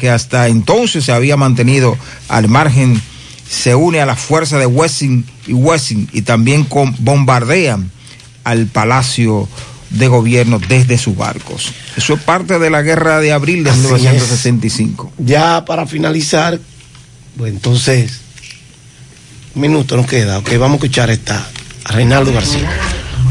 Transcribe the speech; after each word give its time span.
que 0.00 0.10
hasta 0.10 0.48
entonces 0.48 1.04
se 1.04 1.12
había 1.12 1.36
mantenido 1.36 1.96
al 2.28 2.48
margen 2.48 3.00
se 3.48 3.76
une 3.76 4.00
a 4.00 4.06
la 4.06 4.16
fuerza 4.16 4.58
de 4.58 4.66
Wessing 4.66 5.24
y 5.46 5.52
Wessing 5.52 6.08
y 6.12 6.22
también 6.22 6.64
con, 6.64 6.92
bombardean 6.98 7.88
al 8.42 8.66
Palacio 8.66 9.48
de 9.90 10.08
Gobierno 10.08 10.58
desde 10.58 10.98
sus 10.98 11.16
barcos. 11.16 11.70
Eso 11.96 12.14
es 12.14 12.20
parte 12.20 12.58
de 12.58 12.68
la 12.68 12.82
guerra 12.82 13.20
de 13.20 13.30
abril 13.30 13.62
de 13.62 13.70
Así 13.70 13.78
1965. 13.78 15.12
Ya 15.18 15.64
para 15.64 15.86
finalizar, 15.86 16.58
pues 17.38 17.52
entonces, 17.52 18.22
un 19.54 19.62
minuto 19.62 19.96
nos 19.96 20.06
queda, 20.06 20.38
ok, 20.38 20.50
vamos 20.58 20.72
a 20.72 20.74
escuchar 20.78 21.10
esta 21.10 21.46
a 21.84 21.92
Reinaldo 21.92 22.32
García. 22.32 22.68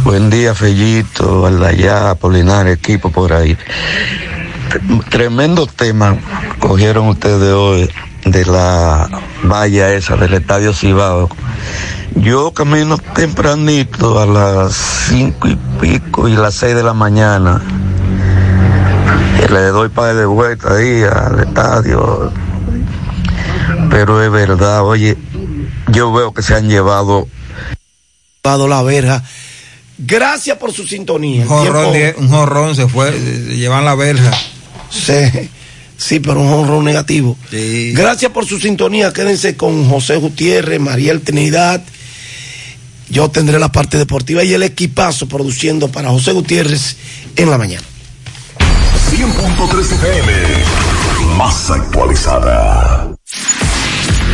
Buen 0.06 0.30
día, 0.30 0.56
Fellito, 0.56 1.46
Aldayá, 1.46 2.12
Apolinar, 2.12 2.70
equipo 2.70 3.12
por 3.12 3.34
ahí. 3.34 3.58
Tremendo 5.10 5.66
tema 5.66 6.18
cogieron 6.60 7.08
ustedes 7.08 7.54
hoy 7.54 7.90
de 8.26 8.46
la 8.46 9.10
valla 9.43 9.93
esa 9.93 10.16
del 10.16 10.34
Estadio 10.34 10.74
Cibao. 10.74 11.30
Yo 12.16 12.52
camino 12.52 12.98
tempranito 12.98 14.20
a 14.20 14.26
las 14.26 14.76
cinco 15.07 15.48
y 15.48 15.57
pico 15.79 16.28
y 16.28 16.36
las 16.36 16.56
seis 16.56 16.76
de 16.76 16.84
la 16.84 16.93
mañana. 16.93 17.62
Y 19.43 19.52
le 19.52 19.68
doy 19.68 19.90
para 19.90 20.14
de 20.14 20.26
vuelta 20.26 20.76
ahí 20.76 21.04
al 21.04 21.40
estadio. 21.40 22.32
Pero 23.90 24.24
es 24.24 24.32
verdad, 24.32 24.84
oye, 24.84 25.18
yo 25.92 26.12
veo 26.12 26.34
que 26.34 26.42
se 26.42 26.56
han 26.56 26.70
llevado 26.70 27.28
Dado 28.43 28.68
la 28.68 28.82
verja. 28.84 29.24
Gracias 29.98 30.57
por 30.57 30.71
su 30.71 30.88
sintonía. 30.88 31.42
Un 31.42 31.48
jorrón, 31.48 31.93
un 32.17 32.30
jorrón 32.30 32.76
se 32.76 32.88
fue, 32.88 33.12
se 33.12 33.58
llevan 33.58 33.84
la 33.84 33.95
verja. 33.95 34.31
Sí, 34.89 35.50
sí, 35.98 36.20
pero 36.20 36.42
un 36.42 36.48
honrón 36.48 36.86
negativo. 36.86 37.38
Gracias 37.94 38.31
por 38.31 38.45
su 38.45 38.59
sintonía. 38.59 39.14
Quédense 39.14 39.56
con 39.56 39.88
José 39.88 40.17
Gutiérrez, 40.17 40.80
Mariel 40.80 41.22
Trinidad. 41.22 41.82
Yo 43.10 43.30
tendré 43.30 43.60
la 43.60 43.72
parte 43.72 43.98
deportiva 43.98 44.44
y 44.44 44.54
el 44.54 44.64
equipazo 44.64 45.28
produciendo 45.28 45.92
para 45.92 46.10
José 46.10 46.32
Gutiérrez 46.32 46.95
en 47.36 47.50
la 47.50 47.58
mañana. 47.58 47.86
100.3 49.12 49.92
FM, 49.94 50.34
más 51.36 51.72
actualizada. 51.72 53.10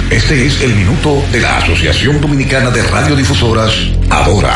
Este 0.09 0.45
es 0.45 0.61
el 0.61 0.75
minuto 0.75 1.23
de 1.31 1.39
la 1.39 1.57
Asociación 1.57 2.21
Dominicana 2.21 2.69
de 2.69 2.83
Radiodifusoras, 2.83 3.73
Adora. 4.09 4.53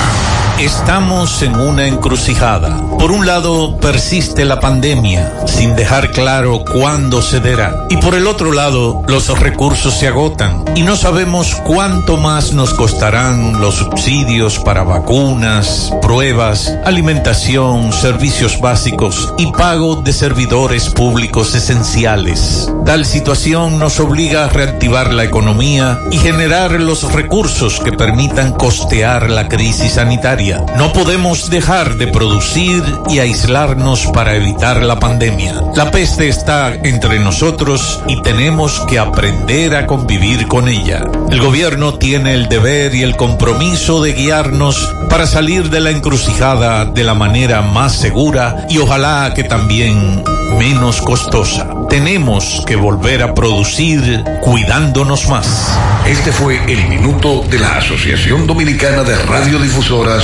Estamos 0.60 1.42
en 1.42 1.56
una 1.56 1.88
encrucijada. 1.88 2.82
Por 2.98 3.12
un 3.12 3.26
lado, 3.26 3.78
persiste 3.78 4.44
la 4.44 4.60
pandemia, 4.60 5.32
sin 5.46 5.74
dejar 5.74 6.12
claro 6.12 6.66
cuándo 6.70 7.22
cederá. 7.22 7.86
Y 7.90 7.96
por 7.96 8.14
el 8.14 8.28
otro 8.28 8.52
lado, 8.52 9.02
los 9.08 9.30
recursos 9.40 9.94
se 9.94 10.10
agotan 10.10 10.66
y 10.76 10.84
no 10.84 10.98
sabemos 10.98 11.56
cuánto 11.64 12.18
más 12.18 12.52
nos 12.52 12.74
costarán 12.74 13.62
los 13.62 13.76
subsidios 13.76 14.60
para 14.60 14.84
vacunas, 14.84 15.94
pruebas, 16.02 16.78
alimentación, 16.84 17.94
servicios 17.94 18.60
básicos 18.60 19.34
y 19.38 19.54
pago 19.54 19.96
de 19.96 20.12
servidores 20.12 20.90
públicos 20.90 21.56
esenciales. 21.56 22.70
Tal 22.86 23.06
situación 23.06 23.80
nos 23.80 24.00
obliga 24.02 24.44
a 24.46 24.50
reactivar 24.50 25.14
la 25.14 25.24
economía 25.24 26.00
y 26.12 26.18
generar 26.18 26.72
los 26.72 27.14
recursos 27.14 27.80
que 27.80 27.94
permitan 27.94 28.52
costear 28.52 29.30
la 29.30 29.48
crisis 29.48 29.94
sanitaria. 29.94 30.49
No 30.78 30.94
podemos 30.94 31.50
dejar 31.50 31.96
de 31.98 32.08
producir 32.08 32.84
y 33.10 33.20
aislarnos 33.20 34.08
para 34.08 34.36
evitar 34.36 34.82
la 34.84 35.00
pandemia. 35.00 35.54
La 35.76 35.92
peste 35.92 36.28
está 36.28 36.74
entre 36.74 37.20
nosotros 37.20 38.02
y 38.08 38.22
tenemos 38.22 38.80
que 38.88 39.00
aprender 39.00 39.76
a 39.76 39.86
convivir 39.86 40.48
con 40.48 40.68
ella. 40.68 41.04
El 41.30 41.42
gobierno 41.42 41.96
tiene 41.96 42.34
el 42.34 42.50
deber 42.50 42.96
y 42.96 43.04
el 43.04 43.16
compromiso 43.16 44.02
de 44.02 44.14
guiarnos 44.14 44.96
para 45.10 45.28
salir 45.28 45.70
de 45.70 45.80
la 45.82 45.92
encrucijada 45.92 46.86
de 46.86 47.04
la 47.04 47.14
manera 47.14 47.62
más 47.62 47.94
segura 47.94 48.66
y 48.70 48.78
ojalá 48.78 49.34
que 49.36 49.44
también 49.44 50.24
menos 50.58 51.02
costosa. 51.02 51.68
Tenemos 51.90 52.64
que 52.66 52.76
volver 52.76 53.24
a 53.24 53.34
producir 53.34 54.24
cuidándonos 54.42 55.28
más. 55.30 55.78
Este 56.06 56.32
fue 56.32 56.60
el 56.72 56.88
minuto 56.88 57.44
de 57.50 57.60
la 57.60 57.78
Asociación 57.78 58.48
Dominicana 58.48 59.04
de 59.04 59.16
Radiodifusoras, 59.16 60.24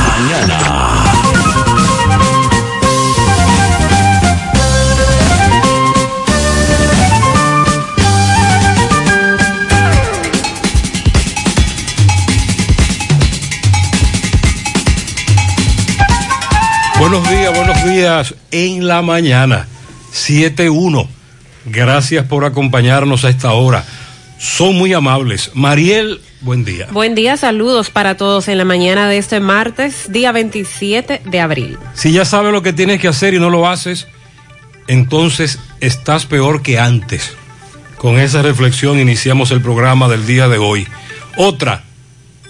Buenos 17.01 17.27
días, 17.29 17.55
buenos 17.55 17.83
días 17.83 18.35
en 18.51 18.87
la 18.87 19.01
mañana, 19.01 19.67
7-1. 20.13 21.07
Gracias 21.65 22.25
por 22.27 22.45
acompañarnos 22.45 23.25
a 23.25 23.29
esta 23.29 23.53
hora. 23.53 23.83
Son 24.37 24.75
muy 24.75 24.93
amables. 24.93 25.51
Mariel, 25.53 26.21
buen 26.41 26.65
día. 26.65 26.87
Buen 26.91 27.15
día, 27.15 27.37
saludos 27.37 27.89
para 27.89 28.17
todos 28.17 28.47
en 28.47 28.57
la 28.57 28.65
mañana 28.65 29.07
de 29.07 29.17
este 29.17 29.39
martes, 29.39 30.11
día 30.11 30.31
27 30.31 31.21
de 31.23 31.39
abril. 31.39 31.77
Si 31.93 32.11
ya 32.11 32.25
sabes 32.25 32.51
lo 32.51 32.61
que 32.61 32.73
tienes 32.73 32.99
que 32.99 33.07
hacer 33.07 33.33
y 33.33 33.39
no 33.39 33.49
lo 33.49 33.67
haces, 33.67 34.07
entonces 34.87 35.59
estás 35.79 36.25
peor 36.25 36.61
que 36.61 36.79
antes. 36.79 37.33
Con 37.97 38.19
esa 38.19 38.41
reflexión 38.41 38.99
iniciamos 38.99 39.51
el 39.51 39.61
programa 39.61 40.09
del 40.09 40.25
día 40.25 40.47
de 40.47 40.57
hoy. 40.57 40.87
Otra, 41.37 41.83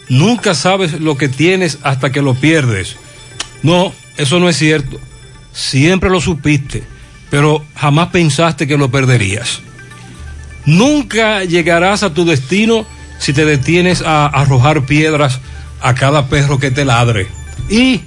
nunca 0.07 0.55
sabes 0.55 0.99
lo 0.99 1.17
que 1.17 1.27
tienes 1.27 1.79
hasta 1.83 2.11
que 2.11 2.21
lo 2.21 2.33
pierdes. 2.33 2.95
No, 3.61 3.93
eso 4.17 4.39
no 4.39 4.47
es 4.47 4.57
cierto. 4.57 4.99
Siempre 5.51 6.09
lo 6.09 6.21
supiste, 6.21 6.83
pero 7.29 7.65
jamás 7.75 8.09
pensaste 8.09 8.65
que 8.65 8.77
lo 8.77 8.89
perderías. 8.89 9.59
Nunca 10.65 11.43
llegarás 11.43 12.03
a 12.03 12.13
tu 12.13 12.23
destino 12.23 12.85
si 13.21 13.33
te 13.33 13.45
detienes 13.45 14.01
a 14.01 14.25
arrojar 14.25 14.87
piedras 14.87 15.39
a 15.79 15.93
cada 15.93 16.27
perro 16.27 16.57
que 16.57 16.71
te 16.71 16.85
ladre. 16.85 17.27
Y 17.69 18.01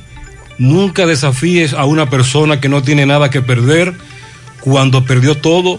nunca 0.59 1.07
desafíes 1.07 1.73
a 1.73 1.85
una 1.85 2.11
persona 2.11 2.61
que 2.61 2.69
no 2.69 2.83
tiene 2.83 3.07
nada 3.07 3.31
que 3.31 3.41
perder. 3.41 3.95
Cuando 4.59 5.05
perdió 5.05 5.37
todo, 5.37 5.79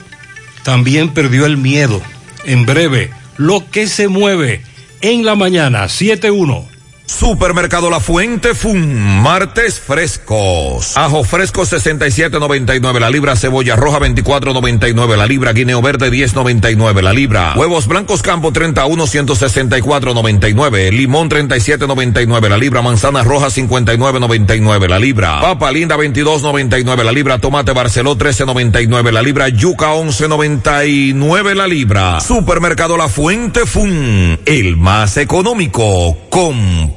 también 0.63 1.09
perdió 1.09 1.45
el 1.45 1.57
miedo. 1.57 2.01
En 2.45 2.65
breve, 2.65 3.11
lo 3.35 3.69
que 3.69 3.87
se 3.87 4.07
mueve 4.07 4.63
en 5.01 5.25
la 5.25 5.35
mañana, 5.35 5.83
7-1. 5.83 6.65
Supermercado 7.07 7.89
La 7.89 7.99
Fuente 7.99 8.55
Fun, 8.55 9.21
martes 9.21 9.79
frescos. 9.79 10.97
Ajo 10.97 11.23
fresco 11.23 11.61
67.99 11.61 12.99
la 12.99 13.09
libra, 13.09 13.35
cebolla 13.35 13.75
roja 13.75 13.99
24.99 13.99 15.15
la 15.15 15.25
libra, 15.27 15.53
guineo 15.53 15.81
verde 15.81 16.11
10.99 16.11 17.01
la 17.01 17.13
libra, 17.13 17.53
huevos 17.55 17.87
blancos 17.87 18.21
campo 18.21 18.51
31 18.51 19.05
164.99, 19.05 20.91
limón 20.91 21.29
37.99 21.29 22.49
la 22.49 22.57
libra, 22.57 22.81
manzana 22.81 23.23
roja 23.23 23.47
59.99 23.47 24.87
la 24.87 24.99
libra, 24.99 25.41
papa 25.41 25.71
linda 25.71 25.97
22.99 25.97 27.03
la 27.03 27.11
libra, 27.11 27.37
tomate 27.37 27.71
barceló 27.71 28.17
13.99 28.17 29.11
la 29.11 29.21
libra, 29.21 29.49
yuca 29.49 29.93
11.99 29.93 31.53
la 31.53 31.67
libra. 31.67 32.19
Supermercado 32.19 32.97
La 32.97 33.09
Fuente 33.09 33.65
Fun, 33.65 34.39
el 34.45 34.77
más 34.77 35.17
económico. 35.17 36.17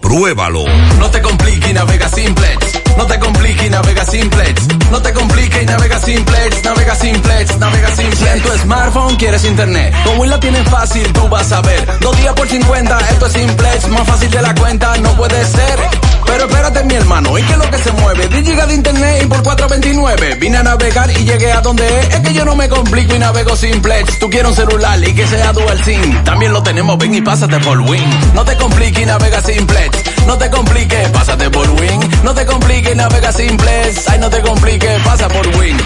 Compruébalo. 0.00 0.64
No 0.98 1.10
te 1.10 1.20
compliques 1.20 1.70
y 1.70 1.72
navega 1.72 2.08
simplex. 2.08 2.80
No 2.96 3.06
te 3.06 3.18
compliques 3.18 3.66
y 3.66 3.70
navega 3.70 4.04
simplex. 4.04 4.68
No 4.90 5.02
te 5.02 5.12
compliques 5.12 5.62
y 5.62 5.66
navega 5.66 5.98
simplex. 5.98 6.64
Navega 6.64 6.94
simplex, 6.94 7.58
navega 7.58 7.88
simplex. 7.88 8.18
Si 8.18 8.26
en 8.26 8.42
tu 8.42 8.48
smartphone 8.58 9.16
quieres 9.16 9.44
internet, 9.44 9.94
como 10.04 10.24
la 10.24 10.38
tienes 10.38 10.68
fácil, 10.68 11.12
tú 11.12 11.28
vas 11.28 11.50
a 11.52 11.60
ver. 11.62 11.98
Dos 12.00 12.16
días 12.16 12.32
por 12.34 12.48
50, 12.48 12.98
esto 13.10 13.26
es 13.26 13.32
simplex. 13.32 13.88
Más 13.88 14.06
fácil 14.06 14.30
de 14.30 14.42
la 14.42 14.54
cuenta, 14.54 14.96
no 14.98 15.16
puede 15.16 15.44
ser. 15.44 15.78
Pero 16.26 16.44
espérate, 16.44 16.84
mi 16.84 16.94
hermano, 16.94 17.38
¿y 17.38 17.42
qué 17.42 17.52
es 17.52 17.58
lo 17.58 17.70
que 17.70 17.78
se 17.78 17.92
mueve? 17.92 18.28
10 18.28 18.44
gigas 18.44 18.68
de 18.68 18.74
internet 18.74 19.22
y 19.24 19.26
por 19.26 19.42
429. 19.42 20.34
Vine 20.36 20.58
a 20.58 20.62
navegar 20.62 21.10
y 21.10 21.24
llegué 21.24 21.52
a 21.52 21.60
donde 21.60 21.86
es. 22.00 22.14
Es 22.14 22.20
que 22.20 22.34
yo 22.34 22.44
no 22.44 22.54
me 22.54 22.68
complico 22.68 23.14
y 23.14 23.18
navego 23.18 23.56
simplex. 23.56 24.18
Tú 24.18 24.28
quieres 24.30 24.50
un 24.50 24.56
celular 24.56 24.98
y 25.06 25.14
que 25.14 25.26
sea 25.26 25.52
dual 25.52 25.82
SIM. 25.84 26.24
También 26.24 26.52
lo 26.52 26.62
tenemos, 26.62 26.98
ven 26.98 27.14
y 27.14 27.20
pásate 27.20 27.58
por 27.60 27.80
Win. 27.80 28.04
No 28.34 28.44
te 28.44 28.56
compliques 28.56 29.02
y 29.02 29.06
navega 29.06 29.40
simplex. 29.42 30.26
No 30.26 30.36
te 30.36 30.50
compliques, 30.50 31.08
pásate 31.10 31.50
por 31.50 31.68
Win. 31.70 32.00
No 32.22 32.34
te 32.34 32.44
compliques 32.46 32.92
y 32.92 32.96
navega 32.96 33.32
simplex. 33.32 34.08
Ay, 34.08 34.18
no 34.18 34.30
te 34.30 34.40
compliques, 34.40 35.02
pasa 35.02 35.28
por 35.28 35.46
Win. 35.56 35.76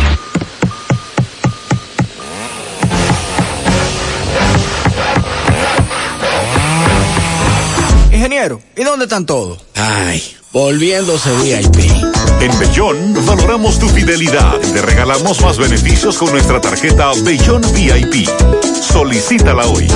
Ingeniero, 8.23 8.61
¿y 8.77 8.85
dónde 8.85 9.07
están 9.07 9.27
todos? 9.27 9.59
Ay, 9.75 10.23
volviéndose 10.53 11.29
VIP. 11.39 11.91
En 12.41 12.57
Bellón 12.61 13.27
valoramos 13.27 13.81
tu 13.81 13.89
fidelidad 13.89 14.61
y 14.63 14.71
te 14.71 14.81
regalamos 14.81 15.41
más 15.41 15.59
beneficios 15.59 16.19
con 16.19 16.31
nuestra 16.31 16.61
tarjeta 16.61 17.11
Bellón 17.25 17.63
VIP. 17.75 18.29
Solicítala 18.81 19.67
hoy. 19.67 19.89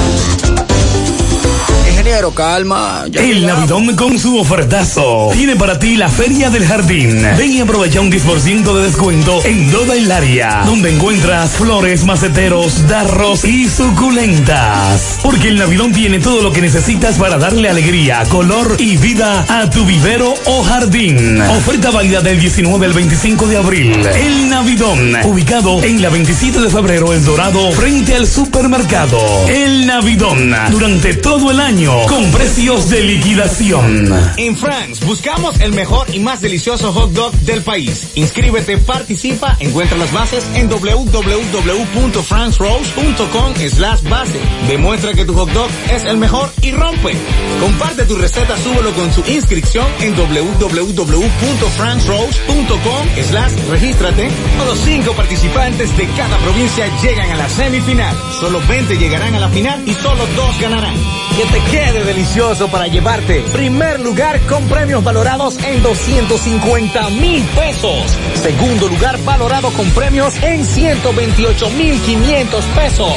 Ingeniero, 2.07 2.31
calma. 2.31 3.05
ya 3.11 3.21
El 3.21 3.41
llegamos. 3.41 3.69
Navidón 3.69 3.97
con 3.97 4.17
su 4.17 4.39
ofertazo 4.39 5.31
tiene 5.33 5.57
para 5.57 5.77
ti 5.77 5.97
la 5.97 6.09
Feria 6.09 6.51
del 6.51 6.65
Jardín. 6.65 7.21
Ven 7.37 7.51
y 7.51 7.59
aprovecha 7.59 8.01
un 8.01 8.13
10% 8.13 8.77
de 8.77 8.85
descuento 8.85 9.45
en 9.45 9.73
toda 9.73 9.97
el 9.97 10.13
área, 10.13 10.63
donde 10.65 10.95
encuentras 10.95 11.51
flores, 11.51 12.05
maceteros, 12.05 12.87
darros 12.87 13.45
y 13.45 13.69
suculentas. 13.69 15.19
Porque 15.21 15.49
el 15.49 15.59
Navidón 15.59 15.93
tiene 15.93 16.21
todo 16.21 16.43
lo 16.43 16.53
que 16.53 16.61
necesitas 16.61 17.17
para 17.17 17.39
darle 17.39 17.69
alegría, 17.69 18.23
color 18.29 18.77
y 18.79 18.97
vida 18.99 19.45
a 19.49 19.69
tu 19.69 19.85
vivero 19.85 20.33
o 20.45 20.63
jardín. 20.63 21.41
Oferta 21.43 21.91
válida 21.91 22.21
del 22.21 22.39
19 22.39 22.87
al 22.87 22.93
25 22.93 23.49
de 23.49 23.57
abril. 23.57 24.07
El 24.15 24.49
Navidón, 24.49 25.17
ubicado 25.25 25.83
en 25.83 26.01
la 26.01 26.11
27 26.11 26.61
de 26.61 26.71
febrero, 26.71 27.13
El 27.13 27.25
Dorado, 27.25 27.73
frente 27.73 28.15
al 28.15 28.29
supermercado. 28.29 29.19
El 29.49 29.89
Navidón, 29.89 30.55
durante 30.71 31.15
todo 31.15 31.51
el 31.51 31.59
año, 31.59 31.96
con 32.05 32.31
precios 32.31 32.91
de 32.91 33.03
liquidación. 33.03 34.13
En 34.37 34.55
France 34.57 35.03
buscamos 35.05 35.59
el 35.61 35.73
mejor 35.73 36.15
y 36.15 36.21
más 36.21 36.43
delicioso 36.43 36.93
hot 36.93 37.11
dog 37.13 37.33
del 37.41 37.63
país. 37.63 38.11
Inscríbete, 38.15 38.77
participa, 38.79 39.57
encuentra 39.61 39.97
las 39.97 40.13
bases 40.13 40.45
en 40.55 40.69
www.francerose.com 40.69 43.55
slash 43.69 44.03
base. 44.03 44.39
Demuestra 44.69 45.15
que 45.15 45.25
tu 45.25 45.33
hot 45.35 45.51
dog 45.51 45.71
es 45.91 46.05
el 46.05 46.19
mejor 46.19 46.53
y 46.61 46.73
rompe. 46.73 47.15
Comparte 47.61 48.05
tu 48.05 48.17
receta, 48.17 48.59
súbelo 48.59 48.93
con 48.93 49.11
su 49.13 49.23
inscripción 49.31 49.87
en 50.01 50.15
www.francerose.com 50.15 53.09
slash 53.29 53.53
regístrate. 53.71 54.29
Los 54.67 54.79
cinco 54.81 55.13
participantes 55.13 55.97
de 55.97 56.07
cada 56.11 56.37
provincia 56.39 56.87
llegan 57.03 57.31
a 57.31 57.37
la 57.37 57.49
semifinal. 57.49 58.15
Solo 58.41 58.61
20 58.69 58.99
llegarán 58.99 59.35
a 59.35 59.41
la 59.41 59.49
final 59.49 59.83
y 59.87 59.95
solo 59.95 60.27
dos 60.37 60.61
ganarán. 60.61 60.95
Que 61.37 61.45
te 61.45 61.61
quede 61.71 61.86
delicioso 61.93 62.69
para 62.69 62.87
llevarte. 62.87 63.43
Primer 63.53 64.01
lugar 64.01 64.41
con 64.43 64.67
premios 64.69 65.03
valorados 65.03 65.59
en 65.65 65.83
250 65.83 67.11
mil 67.11 67.43
pesos. 67.57 68.17
Segundo 68.35 68.89
lugar 68.89 69.19
valorado 69.25 69.71
con 69.71 69.89
premios 69.91 70.35
en 70.43 70.65
128 70.65 71.71
mil 71.71 72.01
500 72.01 72.65
pesos. 72.67 73.13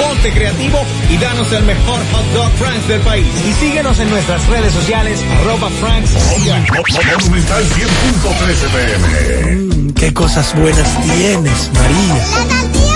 Ponte 0.00 0.32
creativo 0.32 0.78
y 1.10 1.16
danos 1.18 1.50
el 1.52 1.64
mejor 1.64 2.00
hot 2.12 2.24
dog 2.34 2.52
Franks 2.52 2.88
del 2.88 3.00
país. 3.00 3.26
Y 3.48 3.52
síguenos 3.54 3.98
en 3.98 4.10
nuestras 4.10 4.46
redes 4.48 4.72
sociales 4.72 5.24
arroba 5.40 5.70
Franks. 5.80 6.12
Monumental 7.26 7.64
100.13 7.64 8.68
pm. 8.72 9.56
Mm, 9.56 9.90
qué 9.94 10.14
cosas 10.14 10.54
buenas 10.54 11.02
tienes, 11.02 11.70
María. 11.74 12.24
La 12.86 12.95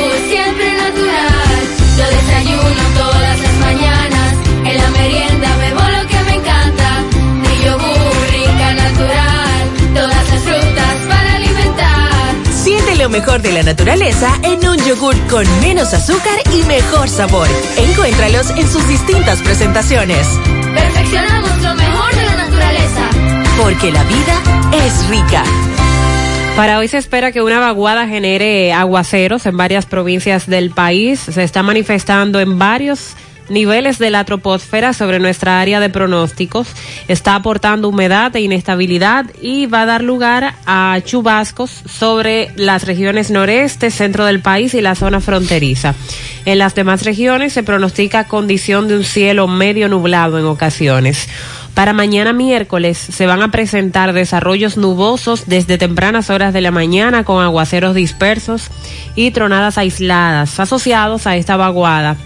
lo 13.01 13.09
mejor 13.09 13.41
de 13.41 13.51
la 13.51 13.63
naturaleza 13.63 14.31
en 14.43 14.63
un 14.69 14.77
yogur 14.77 15.15
con 15.27 15.43
menos 15.59 15.91
azúcar 15.91 16.39
y 16.53 16.61
mejor 16.65 17.09
sabor. 17.09 17.47
Encuéntralos 17.75 18.51
en 18.51 18.67
sus 18.67 18.87
distintas 18.87 19.41
presentaciones. 19.41 20.27
Perfeccionamos 20.75 21.49
lo 21.63 21.73
mejor 21.73 22.13
de 22.13 22.25
la 22.25 22.35
naturaleza. 22.35 23.09
Porque 23.59 23.91
la 23.91 24.03
vida 24.03 24.85
es 24.85 25.09
rica. 25.09 25.43
Para 26.55 26.77
hoy 26.77 26.87
se 26.89 26.99
espera 26.99 27.31
que 27.31 27.41
una 27.41 27.59
vaguada 27.59 28.07
genere 28.07 28.71
aguaceros 28.71 29.47
en 29.47 29.57
varias 29.57 29.87
provincias 29.87 30.45
del 30.45 30.69
país. 30.69 31.21
Se 31.21 31.41
está 31.41 31.63
manifestando 31.63 32.39
en 32.39 32.59
varios 32.59 33.15
niveles 33.51 33.99
de 33.99 34.09
la 34.09 34.23
troposfera 34.23 34.93
sobre 34.93 35.19
nuestra 35.19 35.59
área 35.61 35.79
de 35.79 35.89
pronósticos. 35.89 36.67
Está 37.07 37.35
aportando 37.35 37.89
humedad 37.89 38.35
e 38.35 38.41
inestabilidad 38.41 39.25
y 39.41 39.65
va 39.67 39.83
a 39.83 39.85
dar 39.85 40.03
lugar 40.03 40.55
a 40.65 40.97
chubascos 41.03 41.69
sobre 41.69 42.51
las 42.55 42.85
regiones 42.85 43.29
noreste, 43.29 43.91
centro 43.91 44.25
del 44.25 44.41
país 44.41 44.73
y 44.73 44.81
la 44.81 44.95
zona 44.95 45.21
fronteriza. 45.21 45.93
En 46.45 46.57
las 46.57 46.73
demás 46.73 47.03
regiones 47.03 47.53
se 47.53 47.63
pronostica 47.63 48.27
condición 48.27 48.87
de 48.87 48.97
un 48.97 49.03
cielo 49.03 49.47
medio 49.47 49.87
nublado 49.89 50.39
en 50.39 50.45
ocasiones. 50.45 51.27
Para 51.73 51.93
mañana 51.93 52.33
miércoles 52.33 52.97
se 52.97 53.25
van 53.25 53.41
a 53.41 53.49
presentar 53.49 54.11
desarrollos 54.13 54.75
nubosos 54.75 55.45
desde 55.47 55.77
tempranas 55.77 56.29
horas 56.29 56.53
de 56.53 56.61
la 56.61 56.71
mañana 56.71 57.23
con 57.23 57.43
aguaceros 57.43 57.95
dispersos 57.95 58.69
y 59.15 59.31
tronadas 59.31 59.77
aisladas 59.77 60.59
asociados 60.59 61.27
a 61.27 61.37
esta 61.37 61.55
vaguada 61.55 62.17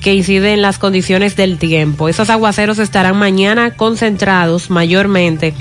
que 0.00 0.14
incide 0.14 0.52
en 0.52 0.62
las 0.62 0.78
condiciones 0.78 1.36
del 1.36 1.58
tiempo. 1.58 2.08
Esos 2.08 2.30
aguaceros 2.30 2.78
estarán 2.78 3.16
mañana 3.16 3.72
concentrados 3.72 4.70
mayormente 4.70 5.54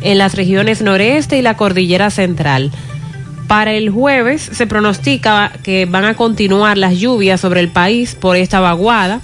en 0.00 0.18
las 0.18 0.34
regiones 0.34 0.82
noreste 0.82 1.38
y 1.38 1.42
la 1.42 1.56
cordillera 1.56 2.10
central. 2.10 2.70
Para 3.46 3.72
el 3.72 3.90
jueves 3.90 4.42
se 4.42 4.66
pronostica 4.66 5.52
que 5.64 5.84
van 5.84 6.04
a 6.04 6.14
continuar 6.14 6.78
las 6.78 6.98
lluvias 6.98 7.40
sobre 7.40 7.60
el 7.60 7.68
país 7.68 8.14
por 8.14 8.36
esta 8.36 8.60
vaguada. 8.60 9.20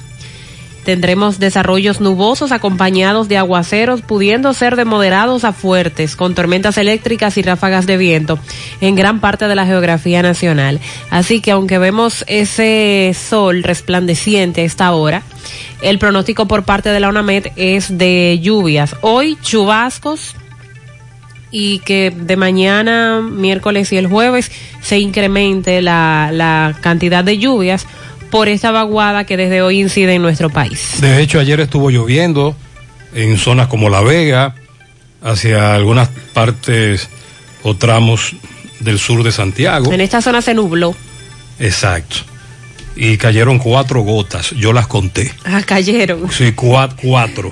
Tendremos 0.87 1.41
desarrollos 1.41 2.01
nubosos 2.01 2.53
acompañados 2.53 3.27
de 3.27 3.37
aguaceros, 3.37 4.03
pudiendo 4.03 4.55
ser 4.55 4.77
de 4.77 4.85
moderados 4.85 5.43
a 5.43 5.53
fuertes, 5.53 6.15
con 6.15 6.37
tormentas 6.37 6.79
eléctricas 6.79 7.37
y 7.37 7.43
ráfagas 7.43 7.87
de 7.87 7.97
viento 7.97 8.39
en 8.81 8.95
gran 8.95 9.19
parte 9.19 9.49
de 9.49 9.57
la 9.57 9.67
geografía 9.67 10.23
nacional. 10.23 10.79
Así 11.11 11.41
que 11.41 11.51
aunque 11.51 11.79
vemos 11.79 12.25
ese 12.29 13.17
sol 13.19 13.65
resplandeciente 13.65 14.61
a 14.61 14.65
esta 14.65 14.93
hora, 14.93 15.25
el 15.83 15.99
pronóstico 15.99 16.47
por 16.47 16.63
parte 16.63 16.91
de 16.91 17.01
la 17.01 17.09
UNAMED 17.09 17.49
es 17.57 17.99
de 17.99 18.39
lluvias. 18.41 18.95
Hoy 19.01 19.37
chubascos 19.43 20.37
y 21.51 21.81
que 21.81 22.13
de 22.13 22.37
mañana, 22.37 23.23
miércoles 23.29 23.91
y 23.91 23.97
el 23.97 24.07
jueves 24.07 24.53
se 24.83 25.01
incremente 25.01 25.83
la, 25.83 26.31
la 26.33 26.77
cantidad 26.81 27.25
de 27.25 27.39
lluvias 27.39 27.89
por 28.31 28.49
esta 28.49 28.71
vaguada 28.71 29.25
que 29.25 29.37
desde 29.37 29.63
hoy 29.63 29.81
incide 29.81 30.15
en 30.15 30.23
nuestro 30.23 30.51
país. 30.51 31.01
De 31.01 31.21
hecho, 31.21 31.39
ayer 31.41 31.61
estuvo 31.61 31.91
lloviendo 31.91 32.57
en 33.15 33.39
zonas 33.39 33.69
como 33.69 33.89
La 33.89 34.01
Vega, 34.03 34.55
hacia 35.23 35.75
algunas 35.75 36.09
partes 36.35 37.09
o 37.63 37.75
tramos 37.77 38.35
del 38.81 38.99
sur 38.99 39.23
de 39.23 39.33
Santiago. 39.33 39.93
En 39.93 40.01
esta 40.01 40.21
zona 40.23 40.43
se 40.43 40.55
nubló. 40.55 40.95
Exacto. 41.59 42.17
Y 42.95 43.17
cayeron 43.19 43.59
cuatro 43.59 44.01
gotas, 44.03 44.51
yo 44.53 44.73
las 44.73 44.87
conté. 44.87 45.33
Ah, 45.45 45.63
cayeron. 45.65 46.31
Sí, 46.31 46.53
cua- 46.53 46.95
cuatro. 47.01 47.51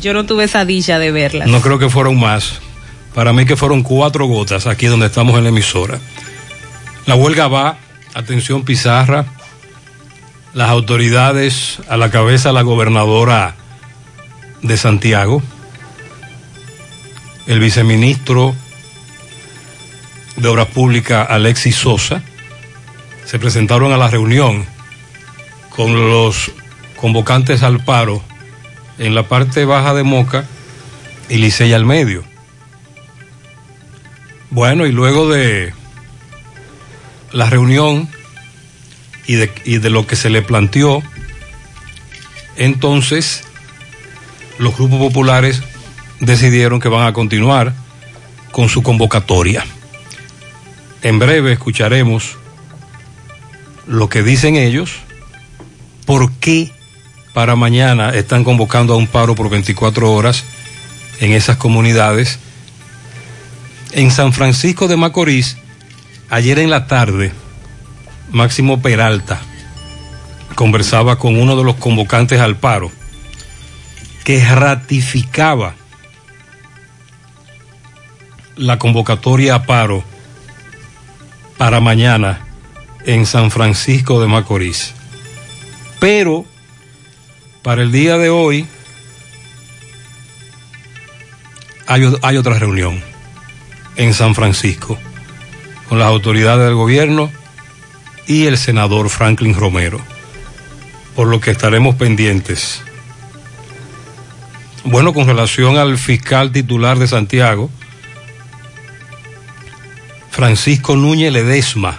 Yo 0.00 0.12
no 0.12 0.26
tuve 0.26 0.44
esa 0.44 0.64
dicha 0.64 0.98
de 0.98 1.10
verlas. 1.12 1.48
No 1.48 1.60
creo 1.60 1.78
que 1.78 1.88
fueron 1.88 2.18
más. 2.18 2.60
Para 3.14 3.32
mí 3.32 3.44
que 3.44 3.56
fueron 3.56 3.82
cuatro 3.82 4.26
gotas 4.26 4.66
aquí 4.66 4.86
donde 4.86 5.06
estamos 5.06 5.36
en 5.36 5.44
la 5.44 5.50
emisora. 5.50 5.98
La 7.06 7.14
huelga 7.14 7.48
va, 7.48 7.76
atención 8.14 8.64
Pizarra, 8.64 9.24
las 10.54 10.68
autoridades 10.68 11.78
a 11.88 11.96
la 11.96 12.10
cabeza 12.10 12.52
la 12.52 12.62
gobernadora 12.62 13.54
de 14.62 14.76
Santiago, 14.76 15.42
el 17.46 17.58
viceministro 17.58 18.54
de 20.36 20.48
Obras 20.48 20.68
Públicas, 20.68 21.26
Alexis 21.30 21.76
Sosa, 21.76 22.22
se 23.24 23.38
presentaron 23.38 23.92
a 23.92 23.96
la 23.96 24.08
reunión 24.08 24.66
con 25.70 26.10
los 26.10 26.52
convocantes 26.96 27.62
al 27.62 27.84
paro 27.84 28.22
en 28.98 29.14
la 29.14 29.24
parte 29.24 29.64
baja 29.64 29.94
de 29.94 30.02
Moca 30.02 30.44
y 31.28 31.36
Licey 31.38 31.72
al 31.72 31.84
medio. 31.84 32.24
Bueno, 34.50 34.84
y 34.86 34.92
luego 34.92 35.30
de 35.30 35.72
la 37.32 37.48
reunión 37.48 38.08
y 39.26 39.34
de, 39.34 39.52
y 39.64 39.78
de 39.78 39.90
lo 39.90 40.06
que 40.06 40.16
se 40.16 40.30
le 40.30 40.42
planteó, 40.42 41.02
entonces 42.56 43.44
los 44.58 44.76
grupos 44.76 44.98
populares 44.98 45.62
decidieron 46.20 46.80
que 46.80 46.88
van 46.88 47.06
a 47.06 47.12
continuar 47.12 47.74
con 48.50 48.68
su 48.68 48.82
convocatoria. 48.82 49.64
En 51.02 51.18
breve 51.18 51.52
escucharemos 51.52 52.36
lo 53.86 54.08
que 54.08 54.22
dicen 54.22 54.56
ellos, 54.56 54.92
por 56.06 56.30
qué 56.34 56.72
para 57.32 57.56
mañana 57.56 58.10
están 58.10 58.44
convocando 58.44 58.94
a 58.94 58.96
un 58.96 59.06
paro 59.06 59.34
por 59.34 59.50
24 59.50 60.12
horas 60.12 60.44
en 61.20 61.32
esas 61.32 61.56
comunidades. 61.56 62.38
En 63.92 64.10
San 64.10 64.32
Francisco 64.32 64.88
de 64.88 64.96
Macorís, 64.96 65.56
ayer 66.30 66.58
en 66.58 66.70
la 66.70 66.86
tarde, 66.86 67.32
Máximo 68.32 68.80
Peralta 68.80 69.40
conversaba 70.54 71.18
con 71.18 71.38
uno 71.38 71.54
de 71.56 71.64
los 71.64 71.76
convocantes 71.76 72.40
al 72.40 72.56
paro 72.56 72.90
que 74.24 74.42
ratificaba 74.44 75.74
la 78.56 78.78
convocatoria 78.78 79.56
a 79.56 79.62
paro 79.64 80.02
para 81.58 81.80
mañana 81.80 82.40
en 83.04 83.26
San 83.26 83.50
Francisco 83.50 84.20
de 84.20 84.28
Macorís. 84.28 84.94
Pero 86.00 86.44
para 87.62 87.82
el 87.82 87.92
día 87.92 88.16
de 88.16 88.30
hoy 88.30 88.66
hay, 91.86 92.12
hay, 92.22 92.36
otra 92.36 92.58
reunión 92.58 93.02
en 93.96 94.14
San 94.14 94.34
Francisco 94.34 94.98
con 95.88 95.98
las 95.98 96.08
autoridades 96.08 96.64
del 96.64 96.74
gobierno 96.74 97.30
y 98.26 98.46
el 98.46 98.58
senador 98.58 99.08
Franklin 99.08 99.54
Romero, 99.54 100.00
por 101.14 101.28
lo 101.28 101.40
que 101.40 101.50
estaremos 101.50 101.94
pendientes. 101.96 102.82
Bueno, 104.84 105.12
con 105.12 105.26
relación 105.26 105.76
al 105.78 105.98
fiscal 105.98 106.52
titular 106.52 106.98
de 106.98 107.06
Santiago, 107.06 107.70
Francisco 110.30 110.96
Núñez 110.96 111.32
Ledesma, 111.32 111.98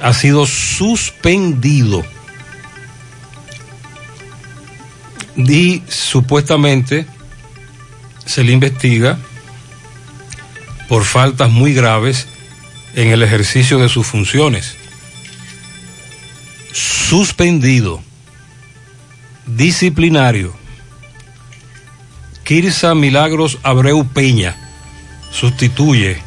ha 0.00 0.14
sido 0.14 0.46
suspendido 0.46 2.04
y 5.36 5.82
supuestamente 5.88 7.06
se 8.24 8.44
le 8.44 8.52
investiga 8.52 9.18
por 10.88 11.04
faltas 11.04 11.50
muy 11.50 11.74
graves 11.74 12.26
en 12.94 13.08
el 13.08 13.22
ejercicio 13.22 13.78
de 13.78 13.88
sus 13.88 14.06
funciones. 14.06 14.76
Suspendido. 16.72 18.00
Disciplinario. 19.46 20.54
Kirsa 22.44 22.94
Milagros 22.94 23.58
Abreu 23.62 24.06
Peña 24.06 24.56
sustituye 25.30 26.18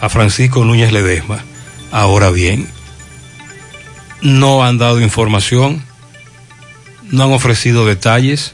a 0.00 0.08
Francisco 0.08 0.64
Núñez 0.64 0.92
Ledesma. 0.92 1.44
Ahora 1.92 2.30
bien, 2.30 2.68
no 4.22 4.64
han 4.64 4.78
dado 4.78 5.00
información, 5.00 5.84
no 7.10 7.24
han 7.24 7.32
ofrecido 7.32 7.86
detalles 7.86 8.52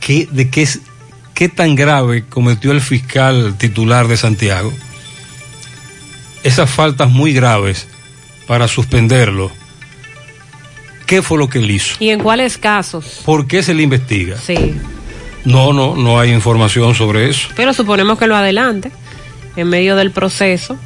¿Qué, 0.00 0.28
de 0.30 0.50
qué, 0.50 0.68
qué 1.32 1.48
tan 1.48 1.76
grave 1.76 2.24
cometió 2.28 2.72
el 2.72 2.80
fiscal 2.80 3.56
titular 3.56 4.08
de 4.08 4.16
Santiago. 4.16 4.72
Esas 6.42 6.68
faltas 6.68 7.08
muy 7.08 7.32
graves 7.32 7.86
para 8.48 8.66
suspenderlo. 8.66 9.52
¿Qué 11.06 11.22
fue 11.22 11.38
lo 11.38 11.48
que 11.48 11.58
él 11.58 11.70
hizo? 11.70 11.96
¿Y 12.00 12.10
en 12.10 12.20
cuáles 12.20 12.58
casos? 12.58 13.20
¿Por 13.24 13.46
qué 13.46 13.62
se 13.62 13.74
le 13.74 13.82
investiga? 13.82 14.36
Sí. 14.38 14.74
No, 15.44 15.72
no, 15.72 15.96
no 15.96 16.20
hay 16.20 16.32
información 16.32 16.94
sobre 16.94 17.28
eso. 17.28 17.48
Pero 17.56 17.72
suponemos 17.72 18.18
que 18.18 18.26
lo 18.26 18.36
adelante, 18.36 18.92
en 19.56 19.68
medio 19.68 19.96
del 19.96 20.12
proceso, 20.12 20.78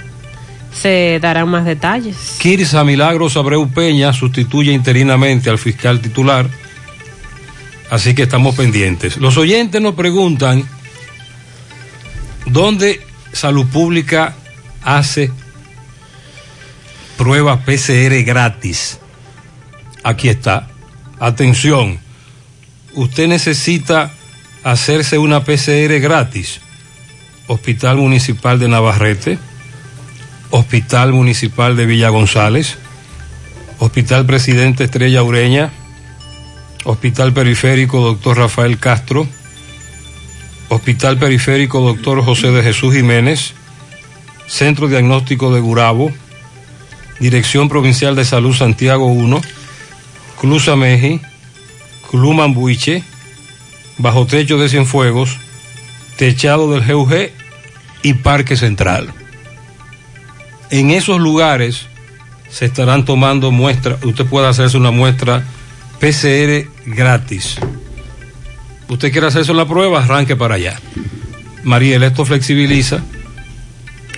se 0.72 1.18
darán 1.20 1.48
más 1.48 1.64
detalles. 1.64 2.36
Kirsa 2.38 2.84
Milagros 2.84 3.36
Abreu 3.36 3.68
Peña 3.68 4.12
sustituye 4.12 4.72
interinamente 4.72 5.50
al 5.50 5.58
fiscal 5.58 6.00
titular, 6.00 6.46
así 7.90 8.14
que 8.14 8.22
estamos 8.22 8.54
pendientes. 8.54 9.16
Los 9.18 9.36
oyentes 9.36 9.80
nos 9.80 9.94
preguntan 9.94 10.64
dónde 12.46 13.00
Salud 13.32 13.66
Pública 13.66 14.34
hace 14.82 15.30
pruebas 17.16 17.60
PCR 17.64 18.22
gratis. 18.24 18.98
Aquí 20.06 20.28
está. 20.28 20.68
Atención, 21.18 21.98
usted 22.94 23.26
necesita 23.26 24.12
hacerse 24.62 25.18
una 25.18 25.42
PCR 25.42 25.98
gratis. 25.98 26.60
Hospital 27.48 27.96
Municipal 27.96 28.60
de 28.60 28.68
Navarrete, 28.68 29.36
Hospital 30.50 31.12
Municipal 31.12 31.74
de 31.74 31.86
Villa 31.86 32.10
González, 32.10 32.78
Hospital 33.80 34.26
Presidente 34.26 34.84
Estrella 34.84 35.24
Ureña, 35.24 35.72
Hospital 36.84 37.32
Periférico 37.32 38.00
Doctor 38.00 38.38
Rafael 38.38 38.78
Castro, 38.78 39.26
Hospital 40.68 41.18
Periférico 41.18 41.80
Doctor 41.80 42.24
José 42.24 42.52
de 42.52 42.62
Jesús 42.62 42.94
Jiménez, 42.94 43.54
Centro 44.46 44.86
Diagnóstico 44.86 45.52
de 45.52 45.58
Gurabo, 45.58 46.12
Dirección 47.18 47.68
Provincial 47.68 48.14
de 48.14 48.24
Salud 48.24 48.54
Santiago 48.54 49.06
1, 49.06 49.40
Club 50.40 50.60
Sameji, 50.60 51.20
Club 52.10 52.34
Mambuiche, 52.34 53.02
Bajo 53.98 54.26
Techo 54.26 54.58
de 54.58 54.68
Cienfuegos, 54.68 55.38
Techado 56.16 56.70
del 56.72 56.86
GUG 56.86 57.30
y 58.02 58.14
Parque 58.14 58.56
Central. 58.56 59.12
En 60.70 60.90
esos 60.90 61.20
lugares 61.20 61.86
se 62.50 62.66
estarán 62.66 63.04
tomando 63.04 63.50
muestras, 63.50 64.02
usted 64.04 64.26
puede 64.26 64.48
hacerse 64.48 64.76
una 64.76 64.90
muestra 64.90 65.44
PCR 66.00 66.68
gratis. 66.86 67.58
Usted 68.88 69.10
quiere 69.10 69.26
hacerse 69.26 69.52
la 69.52 69.66
prueba, 69.66 70.02
arranque 70.02 70.36
para 70.36 70.54
allá. 70.54 70.78
Mariel, 71.64 72.04
esto 72.04 72.24
flexibiliza 72.24 73.02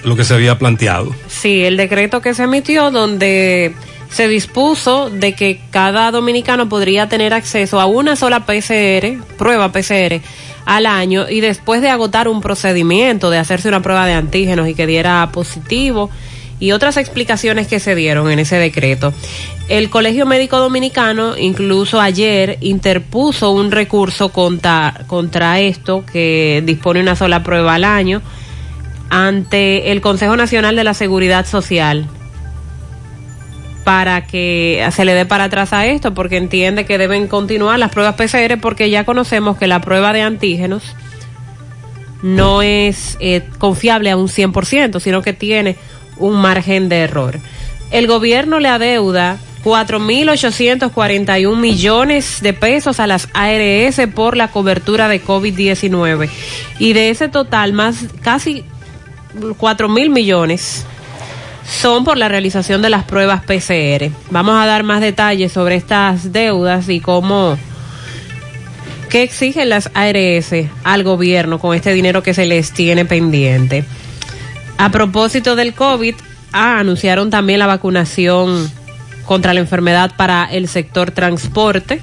lo 0.05 0.17
que 0.17 0.25
se 0.25 0.35
había 0.35 0.59
planteado. 0.59 1.15
Sí, 1.29 1.65
el 1.65 1.77
decreto 1.77 2.21
que 2.21 2.35
se 2.35 2.45
emitió 2.45 2.91
donde 2.91 3.75
se 4.11 4.29
dispuso 4.29 5.11
de 5.11 5.35
que 5.35 5.61
cada 5.71 6.11
dominicano 6.11 6.69
podría 6.69 7.09
tener 7.09 7.35
acceso 7.35 7.81
a 7.81 7.87
una 7.87 8.17
sola 8.17 8.47
PCR, 8.47 9.23
prueba 9.37 9.71
PCR, 9.71 10.21
al 10.65 10.87
año 10.87 11.29
y 11.29 11.41
después 11.41 11.81
de 11.81 11.89
agotar 11.89 12.29
un 12.29 12.41
procedimiento 12.41 13.31
de 13.31 13.39
hacerse 13.39 13.69
una 13.69 13.81
prueba 13.83 14.07
de 14.07 14.15
antígenos 14.15 14.69
y 14.69 14.75
que 14.75 14.87
diera 14.87 15.29
positivo 15.33 16.11
y 16.61 16.73
otras 16.73 16.97
explicaciones 16.97 17.69
que 17.69 17.81
se 17.81 17.95
dieron 17.95 18.31
en 18.31 18.39
ese 18.39 18.57
decreto. 18.57 19.13
El 19.69 19.91
Colegio 19.91 20.27
Médico 20.27 20.59
Dominicano 20.59 21.37
incluso 21.39 22.01
ayer 22.01 22.59
interpuso 22.61 23.51
un 23.51 23.71
recurso 23.71 24.31
contra, 24.31 25.05
contra 25.07 25.61
esto 25.61 26.05
que 26.05 26.63
dispone 26.65 27.01
una 27.01 27.17
sola 27.17 27.43
prueba 27.43 27.75
al 27.75 27.85
año 27.85 28.21
ante 29.11 29.93
el 29.93 30.01
Consejo 30.01 30.37
Nacional 30.37 30.77
de 30.77 30.85
la 30.85 30.95
Seguridad 30.95 31.47
Social 31.47 32.09
para 33.89 34.27
que 34.27 34.87
se 34.93 35.07
le 35.07 35.15
dé 35.15 35.25
para 35.25 35.45
atrás 35.45 35.73
a 35.73 35.87
esto, 35.87 36.13
porque 36.13 36.37
entiende 36.37 36.85
que 36.85 36.99
deben 36.99 37.27
continuar 37.27 37.79
las 37.79 37.91
pruebas 37.91 38.17
PCR, 38.17 38.61
porque 38.61 38.91
ya 38.91 39.05
conocemos 39.05 39.57
que 39.57 39.67
la 39.67 39.81
prueba 39.81 40.13
de 40.13 40.21
antígenos 40.21 40.95
no 42.21 42.61
es 42.61 43.17
eh, 43.19 43.49
confiable 43.57 44.11
a 44.11 44.19
un 44.19 44.29
100%, 44.29 45.01
sino 45.01 45.23
que 45.23 45.33
tiene 45.33 45.77
un 46.19 46.39
margen 46.39 46.91
de 46.91 46.99
error. 46.99 47.41
El 47.91 48.07
gobierno 48.07 48.61
le 48.61 48.69
adeuda 48.69 49.39
4.841 49.65 51.57
millones 51.57 52.43
de 52.43 52.53
pesos 52.53 53.01
a 53.01 53.07
las 53.07 53.31
ARS 53.33 54.03
por 54.15 54.37
la 54.37 54.49
cobertura 54.49 55.09
de 55.09 55.25
COVID-19 55.25 56.29
y 56.79 56.93
de 56.93 57.09
ese 57.09 57.29
total 57.29 57.73
más 57.73 58.05
casi 58.21 58.67
4 59.57 59.89
mil 59.89 60.11
millones 60.11 60.85
son 61.71 62.05
por 62.05 62.17
la 62.17 62.29
realización 62.29 62.83
de 62.83 62.91
las 62.91 63.05
pruebas 63.05 63.43
PCR. 63.45 64.11
Vamos 64.31 64.55
a 64.61 64.67
dar 64.67 64.83
más 64.85 65.01
detalles 65.01 65.53
sobre 65.53 65.77
estas 65.77 66.33
deudas 66.33 66.89
y 66.89 67.01
cómo 67.01 67.59
qué 69.11 69.23
exigen 69.23 69.69
las 69.71 69.91
ARS 69.95 70.53
al 70.85 71.03
gobierno 71.05 71.59
con 71.59 71.75
este 71.75 71.93
dinero 71.93 72.23
que 72.23 72.35
se 72.35 72.47
les 72.47 72.73
tiene 72.73 73.05
pendiente. 73.05 73.85
A 74.79 74.91
propósito 74.91 75.57
del 75.57 75.75
COVID, 75.75 76.15
ah, 76.53 76.79
anunciaron 76.79 77.31
también 77.31 77.59
la 77.59 77.67
vacunación 77.67 78.71
contra 79.25 79.53
la 79.55 79.61
enfermedad 79.61 80.13
para 80.17 80.45
el 80.45 80.69
sector 80.69 81.11
transporte. 81.11 82.01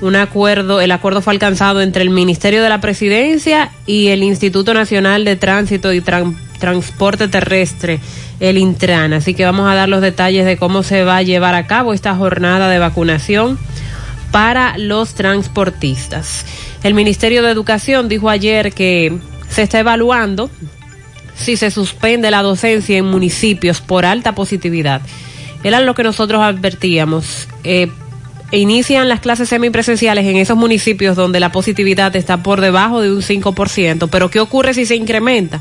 Un 0.00 0.16
acuerdo, 0.16 0.80
el 0.80 0.90
acuerdo 0.90 1.22
fue 1.22 1.32
alcanzado 1.32 1.80
entre 1.82 2.02
el 2.02 2.10
Ministerio 2.10 2.62
de 2.62 2.68
la 2.68 2.80
Presidencia 2.80 3.70
y 3.86 4.08
el 4.08 4.24
Instituto 4.24 4.74
Nacional 4.74 5.24
de 5.24 5.36
Tránsito 5.36 5.92
y 5.92 6.00
Tran- 6.00 6.36
Transporte 6.62 7.26
Terrestre, 7.26 7.98
el 8.38 8.56
Intran. 8.56 9.12
Así 9.14 9.34
que 9.34 9.44
vamos 9.44 9.68
a 9.68 9.74
dar 9.74 9.88
los 9.88 10.00
detalles 10.00 10.46
de 10.46 10.56
cómo 10.56 10.84
se 10.84 11.02
va 11.02 11.16
a 11.16 11.22
llevar 11.22 11.56
a 11.56 11.66
cabo 11.66 11.92
esta 11.92 12.14
jornada 12.14 12.68
de 12.68 12.78
vacunación 12.78 13.58
para 14.30 14.78
los 14.78 15.14
transportistas. 15.14 16.46
El 16.84 16.94
Ministerio 16.94 17.42
de 17.42 17.50
Educación 17.50 18.08
dijo 18.08 18.30
ayer 18.30 18.72
que 18.72 19.12
se 19.48 19.62
está 19.62 19.80
evaluando 19.80 20.50
si 21.34 21.56
se 21.56 21.72
suspende 21.72 22.30
la 22.30 22.42
docencia 22.42 22.96
en 22.96 23.06
municipios 23.06 23.80
por 23.80 24.04
alta 24.04 24.36
positividad. 24.36 25.02
Era 25.64 25.80
lo 25.80 25.96
que 25.96 26.04
nosotros 26.04 26.42
advertíamos. 26.42 27.48
Eh, 27.64 27.88
inician 28.52 29.08
las 29.08 29.18
clases 29.18 29.48
semipresenciales 29.48 30.26
en 30.26 30.36
esos 30.36 30.56
municipios 30.56 31.16
donde 31.16 31.40
la 31.40 31.50
positividad 31.50 32.14
está 32.14 32.44
por 32.44 32.60
debajo 32.60 33.00
de 33.00 33.10
un 33.10 33.20
5%. 33.20 34.08
Pero 34.08 34.30
¿qué 34.30 34.38
ocurre 34.38 34.74
si 34.74 34.86
se 34.86 34.94
incrementa? 34.94 35.60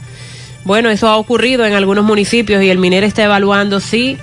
Bueno, 0.64 0.90
eso 0.90 1.08
ha 1.08 1.18
ocurrido 1.18 1.66
en 1.66 1.74
algunos 1.74 2.04
municipios 2.04 2.64
y 2.64 2.70
el 2.70 2.78
MINER 2.78 3.04
está 3.04 3.24
evaluando 3.24 3.80
si 3.80 4.18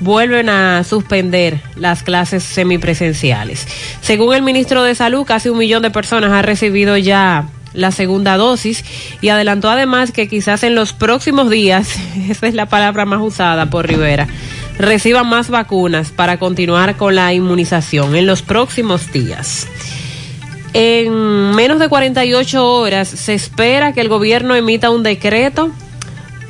vuelven 0.00 0.48
a 0.48 0.82
suspender 0.84 1.60
las 1.76 2.02
clases 2.02 2.42
semipresenciales. 2.42 3.66
Según 4.00 4.34
el 4.34 4.42
ministro 4.42 4.82
de 4.82 4.94
Salud, 4.94 5.24
casi 5.24 5.48
un 5.48 5.58
millón 5.58 5.82
de 5.82 5.90
personas 5.90 6.32
ha 6.32 6.42
recibido 6.42 6.96
ya 6.96 7.48
la 7.74 7.90
segunda 7.90 8.36
dosis 8.36 8.84
y 9.20 9.28
adelantó 9.28 9.70
además 9.70 10.12
que 10.12 10.28
quizás 10.28 10.62
en 10.62 10.74
los 10.74 10.92
próximos 10.92 11.50
días, 11.50 11.96
esa 12.28 12.46
es 12.46 12.54
la 12.54 12.66
palabra 12.66 13.04
más 13.04 13.20
usada 13.20 13.70
por 13.70 13.86
Rivera, 13.86 14.26
reciban 14.78 15.28
más 15.28 15.50
vacunas 15.50 16.10
para 16.10 16.38
continuar 16.38 16.96
con 16.96 17.14
la 17.14 17.32
inmunización 17.32 18.16
en 18.16 18.26
los 18.26 18.42
próximos 18.42 19.12
días. 19.12 19.68
En 20.74 21.54
menos 21.54 21.78
de 21.78 21.88
48 21.88 22.66
horas 22.66 23.06
se 23.06 23.34
espera 23.34 23.92
que 23.92 24.00
el 24.00 24.08
gobierno 24.08 24.54
emita 24.54 24.88
un 24.88 25.02
decreto 25.02 25.70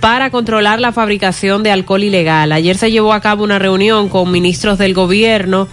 para 0.03 0.31
controlar 0.31 0.81
la 0.81 0.91
fabricación 0.91 1.63
de 1.63 1.71
alcohol 1.71 2.03
ilegal. 2.03 2.51
Ayer 2.51 2.77
se 2.77 2.91
llevó 2.91 3.13
a 3.13 3.21
cabo 3.21 3.45
una 3.45 3.61
reunión 3.61 4.09
con 4.09 4.33
ministros 4.33 4.77
del 4.77 4.95
gobierno 4.95 5.69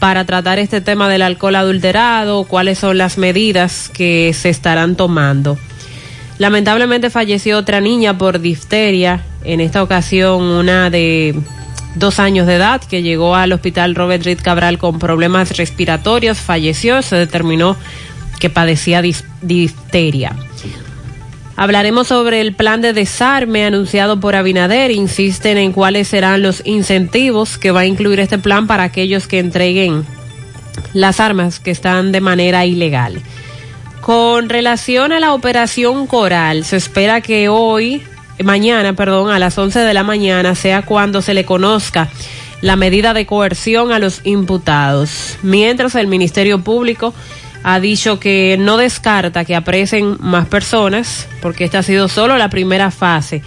para 0.00 0.24
tratar 0.24 0.58
este 0.58 0.80
tema 0.80 1.08
del 1.08 1.22
alcohol 1.22 1.54
adulterado, 1.54 2.42
cuáles 2.42 2.80
son 2.80 2.98
las 2.98 3.18
medidas 3.18 3.88
que 3.88 4.32
se 4.34 4.48
estarán 4.48 4.96
tomando. 4.96 5.56
Lamentablemente 6.38 7.08
falleció 7.08 7.56
otra 7.56 7.80
niña 7.80 8.18
por 8.18 8.40
difteria, 8.40 9.22
en 9.44 9.60
esta 9.60 9.84
ocasión 9.84 10.42
una 10.42 10.90
de 10.90 11.36
dos 11.94 12.18
años 12.18 12.48
de 12.48 12.56
edad 12.56 12.82
que 12.82 13.02
llegó 13.02 13.36
al 13.36 13.52
hospital 13.52 13.94
Robert 13.94 14.24
Reed 14.24 14.40
Cabral 14.42 14.78
con 14.78 14.98
problemas 14.98 15.56
respiratorios, 15.56 16.38
falleció, 16.38 17.00
se 17.00 17.14
determinó 17.14 17.76
que 18.40 18.50
padecía 18.50 19.02
difteria. 19.40 20.34
Hablaremos 21.60 22.06
sobre 22.06 22.40
el 22.40 22.54
plan 22.54 22.82
de 22.82 22.92
desarme 22.92 23.64
anunciado 23.64 24.20
por 24.20 24.36
Abinader. 24.36 24.92
Insisten 24.92 25.58
en 25.58 25.72
cuáles 25.72 26.06
serán 26.06 26.40
los 26.40 26.62
incentivos 26.64 27.58
que 27.58 27.72
va 27.72 27.80
a 27.80 27.86
incluir 27.86 28.20
este 28.20 28.38
plan 28.38 28.68
para 28.68 28.84
aquellos 28.84 29.26
que 29.26 29.40
entreguen 29.40 30.06
las 30.92 31.18
armas 31.18 31.58
que 31.58 31.72
están 31.72 32.12
de 32.12 32.20
manera 32.20 32.64
ilegal. 32.64 33.20
Con 34.00 34.48
relación 34.48 35.10
a 35.10 35.18
la 35.18 35.34
operación 35.34 36.06
Coral, 36.06 36.64
se 36.64 36.76
espera 36.76 37.22
que 37.22 37.48
hoy, 37.48 38.04
mañana, 38.44 38.92
perdón, 38.92 39.32
a 39.32 39.40
las 39.40 39.58
11 39.58 39.80
de 39.80 39.94
la 39.94 40.04
mañana 40.04 40.54
sea 40.54 40.82
cuando 40.82 41.22
se 41.22 41.34
le 41.34 41.44
conozca 41.44 42.08
la 42.60 42.76
medida 42.76 43.14
de 43.14 43.26
coerción 43.26 43.90
a 43.90 43.98
los 43.98 44.20
imputados. 44.22 45.36
Mientras 45.42 45.96
el 45.96 46.06
Ministerio 46.06 46.60
Público 46.60 47.14
ha 47.62 47.80
dicho 47.80 48.20
que 48.20 48.56
no 48.58 48.76
descarta 48.76 49.44
que 49.44 49.54
apresen 49.54 50.16
más 50.20 50.46
personas, 50.46 51.28
porque 51.42 51.64
esta 51.64 51.80
ha 51.80 51.82
sido 51.82 52.08
solo 52.08 52.36
la 52.36 52.50
primera 52.50 52.90
fase 52.90 53.42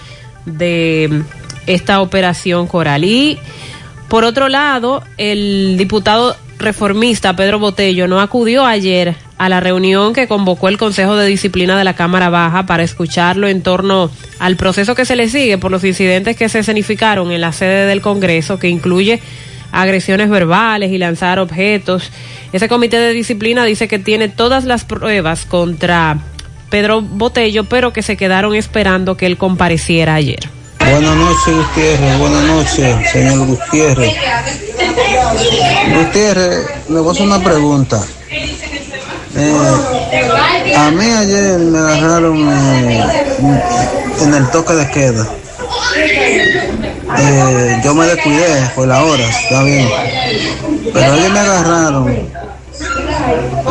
de 0.46 1.24
esta 1.68 2.02
operación 2.02 2.68
Coral. 2.68 3.04
Y 3.04 3.40
por 4.08 4.24
otro 4.24 4.50
lado, 4.50 5.04
el 5.18 5.76
diputado 5.78 6.36
reformista 6.60 7.36
Pedro 7.36 7.60
Botello 7.60 8.08
no 8.08 8.22
acudió 8.22 8.66
ayer 8.66 9.16
a 9.38 9.50
la 9.50 9.60
reunión 9.60 10.14
que 10.14 10.28
convocó 10.28 10.68
el 10.68 10.78
Consejo 10.78 11.16
de 11.16 11.26
Disciplina 11.26 11.76
de 11.78 11.84
la 11.84 11.96
Cámara 11.96 12.30
Baja 12.30 12.68
para 12.68 12.84
escucharlo 12.84 13.48
en 13.48 13.64
torno 13.64 14.12
al 14.38 14.56
proceso 14.56 14.94
que 14.94 15.06
se 15.06 15.16
le 15.16 15.30
sigue 15.30 15.58
por 15.58 15.72
los 15.72 15.84
incidentes 15.84 16.38
que 16.38 16.50
se 16.50 16.60
escenificaron 16.60 17.32
en 17.32 17.42
la 17.42 17.52
sede 17.52 17.88
del 17.88 18.02
Congreso, 18.02 18.60
que 18.60 18.70
incluye 18.70 19.20
agresiones 19.72 20.30
verbales 20.30 20.92
y 20.92 20.98
lanzar 20.98 21.40
objetos. 21.40 22.12
Ese 22.54 22.68
comité 22.68 22.98
de 22.98 23.14
disciplina 23.14 23.66
dice 23.66 23.88
que 23.88 24.00
tiene 24.00 24.30
todas 24.30 24.66
las 24.66 24.84
pruebas 24.86 25.46
contra 25.46 26.18
Pedro 26.70 27.02
Botello, 27.02 27.66
pero 27.66 27.94
que 27.94 28.02
se 28.02 28.18
quedaron 28.18 28.56
esperando 28.56 29.18
que 29.18 29.26
él 29.26 29.38
compareciera 29.38 30.16
ayer. 30.16 30.50
Buenas 30.80 31.16
noches, 31.16 31.56
Gutiérrez. 31.56 32.18
Buenas 32.18 32.44
noches, 32.44 33.12
señor 33.12 33.46
Gutiérrez. 33.46 34.14
Gutiérrez, 35.96 36.66
le 36.90 37.00
voy 37.00 37.10
a 37.10 37.12
hacer 37.12 37.26
una 37.26 37.44
pregunta. 37.44 38.02
Eh, 39.36 40.76
a 40.76 40.92
mí 40.92 41.06
ayer 41.06 41.60
me 41.60 41.80
agarraron 41.80 42.50
eh, 42.50 43.06
en 44.22 44.34
el 44.34 44.50
toque 44.50 44.74
de 44.74 44.90
queda. 44.90 45.28
Eh, 47.18 47.82
yo 47.84 47.94
me 47.94 48.06
descuidé 48.08 48.70
por 48.76 48.88
la 48.88 49.04
hora, 49.04 49.24
está 49.28 49.64
bien. 49.64 49.90
Pero 50.94 51.14
ellos 51.16 51.32
me 51.32 51.40
agarraron. 51.40 52.32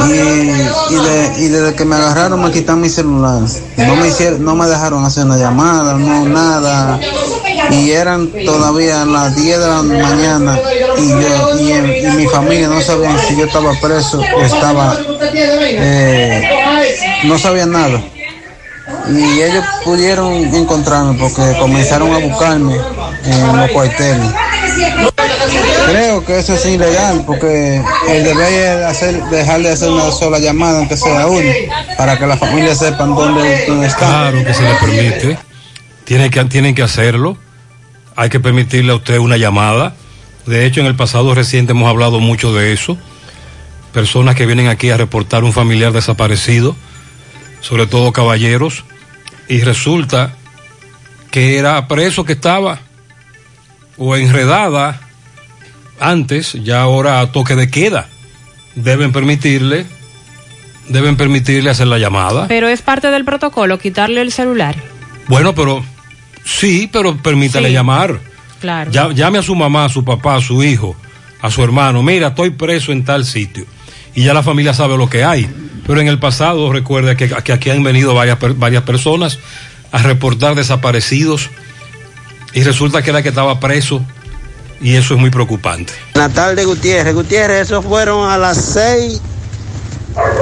Y, 0.08 0.12
y, 0.12 0.94
de- 0.94 1.32
y 1.38 1.48
desde 1.48 1.74
que 1.74 1.84
me 1.84 1.96
agarraron 1.96 2.42
me 2.42 2.50
quitan 2.52 2.80
mi 2.80 2.88
celular. 2.88 3.42
No 3.76 3.96
me 3.96 4.08
hicieron, 4.08 4.44
no 4.44 4.54
me 4.54 4.66
dejaron 4.66 5.04
hacer 5.04 5.24
una 5.24 5.36
llamada, 5.36 5.94
no 5.94 6.24
nada. 6.26 7.00
Y 7.70 7.90
eran 7.90 8.30
todavía 8.44 9.04
las 9.04 9.34
10 9.36 9.58
de 9.58 9.66
la 9.66 9.82
mañana 9.82 10.58
y 10.98 11.08
yo 11.08 11.58
y, 11.58 12.16
mi 12.16 12.26
familia 12.26 12.68
no 12.68 12.80
sabían 12.80 13.16
si 13.20 13.36
yo 13.36 13.44
estaba 13.44 13.72
preso 13.80 14.20
estaba 14.42 14.98
eh, 15.32 16.48
no 17.24 17.38
sabían 17.38 17.70
nada. 17.72 18.00
Y 19.08 19.40
ellos 19.42 19.64
pudieron 19.84 20.32
encontrarme 20.54 21.16
porque 21.18 21.56
comenzaron 21.60 22.12
a 22.12 22.18
buscarme 22.18 22.76
en 23.24 23.56
los 23.56 23.70
cuarteles. 23.70 24.32
Creo 25.86 26.24
que 26.24 26.38
eso 26.38 26.54
es 26.54 26.66
ilegal 26.66 27.24
porque 27.26 27.82
el 28.08 28.24
deber 28.24 28.52
es 28.52 28.84
hacer, 28.86 29.22
dejar 29.24 29.60
de 29.60 29.70
hacer 29.70 29.90
una 29.90 30.10
sola 30.10 30.38
llamada, 30.38 30.78
aunque 30.78 30.96
sea 30.96 31.26
uno, 31.26 31.50
para 31.96 32.18
que 32.18 32.26
la 32.26 32.36
familia 32.36 32.74
sepan 32.74 33.14
dónde, 33.14 33.64
dónde 33.66 33.86
está. 33.86 33.98
Claro 33.98 34.44
que 34.44 34.54
se 34.54 34.62
le 34.62 34.74
permite. 34.74 35.38
Tienen 36.04 36.30
que, 36.30 36.44
tienen 36.44 36.74
que 36.74 36.82
hacerlo. 36.82 37.36
Hay 38.16 38.28
que 38.28 38.40
permitirle 38.40 38.92
a 38.92 38.96
usted 38.96 39.18
una 39.18 39.36
llamada. 39.36 39.94
De 40.46 40.66
hecho, 40.66 40.80
en 40.80 40.86
el 40.86 40.96
pasado 40.96 41.34
reciente 41.34 41.72
hemos 41.72 41.88
hablado 41.88 42.20
mucho 42.20 42.54
de 42.54 42.72
eso. 42.72 42.96
Personas 43.92 44.36
que 44.36 44.46
vienen 44.46 44.68
aquí 44.68 44.90
a 44.90 44.96
reportar 44.96 45.42
un 45.42 45.52
familiar 45.52 45.92
desaparecido, 45.92 46.76
sobre 47.60 47.86
todo 47.86 48.12
caballeros, 48.12 48.84
y 49.48 49.62
resulta 49.62 50.34
que 51.30 51.58
era 51.58 51.88
preso 51.88 52.24
que 52.24 52.34
estaba 52.34 52.80
o 54.02 54.16
enredada 54.16 54.98
antes, 56.00 56.54
ya 56.54 56.80
ahora 56.80 57.20
a 57.20 57.30
toque 57.32 57.54
de 57.54 57.70
queda. 57.70 58.08
Deben 58.74 59.12
permitirle, 59.12 59.84
deben 60.88 61.16
permitirle 61.16 61.70
hacer 61.70 61.86
la 61.86 61.98
llamada. 61.98 62.48
Pero 62.48 62.68
es 62.68 62.80
parte 62.82 63.10
del 63.10 63.24
protocolo 63.24 63.78
quitarle 63.78 64.22
el 64.22 64.32
celular. 64.32 64.74
Bueno, 65.28 65.54
pero 65.54 65.84
sí, 66.44 66.88
pero 66.90 67.16
permítale 67.18 67.68
Sí. 67.68 67.74
llamar. 67.74 68.18
Claro. 68.60 68.90
Ya- 68.90 69.12
llame 69.12 69.38
a 69.38 69.42
su 69.42 69.54
mamá, 69.54 69.84
a 69.84 69.88
su 69.88 70.04
papá, 70.04 70.36
a 70.36 70.40
su 70.40 70.62
hijo, 70.64 70.96
a 71.42 71.50
su 71.50 71.62
hermano. 71.62 72.02
Mira, 72.02 72.28
estoy 72.28 72.50
preso 72.50 72.92
en 72.92 73.04
tal 73.04 73.24
sitio. 73.26 73.64
Y 74.14 74.24
ya 74.24 74.34
la 74.34 74.42
familia 74.42 74.72
sabe 74.74 74.96
lo 74.96 75.08
que 75.10 75.24
hay. 75.24 75.48
Pero 75.86 76.00
en 76.00 76.08
el 76.08 76.18
pasado, 76.18 76.72
recuerda 76.72 77.16
que, 77.16 77.28
que 77.28 77.52
aquí 77.52 77.70
han 77.70 77.82
venido 77.82 78.14
varias, 78.14 78.38
varias 78.56 78.82
personas 78.84 79.38
a 79.92 79.98
reportar 80.02 80.54
desaparecidos. 80.54 81.50
Y 82.52 82.62
resulta 82.62 83.02
que 83.02 83.10
era 83.10 83.22
que 83.22 83.28
estaba 83.28 83.58
preso. 83.60 84.02
Y 84.80 84.96
eso 84.96 85.14
es 85.14 85.20
muy 85.20 85.30
preocupante. 85.30 85.92
Buenas 86.14 86.32
tardes, 86.32 86.66
Gutiérrez. 86.66 87.14
Gutiérrez, 87.14 87.62
esos 87.62 87.84
fueron 87.84 88.30
a 88.30 88.38
las 88.38 88.56
6 88.56 89.20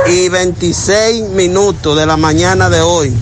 y 0.06 0.28
26 0.28 1.30
minutos 1.30 1.98
de 1.98 2.06
la 2.06 2.16
mañana 2.16 2.70
de 2.70 2.80
hoy. 2.80 3.12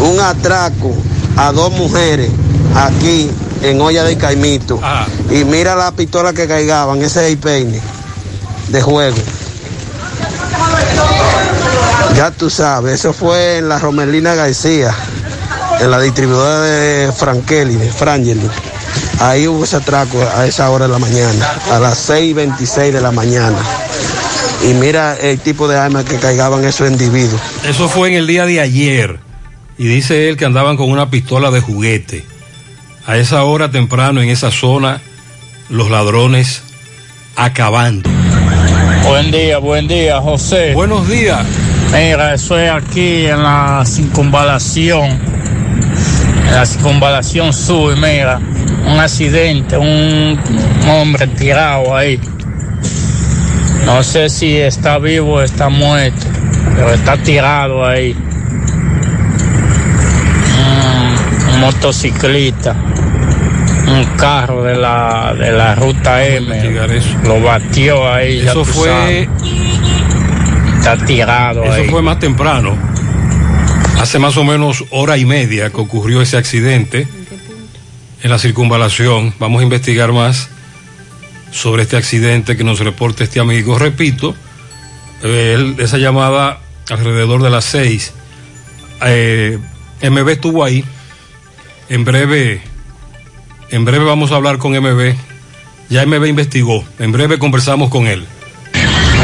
Un 0.00 0.18
atraco 0.20 0.94
a 1.36 1.52
dos 1.52 1.70
mujeres 1.72 2.30
aquí 2.74 3.30
en 3.62 3.80
Olla 3.80 4.04
de 4.04 4.16
Caimito. 4.16 4.80
Y 5.30 5.44
mira 5.44 5.76
la 5.76 5.92
pistola 5.92 6.32
que 6.32 6.46
caigaban, 6.48 7.02
ese 7.02 7.26
es 7.26 7.32
el 7.32 7.38
peine 7.38 7.80
de 8.68 8.82
juego. 8.82 9.16
Ya 12.16 12.30
tú 12.30 12.50
sabes, 12.50 12.94
eso 12.94 13.12
fue 13.12 13.58
en 13.58 13.68
la 13.68 13.78
Romelina 13.78 14.34
García. 14.34 14.94
En 15.80 15.90
la 15.90 16.00
distribuidora 16.00 16.60
de 16.60 17.12
Frankeli, 17.12 17.74
de 17.74 17.90
Frangeli. 17.90 18.48
Ahí 19.20 19.46
hubo 19.46 19.64
ese 19.64 19.76
atraco 19.76 20.18
a 20.36 20.46
esa 20.46 20.70
hora 20.70 20.86
de 20.86 20.92
la 20.92 20.98
mañana, 20.98 21.50
a 21.72 21.78
las 21.78 22.08
6.26 22.10 22.92
de 22.92 23.00
la 23.00 23.10
mañana. 23.10 23.58
Y 24.64 24.74
mira 24.74 25.16
el 25.16 25.38
tipo 25.38 25.68
de 25.68 25.78
armas 25.78 26.04
que 26.04 26.16
cargaban 26.16 26.64
esos 26.64 26.90
individuos. 26.90 27.40
Eso 27.64 27.88
fue 27.88 28.08
en 28.08 28.14
el 28.14 28.26
día 28.26 28.44
de 28.44 28.60
ayer. 28.60 29.20
Y 29.76 29.86
dice 29.86 30.28
él 30.28 30.36
que 30.36 30.44
andaban 30.44 30.76
con 30.76 30.90
una 30.90 31.10
pistola 31.10 31.50
de 31.50 31.60
juguete. 31.60 32.24
A 33.06 33.16
esa 33.16 33.44
hora 33.44 33.70
temprano 33.70 34.20
en 34.20 34.28
esa 34.28 34.50
zona, 34.50 35.00
los 35.68 35.90
ladrones 35.90 36.62
acabando. 37.36 38.10
Buen 39.04 39.30
día, 39.30 39.58
buen 39.58 39.88
día, 39.88 40.20
José. 40.20 40.74
Buenos 40.74 41.08
días. 41.08 41.46
Mira, 41.92 42.34
eso 42.34 42.58
es 42.58 42.70
aquí 42.70 43.26
en 43.26 43.42
la 43.42 43.82
circunvalación. 43.86 45.37
En 46.48 46.54
la 46.54 46.66
circunvalación 46.66 47.52
sur, 47.52 47.96
mira. 47.96 48.40
Un 48.86 48.98
accidente, 48.98 49.76
un 49.76 50.38
hombre 50.88 51.26
tirado 51.26 51.94
ahí. 51.94 52.18
No 53.84 54.02
sé 54.02 54.28
si 54.30 54.56
está 54.56 54.98
vivo 54.98 55.34
o 55.34 55.42
está 55.42 55.68
muerto, 55.68 56.26
pero 56.74 56.90
está 56.94 57.16
tirado 57.18 57.84
ahí. 57.86 58.16
Un, 60.58 61.54
un 61.54 61.60
motociclista, 61.60 62.74
un 63.86 64.04
carro 64.16 64.62
de 64.62 64.76
la, 64.76 65.34
de 65.38 65.52
la 65.52 65.74
ruta 65.74 66.24
M, 66.24 66.86
lo 67.24 67.40
batió 67.42 68.10
ahí. 68.12 68.40
Eso 68.40 68.64
fue- 68.64 68.88
sabes. 68.88 69.28
Está 70.78 70.96
tirado 71.04 71.64
Eso 71.64 71.72
ahí. 71.74 71.88
fue 71.88 72.00
más 72.02 72.18
temprano. 72.18 72.76
Hace 73.98 74.20
más 74.20 74.36
o 74.36 74.44
menos 74.44 74.84
hora 74.90 75.18
y 75.18 75.24
media 75.24 75.70
que 75.70 75.80
ocurrió 75.80 76.22
ese 76.22 76.36
accidente 76.36 77.08
en 78.22 78.30
la 78.30 78.38
circunvalación. 78.38 79.34
Vamos 79.40 79.60
a 79.60 79.64
investigar 79.64 80.12
más 80.12 80.48
sobre 81.50 81.82
este 81.82 81.96
accidente 81.96 82.56
que 82.56 82.62
nos 82.62 82.78
reporta 82.78 83.24
este 83.24 83.40
amigo. 83.40 83.76
Repito, 83.76 84.36
eh, 85.24 85.74
esa 85.78 85.98
llamada 85.98 86.60
alrededor 86.88 87.42
de 87.42 87.50
las 87.50 87.64
seis. 87.64 88.12
Eh, 89.04 89.58
MB 90.02 90.28
estuvo 90.28 90.62
ahí. 90.64 90.84
En 91.88 92.04
breve, 92.04 92.60
en 93.70 93.84
breve 93.84 94.04
vamos 94.04 94.30
a 94.30 94.36
hablar 94.36 94.58
con 94.58 94.72
MB. 94.72 95.16
Ya 95.90 96.06
MB 96.06 96.24
investigó. 96.26 96.84
En 97.00 97.10
breve 97.10 97.40
conversamos 97.40 97.90
con 97.90 98.06
él. 98.06 98.26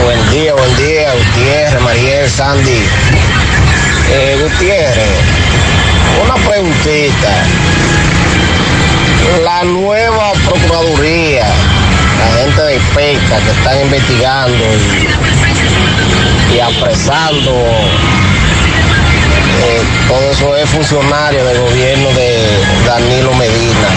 Buen 0.02 0.30
día, 0.30 0.52
buen 0.54 0.76
día, 0.76 1.14
Gutiérrez, 1.14 1.82
Mariel, 1.82 2.28
Sandy. 2.28 3.33
Eh, 4.12 4.38
Gutiérrez, 4.42 5.20
una 6.22 6.34
preguntita. 6.48 7.44
La 9.42 9.64
nueva 9.64 10.32
Procuraduría, 10.46 11.46
la 12.18 12.40
gente 12.40 12.62
de 12.62 12.80
pesca 12.94 13.38
que 13.40 13.50
están 13.50 13.80
investigando 13.80 14.64
y, 16.54 16.60
apresando 16.60 17.50
eh, 19.62 19.82
todo 20.08 20.30
eso 20.30 20.56
es 20.56 20.70
funcionario 20.70 21.44
del 21.44 21.58
gobierno 21.60 22.12
de 22.12 22.46
Danilo 22.86 23.32
Medina. 23.34 23.88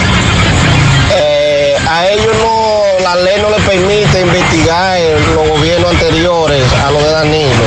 Eh, 1.16 1.76
a 1.88 2.08
ellos 2.08 2.34
no, 2.42 3.04
la 3.04 3.16
ley 3.16 3.40
no 3.40 3.50
les 3.50 3.62
permite 3.62 4.20
investigar 4.20 4.98
los 5.34 5.48
gobiernos 5.48 5.90
anteriores 5.90 6.64
a 6.84 6.90
los 6.90 7.02
de 7.02 7.10
Danilo, 7.10 7.64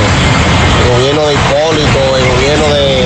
el 0.84 0.98
gobierno 0.98 1.26
de 1.28 1.34
Hipólito, 1.34 2.18
de 2.60 3.04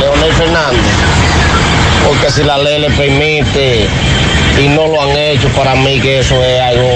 Leonel 0.00 0.32
Fernández, 0.32 0.94
porque 2.06 2.30
si 2.30 2.42
la 2.42 2.58
ley 2.58 2.80
les 2.80 2.92
permite 2.94 3.86
y 4.60 4.68
no 4.68 4.86
lo 4.88 5.02
han 5.02 5.16
hecho, 5.16 5.48
para 5.50 5.74
mí 5.74 6.00
que 6.00 6.18
eso 6.18 6.42
es 6.42 6.60
algo, 6.60 6.90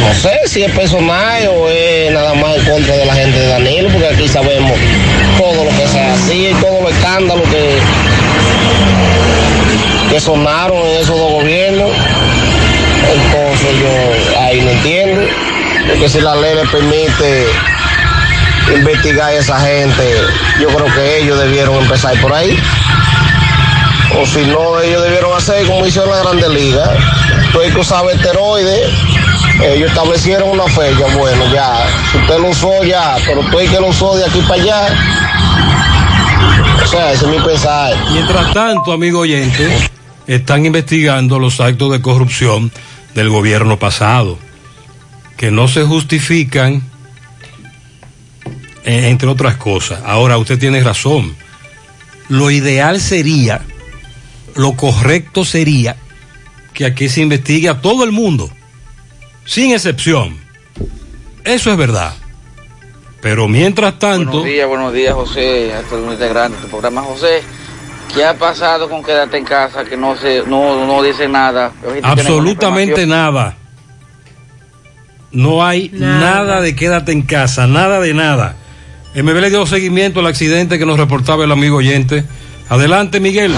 no 0.00 0.14
sé 0.14 0.40
si 0.46 0.64
es 0.64 0.72
personal 0.72 1.48
o 1.48 1.68
es 1.68 2.10
nada 2.12 2.34
más 2.34 2.56
en 2.56 2.64
contra 2.64 2.96
de 2.96 3.06
la 3.06 3.14
gente 3.14 3.38
de 3.38 3.46
Danilo, 3.46 3.88
porque 3.90 4.08
aquí 4.08 4.28
sabemos 4.28 4.72
todo 5.38 5.64
lo 5.64 5.70
que 5.70 5.86
se 5.86 6.00
hacía 6.00 6.50
y 6.50 6.54
todos 6.54 6.82
los 6.82 6.92
escándalos 6.92 7.48
que 7.48 7.78
que 10.10 10.20
sonaron 10.20 10.78
en 10.78 11.02
esos 11.02 11.18
dos 11.18 11.32
gobiernos. 11.32 11.90
Entonces 13.12 13.68
yo 13.80 14.40
ahí 14.40 14.60
no 14.60 14.70
entiendo, 14.70 15.22
porque 15.88 16.08
si 16.08 16.20
la 16.20 16.34
ley 16.36 16.54
le 16.54 16.66
permite 16.66 17.46
investigar 18.74 19.28
a 19.28 19.34
esa 19.34 19.60
gente, 19.60 20.14
yo 20.60 20.68
creo 20.68 20.86
que 20.94 21.18
ellos 21.18 21.38
debieron 21.38 21.76
empezar 21.76 22.20
por 22.20 22.32
ahí. 22.32 22.58
O 24.20 24.26
si 24.26 24.44
no, 24.46 24.80
ellos 24.80 25.02
debieron 25.02 25.36
hacer 25.36 25.66
como 25.66 25.86
hicieron 25.86 26.10
la 26.10 26.22
Grande 26.22 26.48
Liga. 26.48 26.90
El 27.62 27.72
que 27.72 27.80
usaba 27.80 28.12
esteroides, 28.12 28.90
ellos 29.62 29.88
establecieron 29.88 30.50
una 30.50 30.64
fecha, 30.64 31.06
bueno, 31.16 31.52
ya, 31.52 31.86
si 32.12 32.18
usted 32.18 32.38
lo 32.38 32.48
usó 32.48 32.84
ya, 32.84 33.16
pero 33.26 33.40
tú 33.50 33.58
el 33.58 33.70
que 33.70 33.80
lo 33.80 33.88
usó 33.88 34.14
de 34.16 34.26
aquí 34.26 34.40
para 34.42 34.62
allá. 34.62 34.88
O 36.82 36.86
sea, 36.86 37.12
ese 37.12 37.24
es 37.24 37.30
mi 37.30 37.38
pensar. 37.40 37.94
Mientras 38.12 38.52
tanto, 38.52 38.92
amigo 38.92 39.20
oyente, 39.20 39.90
están 40.26 40.66
investigando 40.66 41.38
los 41.38 41.60
actos 41.60 41.92
de 41.92 42.02
corrupción 42.02 42.70
del 43.14 43.30
gobierno 43.30 43.78
pasado, 43.78 44.38
que 45.36 45.50
no 45.50 45.68
se 45.68 45.82
justifican, 45.84 46.82
entre 48.86 49.28
otras 49.28 49.56
cosas. 49.56 50.00
Ahora, 50.04 50.38
usted 50.38 50.58
tiene 50.58 50.80
razón. 50.80 51.36
Lo 52.28 52.50
ideal 52.50 53.00
sería, 53.00 53.60
lo 54.54 54.72
correcto 54.72 55.44
sería, 55.44 55.96
que 56.72 56.86
aquí 56.86 57.08
se 57.08 57.20
investigue 57.20 57.68
a 57.68 57.80
todo 57.80 58.04
el 58.04 58.12
mundo, 58.12 58.50
sin 59.44 59.72
excepción. 59.72 60.38
Eso 61.44 61.70
es 61.70 61.76
verdad. 61.76 62.14
Pero 63.20 63.48
mientras 63.48 63.98
tanto... 63.98 64.30
Buenos 64.30 64.46
días, 64.46 64.68
buenos 64.68 64.92
días, 64.92 65.14
José, 65.14 65.74
a 65.74 65.82
todo 65.82 66.06
el 66.06 66.12
integrante 66.12 66.56
de 66.56 66.62
tu 66.62 66.68
programa. 66.68 67.02
José, 67.02 67.42
¿qué 68.14 68.24
ha 68.24 68.34
pasado 68.34 68.88
con 68.88 69.02
quédate 69.02 69.36
en 69.38 69.44
casa 69.44 69.84
que 69.84 69.96
no 69.96 70.16
se, 70.16 70.42
no, 70.46 70.86
no 70.86 71.02
dice 71.02 71.28
nada? 71.28 71.72
Absolutamente 72.02 73.06
nada. 73.06 73.56
No 75.32 75.64
hay 75.64 75.90
nada. 75.92 76.60
de 76.60 76.76
quédate 76.76 77.12
en 77.12 77.22
casa, 77.22 77.66
nada 77.66 78.00
de 78.00 78.14
nada. 78.14 78.56
MB 79.16 79.40
le 79.40 79.48
dio 79.48 79.64
seguimiento 79.64 80.20
al 80.20 80.26
accidente 80.26 80.78
que 80.78 80.84
nos 80.84 80.98
reportaba 80.98 81.44
el 81.44 81.52
amigo 81.52 81.78
oyente. 81.78 82.22
Adelante, 82.68 83.18
Miguel. 83.18 83.54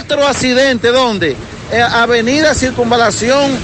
otro 0.00 0.26
accidente, 0.26 0.88
¿dónde? 0.88 1.36
Eh, 1.70 1.82
Avenida 1.82 2.54
Circunvalación 2.54 3.58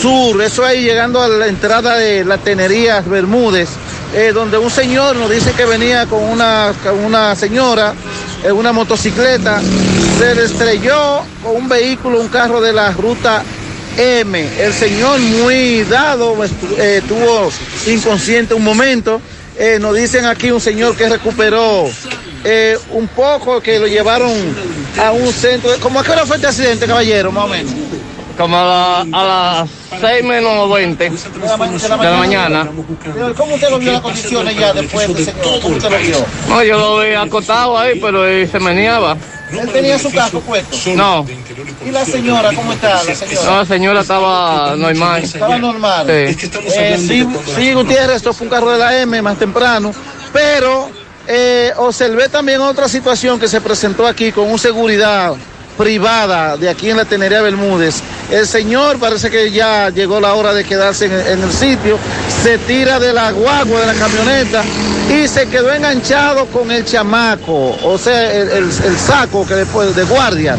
Sur, 0.00 0.40
eso 0.40 0.64
ahí 0.64 0.84
llegando 0.84 1.20
a 1.20 1.28
la 1.28 1.48
entrada 1.48 1.96
de 1.96 2.24
la 2.24 2.38
Tenería 2.38 3.00
Bermúdez, 3.00 3.68
eh, 4.14 4.32
donde 4.32 4.58
un 4.58 4.70
señor 4.70 5.16
nos 5.16 5.30
dice 5.30 5.52
que 5.52 5.64
venía 5.64 6.06
con 6.06 6.22
una, 6.22 6.72
una 7.04 7.36
señora 7.36 7.94
en 8.42 8.52
una 8.52 8.72
motocicleta, 8.72 9.60
se 10.18 10.34
le 10.34 10.44
estrelló 10.44 11.20
con 11.42 11.56
un 11.56 11.68
vehículo, 11.68 12.20
un 12.20 12.28
carro 12.28 12.60
de 12.60 12.72
la 12.72 12.90
ruta 12.92 13.42
M. 13.96 14.48
El 14.58 14.72
señor 14.72 15.20
muy 15.20 15.84
dado, 15.84 16.36
eh, 16.44 16.98
estuvo 17.02 17.50
inconsciente 17.86 18.54
un 18.54 18.64
momento. 18.64 19.20
Eh, 19.56 19.78
nos 19.78 19.94
dicen 19.94 20.24
aquí 20.24 20.50
un 20.50 20.60
señor 20.60 20.96
que 20.96 21.08
recuperó 21.08 21.88
un 22.90 23.08
poco, 23.08 23.60
que 23.60 23.78
lo 23.78 23.86
llevaron 23.86 24.32
a 24.98 25.12
un 25.12 25.32
centro. 25.32 25.70
¿Cómo 25.80 26.00
a 26.00 26.04
qué 26.04 26.12
hora 26.12 26.26
fue 26.26 26.36
este 26.36 26.48
accidente, 26.48 26.86
caballero, 26.86 27.30
más 27.30 27.44
o 27.44 27.48
menos? 27.48 27.72
Como 28.40 28.56
a, 28.56 28.64
la- 28.64 29.00
a 29.20 29.24
las 29.60 29.70
6 30.00 30.24
menos 30.24 30.72
20 30.72 31.10
de 31.10 31.98
la 32.00 32.16
mañana. 32.16 32.68
¿Cómo 33.36 33.54
usted 33.54 33.68
lo 33.70 33.78
vio 33.78 33.92
las 33.92 34.00
condiciones 34.00 34.56
ya 34.56 34.72
después 34.72 35.14
de 35.14 35.22
ese 35.22 35.32
¿Cómo 35.62 35.76
usted 35.76 35.90
lo 35.90 35.98
vio? 35.98 36.26
No, 36.48 36.62
yo 36.62 36.78
lo 36.78 37.00
vi 37.00 37.14
acostado 37.14 37.76
ahí, 37.78 37.98
pero 38.00 38.26
él 38.26 38.48
se 38.50 38.58
meneaba. 38.58 39.16
Él 39.52 39.68
tenía 39.72 39.98
su 39.98 40.10
casco 40.12 40.40
puesto. 40.40 40.76
No. 40.94 41.26
¿Y 41.84 41.90
la 41.90 42.04
señora 42.04 42.50
cómo 42.54 42.72
está? 42.72 43.02
La 43.04 43.14
señora. 43.14 43.44
No, 43.44 43.56
la 43.58 43.64
señora 43.66 44.00
estaba 44.00 44.74
normal. 44.76 45.22
Estaba 45.22 45.58
normal. 45.58 46.06
Sí. 46.06 46.48
Eh, 46.76 46.96
sí, 46.98 47.26
sí, 47.56 47.72
Gutiérrez, 47.74 48.16
esto 48.16 48.32
fue 48.32 48.46
un 48.46 48.50
carro 48.52 48.70
de 48.70 48.78
la 48.78 48.96
M 49.00 49.20
más 49.22 49.38
temprano, 49.38 49.92
pero 50.32 50.88
eh, 51.26 51.72
observé 51.76 52.28
también 52.28 52.60
otra 52.60 52.88
situación 52.88 53.38
que 53.40 53.48
se 53.48 53.60
presentó 53.60 54.06
aquí 54.06 54.30
con 54.32 54.50
un 54.50 54.58
seguridad 54.58 55.34
privada 55.76 56.56
de 56.56 56.68
aquí 56.68 56.90
en 56.90 56.96
la 56.96 57.04
Tenería 57.04 57.42
Bermúdez. 57.42 58.02
El 58.30 58.46
señor 58.46 58.98
parece 58.98 59.30
que 59.30 59.50
ya 59.50 59.90
llegó 59.90 60.20
la 60.20 60.34
hora 60.34 60.52
de 60.54 60.64
quedarse 60.64 61.06
en, 61.06 61.42
el 61.42 61.52
sitio, 61.52 61.98
se 62.42 62.58
tira 62.58 62.98
de 63.00 63.12
la 63.12 63.32
guagua 63.32 63.80
de 63.80 63.86
la 63.86 63.94
camioneta 63.94 64.62
y 65.10 65.26
se 65.26 65.46
quedó 65.48 65.72
enganchado 65.72 66.46
con 66.46 66.70
el 66.70 66.84
chamaco, 66.84 67.76
o 67.82 67.98
sea, 67.98 68.32
el, 68.32 68.48
el- 68.50 68.64
el 68.84 68.98
saco 68.98 69.46
que 69.46 69.54
después 69.54 69.94
de 69.96 70.04
guardia, 70.04 70.56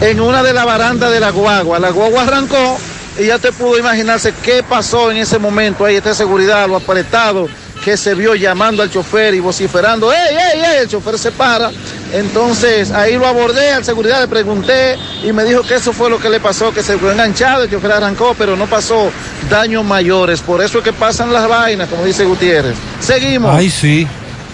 en 0.00 0.20
una 0.20 0.42
de 0.42 0.52
las 0.52 0.66
barandas 0.66 1.10
de 1.10 1.20
la 1.20 1.30
guagua. 1.30 1.78
La 1.78 1.90
guagua 1.90 2.22
arrancó 2.22 2.76
y 3.18 3.26
ya 3.26 3.38
te 3.38 3.52
pudo 3.52 3.78
imaginarse 3.78 4.34
qué 4.42 4.62
pasó 4.62 5.10
en 5.10 5.18
ese 5.18 5.38
momento. 5.38 5.84
Ahí 5.84 5.96
está 5.96 6.14
seguridad, 6.14 6.68
lo 6.68 6.76
apretado 6.76 7.48
que 7.84 7.96
se 7.96 8.14
vio 8.14 8.34
llamando 8.34 8.82
al 8.82 8.90
chofer 8.90 9.34
y 9.34 9.40
vociferando, 9.40 10.10
¡ey, 10.12 10.18
ey, 10.30 10.60
ey! 10.60 10.76
El 10.82 10.88
chofer 10.88 11.18
se 11.18 11.32
para. 11.32 11.70
Entonces 12.12 12.90
ahí 12.90 13.16
lo 13.16 13.26
abordé 13.26 13.72
al 13.72 13.84
seguridad, 13.84 14.20
le 14.20 14.28
pregunté 14.28 14.96
y 15.22 15.32
me 15.32 15.44
dijo 15.44 15.62
que 15.62 15.74
eso 15.74 15.92
fue 15.92 16.08
lo 16.08 16.18
que 16.18 16.30
le 16.30 16.40
pasó, 16.40 16.72
que 16.72 16.82
se 16.82 16.96
quedó 16.96 17.12
enganchado, 17.12 17.64
el 17.64 17.70
chofer 17.70 17.92
arrancó, 17.92 18.34
pero 18.38 18.56
no 18.56 18.66
pasó 18.66 19.10
daños 19.50 19.84
mayores. 19.84 20.40
Por 20.40 20.62
eso 20.62 20.78
es 20.78 20.84
que 20.84 20.92
pasan 20.92 21.32
las 21.32 21.46
vainas, 21.46 21.88
como 21.88 22.04
dice 22.04 22.24
Gutiérrez. 22.24 22.74
Seguimos. 23.00 23.54
Ay, 23.54 23.68
sí. 23.68 24.06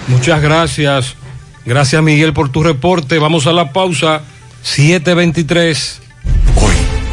Muchas 0.09 0.43
gracias. 0.43 1.14
Gracias, 1.64 2.03
Miguel, 2.03 2.33
por 2.33 2.49
tu 2.49 2.62
reporte. 2.62 3.19
Vamos 3.19 3.47
a 3.47 3.53
la 3.53 3.73
pausa. 3.73 4.23
723. 4.62 6.01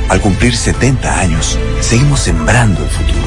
Al 0.10 0.22
cumplir 0.22 0.56
70 0.56 1.20
años, 1.20 1.60
seguimos 1.82 2.22
sembrando 2.22 2.82
el 2.82 2.90
futuro. 2.90 3.27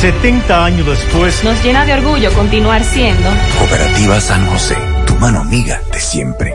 70 0.00 0.64
años 0.64 0.86
después, 0.86 1.44
Nos 1.44 1.62
llena 1.62 1.84
de 1.84 1.92
orgullo 1.92 2.32
continuar 2.32 2.82
siendo 2.82 3.28
Cooperativa 3.58 4.18
San 4.18 4.46
José, 4.46 4.78
tu 5.06 5.14
mano 5.16 5.40
amiga 5.40 5.82
de 5.92 6.00
siempre. 6.00 6.54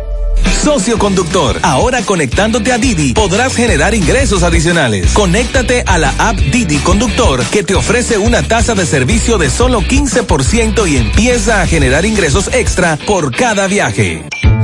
Socio 0.64 0.98
conductor, 0.98 1.60
ahora 1.62 2.02
conectándote 2.02 2.72
a 2.72 2.80
Didi 2.80 3.14
podrás 3.14 3.56
generar 3.56 3.94
ingresos 3.94 4.42
adicionales. 4.42 5.12
Conéctate 5.14 5.84
a 5.86 6.00
la 6.00 6.12
app 6.18 6.38
Didi 6.38 6.78
Conductor 6.78 7.44
que 7.52 7.62
te 7.62 7.76
ofrece 7.76 8.18
una 8.18 8.42
tasa 8.42 8.74
de 8.74 8.88
servicio 8.88 9.38
de 9.38 9.52
solo 9.52 9.82
15% 9.82 10.90
y 10.90 10.98
empieza 10.98 11.62
a 11.62 11.68
generar 11.68 12.04
ingresos 12.04 12.50
extra 12.52 12.98
por 13.06 13.36
cada 13.36 13.68
viaje. 13.68 14.24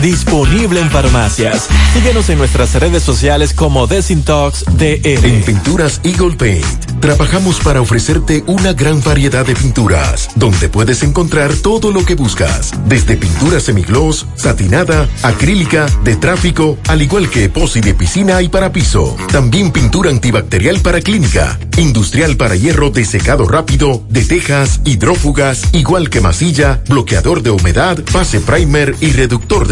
disponible 0.00 0.80
en 0.80 0.90
farmacias. 0.90 1.68
Síguenos 1.94 2.28
en 2.30 2.38
nuestras 2.38 2.74
redes 2.74 3.02
sociales 3.02 3.52
como 3.54 3.86
Desintox 3.86 4.64
DR. 4.76 5.24
En 5.24 5.42
Pinturas 5.42 6.00
Eagle 6.04 6.36
Paint 6.36 6.92
trabajamos 7.00 7.58
para 7.58 7.80
ofrecerte 7.80 8.44
una 8.46 8.72
gran 8.72 9.02
variedad 9.02 9.44
de 9.44 9.56
pinturas, 9.56 10.28
donde 10.36 10.68
puedes 10.68 11.02
encontrar 11.02 11.52
todo 11.52 11.90
lo 11.90 12.04
que 12.04 12.14
buscas, 12.14 12.70
desde 12.86 13.16
pintura 13.16 13.58
semigloss, 13.58 14.26
satinada, 14.36 15.08
acrílica, 15.22 15.86
de 16.04 16.14
tráfico, 16.14 16.78
al 16.88 17.02
igual 17.02 17.28
que 17.28 17.44
epoxi 17.44 17.80
de 17.80 17.94
piscina 17.94 18.40
y 18.40 18.48
para 18.48 18.70
piso. 18.70 19.16
También 19.32 19.72
pintura 19.72 20.10
antibacterial 20.10 20.80
para 20.80 21.00
clínica, 21.00 21.58
industrial 21.76 22.36
para 22.36 22.54
hierro 22.54 22.90
de 22.90 23.04
secado 23.04 23.46
rápido, 23.46 24.04
de 24.08 24.22
tejas, 24.22 24.80
hidrófugas, 24.84 25.62
igual 25.72 26.08
que 26.08 26.20
masilla, 26.20 26.82
bloqueador 26.88 27.42
de 27.42 27.50
humedad, 27.50 27.98
base 28.12 28.40
primer 28.40 28.94
y 29.00 29.10
reductor 29.10 29.66
de 29.66 29.71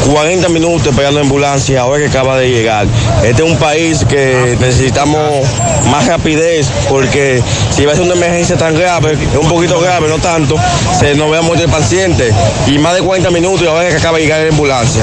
40 0.09 0.49
minutos 0.49 0.87
esperando 0.87 1.19
ambulancia, 1.19 1.81
ahora 1.81 1.99
que 1.99 2.07
acaba 2.07 2.37
de 2.37 2.49
llegar. 2.49 2.87
Este 3.23 3.43
es 3.43 3.49
un 3.49 3.57
país 3.57 4.05
que 4.05 4.57
necesitamos 4.59 5.45
más 5.89 6.07
rapidez, 6.07 6.69
porque 6.89 7.41
si 7.71 7.85
va 7.85 7.91
a 7.91 7.95
ser 7.95 8.05
una 8.05 8.15
emergencia 8.15 8.57
tan 8.57 8.73
grave, 8.73 9.17
un 9.39 9.49
poquito 9.49 9.79
grave, 9.79 10.07
no 10.07 10.17
tanto, 10.19 10.55
se 10.97 11.13
nos 11.15 11.29
vea 11.29 11.41
mucho 11.41 11.63
el 11.63 11.69
paciente. 11.69 12.31
Y 12.67 12.77
más 12.77 12.95
de 12.95 13.01
40 13.01 13.29
minutos 13.31 13.61
y 13.63 13.67
ahora 13.67 13.89
que 13.89 13.95
acaba 13.95 14.17
de 14.17 14.23
llegar 14.23 14.41
la 14.41 14.49
ambulancia. 14.49 15.01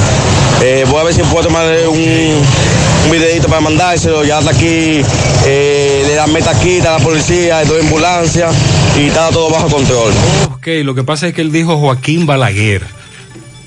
Eh, 0.60 0.84
voy 0.88 1.00
a 1.00 1.04
ver 1.04 1.14
si 1.14 1.22
puedo 1.22 1.44
tomar 1.46 1.66
un, 1.88 1.97
un 1.98 3.10
videito 3.10 3.48
para 3.48 3.60
mandárselo. 3.60 4.24
Ya 4.24 4.38
está 4.38 4.52
aquí, 4.52 5.02
eh, 5.46 6.04
le 6.06 6.14
dan 6.14 6.32
meta 6.32 6.50
aquí, 6.50 6.76
está 6.76 6.98
la 6.98 7.04
policía, 7.04 7.58
hay 7.58 7.66
dos 7.66 7.80
ambulancias 7.80 8.54
y 8.98 9.06
está 9.06 9.30
todo 9.30 9.50
bajo 9.50 9.68
control. 9.68 10.12
Ok, 10.52 10.66
lo 10.84 10.94
que 10.94 11.02
pasa 11.04 11.28
es 11.28 11.34
que 11.34 11.40
él 11.40 11.50
dijo 11.52 11.78
Joaquín 11.78 12.26
Balaguer. 12.26 12.82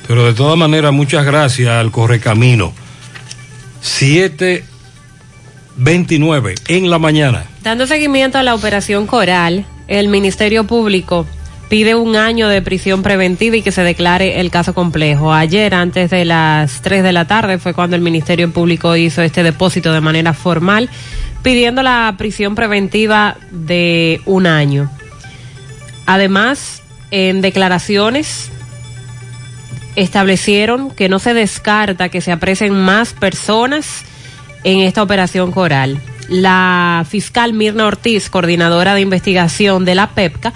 Pero 0.07 0.25
de 0.25 0.33
todas 0.33 0.57
maneras, 0.57 0.91
muchas 0.91 1.25
gracias 1.25 1.69
al 1.69 1.91
Correcamino. 1.91 2.73
729 3.81 6.55
en 6.67 6.89
la 6.89 6.99
mañana. 6.99 7.45
Dando 7.63 7.87
seguimiento 7.87 8.37
a 8.37 8.43
la 8.43 8.53
operación 8.55 9.07
Coral, 9.07 9.65
el 9.87 10.07
Ministerio 10.07 10.65
Público 10.65 11.25
pide 11.71 11.95
un 11.95 12.17
año 12.17 12.49
de 12.49 12.61
prisión 12.61 13.01
preventiva 13.01 13.55
y 13.55 13.61
que 13.61 13.71
se 13.71 13.81
declare 13.81 14.41
el 14.41 14.51
caso 14.51 14.73
complejo. 14.73 15.31
Ayer, 15.33 15.73
antes 15.73 16.09
de 16.09 16.25
las 16.25 16.81
3 16.81 17.01
de 17.01 17.13
la 17.13 17.27
tarde, 17.27 17.59
fue 17.59 17.73
cuando 17.73 17.95
el 17.95 18.01
Ministerio 18.01 18.51
Público 18.51 18.93
hizo 18.97 19.21
este 19.21 19.41
depósito 19.41 19.93
de 19.93 20.01
manera 20.01 20.33
formal, 20.33 20.89
pidiendo 21.43 21.81
la 21.81 22.13
prisión 22.17 22.55
preventiva 22.55 23.37
de 23.51 24.19
un 24.25 24.47
año. 24.47 24.91
Además, 26.05 26.83
en 27.09 27.39
declaraciones 27.39 28.51
establecieron 29.95 30.91
que 30.91 31.07
no 31.07 31.19
se 31.19 31.33
descarta 31.33 32.09
que 32.09 32.19
se 32.19 32.33
apresen 32.33 32.73
más 32.73 33.13
personas 33.13 34.03
en 34.65 34.79
esta 34.79 35.01
operación 35.01 35.53
coral. 35.53 36.01
La 36.27 37.05
fiscal 37.07 37.53
Mirna 37.53 37.85
Ortiz, 37.85 38.29
coordinadora 38.29 38.93
de 38.93 38.99
investigación 38.99 39.85
de 39.85 39.95
la 39.95 40.09
PEPCA, 40.09 40.51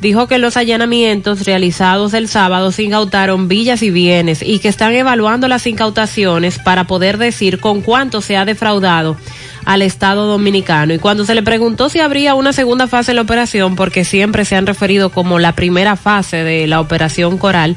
dijo 0.00 0.26
que 0.26 0.38
los 0.38 0.56
allanamientos 0.56 1.44
realizados 1.44 2.14
el 2.14 2.28
sábado 2.28 2.72
se 2.72 2.84
incautaron 2.84 3.48
villas 3.48 3.82
y 3.82 3.90
bienes 3.90 4.42
y 4.42 4.58
que 4.58 4.68
están 4.68 4.94
evaluando 4.94 5.48
las 5.48 5.66
incautaciones 5.66 6.58
para 6.58 6.84
poder 6.84 7.18
decir 7.18 7.60
con 7.60 7.82
cuánto 7.82 8.20
se 8.20 8.36
ha 8.36 8.44
defraudado 8.44 9.16
al 9.64 9.82
Estado 9.82 10.26
dominicano. 10.26 10.94
Y 10.94 10.98
cuando 10.98 11.24
se 11.24 11.34
le 11.34 11.42
preguntó 11.42 11.88
si 11.88 12.00
habría 12.00 12.34
una 12.34 12.52
segunda 12.52 12.86
fase 12.86 13.12
de 13.12 13.16
la 13.16 13.22
operación, 13.22 13.76
porque 13.76 14.04
siempre 14.04 14.44
se 14.44 14.56
han 14.56 14.66
referido 14.66 15.10
como 15.10 15.38
la 15.38 15.54
primera 15.54 15.96
fase 15.96 16.38
de 16.38 16.66
la 16.66 16.80
operación 16.80 17.38
Coral, 17.38 17.76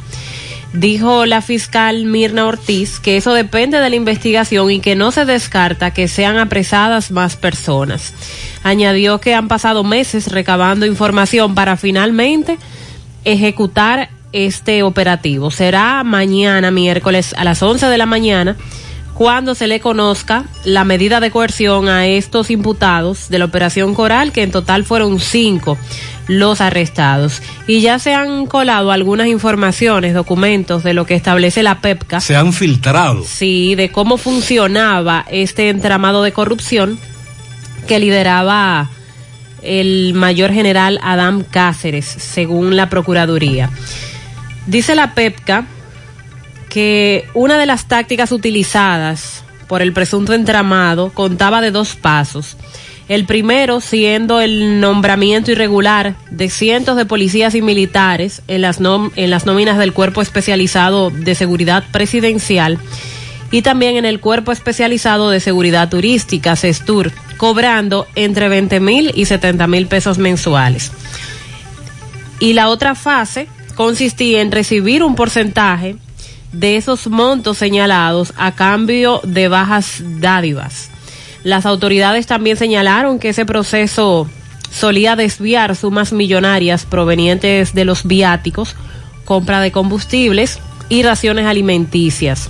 dijo 0.74 1.26
la 1.26 1.42
fiscal 1.42 2.06
Mirna 2.06 2.48
Ortiz 2.48 3.00
que 3.00 3.16
eso 3.16 3.34
depende 3.34 3.80
de 3.80 3.90
la 3.90 3.96
investigación 3.96 4.72
y 4.72 4.80
que 4.80 4.96
no 4.96 5.12
se 5.12 5.26
descarta 5.26 5.92
que 5.92 6.08
sean 6.08 6.38
apresadas 6.38 7.12
más 7.12 7.36
personas. 7.36 8.14
Añadió 8.64 9.22
que 9.22 9.36
han 9.36 9.48
pasado 9.48 9.84
meses 9.84 10.32
recabando 10.32 10.86
información 10.86 11.56
para 11.56 11.78
finalmente 11.78 12.58
ejecutar 13.24 14.10
este 14.34 14.84
operativo. 14.84 15.52
Será 15.52 16.04
mañana, 16.04 16.72
miércoles, 16.72 17.36
a 17.38 17.44
las 17.44 17.62
11 17.62 17.86
de 17.86 17.98
la 17.98 18.08
mañana, 18.08 18.58
cuando 19.14 19.54
se 19.54 19.68
le 19.68 19.80
conozca 19.80 20.46
la 20.66 20.84
medida 20.84 21.20
de 21.20 21.30
coerción 21.30 21.88
a 21.88 22.08
estos 22.08 22.50
imputados 22.50 23.30
de 23.30 23.38
la 23.38 23.46
operación 23.46 23.94
Coral, 23.94 24.32
que 24.32 24.42
en 24.42 24.52
total 24.52 24.84
fueron 24.86 25.20
cinco 25.20 25.78
los 26.28 26.62
arrestados. 26.62 27.42
Y 27.68 27.82
ya 27.82 28.00
se 28.00 28.14
han 28.14 28.46
colado 28.46 28.92
algunas 28.92 29.28
informaciones, 29.28 30.14
documentos 30.14 30.84
de 30.84 30.94
lo 30.94 31.06
que 31.06 31.16
establece 31.16 31.64
la 31.64 31.82
PEPCA. 31.82 32.20
Se 32.20 32.36
han 32.36 32.54
filtrado. 32.54 33.24
Sí, 33.26 33.76
de 33.76 33.92
cómo 33.92 34.18
funcionaba 34.18 35.26
este 35.30 35.70
entramado 35.70 36.24
de 36.24 36.32
corrupción 36.32 37.00
que 37.88 38.00
lideraba 38.00 38.90
el 39.62 40.14
mayor 40.14 40.52
general 40.52 41.00
Adam 41.02 41.44
Cáceres, 41.44 42.06
según 42.06 42.76
la 42.76 42.90
Procuraduría. 42.90 43.70
Dice 44.68 44.96
la 44.96 45.14
PEPCA 45.14 45.66
que 46.70 47.28
una 47.34 47.58
de 47.58 47.66
las 47.66 47.86
tácticas 47.86 48.32
utilizadas 48.32 49.44
por 49.68 49.82
el 49.82 49.94
presunto 49.94 50.34
entramado 50.34 51.12
contaba 51.12 51.62
de 51.62 51.72
dos 51.72 51.96
pasos. 51.96 52.58
El 53.10 53.26
primero 53.26 53.82
siendo 53.82 54.39
el 54.39 54.80
nombramiento 54.80 55.52
irregular 55.52 56.16
de 56.32 56.50
cientos 56.50 56.96
de 56.96 57.06
policías 57.06 57.54
y 57.54 57.62
militares 57.62 58.42
en 58.48 58.62
las, 58.62 58.80
en 58.80 59.30
las 59.30 59.46
nóminas 59.46 59.78
del 59.78 59.94
Cuerpo 59.94 60.22
Especializado 60.22 61.10
de 61.10 61.36
Seguridad 61.36 61.84
Presidencial 61.92 62.80
y 63.52 63.62
también 63.62 63.98
en 63.98 64.06
el 64.06 64.20
Cuerpo 64.20 64.52
Especializado 64.52 65.30
de 65.30 65.39
Seguridad 65.39 65.89
Turística, 65.89 66.56
CESTUR, 66.56 67.12
cobrando 67.38 68.08
entre 68.16 68.50
20 68.50 68.80
mil 68.80 69.12
y 69.13 69.26
70 69.26 69.68
mil 69.68 69.86
pesos 69.88 70.18
mensuales. 70.18 70.92
Y 72.39 72.54
la 72.54 72.70
otra 72.70 72.96
fase 72.96 73.48
consistía 73.76 74.42
en 74.42 74.52
recibir 74.52 75.04
un 75.04 75.16
porcentaje 75.16 75.98
de 76.52 76.78
esos 76.78 77.08
montos 77.08 77.58
señalados 77.58 78.34
a 78.38 78.54
cambio 78.54 79.22
de 79.24 79.48
bajas 79.50 80.02
dádivas. 80.20 80.89
Las 81.44 81.66
autoridades 81.66 82.26
también 82.28 82.58
señalaron 82.58 83.20
que 83.20 83.30
ese 83.30 83.46
proceso 83.46 84.30
solía 84.72 85.16
desviar 85.16 85.76
sumas 85.76 86.14
millonarias 86.14 86.86
provenientes 86.86 87.74
de 87.74 87.86
los 87.86 88.06
viáticos, 88.06 88.76
compra 89.26 89.62
de 89.62 89.72
combustibles 89.72 90.60
y 90.90 91.04
raciones 91.04 91.46
alimenticias. 91.46 92.50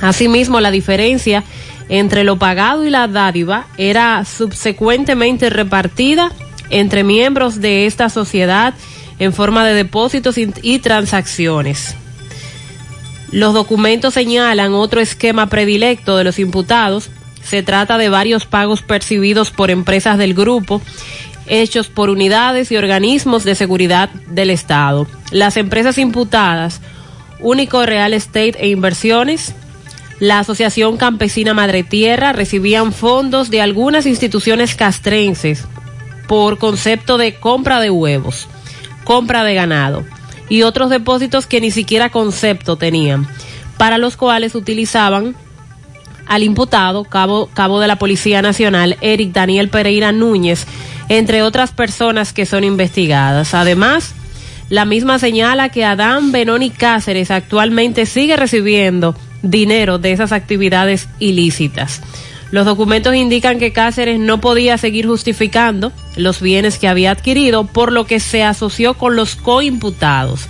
Asimismo, 0.00 0.60
la 0.60 0.70
diferencia 0.70 1.44
entre 1.88 2.24
lo 2.24 2.38
pagado 2.38 2.84
y 2.84 2.90
la 2.90 3.08
dádiva 3.08 3.66
era 3.76 4.24
subsecuentemente 4.24 5.50
repartida 5.50 6.32
entre 6.70 7.04
miembros 7.04 7.60
de 7.60 7.86
esta 7.86 8.08
sociedad 8.08 8.74
en 9.18 9.32
forma 9.32 9.64
de 9.64 9.74
depósitos 9.74 10.36
y 10.38 10.78
transacciones. 10.80 11.94
Los 13.30 13.54
documentos 13.54 14.14
señalan 14.14 14.74
otro 14.74 15.00
esquema 15.00 15.48
predilecto 15.48 16.16
de 16.16 16.24
los 16.24 16.38
imputados. 16.38 17.10
Se 17.42 17.62
trata 17.62 17.98
de 17.98 18.08
varios 18.08 18.46
pagos 18.46 18.82
percibidos 18.82 19.50
por 19.50 19.70
empresas 19.70 20.18
del 20.18 20.34
grupo, 20.34 20.80
hechos 21.46 21.88
por 21.88 22.10
unidades 22.10 22.70
y 22.72 22.76
organismos 22.76 23.44
de 23.44 23.54
seguridad 23.54 24.10
del 24.28 24.50
Estado. 24.50 25.06
Las 25.30 25.56
empresas 25.56 25.98
imputadas, 25.98 26.80
Único 27.40 27.84
Real 27.84 28.14
Estate 28.14 28.54
e 28.58 28.68
Inversiones, 28.68 29.54
la 30.20 30.38
Asociación 30.38 30.96
Campesina 30.96 31.52
Madre 31.52 31.82
Tierra, 31.82 32.32
recibían 32.32 32.92
fondos 32.92 33.50
de 33.50 33.60
algunas 33.60 34.06
instituciones 34.06 34.76
castrenses 34.76 35.64
por 36.28 36.58
concepto 36.58 37.18
de 37.18 37.34
compra 37.34 37.80
de 37.80 37.90
huevos, 37.90 38.46
compra 39.04 39.42
de 39.42 39.54
ganado 39.54 40.04
y 40.48 40.62
otros 40.62 40.90
depósitos 40.90 41.46
que 41.46 41.60
ni 41.60 41.70
siquiera 41.70 42.10
concepto 42.10 42.76
tenían, 42.76 43.26
para 43.78 43.98
los 43.98 44.16
cuales 44.16 44.54
utilizaban 44.54 45.34
al 46.32 46.42
imputado, 46.44 47.04
cabo, 47.04 47.50
cabo 47.52 47.78
de 47.78 47.86
la 47.86 47.96
Policía 47.96 48.40
Nacional, 48.40 48.96
Eric 49.02 49.32
Daniel 49.32 49.68
Pereira 49.68 50.12
Núñez, 50.12 50.66
entre 51.10 51.42
otras 51.42 51.72
personas 51.72 52.32
que 52.32 52.46
son 52.46 52.64
investigadas. 52.64 53.52
Además, 53.52 54.14
la 54.70 54.86
misma 54.86 55.18
señala 55.18 55.68
que 55.68 55.84
Adán 55.84 56.32
Benoni 56.32 56.70
Cáceres 56.70 57.30
actualmente 57.30 58.06
sigue 58.06 58.38
recibiendo 58.38 59.14
dinero 59.42 59.98
de 59.98 60.12
esas 60.12 60.32
actividades 60.32 61.06
ilícitas. 61.18 62.00
Los 62.50 62.64
documentos 62.64 63.14
indican 63.14 63.58
que 63.58 63.74
Cáceres 63.74 64.18
no 64.18 64.40
podía 64.40 64.78
seguir 64.78 65.06
justificando 65.06 65.92
los 66.16 66.40
bienes 66.40 66.78
que 66.78 66.88
había 66.88 67.10
adquirido, 67.10 67.64
por 67.64 67.92
lo 67.92 68.06
que 68.06 68.20
se 68.20 68.42
asoció 68.42 68.94
con 68.94 69.16
los 69.16 69.36
coimputados. 69.36 70.46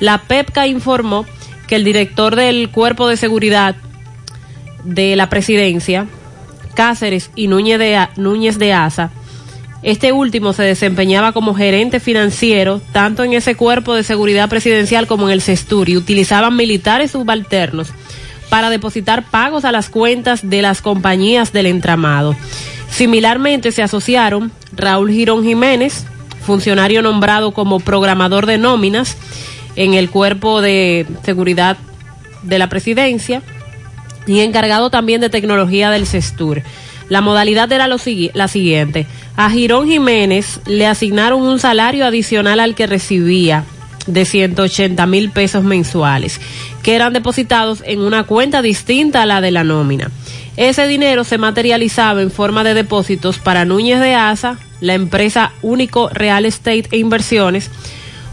La 0.00 0.22
PEPCA 0.22 0.66
informó 0.66 1.26
que 1.66 1.76
el 1.76 1.84
director 1.84 2.34
del 2.34 2.70
Cuerpo 2.70 3.08
de 3.08 3.18
Seguridad 3.18 3.76
de 4.88 5.16
la 5.16 5.28
Presidencia, 5.28 6.06
Cáceres 6.74 7.30
y 7.34 7.48
Núñez 7.48 7.78
de, 7.78 8.08
Núñez 8.16 8.58
de 8.58 8.72
Asa, 8.72 9.10
este 9.82 10.12
último 10.12 10.52
se 10.54 10.64
desempeñaba 10.64 11.32
como 11.32 11.54
gerente 11.54 12.00
financiero 12.00 12.80
tanto 12.92 13.22
en 13.22 13.32
ese 13.32 13.54
cuerpo 13.54 13.94
de 13.94 14.02
seguridad 14.02 14.48
presidencial 14.48 15.06
como 15.06 15.28
en 15.28 15.34
el 15.34 15.42
CESTUR 15.42 15.88
y 15.88 15.96
utilizaban 15.96 16.56
militares 16.56 17.12
subalternos 17.12 17.92
para 18.48 18.70
depositar 18.70 19.24
pagos 19.24 19.64
a 19.64 19.72
las 19.72 19.88
cuentas 19.88 20.48
de 20.48 20.62
las 20.62 20.82
compañías 20.82 21.52
del 21.52 21.66
entramado. 21.66 22.34
Similarmente 22.90 23.70
se 23.70 23.82
asociaron 23.82 24.50
Raúl 24.72 25.10
Girón 25.10 25.44
Jiménez, 25.44 26.06
funcionario 26.40 27.02
nombrado 27.02 27.52
como 27.52 27.78
programador 27.78 28.46
de 28.46 28.58
nóminas 28.58 29.16
en 29.76 29.94
el 29.94 30.10
cuerpo 30.10 30.60
de 30.60 31.06
seguridad 31.24 31.76
de 32.42 32.58
la 32.58 32.68
presidencia 32.68 33.42
y 34.28 34.40
encargado 34.40 34.90
también 34.90 35.20
de 35.20 35.30
tecnología 35.30 35.90
del 35.90 36.06
CESTUR. 36.06 36.62
La 37.08 37.20
modalidad 37.20 37.72
era 37.72 37.88
la 37.88 38.48
siguiente. 38.48 39.06
A 39.36 39.50
Girón 39.50 39.88
Jiménez 39.88 40.60
le 40.66 40.86
asignaron 40.86 41.40
un 41.42 41.58
salario 41.58 42.04
adicional 42.04 42.60
al 42.60 42.74
que 42.74 42.86
recibía 42.86 43.64
de 44.06 44.24
180 44.24 45.06
mil 45.06 45.30
pesos 45.30 45.64
mensuales, 45.64 46.40
que 46.82 46.94
eran 46.94 47.12
depositados 47.12 47.82
en 47.86 48.00
una 48.00 48.24
cuenta 48.24 48.62
distinta 48.62 49.22
a 49.22 49.26
la 49.26 49.40
de 49.40 49.50
la 49.50 49.64
nómina. 49.64 50.10
Ese 50.56 50.86
dinero 50.86 51.24
se 51.24 51.38
materializaba 51.38 52.20
en 52.20 52.30
forma 52.30 52.64
de 52.64 52.74
depósitos 52.74 53.38
para 53.38 53.64
Núñez 53.64 54.00
de 54.00 54.14
Asa, 54.14 54.58
la 54.80 54.94
empresa 54.94 55.52
Único 55.62 56.08
Real 56.08 56.44
Estate 56.46 56.88
e 56.90 56.98
Inversiones, 56.98 57.70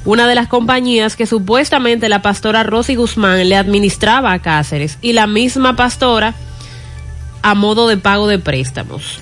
una 0.05 0.27
de 0.27 0.35
las 0.35 0.47
compañías 0.47 1.15
que 1.15 1.25
supuestamente 1.25 2.09
la 2.09 2.21
pastora 2.21 2.63
Rosy 2.63 2.95
Guzmán 2.95 3.49
le 3.49 3.55
administraba 3.55 4.31
a 4.31 4.39
Cáceres, 4.39 4.97
y 5.01 5.13
la 5.13 5.27
misma 5.27 5.75
pastora 5.75 6.35
a 7.41 7.53
modo 7.55 7.87
de 7.87 7.97
pago 7.97 8.27
de 8.27 8.39
préstamos. 8.39 9.19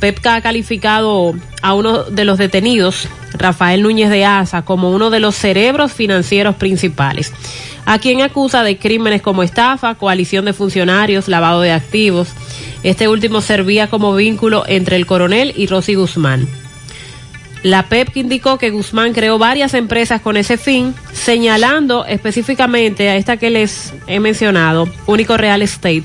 PEPCA 0.00 0.36
ha 0.36 0.40
calificado 0.42 1.34
a 1.62 1.74
uno 1.74 2.04
de 2.04 2.24
los 2.24 2.36
detenidos, 2.36 3.08
Rafael 3.32 3.82
Núñez 3.82 4.10
de 4.10 4.24
Asa, 4.24 4.62
como 4.62 4.90
uno 4.90 5.08
de 5.10 5.20
los 5.20 5.34
cerebros 5.34 5.92
financieros 5.92 6.56
principales, 6.56 7.32
a 7.86 7.98
quien 7.98 8.20
acusa 8.20 8.62
de 8.62 8.76
crímenes 8.76 9.22
como 9.22 9.42
estafa, 9.42 9.94
coalición 9.94 10.44
de 10.44 10.52
funcionarios, 10.52 11.28
lavado 11.28 11.60
de 11.62 11.72
activos. 11.72 12.28
Este 12.82 13.08
último 13.08 13.40
servía 13.40 13.88
como 13.88 14.14
vínculo 14.14 14.64
entre 14.66 14.96
el 14.96 15.06
coronel 15.06 15.52
y 15.56 15.66
Rosy 15.68 15.94
Guzmán. 15.94 16.46
La 17.64 17.84
PEPCA 17.84 18.20
indicó 18.20 18.58
que 18.58 18.68
Guzmán 18.68 19.14
creó 19.14 19.38
varias 19.38 19.72
empresas 19.72 20.20
con 20.20 20.36
ese 20.36 20.58
fin, 20.58 20.94
señalando 21.14 22.04
específicamente 22.04 23.08
a 23.08 23.16
esta 23.16 23.38
que 23.38 23.48
les 23.48 23.94
he 24.06 24.20
mencionado, 24.20 24.86
Único 25.06 25.38
Real 25.38 25.62
Estate, 25.62 26.02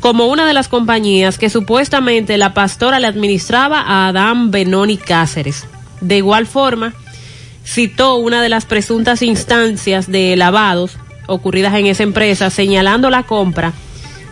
como 0.00 0.26
una 0.26 0.46
de 0.46 0.52
las 0.52 0.68
compañías 0.68 1.38
que 1.38 1.48
supuestamente 1.48 2.36
la 2.36 2.52
pastora 2.52 3.00
le 3.00 3.06
administraba 3.06 3.80
a 3.80 4.08
Adán 4.08 4.50
Benoni 4.50 4.98
Cáceres. 4.98 5.66
De 6.02 6.18
igual 6.18 6.46
forma, 6.46 6.92
citó 7.64 8.16
una 8.16 8.42
de 8.42 8.50
las 8.50 8.66
presuntas 8.66 9.22
instancias 9.22 10.06
de 10.06 10.36
lavados 10.36 10.98
ocurridas 11.28 11.74
en 11.76 11.86
esa 11.86 12.02
empresa, 12.02 12.50
señalando 12.50 13.08
la 13.08 13.22
compra 13.22 13.72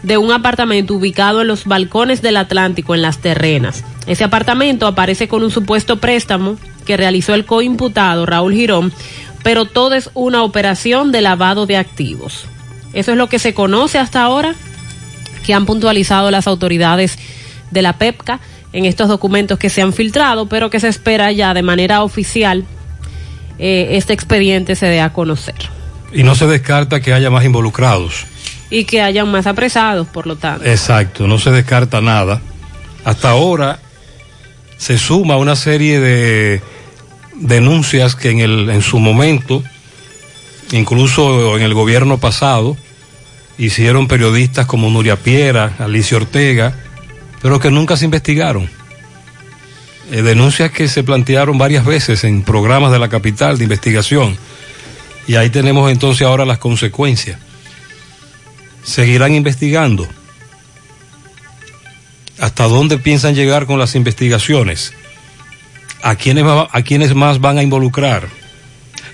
de 0.02 0.18
un 0.18 0.32
apartamento 0.32 0.92
ubicado 0.92 1.40
en 1.40 1.48
los 1.48 1.64
balcones 1.64 2.20
del 2.20 2.36
Atlántico, 2.36 2.94
en 2.94 3.00
las 3.00 3.22
terrenas. 3.22 3.84
Ese 4.08 4.24
apartamento 4.24 4.86
aparece 4.86 5.28
con 5.28 5.42
un 5.44 5.50
supuesto 5.50 5.98
préstamo 5.98 6.56
que 6.86 6.96
realizó 6.96 7.34
el 7.34 7.44
coimputado 7.44 8.24
Raúl 8.24 8.54
Girón, 8.54 8.92
pero 9.42 9.66
todo 9.66 9.94
es 9.94 10.10
una 10.14 10.42
operación 10.42 11.12
de 11.12 11.20
lavado 11.20 11.66
de 11.66 11.76
activos. 11.76 12.46
Eso 12.94 13.12
es 13.12 13.18
lo 13.18 13.28
que 13.28 13.38
se 13.38 13.52
conoce 13.52 13.98
hasta 13.98 14.22
ahora 14.22 14.54
que 15.44 15.52
han 15.52 15.66
puntualizado 15.66 16.30
las 16.30 16.46
autoridades 16.46 17.18
de 17.70 17.82
la 17.82 17.98
PEPCA 17.98 18.40
en 18.72 18.86
estos 18.86 19.08
documentos 19.08 19.58
que 19.58 19.68
se 19.68 19.82
han 19.82 19.92
filtrado, 19.92 20.48
pero 20.48 20.70
que 20.70 20.80
se 20.80 20.88
espera 20.88 21.30
ya 21.30 21.52
de 21.52 21.62
manera 21.62 22.02
oficial 22.02 22.64
eh, 23.58 23.88
este 23.92 24.14
expediente 24.14 24.74
se 24.74 24.86
dé 24.86 25.02
a 25.02 25.12
conocer. 25.12 25.56
Y 26.12 26.22
no 26.22 26.34
se 26.34 26.46
descarta 26.46 27.00
que 27.00 27.12
haya 27.12 27.28
más 27.28 27.44
involucrados. 27.44 28.24
Y 28.70 28.84
que 28.84 29.02
hayan 29.02 29.30
más 29.30 29.46
apresados, 29.46 30.06
por 30.08 30.26
lo 30.26 30.36
tanto. 30.36 30.64
Exacto, 30.64 31.26
no 31.26 31.38
se 31.38 31.50
descarta 31.50 32.00
nada. 32.00 32.40
Hasta 33.04 33.30
ahora 33.30 33.80
se 34.78 34.96
suma 34.96 35.36
una 35.36 35.56
serie 35.56 36.00
de 36.00 36.62
denuncias 37.34 38.14
que 38.14 38.30
en, 38.30 38.40
el, 38.40 38.70
en 38.70 38.82
su 38.82 38.98
momento, 38.98 39.62
incluso 40.72 41.56
en 41.56 41.62
el 41.62 41.74
gobierno 41.74 42.18
pasado, 42.18 42.76
hicieron 43.58 44.06
periodistas 44.06 44.66
como 44.66 44.88
Nuria 44.88 45.16
Piera, 45.16 45.74
Alicia 45.78 46.16
Ortega, 46.16 46.74
pero 47.42 47.60
que 47.60 47.70
nunca 47.70 47.96
se 47.96 48.04
investigaron. 48.04 48.70
Eh, 50.10 50.22
denuncias 50.22 50.70
que 50.70 50.88
se 50.88 51.02
plantearon 51.02 51.58
varias 51.58 51.84
veces 51.84 52.24
en 52.24 52.42
programas 52.42 52.92
de 52.92 52.98
la 52.98 53.08
capital 53.08 53.58
de 53.58 53.64
investigación. 53.64 54.38
Y 55.26 55.34
ahí 55.34 55.50
tenemos 55.50 55.90
entonces 55.90 56.26
ahora 56.26 56.46
las 56.46 56.58
consecuencias. 56.58 57.38
Seguirán 58.82 59.34
investigando. 59.34 60.08
¿Hasta 62.40 62.64
dónde 62.64 62.98
piensan 62.98 63.34
llegar 63.34 63.66
con 63.66 63.78
las 63.78 63.94
investigaciones? 63.94 64.92
¿A 66.02 66.14
quiénes, 66.14 66.44
a 66.46 66.82
quiénes 66.82 67.14
más 67.14 67.40
van 67.40 67.58
a 67.58 67.62
involucrar? 67.62 68.28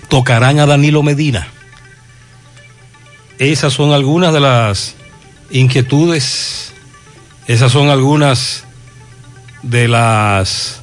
¿Tocarán 0.08 0.58
a 0.58 0.66
Danilo 0.66 1.02
Medina? 1.02 1.48
Esas 3.38 3.72
son 3.72 3.92
algunas 3.92 4.32
de 4.32 4.40
las 4.40 4.94
inquietudes, 5.50 6.72
esas 7.46 7.72
son 7.72 7.88
algunas 7.88 8.64
de 9.62 9.88
las 9.88 10.80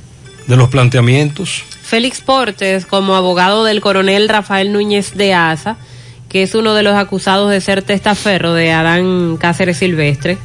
de 0.47 0.57
los 0.57 0.69
planteamientos. 0.69 1.63
Félix 1.83 2.21
Portes, 2.21 2.85
como 2.85 3.15
abogado 3.15 3.63
del 3.63 3.79
coronel 3.79 4.27
Rafael 4.27 4.73
Núñez 4.73 5.15
de 5.15 5.33
Asa, 5.33 5.77
que 6.29 6.43
es 6.43 6.55
uno 6.55 6.73
de 6.73 6.83
los 6.83 6.95
acusados 6.95 7.49
de 7.51 7.61
ser 7.61 7.83
testaferro 7.83 8.53
de 8.53 8.71
Adán 8.71 9.37
Cáceres 9.37 9.77
Silvestre, 9.77 10.37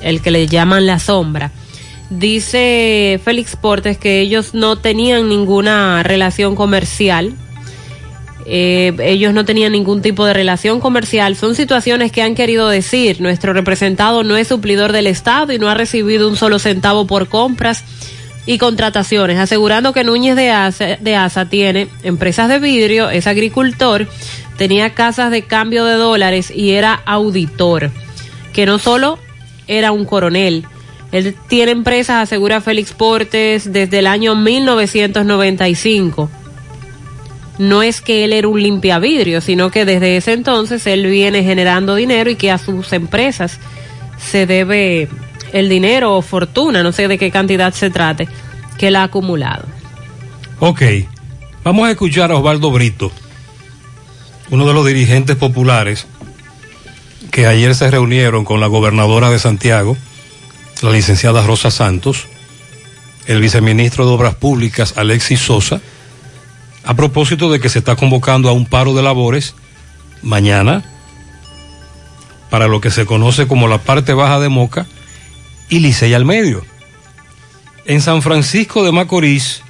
el 0.00 0.20
que 0.20 0.30
le 0.30 0.46
llaman 0.46 0.86
la 0.86 0.98
sombra. 0.98 1.50
Dice 2.10 3.20
Félix 3.24 3.56
Portes 3.56 3.98
que 3.98 4.20
ellos 4.20 4.54
no 4.54 4.76
tenían 4.76 5.28
ninguna 5.28 6.02
relación 6.02 6.54
comercial 6.54 7.34
eh, 8.46 8.92
ellos 9.00 9.32
no 9.32 9.44
tenían 9.44 9.72
ningún 9.72 10.02
tipo 10.02 10.26
de 10.26 10.34
relación 10.34 10.80
comercial. 10.80 11.36
Son 11.36 11.54
situaciones 11.54 12.12
que 12.12 12.22
han 12.22 12.34
querido 12.34 12.68
decir, 12.68 13.20
nuestro 13.20 13.52
representado 13.52 14.22
no 14.22 14.36
es 14.36 14.48
suplidor 14.48 14.92
del 14.92 15.06
Estado 15.06 15.52
y 15.52 15.58
no 15.58 15.68
ha 15.68 15.74
recibido 15.74 16.28
un 16.28 16.36
solo 16.36 16.58
centavo 16.58 17.06
por 17.06 17.28
compras 17.28 17.84
y 18.46 18.58
contrataciones, 18.58 19.38
asegurando 19.38 19.94
que 19.94 20.04
Núñez 20.04 20.36
de 20.36 20.50
Asa, 20.50 20.96
de 21.00 21.16
Asa 21.16 21.48
tiene 21.48 21.88
empresas 22.02 22.50
de 22.50 22.58
vidrio, 22.58 23.08
es 23.08 23.26
agricultor, 23.26 24.06
tenía 24.58 24.92
casas 24.92 25.30
de 25.30 25.42
cambio 25.42 25.86
de 25.86 25.94
dólares 25.94 26.52
y 26.54 26.72
era 26.72 27.00
auditor, 27.06 27.90
que 28.52 28.66
no 28.66 28.78
solo 28.78 29.18
era 29.66 29.92
un 29.92 30.04
coronel, 30.04 30.66
él 31.12 31.36
tiene 31.48 31.72
empresas, 31.72 32.24
asegura 32.24 32.60
Félix 32.60 32.92
Portes, 32.92 33.72
desde 33.72 34.00
el 34.00 34.06
año 34.06 34.34
1995 34.34 36.28
no 37.58 37.82
es 37.82 38.00
que 38.00 38.24
él 38.24 38.32
era 38.32 38.48
un 38.48 38.60
limpiavidrio, 38.60 39.40
sino 39.40 39.70
que 39.70 39.84
desde 39.84 40.16
ese 40.16 40.32
entonces 40.32 40.86
él 40.86 41.06
viene 41.06 41.44
generando 41.44 41.94
dinero 41.94 42.30
y 42.30 42.36
que 42.36 42.50
a 42.50 42.58
sus 42.58 42.92
empresas 42.92 43.58
se 44.18 44.46
debe 44.46 45.08
el 45.52 45.68
dinero 45.68 46.16
o 46.16 46.22
fortuna, 46.22 46.82
no 46.82 46.92
sé 46.92 47.06
de 47.06 47.18
qué 47.18 47.30
cantidad 47.30 47.72
se 47.72 47.90
trate, 47.90 48.28
que 48.76 48.88
él 48.88 48.96
ha 48.96 49.04
acumulado. 49.04 49.66
Ok, 50.58 50.82
vamos 51.62 51.86
a 51.86 51.92
escuchar 51.92 52.32
a 52.32 52.36
Osvaldo 52.36 52.70
Brito, 52.70 53.12
uno 54.50 54.66
de 54.66 54.74
los 54.74 54.86
dirigentes 54.86 55.36
populares 55.36 56.06
que 57.34 57.48
ayer 57.48 57.74
se 57.74 57.90
reunieron 57.90 58.44
con 58.44 58.60
la 58.60 58.68
gobernadora 58.68 59.28
de 59.28 59.40
Santiago, 59.40 59.96
la 60.82 60.92
licenciada 60.92 61.44
Rosa 61.44 61.72
Santos, 61.72 62.28
el 63.26 63.40
viceministro 63.40 64.06
de 64.06 64.12
Obras 64.12 64.36
Públicas, 64.36 64.94
Alexis 64.96 65.40
Sosa, 65.40 65.80
a 66.84 66.94
propósito 66.94 67.50
de 67.50 67.58
que 67.58 67.68
se 67.68 67.80
está 67.80 67.96
convocando 67.96 68.48
a 68.48 68.52
un 68.52 68.66
paro 68.66 68.94
de 68.94 69.02
labores 69.02 69.56
mañana 70.22 70.84
para 72.50 72.68
lo 72.68 72.80
que 72.80 72.92
se 72.92 73.04
conoce 73.04 73.48
como 73.48 73.66
la 73.66 73.78
parte 73.78 74.12
baja 74.14 74.38
de 74.38 74.48
Moca 74.48 74.86
y 75.68 75.80
Licey 75.80 76.14
al 76.14 76.24
medio. 76.24 76.64
En 77.84 78.00
San 78.00 78.22
Francisco 78.22 78.84
de 78.84 78.92
Macorís, 78.92 79.62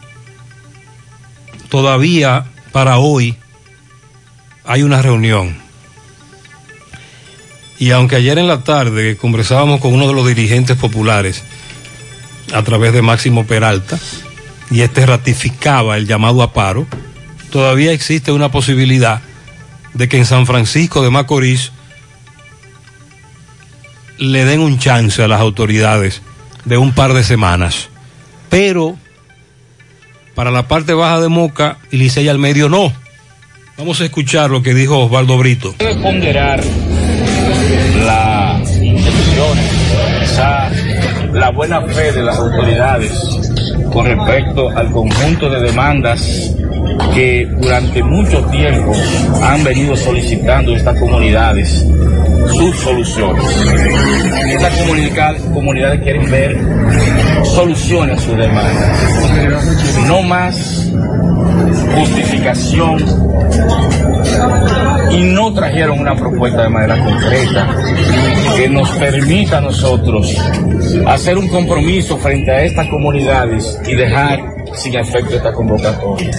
todavía 1.71 2.45
para 2.73 2.99
hoy 2.99 3.37
hay 4.67 4.83
una 4.83 5.01
reunión. 5.01 5.64
Y 7.79 7.91
aunque 7.91 8.17
ayer 8.17 8.39
en 8.39 8.47
la 8.47 8.63
tarde 8.63 9.17
conversábamos 9.17 9.81
con 9.81 9.93
uno 9.93 10.07
de 10.07 10.15
los 10.15 10.27
dirigentes 10.27 10.77
populares 10.77 11.43
a 12.53 12.63
través 12.63 12.93
de 12.93 13.03
Máximo 13.03 13.47
Peralta, 13.47 13.99
y 14.71 14.81
este 14.81 15.07
ratificaba 15.07 15.97
el 15.97 16.07
llamado 16.07 16.43
a 16.43 16.53
paro, 16.53 16.87
todavía 17.51 17.93
existe 17.93 18.33
una 18.33 18.51
posibilidad 18.51 19.21
de 19.93 20.09
que 20.09 20.19
en 20.19 20.27
San 20.27 20.47
Francisco 20.47 21.03
de 21.03 21.11
Macorís 21.11 21.73
le 24.19 24.45
den 24.45 24.61
un 24.61 24.79
chance 24.79 25.23
a 25.23 25.29
las 25.29 25.41
autoridades 25.41 26.23
de 26.65 26.77
un 26.77 26.93
par 26.93 27.13
de 27.13 27.25
semanas. 27.25 27.89
Pero 28.49 28.97
para 30.35 30.51
la 30.51 30.67
parte 30.67 30.95
baja 30.95 31.21
de 31.21 31.29
Moca 31.29 31.79
y 31.91 31.97
Licey 31.97 32.29
al 32.29 32.39
medio 32.39 32.69
no. 32.69 32.93
Vamos 33.77 34.01
a 34.01 34.05
escuchar 34.05 34.51
lo 34.51 34.63
que 34.63 34.75
dijo 34.75 34.99
Osvaldo 34.99 35.37
Brito. 35.39 35.75
La 41.35 41.51
buena 41.51 41.81
fe 41.83 42.13
de 42.13 42.23
las 42.23 42.39
autoridades 42.39 43.13
con 43.93 44.07
respecto 44.07 44.71
al 44.71 44.91
conjunto 44.91 45.51
de 45.51 45.61
demandas 45.61 46.55
que 47.15 47.47
durante 47.59 48.03
mucho 48.03 48.45
tiempo 48.47 48.93
han 49.43 49.65
venido 49.65 49.97
solicitando 49.97 50.75
estas 50.75 50.99
comunidades 50.99 51.85
sus 52.53 52.77
soluciones. 52.77 53.45
Estas 54.49 54.79
comunidades, 54.79 55.43
comunidades 55.43 56.01
quieren 56.03 56.31
ver 56.31 56.57
soluciones 57.45 58.19
a 58.19 58.23
sus 58.23 58.37
demandas, 58.37 60.07
no 60.07 60.23
más 60.23 60.91
justificación 61.97 62.99
y 65.15 65.23
no 65.23 65.53
trajeron 65.53 66.01
una 66.01 66.15
propuesta 66.15 66.63
de 66.63 66.69
manera 66.69 67.05
concreta 67.05 67.77
que 68.57 68.69
nos 68.69 68.91
permita 68.93 69.59
a 69.59 69.61
nosotros 69.61 70.35
hacer 71.07 71.39
un 71.39 71.49
compromiso 71.49 72.19
frente 72.19 72.51
a 72.51 72.63
estas 72.63 72.89
comunidades 72.89 73.81
y 73.87 73.95
dejar 73.95 74.41
sin 74.75 74.97
efecto 74.97 75.37
esta 75.37 75.53
convocatoria. 75.53 76.31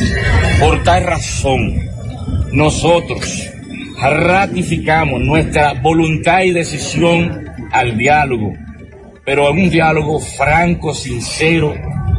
Por 0.60 0.84
tal 0.84 1.04
razón, 1.04 1.80
nosotros 2.52 3.50
ratificamos 4.02 5.22
nuestra 5.22 5.74
voluntad 5.74 6.42
y 6.42 6.52
decisión 6.52 7.46
al 7.72 7.98
diálogo, 7.98 8.54
pero 9.24 9.52
un 9.52 9.70
diálogo 9.70 10.20
franco, 10.20 10.94
sincero, 10.94 11.74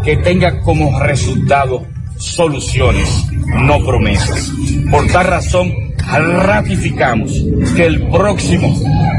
que 0.04 0.16
tenga 0.18 0.60
como 0.60 0.98
resultado 1.00 1.86
soluciones, 2.16 3.26
no 3.46 3.84
promesas. 3.84 4.50
Por 4.90 5.06
tal 5.08 5.26
razón, 5.26 5.85
ratificamos 6.06 7.44
que 7.74 7.86
el 7.86 8.08
próximo 8.08 8.74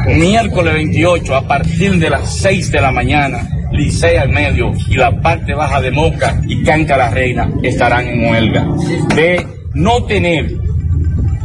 miércoles 0.07 0.73
28, 0.73 1.35
a 1.35 1.47
partir 1.47 1.99
de 1.99 2.09
las 2.09 2.37
6 2.37 2.71
de 2.71 2.81
la 2.81 2.91
mañana, 2.91 3.47
Licea 3.71 4.21
al 4.21 4.29
medio 4.29 4.71
y 4.87 4.95
la 4.95 5.21
parte 5.21 5.53
baja 5.53 5.81
de 5.81 5.91
Moca 5.91 6.41
y 6.47 6.63
Canca 6.63 6.95
la 6.97 7.09
Reina 7.09 7.51
estarán 7.63 8.07
en 8.07 8.29
huelga. 8.29 8.65
De 9.13 9.45
no 9.73 10.03
tener 10.05 10.55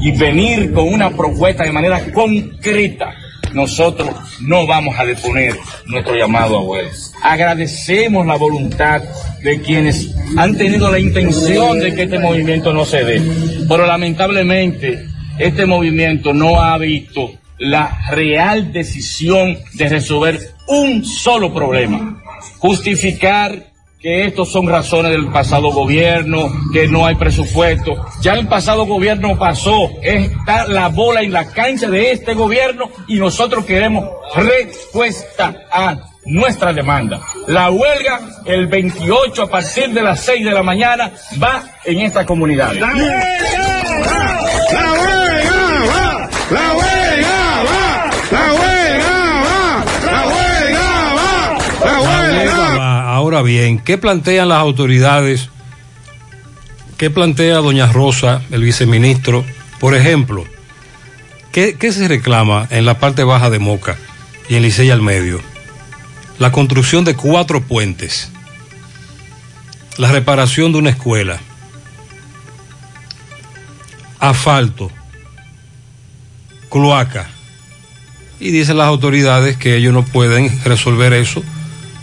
y 0.00 0.12
venir 0.12 0.72
con 0.72 0.88
una 0.88 1.10
propuesta 1.10 1.64
de 1.64 1.72
manera 1.72 2.00
concreta, 2.12 3.12
nosotros 3.52 4.10
no 4.40 4.66
vamos 4.66 4.94
a 4.98 5.04
deponer 5.04 5.56
nuestro 5.86 6.14
llamado 6.14 6.58
a 6.58 6.62
huelga. 6.62 6.92
Agradecemos 7.24 8.24
la 8.24 8.36
voluntad 8.36 9.02
de 9.42 9.60
quienes 9.60 10.14
han 10.36 10.56
tenido 10.56 10.90
la 10.90 11.00
intención 11.00 11.80
de 11.80 11.92
que 11.92 12.04
este 12.04 12.20
movimiento 12.20 12.72
no 12.72 12.84
se 12.84 13.04
dé, 13.04 13.20
pero 13.68 13.84
lamentablemente 13.84 15.11
este 15.38 15.66
movimiento 15.66 16.32
no 16.32 16.60
ha 16.60 16.76
visto 16.78 17.32
la 17.58 17.96
real 18.10 18.72
decisión 18.72 19.58
de 19.74 19.88
resolver 19.88 20.40
un 20.66 21.04
solo 21.04 21.52
problema. 21.52 22.22
Justificar 22.58 23.72
que 24.02 24.24
estos 24.24 24.50
son 24.50 24.66
razones 24.66 25.12
del 25.12 25.28
pasado 25.28 25.70
gobierno, 25.70 26.52
que 26.72 26.88
no 26.88 27.06
hay 27.06 27.14
presupuesto. 27.14 28.04
Ya 28.20 28.32
el 28.32 28.48
pasado 28.48 28.84
gobierno 28.84 29.38
pasó, 29.38 29.90
está 30.02 30.66
la 30.66 30.88
bola 30.88 31.22
en 31.22 31.32
la 31.32 31.46
cancha 31.46 31.88
de 31.88 32.10
este 32.10 32.34
gobierno 32.34 32.90
y 33.06 33.20
nosotros 33.20 33.64
queremos 33.64 34.04
respuesta 34.34 35.54
a 35.70 35.96
nuestra 36.24 36.72
demanda. 36.72 37.20
La 37.46 37.70
huelga 37.70 38.20
el 38.44 38.66
28 38.66 39.42
a 39.42 39.50
partir 39.50 39.90
de 39.90 40.02
las 40.02 40.20
6 40.20 40.44
de 40.44 40.50
la 40.50 40.64
mañana 40.64 41.12
va 41.40 41.62
en 41.84 42.00
esta 42.00 42.26
comunidad. 42.26 42.72
Ahora 53.32 53.44
bien, 53.44 53.78
¿qué 53.78 53.96
plantean 53.96 54.50
las 54.50 54.58
autoridades? 54.58 55.48
¿Qué 56.98 57.08
plantea 57.08 57.56
doña 57.60 57.90
Rosa, 57.90 58.42
el 58.50 58.62
viceministro? 58.62 59.42
Por 59.80 59.94
ejemplo, 59.94 60.44
¿qué, 61.50 61.74
se 61.80 62.08
reclama 62.08 62.66
en 62.68 62.84
la 62.84 62.98
parte 62.98 63.24
baja 63.24 63.48
de 63.48 63.58
Moca 63.58 63.96
y 64.50 64.56
en 64.56 64.62
Licey 64.62 64.90
al 64.90 65.00
medio? 65.00 65.40
La 66.38 66.52
construcción 66.52 67.06
de 67.06 67.16
cuatro 67.16 67.62
puentes, 67.62 68.30
la 69.96 70.12
reparación 70.12 70.72
de 70.72 70.78
una 70.80 70.90
escuela, 70.90 71.40
asfalto, 74.18 74.90
cloaca. 76.68 77.30
Y 78.38 78.50
dicen 78.50 78.76
las 78.76 78.88
autoridades 78.88 79.56
que 79.56 79.76
ellos 79.76 79.94
no 79.94 80.04
pueden 80.04 80.62
resolver 80.64 81.14
eso 81.14 81.42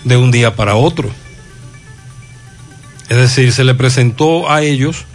de 0.10 0.18
un 0.18 0.32
día 0.32 0.56
para 0.56 0.76
otro. 0.76 1.10
Es 3.08 3.18
decir, 3.18 3.54
se 3.54 3.64
le 3.64 3.74
presentó 3.74 4.52
a 4.52 4.62
ellos 4.62 5.06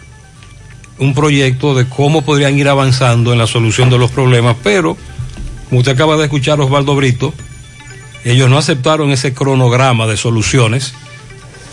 un 0.97 1.13
proyecto 1.13 1.75
de 1.75 1.87
cómo 1.87 2.23
podrían 2.23 2.57
ir 2.57 2.67
avanzando 2.67 3.31
en 3.31 3.37
la 3.37 3.47
solución 3.47 3.89
de 3.89 3.97
los 3.97 4.11
problemas, 4.11 4.55
pero, 4.63 4.97
como 5.69 5.79
usted 5.79 5.93
acaba 5.93 6.17
de 6.17 6.23
escuchar 6.23 6.59
Osvaldo 6.59 6.95
Brito, 6.95 7.33
ellos 8.23 8.49
no 8.49 8.57
aceptaron 8.57 9.11
ese 9.11 9.33
cronograma 9.33 10.07
de 10.07 10.17
soluciones 10.17 10.93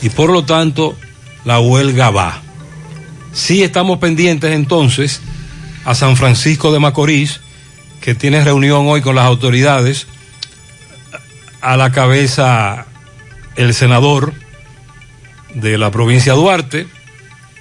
y 0.03 0.11
por 0.11 0.31
lo 0.31 0.45
tanto 0.45 0.97
la 1.45 1.61
huelga 1.61 2.11
va. 2.11 2.43
Sí 3.33 3.63
estamos 3.63 3.99
pendientes 3.99 4.53
entonces 4.53 5.21
a 5.85 5.95
San 5.95 6.17
Francisco 6.17 6.73
de 6.73 6.79
Macorís, 6.79 7.41
que 8.01 8.15
tiene 8.15 8.45
reunión 8.45 8.87
hoy 8.87 9.01
con 9.01 9.15
las 9.15 9.25
autoridades, 9.25 10.07
a 11.61 11.77
la 11.77 11.91
cabeza 11.93 12.87
el 13.57 13.75
senador 13.75 14.33
de 15.55 15.79
la 15.79 15.91
provincia 15.91 16.33
Duarte 16.35 16.87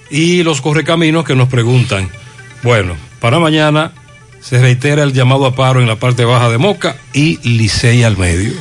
y 0.09 0.43
los 0.43 0.61
correcaminos 0.61 1.25
que 1.25 1.35
nos 1.35 1.49
preguntan. 1.49 2.09
Bueno, 2.63 2.95
para 3.19 3.39
mañana 3.39 3.91
se 4.41 4.59
reitera 4.59 5.03
el 5.03 5.13
llamado 5.13 5.45
a 5.45 5.55
paro 5.55 5.79
en 5.79 5.87
la 5.87 5.95
parte 5.95 6.25
baja 6.25 6.49
de 6.49 6.57
Moca 6.57 6.95
y 7.13 7.37
Licey 7.47 8.03
al 8.03 8.17
medio. 8.17 8.53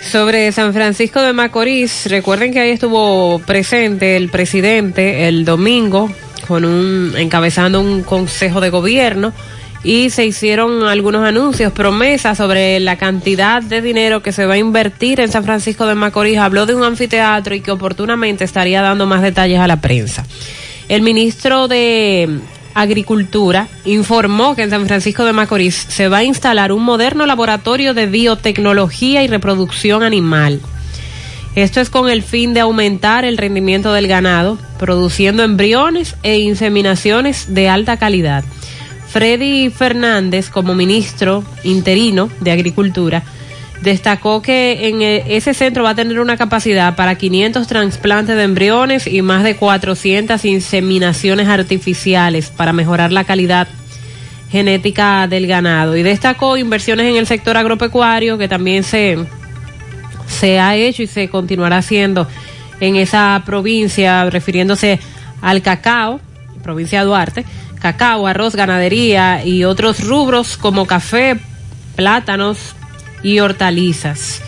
Sobre 0.00 0.52
San 0.52 0.74
Francisco 0.74 1.22
de 1.22 1.32
Macorís, 1.32 2.06
recuerden 2.06 2.52
que 2.52 2.60
ahí 2.60 2.70
estuvo 2.70 3.38
presente 3.40 4.16
el 4.16 4.28
presidente 4.28 5.26
el 5.28 5.44
domingo 5.44 6.12
con 6.46 6.66
un 6.66 7.14
encabezando 7.16 7.80
un 7.80 8.02
consejo 8.02 8.60
de 8.60 8.68
gobierno 8.68 9.32
y 9.84 10.08
se 10.08 10.24
hicieron 10.24 10.82
algunos 10.88 11.24
anuncios, 11.26 11.72
promesas 11.72 12.38
sobre 12.38 12.80
la 12.80 12.96
cantidad 12.96 13.62
de 13.62 13.82
dinero 13.82 14.22
que 14.22 14.32
se 14.32 14.46
va 14.46 14.54
a 14.54 14.58
invertir 14.58 15.20
en 15.20 15.30
San 15.30 15.44
Francisco 15.44 15.86
de 15.86 15.94
Macorís. 15.94 16.38
Habló 16.38 16.64
de 16.64 16.74
un 16.74 16.82
anfiteatro 16.82 17.54
y 17.54 17.60
que 17.60 17.70
oportunamente 17.70 18.44
estaría 18.44 18.80
dando 18.80 19.04
más 19.04 19.20
detalles 19.20 19.60
a 19.60 19.66
la 19.66 19.82
prensa. 19.82 20.24
El 20.88 21.02
ministro 21.02 21.68
de 21.68 22.40
Agricultura 22.74 23.68
informó 23.84 24.56
que 24.56 24.62
en 24.62 24.70
San 24.70 24.86
Francisco 24.86 25.24
de 25.24 25.34
Macorís 25.34 25.74
se 25.74 26.08
va 26.08 26.18
a 26.18 26.24
instalar 26.24 26.72
un 26.72 26.82
moderno 26.82 27.26
laboratorio 27.26 27.92
de 27.92 28.06
biotecnología 28.06 29.22
y 29.22 29.28
reproducción 29.28 30.02
animal. 30.02 30.60
Esto 31.54 31.80
es 31.80 31.88
con 31.88 32.10
el 32.10 32.22
fin 32.22 32.52
de 32.52 32.60
aumentar 32.60 33.24
el 33.24 33.36
rendimiento 33.36 33.92
del 33.92 34.08
ganado, 34.08 34.58
produciendo 34.78 35.44
embriones 35.44 36.16
e 36.24 36.38
inseminaciones 36.38 37.54
de 37.54 37.68
alta 37.68 37.96
calidad. 37.96 38.44
Freddy 39.14 39.70
Fernández, 39.70 40.50
como 40.50 40.74
ministro 40.74 41.44
interino 41.62 42.30
de 42.40 42.50
Agricultura, 42.50 43.22
destacó 43.80 44.42
que 44.42 44.88
en 44.88 45.02
e- 45.02 45.36
ese 45.36 45.54
centro 45.54 45.84
va 45.84 45.90
a 45.90 45.94
tener 45.94 46.18
una 46.18 46.36
capacidad 46.36 46.96
para 46.96 47.14
500 47.14 47.64
trasplantes 47.68 48.34
de 48.34 48.42
embriones 48.42 49.06
y 49.06 49.22
más 49.22 49.44
de 49.44 49.54
400 49.54 50.44
inseminaciones 50.44 51.46
artificiales 51.46 52.50
para 52.50 52.72
mejorar 52.72 53.12
la 53.12 53.22
calidad 53.22 53.68
genética 54.50 55.28
del 55.28 55.46
ganado. 55.46 55.96
Y 55.96 56.02
destacó 56.02 56.56
inversiones 56.56 57.06
en 57.06 57.14
el 57.14 57.28
sector 57.28 57.56
agropecuario 57.56 58.36
que 58.36 58.48
también 58.48 58.82
se, 58.82 59.16
se 60.26 60.58
ha 60.58 60.74
hecho 60.74 61.04
y 61.04 61.06
se 61.06 61.28
continuará 61.28 61.76
haciendo 61.76 62.26
en 62.80 62.96
esa 62.96 63.40
provincia, 63.46 64.28
refiriéndose 64.28 64.98
al 65.40 65.62
cacao, 65.62 66.18
provincia 66.64 66.98
de 66.98 67.06
Duarte, 67.06 67.44
cacao, 67.84 68.26
arroz, 68.26 68.56
ganadería 68.56 69.44
y 69.44 69.64
otros 69.64 70.02
rubros 70.02 70.56
como 70.56 70.86
café, 70.86 71.36
plátanos 71.96 72.74
y 73.22 73.40
hortalizas. 73.40 74.40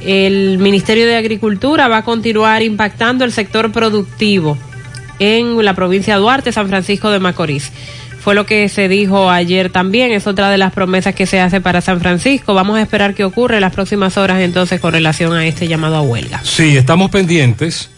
El 0.00 0.56
Ministerio 0.58 1.04
de 1.04 1.16
Agricultura 1.16 1.88
va 1.88 1.96
a 1.96 2.04
continuar 2.04 2.62
impactando 2.62 3.24
el 3.24 3.32
sector 3.32 3.72
productivo 3.72 4.56
en 5.18 5.64
la 5.64 5.74
provincia 5.74 6.14
de 6.14 6.20
Duarte, 6.20 6.52
San 6.52 6.68
Francisco 6.68 7.10
de 7.10 7.18
Macorís. 7.18 7.72
Fue 8.20 8.36
lo 8.36 8.46
que 8.46 8.68
se 8.68 8.86
dijo 8.86 9.30
ayer 9.30 9.70
también, 9.70 10.12
es 10.12 10.28
otra 10.28 10.48
de 10.48 10.56
las 10.56 10.72
promesas 10.72 11.12
que 11.12 11.26
se 11.26 11.40
hace 11.40 11.60
para 11.60 11.80
San 11.80 11.98
Francisco. 11.98 12.54
Vamos 12.54 12.78
a 12.78 12.82
esperar 12.82 13.14
qué 13.14 13.24
ocurre 13.24 13.56
en 13.56 13.62
las 13.62 13.72
próximas 13.72 14.16
horas 14.16 14.40
entonces 14.42 14.80
con 14.80 14.92
relación 14.92 15.32
a 15.32 15.44
este 15.44 15.66
llamado 15.66 15.96
a 15.96 16.02
huelga. 16.02 16.40
Sí, 16.44 16.76
estamos 16.76 17.10
pendientes. 17.10 17.90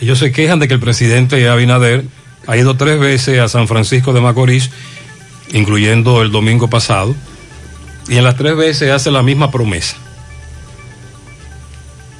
Ellos 0.00 0.18
se 0.18 0.32
quejan 0.32 0.58
de 0.58 0.68
que 0.68 0.74
el 0.74 0.80
presidente 0.80 1.46
Abinader 1.50 2.04
ha 2.50 2.56
ido 2.56 2.76
tres 2.76 2.98
veces 2.98 3.38
a 3.38 3.46
San 3.48 3.68
Francisco 3.68 4.12
de 4.12 4.20
Macorís, 4.20 4.70
incluyendo 5.52 6.20
el 6.22 6.32
domingo 6.32 6.68
pasado, 6.68 7.14
y 8.08 8.16
en 8.16 8.24
las 8.24 8.34
tres 8.34 8.56
veces 8.56 8.90
hace 8.90 9.12
la 9.12 9.22
misma 9.22 9.52
promesa. 9.52 9.94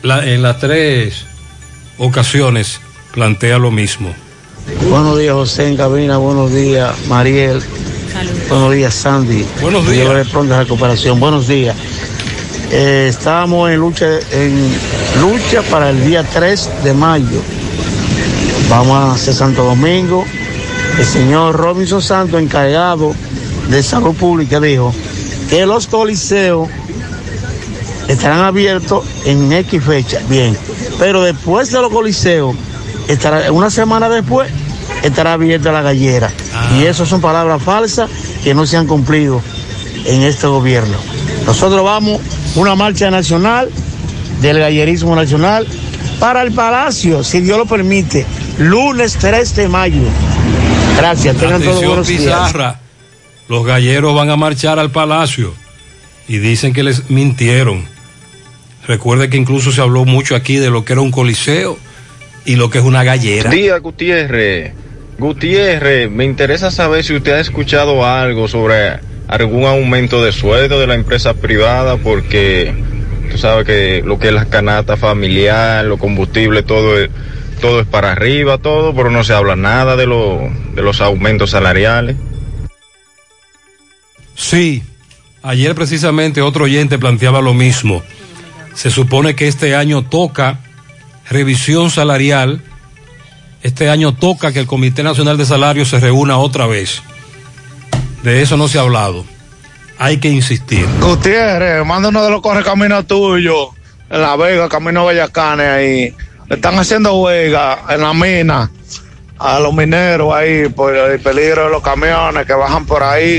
La- 0.02 0.24
en 0.24 0.42
las 0.42 0.60
tres 0.60 1.24
ocasiones 1.98 2.80
plantea 3.12 3.58
lo 3.58 3.72
mismo. 3.72 4.14
Buenos 4.88 5.18
días, 5.18 5.34
José 5.34 5.66
en 5.68 5.76
cabina. 5.76 6.16
Buenos 6.18 6.52
días, 6.54 6.94
Mariel. 7.08 7.60
Buenos 8.48 8.72
días, 8.72 8.94
Sandy. 8.94 9.44
Buenos 9.60 9.88
días. 9.90 10.08
recuperación. 10.36 11.18
Buenos 11.18 11.48
días. 11.48 11.74
Eh, 12.70 13.06
estábamos 13.10 13.68
en 13.68 13.80
lucha, 13.80 14.06
en 14.30 14.72
lucha 15.20 15.62
para 15.70 15.90
el 15.90 16.06
día 16.06 16.22
3 16.22 16.70
de 16.84 16.94
mayo. 16.94 17.42
Vamos 18.70 18.96
a 18.96 19.14
hacer 19.14 19.34
Santo 19.34 19.64
Domingo. 19.64 20.24
El 20.96 21.04
señor 21.04 21.56
Robinson 21.56 22.00
Santos, 22.00 22.40
encargado 22.40 23.12
de 23.68 23.82
salud 23.82 24.14
pública, 24.14 24.60
dijo 24.60 24.94
que 25.48 25.66
los 25.66 25.88
coliseos 25.88 26.68
estarán 28.06 28.44
abiertos 28.44 29.04
en 29.24 29.52
X 29.52 29.82
fecha. 29.82 30.20
Bien, 30.28 30.56
pero 31.00 31.20
después 31.24 31.72
de 31.72 31.80
los 31.80 31.90
coliseos, 31.90 32.54
estará, 33.08 33.50
una 33.50 33.70
semana 33.70 34.08
después, 34.08 34.48
estará 35.02 35.32
abierta 35.32 35.72
la 35.72 35.82
gallera. 35.82 36.30
Y 36.78 36.84
eso 36.84 37.04
son 37.04 37.20
palabras 37.20 37.60
falsas 37.60 38.08
que 38.44 38.54
no 38.54 38.66
se 38.66 38.76
han 38.76 38.86
cumplido 38.86 39.42
en 40.04 40.22
este 40.22 40.46
gobierno. 40.46 40.96
Nosotros 41.44 41.82
vamos 41.82 42.20
una 42.54 42.76
marcha 42.76 43.10
nacional 43.10 43.68
del 44.40 44.60
gallerismo 44.60 45.16
nacional 45.16 45.66
para 46.20 46.42
el 46.42 46.52
Palacio, 46.52 47.24
si 47.24 47.40
Dios 47.40 47.58
lo 47.58 47.66
permite, 47.66 48.26
lunes 48.60 49.16
3 49.16 49.56
de 49.56 49.68
mayo. 49.68 50.02
Gracias, 50.96 51.36
tengan 51.36 51.62
todos 51.62 51.84
buenos 51.84 52.06
días. 52.06 52.54
Los 53.48 53.66
galleros 53.66 54.14
van 54.14 54.30
a 54.30 54.36
marchar 54.36 54.78
al 54.78 54.90
palacio 54.90 55.54
y 56.28 56.38
dicen 56.38 56.72
que 56.72 56.82
les 56.82 57.10
mintieron. 57.10 57.84
Recuerde 58.86 59.30
que 59.30 59.36
incluso 59.36 59.72
se 59.72 59.80
habló 59.80 60.04
mucho 60.04 60.36
aquí 60.36 60.56
de 60.56 60.70
lo 60.70 60.84
que 60.84 60.92
era 60.92 61.02
un 61.02 61.10
coliseo 61.10 61.78
y 62.44 62.56
lo 62.56 62.70
que 62.70 62.78
es 62.78 62.84
una 62.84 63.02
gallera. 63.02 63.50
Día 63.50 63.78
Gutiérrez. 63.78 64.72
Gutiérrez, 65.18 66.10
me 66.10 66.24
interesa 66.24 66.70
saber 66.70 67.02
si 67.02 67.14
usted 67.14 67.32
ha 67.32 67.40
escuchado 67.40 68.06
algo 68.06 68.46
sobre 68.46 69.00
algún 69.26 69.64
aumento 69.64 70.22
de 70.22 70.32
sueldo 70.32 70.78
de 70.78 70.86
la 70.86 70.94
empresa 70.94 71.34
privada, 71.34 71.96
porque 71.96 72.74
tú 73.30 73.38
sabes 73.38 73.66
que 73.66 74.02
lo 74.04 74.18
que 74.18 74.28
es 74.28 74.34
la 74.34 74.46
canasta 74.46 74.96
familiar, 74.96 75.84
los 75.84 75.98
combustibles, 75.98 76.66
todo 76.66 76.98
es, 76.98 77.10
todo 77.60 77.80
es 77.80 77.86
para 77.86 78.12
arriba, 78.12 78.58
todo, 78.58 78.94
pero 78.94 79.10
no 79.10 79.22
se 79.22 79.34
habla 79.34 79.56
nada 79.56 79.96
de, 79.96 80.06
lo, 80.06 80.50
de 80.74 80.82
los 80.82 81.00
aumentos 81.00 81.50
salariales. 81.50 82.16
Sí, 84.34 84.82
ayer 85.42 85.74
precisamente 85.74 86.42
otro 86.42 86.64
oyente 86.64 86.98
planteaba 86.98 87.40
lo 87.40 87.54
mismo. 87.54 88.02
Se 88.74 88.90
supone 88.90 89.34
que 89.34 89.48
este 89.48 89.76
año 89.76 90.02
toca 90.02 90.60
revisión 91.28 91.90
salarial. 91.90 92.62
Este 93.62 93.90
año 93.90 94.14
toca 94.14 94.52
que 94.52 94.60
el 94.60 94.66
Comité 94.66 95.02
Nacional 95.02 95.36
de 95.36 95.44
Salarios 95.44 95.88
se 95.88 96.00
reúna 96.00 96.38
otra 96.38 96.66
vez. 96.66 97.02
De 98.22 98.42
eso 98.42 98.56
no 98.56 98.68
se 98.68 98.78
ha 98.78 98.82
hablado. 98.82 99.24
Hay 99.98 100.16
que 100.16 100.28
insistir. 100.28 100.86
Gutiérrez, 101.00 101.84
manda 101.84 102.08
uno 102.08 102.24
de 102.24 102.30
los 102.30 102.40
correcaminos 102.40 103.06
tuyos 103.06 103.68
en 104.08 104.22
La 104.22 104.36
Vega, 104.36 104.68
camino 104.68 105.04
Vallacanes 105.04 105.66
ahí. 105.66 106.14
Le 106.50 106.56
están 106.56 106.76
haciendo 106.80 107.14
huelga 107.14 107.84
en 107.90 108.00
la 108.00 108.12
mina 108.12 108.68
a 109.38 109.60
los 109.60 109.72
mineros 109.72 110.34
ahí 110.34 110.68
por 110.68 110.92
el 110.94 111.20
peligro 111.20 111.66
de 111.66 111.70
los 111.70 111.80
camiones 111.80 112.44
que 112.44 112.52
bajan 112.52 112.84
por 112.86 113.04
ahí. 113.04 113.36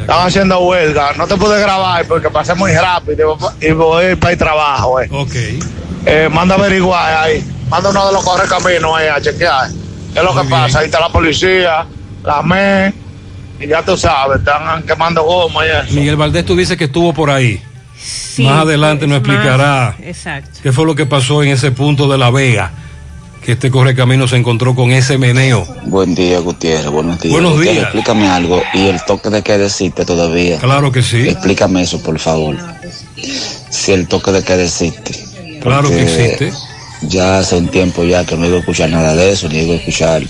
Están 0.00 0.26
haciendo 0.26 0.58
huelga. 0.58 1.12
No 1.16 1.28
te 1.28 1.36
pude 1.36 1.60
grabar 1.60 2.04
porque 2.06 2.28
pasé 2.28 2.54
muy 2.54 2.72
rápido 2.72 3.38
y 3.60 3.70
voy 3.70 4.16
para 4.16 4.32
el 4.32 4.38
trabajo. 4.38 5.00
Eh. 5.00 5.08
Ok. 5.12 5.34
Eh, 6.06 6.28
manda 6.28 6.56
a 6.56 6.58
averiguar 6.58 7.24
ahí. 7.24 7.48
Manda 7.68 7.90
uno 7.90 8.08
de 8.08 8.12
los 8.14 8.24
correcaminos 8.24 8.96
ahí 8.96 9.06
a 9.06 9.20
chequear. 9.20 9.70
¿Qué 10.12 10.18
es 10.18 10.24
lo 10.24 10.34
que 10.34 10.48
pasa? 10.48 10.80
Ahí 10.80 10.86
está 10.86 10.98
la 10.98 11.08
policía, 11.08 11.86
la 12.24 12.42
ME, 12.42 12.92
y 13.60 13.68
ya 13.68 13.80
tú 13.80 13.96
sabes, 13.96 14.40
están 14.40 14.82
quemando 14.82 15.22
goma 15.22 15.64
y 15.64 15.68
eso. 15.68 15.94
Miguel 15.94 16.16
Valdés, 16.16 16.44
tú 16.44 16.56
dices 16.56 16.76
que 16.76 16.86
estuvo 16.86 17.14
por 17.14 17.30
ahí. 17.30 17.62
Sí, 18.34 18.42
más 18.44 18.62
adelante 18.62 19.06
nos 19.06 19.22
es 19.22 19.26
más- 19.26 19.36
explicará 19.36 19.96
Exacto. 20.02 20.60
qué 20.62 20.72
fue 20.72 20.84
lo 20.86 20.94
que 20.94 21.06
pasó 21.06 21.42
en 21.42 21.48
ese 21.50 21.70
punto 21.72 22.08
de 22.08 22.16
La 22.18 22.30
Vega, 22.30 22.70
que 23.44 23.52
este 23.52 23.70
correcamino 23.70 24.28
se 24.28 24.36
encontró 24.36 24.74
con 24.74 24.92
ese 24.92 25.18
meneo. 25.18 25.66
Buen 25.86 26.14
día, 26.14 26.38
Gutiérrez. 26.40 26.90
Buenos 26.90 27.18
días. 27.20 27.32
Buenos 27.32 27.52
Gutiérrez, 27.54 27.74
días. 27.74 27.84
Explícame 27.86 28.28
algo. 28.28 28.62
¿Y 28.74 28.86
el 28.86 29.02
toque 29.04 29.30
de 29.30 29.42
queda 29.42 29.64
existe 29.66 30.04
todavía? 30.04 30.58
Claro 30.58 30.92
que 30.92 31.02
sí. 31.02 31.28
Explícame 31.28 31.82
eso, 31.82 32.02
por 32.02 32.18
favor. 32.18 32.56
Si 33.70 33.92
el 33.92 34.06
toque 34.08 34.30
de 34.32 34.42
queda 34.44 34.62
existe. 34.62 35.12
Claro 35.60 35.88
que 35.88 36.02
existe. 36.02 36.52
Ya 37.02 37.38
hace 37.38 37.56
un 37.56 37.68
tiempo 37.68 38.04
ya 38.04 38.24
que 38.26 38.36
no 38.36 38.46
iba 38.46 38.56
a 38.56 38.60
escuchar 38.60 38.90
nada 38.90 39.14
de 39.14 39.32
eso, 39.32 39.48
ni 39.48 39.58
iba 39.60 39.72
a 39.72 39.76
escuchar 39.78 40.22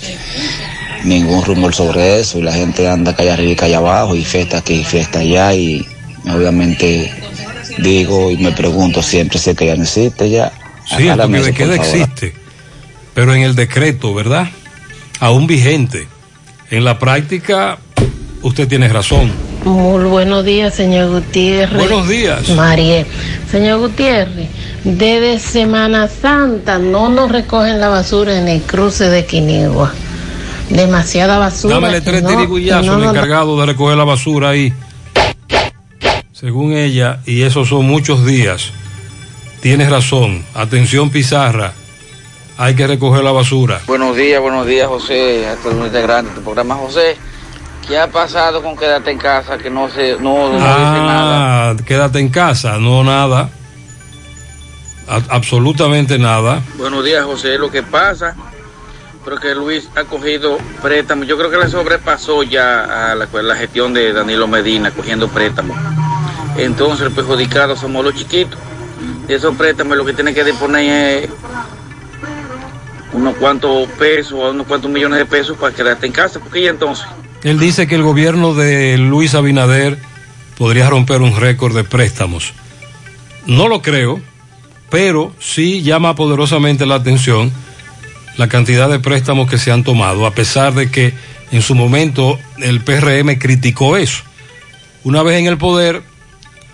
ningún 1.03 1.43
rumor 1.43 1.73
sobre 1.75 2.19
eso. 2.19 2.39
Y 2.39 2.43
la 2.43 2.53
gente 2.53 2.87
anda 2.87 3.15
calle 3.15 3.31
arriba 3.31 3.51
y 3.51 3.55
calle 3.55 3.75
abajo, 3.75 4.15
y 4.15 4.23
fiesta 4.23 4.57
aquí 4.59 4.75
y 4.75 4.83
fiesta 4.85 5.19
allá. 5.19 5.53
Y 5.53 5.85
obviamente 6.33 7.11
digo 7.77 8.31
y 8.31 8.37
me 8.37 8.51
pregunto 8.51 9.01
siempre 9.01 9.39
si 9.39 9.51
es 9.51 9.57
que 9.57 9.67
ya 9.67 9.75
no 9.75 9.83
existe 9.83 10.29
ya. 10.29 10.51
Sí, 10.85 11.03
el 11.03 11.11
Aclárame 11.11 11.39
toque 11.39 11.51
de 11.51 11.57
queda 11.57 11.75
existe, 11.75 12.33
pero 13.13 13.33
en 13.33 13.43
el 13.43 13.55
decreto, 13.55 14.13
¿verdad? 14.13 14.47
Aún 15.19 15.47
vigente. 15.47 16.07
En 16.69 16.83
la 16.85 16.97
práctica, 16.99 17.77
usted 18.41 18.67
tiene 18.67 18.87
razón. 18.87 19.31
Muy 19.65 20.05
buenos 20.05 20.43
días, 20.43 20.73
señor 20.73 21.11
Gutiérrez. 21.11 21.77
Buenos 21.77 22.07
días. 22.07 22.49
María. 22.49 23.05
Señor 23.51 23.79
Gutiérrez, 23.79 24.47
desde 24.83 25.37
Semana 25.37 26.07
Santa 26.07 26.79
no 26.79 27.09
nos 27.09 27.31
recogen 27.31 27.79
la 27.79 27.89
basura 27.89 28.37
en 28.39 28.47
el 28.47 28.61
cruce 28.61 29.09
de 29.09 29.25
Quinigua. 29.25 29.93
Demasiada 30.69 31.37
basura. 31.37 31.75
Dámele 31.75 32.01
tres 32.01 32.23
no- 32.23 32.29
tirigullazos 32.29 32.85
y 32.85 32.87
no 32.87 32.93
al 32.95 33.03
encargado 33.03 33.59
de 33.59 33.65
recoger 33.65 33.97
la 33.97 34.05
basura 34.05 34.49
ahí. 34.49 34.73
Según 36.41 36.73
ella, 36.73 37.19
y 37.27 37.43
esos 37.43 37.69
son 37.69 37.85
muchos 37.85 38.25
días, 38.25 38.71
tienes 39.61 39.91
razón. 39.91 40.43
Atención, 40.55 41.11
Pizarra. 41.11 41.73
Hay 42.57 42.75
que 42.75 42.87
recoger 42.87 43.23
la 43.23 43.31
basura. 43.31 43.79
Buenos 43.85 44.15
días, 44.15 44.41
buenos 44.41 44.65
días, 44.65 44.87
José, 44.87 45.47
a 45.47 45.55
todos 45.57 45.75
los 45.75 45.85
integrantes 45.85 46.33
de 46.33 46.39
tu 46.39 46.43
programa. 46.43 46.75
José, 46.75 47.15
¿qué 47.87 47.97
ha 47.99 48.07
pasado 48.07 48.63
con 48.63 48.75
quédate 48.75 49.11
en 49.11 49.19
casa? 49.19 49.59
Que 49.59 49.69
no 49.69 49.87
se, 49.89 50.13
no, 50.19 50.47
no 50.49 50.53
dice 50.53 50.59
nada. 50.59 51.69
Ah, 51.69 51.75
quédate 51.85 52.17
en 52.19 52.29
casa, 52.29 52.77
no 52.79 53.03
nada. 53.03 53.49
A- 55.07 55.21
absolutamente 55.35 56.17
nada. 56.17 56.61
Buenos 56.77 57.05
días, 57.05 57.23
José. 57.23 57.57
Lo 57.59 57.69
que 57.69 57.83
pasa, 57.83 58.35
pero 59.23 59.37
que 59.39 59.53
Luis 59.53 59.89
ha 59.95 60.03
cogido 60.05 60.57
préstamos. 60.81 61.27
Yo 61.27 61.37
creo 61.37 61.51
que 61.51 61.57
le 61.57 61.67
sobrepasó 61.69 62.41
ya 62.43 63.11
a 63.11 63.15
la, 63.15 63.27
la 63.43 63.55
gestión 63.55 63.93
de 63.93 64.11
Danilo 64.11 64.47
Medina 64.47 64.89
cogiendo 64.91 65.27
préstamos. 65.27 65.77
Entonces, 66.65 67.07
el 67.07 67.11
perjudicado 67.11 67.75
somos 67.75 68.03
los 68.03 68.15
chiquitos. 68.15 68.59
Y 69.27 69.33
esos 69.33 69.55
préstamos 69.55 69.97
lo 69.97 70.05
que 70.05 70.13
tiene 70.13 70.33
que 70.33 70.43
disponer 70.43 71.23
es 71.23 71.29
unos 73.13 73.35
cuantos 73.35 73.89
pesos, 73.97 74.33
unos 74.53 74.67
cuantos 74.67 74.89
millones 74.89 75.19
de 75.19 75.25
pesos 75.25 75.57
para 75.57 75.75
quedarte 75.75 76.05
en 76.05 76.13
casa. 76.13 76.39
Porque 76.39 76.61
y 76.61 76.67
entonces, 76.67 77.05
Él 77.43 77.59
dice 77.59 77.87
que 77.87 77.95
el 77.95 78.03
gobierno 78.03 78.53
de 78.53 78.97
Luis 78.97 79.33
Abinader 79.35 79.97
podría 80.57 80.89
romper 80.89 81.21
un 81.21 81.35
récord 81.35 81.75
de 81.75 81.83
préstamos. 81.83 82.53
No 83.47 83.67
lo 83.67 83.81
creo, 83.81 84.21
pero 84.89 85.33
sí 85.39 85.81
llama 85.81 86.15
poderosamente 86.15 86.85
la 86.85 86.95
atención 86.95 87.51
la 88.37 88.47
cantidad 88.47 88.89
de 88.89 88.99
préstamos 88.99 89.49
que 89.49 89.57
se 89.57 89.71
han 89.71 89.83
tomado, 89.83 90.25
a 90.25 90.31
pesar 90.31 90.73
de 90.73 90.89
que 90.89 91.13
en 91.51 91.61
su 91.61 91.75
momento 91.75 92.39
el 92.59 92.81
PRM 92.81 93.37
criticó 93.39 93.97
eso. 93.97 94.23
Una 95.03 95.23
vez 95.23 95.39
en 95.39 95.47
el 95.47 95.57
poder, 95.57 96.03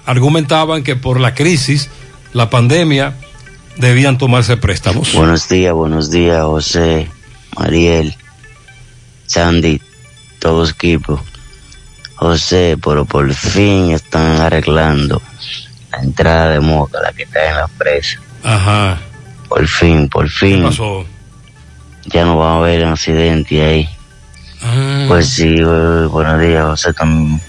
argumentaban 0.07 0.83
que 0.83 0.95
por 0.95 1.19
la 1.19 1.35
crisis, 1.35 1.89
la 2.33 2.49
pandemia, 2.49 3.13
debían 3.75 4.17
tomarse 4.17 4.57
préstamos. 4.57 5.13
Buenos 5.13 5.47
días, 5.49 5.73
buenos 5.73 6.09
días, 6.09 6.43
José, 6.43 7.09
Mariel, 7.57 8.15
Sandy, 9.25 9.81
todo 10.39 10.67
equipo. 10.67 11.21
José, 12.15 12.77
pero 12.83 13.05
por 13.05 13.31
fin 13.33 13.91
están 13.91 14.41
arreglando 14.41 15.21
la 15.91 15.99
entrada 15.99 16.51
de 16.51 16.61
Moca, 16.61 16.99
la 17.01 17.11
que 17.11 17.23
está 17.23 17.49
en 17.49 17.55
la 17.57 17.67
presa. 17.67 18.19
Ajá. 18.43 18.97
Por 19.49 19.67
fin, 19.67 20.07
por 20.09 20.29
fin. 20.29 20.61
¿Qué 20.61 20.67
pasó? 20.67 21.05
Ya 22.05 22.23
no 22.23 22.37
va 22.37 22.53
a 22.53 22.57
haber 22.57 22.85
accidente 22.85 23.61
ahí. 23.61 23.89
Ah. 24.63 25.05
Pues 25.09 25.29
sí, 25.29 25.53
buenos 25.61 26.41
días, 26.41 26.63
José 26.63 26.93
también. 26.93 27.41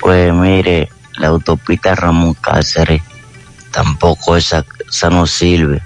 Pues 0.00 0.32
mire, 0.34 0.90
la 1.16 1.28
autopista 1.28 1.94
Ramón 1.94 2.34
Cáceres, 2.34 3.02
tampoco 3.70 4.36
esa, 4.36 4.64
esa 4.88 5.10
no 5.10 5.26
sirve. 5.26 5.82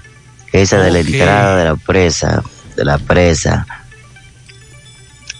Esa 0.51 0.79
de 0.79 0.91
la 0.91 0.99
entrada 0.99 1.57
de 1.57 1.65
la 1.65 1.75
presa, 1.75 2.43
de 2.75 2.85
la 2.85 2.97
presa, 2.97 3.67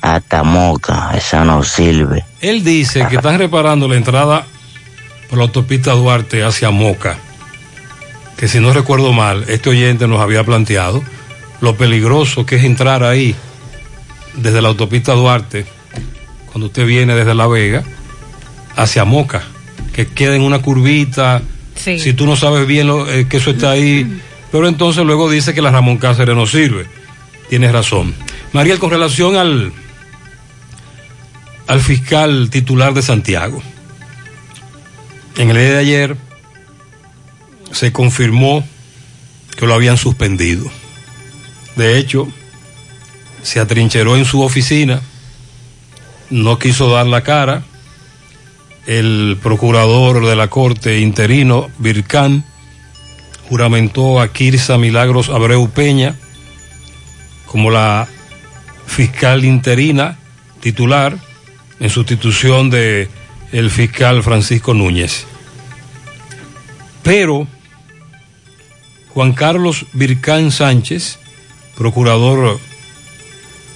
hasta 0.02 0.44
Moca, 0.44 1.12
esa 1.16 1.44
no 1.44 1.64
sirve. 1.64 2.24
Él 2.42 2.64
dice 2.64 3.06
que 3.10 3.18
están 3.18 3.40
reparando 3.40 3.88
la 3.88 3.96
entrada 3.96 4.46
por 5.30 5.38
la 5.38 5.46
autopista 5.46 5.94
Duarte 5.94 6.44
hacia 6.44 6.70
Moca. 6.70 7.18
Que 8.38 8.48
si 8.48 8.60
no 8.60 8.72
recuerdo 8.72 9.12
mal, 9.12 9.46
este 9.48 9.70
oyente 9.70 10.08
nos 10.08 10.22
había 10.22 10.44
planteado 10.44 11.04
lo 11.62 11.76
peligroso 11.76 12.46
que 12.46 12.56
es 12.56 12.64
entrar 12.64 13.04
ahí 13.04 13.36
desde 14.36 14.62
la 14.62 14.70
autopista 14.70 15.14
Duarte, 15.14 15.66
cuando 16.46 16.68
usted 16.68 16.86
viene 16.86 17.16
desde 17.16 17.36
La 17.36 17.48
Vega, 17.48 17.84
hacia 18.76 19.04
Moca, 19.04 19.44
que 19.94 20.08
queda 20.08 20.36
en 20.36 20.42
una 20.42 20.62
curvita. 20.62 21.42
Sí. 21.76 22.00
Si 22.00 22.14
tú 22.14 22.26
no 22.26 22.36
sabes 22.36 22.68
bien 22.68 22.88
lo, 22.88 23.10
eh, 23.10 23.28
que 23.28 23.38
eso 23.38 23.52
está 23.52 23.72
ahí, 23.72 24.22
pero 24.52 24.68
entonces 24.68 25.06
luego 25.06 25.30
dice 25.30 25.54
que 25.54 25.62
la 25.62 25.72
Ramón 25.72 25.98
Cáceres 25.98 26.36
no 26.36 26.46
sirve. 26.46 26.86
Tienes 27.50 27.72
razón. 27.72 28.14
Mariel, 28.54 28.80
con 28.80 28.92
relación 28.92 29.36
al, 29.36 29.72
al 31.68 31.82
fiscal 31.82 32.50
titular 32.50 32.94
de 32.94 33.02
Santiago. 33.02 33.62
En 35.38 35.50
el 35.50 35.56
día 35.56 35.70
de 35.70 35.78
ayer 35.78 36.18
se 37.72 37.92
confirmó 37.92 38.68
que 39.56 39.68
lo 39.68 39.74
habían 39.74 39.98
suspendido. 39.98 40.66
De 41.76 41.98
hecho, 41.98 42.28
se 43.44 43.60
atrincheró 43.60 44.18
en 44.18 44.26
su 44.26 44.42
oficina, 44.42 45.02
no 46.30 46.60
quiso 46.60 46.90
dar 46.90 47.08
la 47.08 47.22
cara. 47.22 47.64
El 48.86 49.38
procurador 49.42 50.26
de 50.26 50.36
la 50.36 50.48
Corte 50.48 51.00
interino, 51.00 51.70
Vircán, 51.78 52.44
juramentó 53.48 54.20
a 54.20 54.32
Kirsa 54.32 54.78
Milagros 54.78 55.30
Abreu 55.30 55.70
Peña 55.70 56.16
como 57.46 57.72
la 57.72 58.08
fiscal 58.86 59.44
interina 59.44 60.18
titular 60.60 61.18
en 61.80 61.90
sustitución 61.90 62.70
de 62.70 63.10
el 63.52 63.72
fiscal 63.72 64.22
Francisco 64.24 64.74
Núñez. 64.74 65.26
Pero 67.02 67.48
Juan 69.14 69.34
Carlos 69.34 69.86
Vircán 69.94 70.52
Sánchez, 70.52 71.18
procurador 71.76 72.60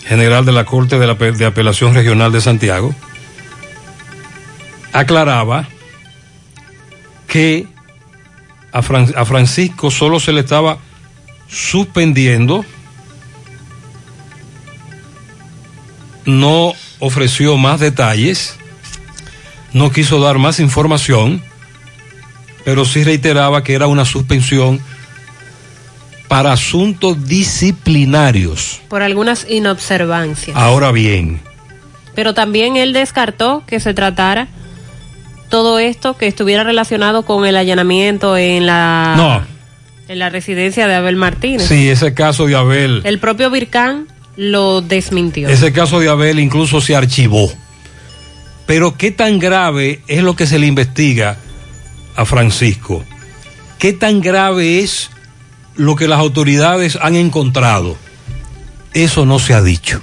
general 0.06 0.46
de 0.46 0.52
la 0.52 0.66
Corte 0.66 1.00
de, 1.00 1.08
la, 1.08 1.16
de 1.16 1.46
Apelación 1.46 1.96
Regional 1.96 2.32
de 2.32 2.42
Santiago, 2.42 2.94
aclaraba 4.94 5.68
que 7.28 7.68
a, 8.72 8.82
Fran, 8.82 9.14
a 9.16 9.26
Francisco 9.26 9.92
solo 9.92 10.20
se 10.20 10.32
le 10.32 10.42
estaba 10.42 10.78
suspendiendo, 11.48 12.64
no 16.26 16.74
ofreció 17.00 17.58
más 17.58 17.80
detalles, 17.80 18.56
no 19.74 19.92
quiso 19.92 20.20
dar 20.20 20.38
más 20.38 20.60
información, 20.60 21.44
pero 22.64 22.86
sí 22.86 23.04
reiteraba 23.04 23.64
que 23.64 23.74
era 23.74 23.88
una 23.88 24.06
suspensión 24.06 24.80
para 26.28 26.54
asuntos 26.54 27.28
disciplinarios. 27.28 28.82
Por 28.88 29.02
algunas 29.02 29.46
inobservancias. 29.50 30.56
Ahora 30.56 30.92
bien, 30.92 31.42
Pero 32.16 32.34
también 32.36 32.76
él 32.78 32.94
descartó 32.94 33.64
que 33.66 33.80
se 33.80 33.94
tratara 33.96 34.48
todo 35.54 35.78
esto 35.78 36.18
que 36.18 36.26
estuviera 36.26 36.64
relacionado 36.64 37.26
con 37.26 37.46
el 37.46 37.56
allanamiento 37.56 38.38
en 38.38 38.66
la 38.66 39.14
no, 39.16 39.44
en 40.12 40.18
la 40.18 40.32
residencia 40.32 40.88
de 40.88 40.96
Abel 40.96 41.16
Martínez. 41.16 41.68
sí, 41.68 41.90
ese 41.90 42.16
caso 42.16 42.48
de 42.48 42.56
Abel, 42.56 43.02
El 43.04 43.20
propio 43.20 43.52
Vircán 43.52 44.08
lo 44.36 44.82
desmintió. 44.82 45.48
ese 45.48 45.72
caso 45.72 46.00
de 46.00 46.10
Abel 46.10 46.40
incluso 46.40 46.82
se 46.82 46.96
archivó. 46.96 47.54
Pero 48.66 48.98
qué 48.98 49.12
tan 49.12 49.38
grave 49.38 50.02
es 50.08 50.24
lo 50.24 50.36
que 50.36 50.48
se 50.48 50.58
le 50.58 50.66
investiga 50.66 51.38
a 52.16 52.26
Francisco. 52.26 53.04
¿Qué 53.78 53.94
tan 53.94 54.22
grave 54.22 54.80
es 54.80 55.12
lo 55.76 55.96
que 55.96 56.08
las 56.08 56.18
autoridades 56.18 56.98
han 57.00 57.16
encontrado? 57.16 57.96
Eso 58.96 59.28
no 59.28 59.38
se 59.38 59.54
ha 59.54 59.62
dicho. 59.62 60.02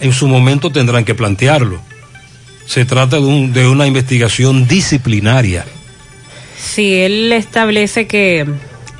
En 0.00 0.14
su 0.14 0.28
momento 0.28 0.72
tendrán 0.72 1.04
que 1.04 1.14
plantearlo. 1.14 1.89
Se 2.70 2.84
trata 2.84 3.16
de, 3.16 3.22
un- 3.22 3.52
de 3.52 3.66
una 3.66 3.88
investigación 3.88 4.68
disciplinaria. 4.68 5.64
Sí, 6.56 6.94
él 6.94 7.32
establece 7.32 8.06
que 8.06 8.46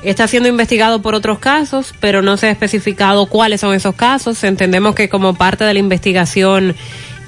está 0.03 0.27
siendo 0.27 0.49
investigado 0.49 1.01
por 1.01 1.15
otros 1.15 1.39
casos, 1.39 1.93
pero 2.01 2.21
no 2.21 2.35
se 2.35 2.47
ha 2.47 2.51
especificado 2.51 3.27
cuáles 3.27 3.61
son 3.61 3.73
esos 3.73 3.95
casos. 3.95 4.43
Entendemos 4.43 4.93
que 4.93 5.07
como 5.07 5.35
parte 5.35 5.63
de 5.63 5.73
la 5.73 5.79
investigación, 5.79 6.75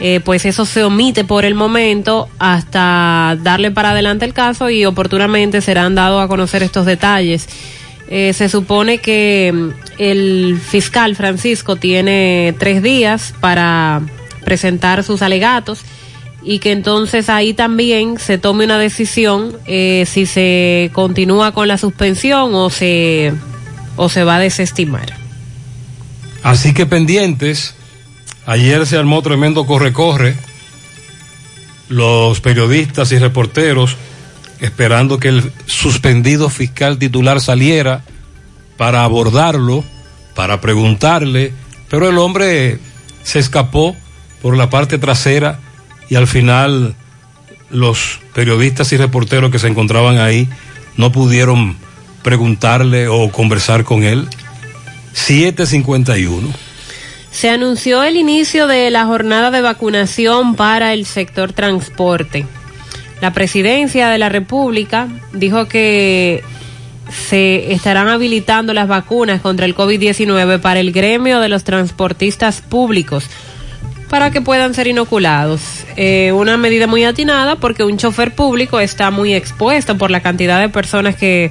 eh, 0.02 0.20
pues 0.26 0.44
eso 0.44 0.66
se 0.66 0.84
omite 0.84 1.24
por 1.24 1.46
el 1.46 1.56
momento 1.56 2.28
hasta 2.40 3.38
darle 3.42 3.72
para 3.72 3.92
adelante 3.92 4.26
el 4.26 4.34
caso 4.34 4.70
y 4.70 4.84
oportunamente 4.84 5.62
serán 5.62 5.96
dados 5.96 6.22
a 6.22 6.28
conocer 6.28 6.62
estos 6.62 6.86
detalles. 6.86 7.48
Eh, 8.10 8.34
se 8.34 8.50
supone 8.50 8.98
que 8.98 9.50
mm, 9.54 9.70
el 10.00 10.60
fiscal 10.62 11.16
Francisco 11.16 11.78
tiene 11.78 12.54
tres 12.60 12.84
días 12.84 13.34
para 13.40 14.02
presentar 14.44 15.06
sus 15.06 15.22
alegatos 15.22 15.80
y 16.46 16.60
que 16.60 16.72
entonces 16.72 17.30
ahí 17.30 17.54
también 17.54 18.20
se 18.20 18.38
tome 18.38 18.66
una 18.66 18.78
decisión 18.78 19.58
eh, 19.66 20.06
si 20.08 20.26
se 20.26 20.92
continúa 20.94 21.54
con 21.54 21.68
la 21.68 21.78
suspensión 21.78 22.54
o 22.54 22.70
se 22.70 23.34
o 23.96 24.10
se 24.10 24.24
va 24.24 24.38
a 24.38 24.40
desestimar. 24.40 25.14
Así 26.42 26.74
que 26.74 26.86
pendientes, 26.86 27.76
ayer 28.46 28.86
se 28.86 28.98
armó 28.98 29.22
tremendo 29.22 29.66
corre-corre, 29.66 30.36
los 31.90 32.42
periodistas 32.42 33.12
y 33.12 33.18
reporteros 33.20 33.98
esperando 34.60 35.20
que 35.20 35.28
el 35.28 35.52
suspendido 35.66 36.50
fiscal 36.50 36.98
titular 36.98 37.42
saliera 37.42 38.04
para 38.78 39.04
abordarlo, 39.04 39.84
para 40.36 40.62
preguntarle, 40.62 41.54
pero 41.90 42.10
el 42.10 42.18
hombre 42.18 42.80
se 43.24 43.40
escapó 43.40 43.96
por 44.42 44.58
la 44.58 44.70
parte 44.70 44.98
trasera 44.98 45.60
y 46.14 46.16
al 46.16 46.28
final 46.28 46.94
los 47.72 48.20
periodistas 48.36 48.94
y 48.94 48.98
reporteros 48.98 49.50
que 49.50 49.58
se 49.58 49.68
encontraban 49.68 50.20
ahí 50.20 50.48
no 50.96 51.12
pudieron 51.12 51.76
preguntarle 52.22 53.08
o 53.08 53.32
conversar 53.32 53.84
con 53.84 54.04
él. 54.04 54.28
751. 55.14 56.50
Se 57.32 57.50
anunció 57.50 58.04
el 58.04 58.16
inicio 58.16 58.68
de 58.68 58.92
la 58.92 59.06
jornada 59.08 59.50
de 59.50 59.62
vacunación 59.62 60.56
para 60.56 60.94
el 60.94 61.08
sector 61.08 61.52
transporte. 61.52 62.46
La 63.20 63.34
presidencia 63.34 64.10
de 64.10 64.20
la 64.20 64.30
República 64.30 65.08
dijo 65.34 65.68
que 65.68 66.44
se 67.28 67.74
estarán 67.74 68.08
habilitando 68.08 68.76
las 68.76 68.88
vacunas 68.88 69.42
contra 69.42 69.66
el 69.66 69.76
COVID-19 69.76 70.62
para 70.62 70.80
el 70.80 70.92
gremio 70.92 71.40
de 71.40 71.50
los 71.50 71.64
transportistas 71.64 72.62
públicos 72.62 73.28
para 74.14 74.30
que 74.30 74.42
puedan 74.42 74.76
ser 74.76 74.86
inoculados. 74.86 75.86
Eh, 75.96 76.32
una 76.34 76.56
medida 76.56 76.86
muy 76.86 77.04
atinada 77.04 77.56
porque 77.56 77.84
un 77.84 77.98
chofer 77.98 78.36
público 78.36 78.80
está 78.80 79.10
muy 79.10 79.34
expuesto 79.34 79.98
por 79.98 80.12
la 80.12 80.20
cantidad 80.20 80.62
de 80.62 80.70
personas 80.70 81.16
que 81.16 81.50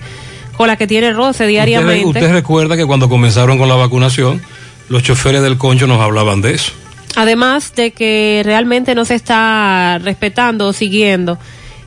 con 0.56 0.68
la 0.68 0.76
que 0.76 0.86
tiene 0.86 1.12
roce 1.12 1.48
diariamente. 1.48 2.06
Usted, 2.06 2.20
usted 2.20 2.32
recuerda 2.32 2.76
que 2.76 2.86
cuando 2.86 3.08
comenzaron 3.08 3.58
con 3.58 3.68
la 3.68 3.74
vacunación, 3.74 4.40
los 4.88 5.02
choferes 5.02 5.42
del 5.42 5.58
concho 5.58 5.88
nos 5.88 6.00
hablaban 6.00 6.40
de 6.40 6.54
eso. 6.54 6.70
Además 7.16 7.74
de 7.74 7.90
que 7.90 8.42
realmente 8.44 8.94
no 8.94 9.04
se 9.06 9.16
está 9.16 9.98
respetando 9.98 10.68
o 10.68 10.72
siguiendo 10.72 11.38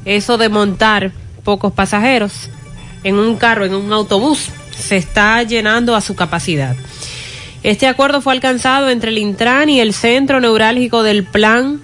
eso 0.04 0.38
de 0.38 0.50
montar 0.50 1.14
pocos 1.46 1.72
pasajeros 1.72 2.50
en 3.06 3.16
un 3.16 3.38
carro, 3.38 3.64
en 3.64 3.76
un 3.76 3.94
autobús, 3.94 4.50
se 4.78 4.98
está 4.98 5.42
llenando 5.44 5.96
a 5.96 6.02
su 6.02 6.18
capacidad. 6.18 6.76
Este 7.66 7.88
acuerdo 7.88 8.22
fue 8.22 8.34
alcanzado 8.34 8.92
entre 8.92 9.10
el 9.10 9.18
Intran 9.18 9.70
y 9.70 9.80
el 9.80 9.92
Centro 9.96 10.40
Neurálgico 10.40 11.02
del 11.02 11.24
Plan 11.24 11.82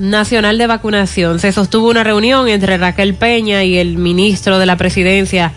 Nacional 0.00 0.58
de 0.58 0.66
Vacunación. 0.66 1.38
Se 1.38 1.52
sostuvo 1.52 1.90
una 1.90 2.02
reunión 2.02 2.48
entre 2.48 2.76
Raquel 2.76 3.14
Peña 3.14 3.62
y 3.62 3.78
el 3.78 3.98
ministro 3.98 4.58
de 4.58 4.66
la 4.66 4.76
Presidencia, 4.76 5.52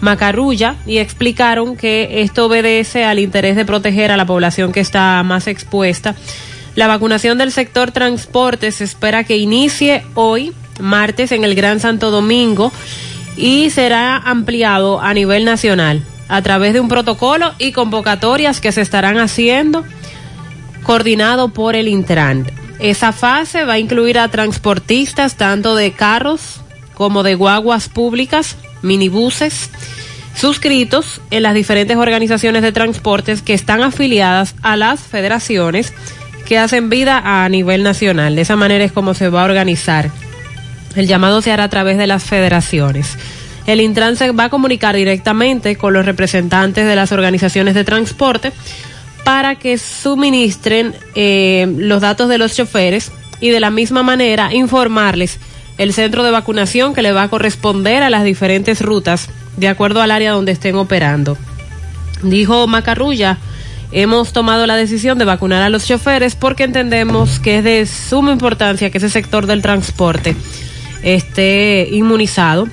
Macarrulla, 0.00 0.74
y 0.84 0.98
explicaron 0.98 1.76
que 1.76 2.22
esto 2.22 2.46
obedece 2.46 3.04
al 3.04 3.20
interés 3.20 3.54
de 3.54 3.64
proteger 3.64 4.10
a 4.10 4.16
la 4.16 4.26
población 4.26 4.72
que 4.72 4.80
está 4.80 5.22
más 5.22 5.46
expuesta. 5.46 6.16
La 6.74 6.88
vacunación 6.88 7.38
del 7.38 7.52
sector 7.52 7.92
transporte 7.92 8.72
se 8.72 8.82
espera 8.82 9.22
que 9.22 9.36
inicie 9.36 10.02
hoy, 10.14 10.52
martes, 10.80 11.30
en 11.30 11.44
el 11.44 11.54
Gran 11.54 11.78
Santo 11.78 12.10
Domingo 12.10 12.72
y 13.36 13.70
será 13.70 14.16
ampliado 14.16 15.00
a 15.00 15.14
nivel 15.14 15.44
nacional 15.44 16.02
a 16.32 16.40
través 16.40 16.72
de 16.72 16.80
un 16.80 16.88
protocolo 16.88 17.52
y 17.58 17.72
convocatorias 17.72 18.62
que 18.62 18.72
se 18.72 18.80
estarán 18.80 19.18
haciendo 19.18 19.84
coordinado 20.82 21.50
por 21.50 21.76
el 21.76 21.88
Intran. 21.88 22.50
Esa 22.78 23.12
fase 23.12 23.64
va 23.64 23.74
a 23.74 23.78
incluir 23.78 24.18
a 24.18 24.28
transportistas 24.28 25.36
tanto 25.36 25.76
de 25.76 25.92
carros 25.92 26.62
como 26.94 27.22
de 27.22 27.34
guaguas 27.34 27.90
públicas, 27.90 28.56
minibuses, 28.80 29.68
suscritos 30.34 31.20
en 31.30 31.42
las 31.42 31.52
diferentes 31.52 31.98
organizaciones 31.98 32.62
de 32.62 32.72
transportes 32.72 33.42
que 33.42 33.52
están 33.52 33.82
afiliadas 33.82 34.54
a 34.62 34.76
las 34.76 35.00
federaciones 35.00 35.92
que 36.46 36.56
hacen 36.56 36.88
vida 36.88 37.20
a 37.22 37.46
nivel 37.50 37.82
nacional. 37.82 38.36
De 38.36 38.40
esa 38.40 38.56
manera 38.56 38.84
es 38.84 38.92
como 38.92 39.12
se 39.12 39.28
va 39.28 39.42
a 39.42 39.44
organizar. 39.44 40.10
El 40.96 41.06
llamado 41.06 41.42
se 41.42 41.52
hará 41.52 41.64
a 41.64 41.68
través 41.68 41.98
de 41.98 42.06
las 42.06 42.24
federaciones. 42.24 43.18
El 43.66 43.80
Intran 43.80 44.16
se 44.16 44.32
va 44.32 44.44
a 44.44 44.50
comunicar 44.50 44.96
directamente 44.96 45.76
con 45.76 45.92
los 45.92 46.04
representantes 46.04 46.86
de 46.86 46.96
las 46.96 47.12
organizaciones 47.12 47.74
de 47.74 47.84
transporte 47.84 48.52
para 49.24 49.54
que 49.54 49.78
suministren 49.78 50.94
eh, 51.14 51.72
los 51.76 52.00
datos 52.00 52.28
de 52.28 52.38
los 52.38 52.56
choferes 52.56 53.12
y 53.40 53.50
de 53.50 53.60
la 53.60 53.70
misma 53.70 54.02
manera 54.02 54.52
informarles 54.52 55.38
el 55.78 55.92
centro 55.92 56.22
de 56.24 56.30
vacunación 56.30 56.94
que 56.94 57.02
le 57.02 57.12
va 57.12 57.24
a 57.24 57.28
corresponder 57.28 58.02
a 58.02 58.10
las 58.10 58.24
diferentes 58.24 58.80
rutas 58.80 59.28
de 59.56 59.68
acuerdo 59.68 60.02
al 60.02 60.10
área 60.10 60.32
donde 60.32 60.52
estén 60.52 60.76
operando. 60.76 61.36
Dijo 62.22 62.66
Macarrulla, 62.66 63.38
hemos 63.90 64.32
tomado 64.32 64.66
la 64.66 64.76
decisión 64.76 65.18
de 65.18 65.24
vacunar 65.24 65.62
a 65.62 65.68
los 65.68 65.86
choferes 65.86 66.34
porque 66.34 66.64
entendemos 66.64 67.38
que 67.38 67.58
es 67.58 67.64
de 67.64 67.86
suma 67.86 68.32
importancia 68.32 68.90
que 68.90 68.98
ese 68.98 69.08
sector 69.08 69.46
del 69.46 69.62
transporte 69.62 70.36
esté 71.02 71.88
inmunizado 71.90 72.68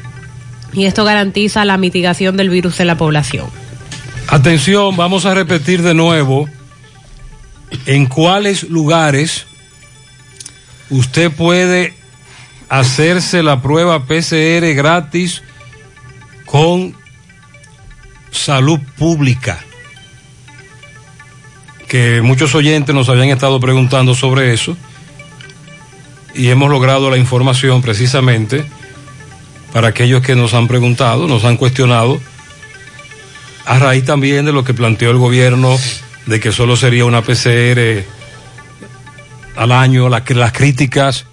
y 0.74 0.86
esto 0.86 1.04
garantiza 1.04 1.66
la 1.66 1.78
mitigación 1.78 2.38
del 2.38 2.50
virus 2.50 2.80
en 2.80 2.88
la 2.88 2.98
población. 2.98 3.48
Atención, 4.28 4.96
vamos 4.96 5.26
a 5.26 5.34
repetir 5.34 5.82
de 5.82 5.94
nuevo 5.94 6.48
en 7.86 8.06
cuáles 8.06 8.64
lugares 8.64 9.46
usted 10.90 11.32
puede 11.32 11.94
hacerse 12.68 13.42
la 13.42 13.62
prueba 13.62 14.06
PCR 14.06 14.74
gratis 14.76 15.42
con 16.46 16.96
salud 18.32 18.80
pública. 18.98 19.60
Que 21.88 22.22
muchos 22.22 22.54
oyentes 22.54 22.94
nos 22.94 23.10
habían 23.10 23.30
estado 23.30 23.60
preguntando 23.60 24.14
sobre 24.14 24.54
eso 24.54 24.78
y 26.36 26.50
hemos 26.50 26.70
logrado 26.70 27.10
la 27.10 27.18
información 27.18 27.82
precisamente 27.82 28.64
para 29.74 29.90
aquellos 29.90 30.22
que 30.22 30.36
nos 30.36 30.54
han 30.54 30.68
preguntado, 30.68 31.28
nos 31.28 31.46
han 31.46 31.58
cuestionado, 31.58 32.20
a 33.66 33.80
raíz 33.80 34.06
también 34.06 34.46
de 34.46 34.52
lo 34.52 34.64
que 34.64 34.74
planteó 34.74 35.12
el 35.12 35.18
gobierno 35.18 35.78
de 36.26 36.40
que 36.40 36.52
solo 36.52 36.76
sería 36.76 37.06
una 37.06 37.22
PCR 37.22 38.04
al 39.56 39.72
año, 39.72 40.10
las 40.10 40.52
críticas, 40.54 41.26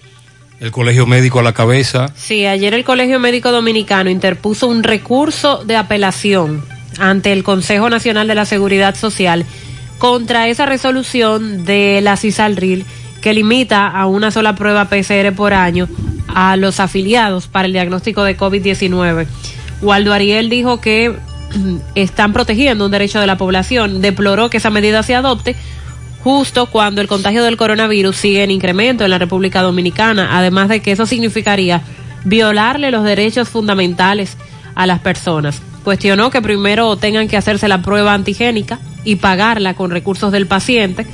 el 0.60 0.70
Colegio 0.70 1.06
Médico 1.06 1.38
a 1.38 1.42
la 1.42 1.52
cabeza. 1.52 2.10
Sí, 2.16 2.46
ayer 2.46 2.74
el 2.74 2.84
Colegio 2.84 3.20
Médico 3.20 3.52
Dominicano 3.52 4.10
interpuso 4.10 4.68
un 4.68 4.82
recurso 4.82 5.64
de 5.64 5.76
apelación 5.76 6.64
ante 6.98 7.32
el 7.32 7.44
Consejo 7.44 7.90
Nacional 7.90 8.26
de 8.26 8.34
la 8.34 8.46
Seguridad 8.46 8.94
Social 8.96 9.44
contra 9.98 10.48
esa 10.48 10.66
resolución 10.66 11.64
de 11.64 12.00
la 12.02 12.16
CISALRIL 12.16 12.84
que 13.20 13.34
limita 13.34 13.86
a 13.86 14.06
una 14.06 14.30
sola 14.30 14.54
prueba 14.54 14.88
PCR 14.88 15.32
por 15.34 15.54
año 15.54 15.88
a 16.28 16.56
los 16.56 16.80
afiliados 16.80 17.46
para 17.46 17.66
el 17.66 17.72
diagnóstico 17.72 18.24
de 18.24 18.36
COVID-19. 18.36 19.26
Waldo 19.82 20.12
Ariel 20.12 20.48
dijo 20.48 20.80
que 20.80 21.14
están 21.94 22.32
protegiendo 22.32 22.86
un 22.86 22.90
derecho 22.90 23.20
de 23.20 23.26
la 23.26 23.38
población, 23.38 24.00
deploró 24.00 24.50
que 24.50 24.56
esa 24.58 24.70
medida 24.70 25.02
se 25.02 25.14
adopte 25.14 25.56
justo 26.22 26.66
cuando 26.66 27.00
el 27.00 27.06
contagio 27.06 27.44
del 27.44 27.56
coronavirus 27.56 28.16
sigue 28.16 28.42
en 28.42 28.50
incremento 28.50 29.04
en 29.04 29.10
la 29.10 29.18
República 29.18 29.62
Dominicana, 29.62 30.36
además 30.36 30.68
de 30.68 30.80
que 30.80 30.90
eso 30.90 31.06
significaría 31.06 31.82
violarle 32.24 32.90
los 32.90 33.04
derechos 33.04 33.48
fundamentales 33.48 34.36
a 34.74 34.86
las 34.86 34.98
personas. 34.98 35.62
Cuestionó 35.84 36.30
que 36.30 36.42
primero 36.42 36.96
tengan 36.96 37.28
que 37.28 37.36
hacerse 37.36 37.68
la 37.68 37.80
prueba 37.80 38.12
antigénica 38.12 38.80
y 39.04 39.16
pagarla 39.16 39.74
con 39.74 39.92
recursos 39.92 40.32
del 40.32 40.48
paciente, 40.48 41.06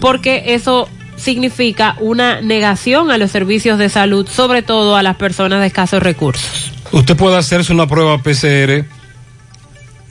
porque 0.00 0.42
eso 0.54 0.88
significa 1.18 1.96
una 2.00 2.40
negación 2.40 3.10
a 3.10 3.18
los 3.18 3.30
servicios 3.30 3.78
de 3.78 3.88
salud, 3.88 4.26
sobre 4.28 4.62
todo 4.62 4.96
a 4.96 5.02
las 5.02 5.16
personas 5.16 5.60
de 5.60 5.66
escasos 5.66 6.02
recursos. 6.02 6.72
Usted 6.92 7.16
puede 7.16 7.36
hacerse 7.36 7.72
una 7.72 7.86
prueba 7.86 8.18
PCR 8.18 8.84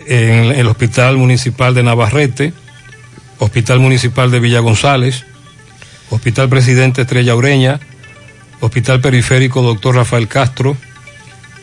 en 0.06 0.52
el 0.52 0.68
Hospital 0.68 1.18
Municipal 1.18 1.74
de 1.74 1.84
Navarrete, 1.84 2.54
Hospital 3.40 3.80
Municipal 3.80 4.32
de 4.32 4.40
Villa 4.40 4.60
González, 4.60 5.26
Hospital 6.10 6.50
Presidente 6.50 7.02
Estrella 7.02 7.36
Ureña, 7.36 7.80
Hospital 8.60 9.02
Periférico 9.02 9.62
Doctor 9.62 9.96
Rafael 9.96 10.28
Castro, 10.28 10.78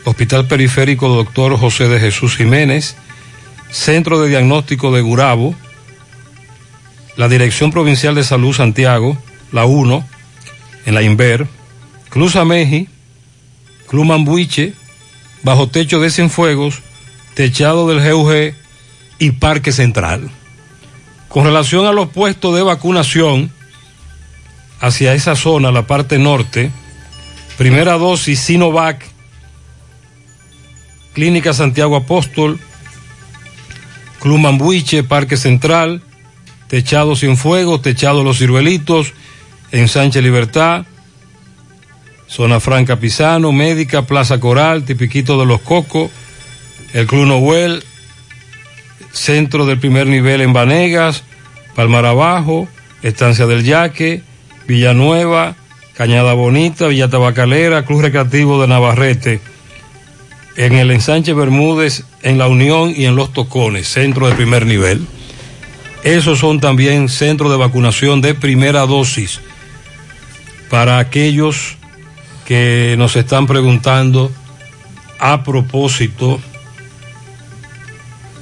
Hospital 0.05 0.47
Periférico 0.47 1.09
Doctor 1.09 1.57
José 1.59 1.89
de 1.89 2.01
Jesús 2.01 2.37
Jiménez, 2.37 2.97
Centro 3.71 4.21
de 4.21 4.29
Diagnóstico 4.29 4.93
de 4.93 5.01
Gurabo, 5.01 5.55
la 7.17 7.29
Dirección 7.29 7.71
Provincial 7.71 8.15
de 8.15 8.25
Salud 8.25 8.53
Santiago, 8.53 9.17
la 9.55 9.67
1, 9.67 10.05
en 10.85 10.95
la 10.95 11.03
Inver, 11.03 11.47
Cruz 12.11 12.35
Ameji, 12.35 12.89
Club 13.87 14.05
Mambuiche, 14.05 14.75
Bajo 15.45 15.69
Techo 15.69 16.01
de 16.01 16.11
Cienfuegos, 16.11 16.83
Techado 17.35 17.89
del 17.89 18.01
GUG 18.01 18.55
y 19.21 19.31
Parque 19.31 19.71
Central. 19.71 20.29
Con 21.29 21.45
relación 21.45 21.87
a 21.87 21.93
los 21.93 22.09
puestos 22.09 22.57
de 22.57 22.63
vacunación 22.63 23.53
hacia 24.81 25.15
esa 25.15 25.37
zona, 25.37 25.71
la 25.71 25.87
parte 25.87 26.19
norte, 26.19 26.73
primera 27.57 27.93
dosis 27.97 28.41
Sinovac, 28.41 29.07
Clínica 31.13 31.53
Santiago 31.53 31.95
Apóstol, 31.95 32.59
Club 34.19 34.39
Mambuiche, 34.39 35.05
Parque 35.05 35.37
Central, 35.37 36.03
Techado 36.67 37.15
Cienfuegos, 37.15 37.83
Techado 37.83 38.25
Los 38.25 38.39
Ciruelitos, 38.39 39.13
en 39.75 39.89
Sánchez 39.89 40.23
Libertad, 40.23 40.87
Zona 42.29 42.61
Franca 42.61 43.01
Pisano, 43.01 43.51
Médica, 43.51 44.03
Plaza 44.03 44.39
Coral, 44.39 44.85
Tipiquito 44.85 45.37
de 45.37 45.47
los 45.47 45.61
Cocos, 45.63 46.13
el 46.93 47.09
Club 47.09 47.27
Noel, 47.27 47.83
Centro 49.11 49.67
del 49.67 49.81
Primer 49.81 50.07
Nivel 50.07 50.43
en 50.43 50.53
Vanegas, 50.53 51.25
Palmar 51.75 52.07
Abajo, 52.07 52.69
Estancia 53.03 53.47
del 53.47 53.65
Yaque, 53.65 54.23
Villanueva, 54.69 55.57
Cañada 55.95 56.35
Bonita, 56.35 56.87
Villa 56.87 57.11
Tabacalera, 57.11 57.85
Club 57.85 58.03
Recreativo 58.03 58.63
de 58.63 58.69
Navarrete, 58.69 59.41
en 60.57 60.75
el 60.75 60.93
ensanche 60.93 61.33
Bermúdez, 61.33 62.05
en 62.23 62.39
La 62.39 62.47
Unión 62.47 62.95
y 62.97 63.07
en 63.07 63.17
Los 63.17 63.33
Tocones, 63.33 63.89
centro 63.89 64.29
de 64.29 64.37
primer 64.37 64.67
nivel. 64.67 65.05
Esos 66.05 66.39
son 66.39 66.61
también 66.61 67.09
centros 67.09 67.51
de 67.51 67.57
vacunación 67.57 68.21
de 68.21 68.35
primera 68.35 68.87
dosis 68.87 69.41
para 70.75 70.99
aquellos 70.99 71.77
que 72.45 72.97
nos 72.99 73.15
están 73.15 73.47
preguntando 73.47 74.33
a 75.21 75.45
propósito 75.45 76.41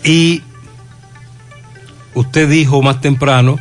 y 0.03 0.41
usted 2.14 2.49
dijo 2.49 2.80
más 2.80 3.03
temprano 3.03 3.59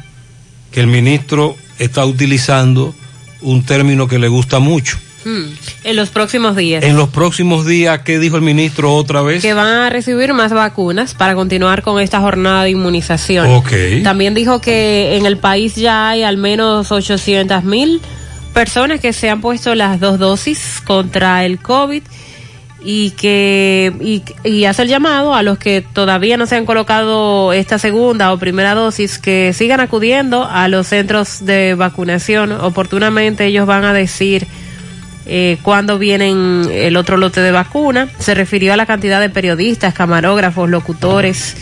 que 0.71 0.79
el 0.79 0.87
ministro 0.87 1.57
está 1.79 2.05
utilizando 2.05 2.95
un 3.41 3.65
término 3.65 4.07
que 4.07 4.19
le 4.19 4.29
gusta 4.29 4.59
mucho. 4.59 4.97
Hmm. 5.25 5.47
En 5.83 5.97
los 5.97 6.07
próximos 6.07 6.55
días. 6.55 6.81
En 6.85 6.95
los 6.95 7.09
próximos 7.09 7.65
días, 7.65 7.99
¿qué 8.05 8.19
dijo 8.19 8.37
el 8.37 8.41
ministro 8.41 8.95
otra 8.95 9.21
vez? 9.21 9.41
Que 9.41 9.53
van 9.53 9.67
a 9.67 9.89
recibir 9.89 10.33
más 10.33 10.53
vacunas 10.53 11.13
para 11.13 11.35
continuar 11.35 11.81
con 11.81 11.99
esta 11.99 12.21
jornada 12.21 12.63
de 12.63 12.69
inmunización. 12.69 13.47
Ok. 13.47 13.73
También 14.01 14.33
dijo 14.33 14.61
que 14.61 15.17
en 15.17 15.25
el 15.25 15.37
país 15.37 15.75
ya 15.75 16.07
hay 16.07 16.23
al 16.23 16.37
menos 16.37 16.89
800 16.89 17.65
mil 17.65 18.01
personas 18.53 18.99
que 18.99 19.13
se 19.13 19.29
han 19.29 19.41
puesto 19.41 19.75
las 19.75 19.99
dos 19.99 20.19
dosis 20.19 20.81
contra 20.85 21.45
el 21.45 21.59
COVID 21.59 22.03
y 22.83 23.11
que 23.11 23.93
y, 24.01 24.23
y 24.43 24.65
hace 24.65 24.83
el 24.83 24.87
llamado 24.89 25.35
a 25.35 25.43
los 25.43 25.57
que 25.57 25.81
todavía 25.81 26.37
no 26.37 26.47
se 26.47 26.55
han 26.55 26.65
colocado 26.65 27.53
esta 27.53 27.77
segunda 27.77 28.33
o 28.33 28.37
primera 28.37 28.73
dosis 28.73 29.19
que 29.19 29.53
sigan 29.53 29.79
acudiendo 29.79 30.45
a 30.45 30.67
los 30.67 30.87
centros 30.87 31.45
de 31.45 31.75
vacunación. 31.75 32.51
Oportunamente 32.51 33.45
ellos 33.45 33.67
van 33.67 33.85
a 33.85 33.93
decir 33.93 34.47
eh, 35.27 35.57
cuándo 35.61 35.99
vienen 35.99 36.67
el 36.71 36.97
otro 36.97 37.17
lote 37.17 37.41
de 37.41 37.51
vacuna. 37.51 38.09
Se 38.17 38.33
refirió 38.33 38.73
a 38.73 38.77
la 38.77 38.87
cantidad 38.87 39.21
de 39.21 39.29
periodistas 39.29 39.93
camarógrafos 39.93 40.69
locutores 40.69 41.55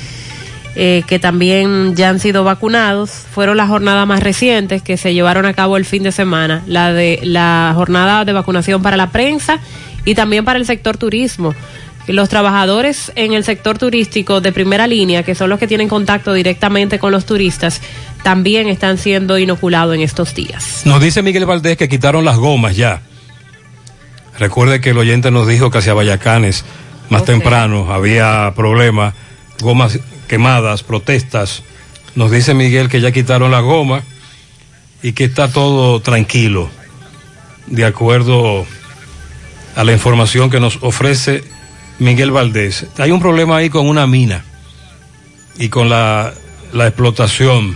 eh, 0.82 1.04
que 1.08 1.20
también 1.20 1.94
ya 1.98 2.08
han 2.08 2.22
sido 2.22 2.46
vacunados 2.46 3.10
fueron 3.10 3.58
las 3.58 3.68
jornadas 3.68 4.08
más 4.08 4.24
recientes 4.24 4.82
que 4.82 4.96
se 4.96 5.14
llevaron 5.14 5.46
a 5.46 5.54
cabo 5.54 5.76
el 5.76 5.84
fin 5.84 6.04
de 6.04 6.14
semana 6.14 6.64
la 6.68 6.94
de 6.94 7.20
la 7.22 7.74
jornada 7.76 8.24
de 8.24 8.32
vacunación 8.32 8.82
para 8.82 8.96
la 8.96 9.12
prensa 9.12 9.60
y 10.06 10.16
también 10.16 10.46
para 10.46 10.58
el 10.58 10.66
sector 10.66 10.96
turismo. 10.96 11.54
Los 12.08 12.30
trabajadores 12.30 13.12
en 13.18 13.34
el 13.34 13.44
sector 13.44 13.78
turístico 13.78 14.40
de 14.40 14.54
primera 14.54 14.88
línea, 14.88 15.24
que 15.24 15.36
son 15.36 15.50
los 15.50 15.60
que 15.60 15.68
tienen 15.68 15.90
contacto 15.90 16.32
directamente 16.32 16.98
con 16.98 17.12
los 17.12 17.26
turistas, 17.26 17.82
también 18.24 18.70
están 18.70 18.98
siendo 18.98 19.38
inoculados 19.38 19.94
en 19.96 20.02
estos 20.02 20.34
días. 20.34 20.84
Nos 20.86 21.02
dice 21.02 21.22
Miguel 21.22 21.46
Valdés 21.46 21.76
que 21.76 21.90
quitaron 21.90 22.24
las 22.24 22.38
gomas 22.38 22.78
ya. 22.78 23.02
Recuerde 24.40 24.80
que 24.80 24.92
el 24.92 24.98
oyente 24.98 25.30
nos 25.30 25.46
dijo 25.46 25.72
que 25.72 25.80
hacia 25.80 25.94
Vallacanes, 25.94 26.64
más 27.10 27.26
temprano, 27.26 27.92
había 27.92 28.54
problemas, 28.56 29.14
gomas 29.60 30.00
quemadas, 30.30 30.84
protestas. 30.84 31.64
Nos 32.16 32.32
dice 32.32 32.54
Miguel 32.54 32.88
que 32.88 33.02
ya 33.02 33.12
quitaron 33.12 33.52
las 33.52 33.64
gomas 33.64 34.04
y 35.04 35.12
que 35.12 35.26
está 35.26 35.52
todo 35.52 36.00
tranquilo, 36.02 36.70
de 37.68 37.84
acuerdo 37.86 38.66
a 39.76 39.84
la 39.84 39.92
información 39.92 40.50
que 40.50 40.60
nos 40.60 40.78
ofrece 40.82 41.44
Miguel 42.00 42.32
Valdés. 42.32 42.86
Hay 42.98 43.12
un 43.12 43.20
problema 43.20 43.58
ahí 43.58 43.70
con 43.70 43.88
una 43.88 44.08
mina 44.08 44.46
y 45.58 45.70
con 45.70 45.90
la, 45.90 46.34
la 46.74 46.88
explotación. 46.88 47.76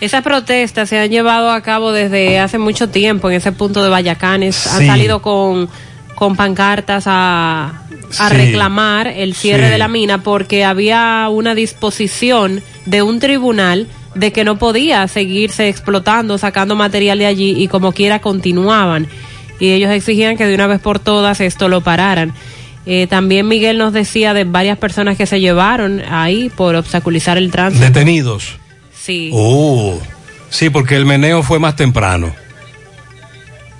Esas 0.00 0.22
protestas 0.22 0.88
se 0.88 0.98
han 0.98 1.08
llevado 1.10 1.50
a 1.50 1.60
cabo 1.62 1.92
desde 1.92 2.38
hace 2.38 2.58
mucho 2.58 2.88
tiempo 2.90 3.30
en 3.30 3.36
ese 3.36 3.52
punto 3.52 3.82
de 3.82 3.88
Vallacanes. 3.90 4.66
Han 4.66 4.80
Sí. 4.80 4.86
salido 4.86 5.22
con, 5.22 5.68
con 6.14 6.36
pancartas 6.36 7.04
a, 7.06 7.82
a 8.18 8.28
Sí. 8.28 8.34
reclamar 8.36 9.08
el 9.08 9.34
cierre 9.34 9.66
Sí. 9.66 9.72
de 9.72 9.78
la 9.78 9.88
mina 9.88 10.22
porque 10.22 10.64
había 10.64 11.26
una 11.30 11.54
disposición 11.54 12.62
de 12.86 13.02
un 13.02 13.18
tribunal 13.20 13.88
de 14.14 14.32
que 14.32 14.44
no 14.44 14.58
podía 14.58 15.06
seguirse 15.08 15.68
explotando, 15.68 16.38
sacando 16.38 16.76
material 16.76 17.18
de 17.18 17.26
allí 17.26 17.54
y 17.62 17.66
como 17.68 17.92
quiera 17.92 18.20
continuaban. 18.20 19.08
Y 19.58 19.72
ellos 19.72 19.90
exigían 19.90 20.36
que 20.36 20.46
de 20.46 20.54
una 20.54 20.66
vez 20.68 20.80
por 20.80 20.98
todas 20.98 21.40
esto 21.40 21.68
lo 21.68 21.80
pararan. 21.80 22.32
Eh, 22.86 23.06
también 23.08 23.48
Miguel 23.48 23.78
nos 23.78 23.92
decía 23.92 24.34
de 24.34 24.44
varias 24.44 24.78
personas 24.78 25.16
que 25.16 25.26
se 25.26 25.40
llevaron 25.40 26.02
ahí 26.08 26.50
por 26.54 26.76
obstaculizar 26.76 27.38
el 27.38 27.50
tránsito. 27.50 27.84
Detenidos. 27.84 28.56
Sí. 28.94 29.30
Oh, 29.32 29.98
sí, 30.50 30.70
porque 30.70 30.94
el 30.96 31.06
meneo 31.06 31.42
fue 31.42 31.58
más 31.58 31.76
temprano. 31.76 32.34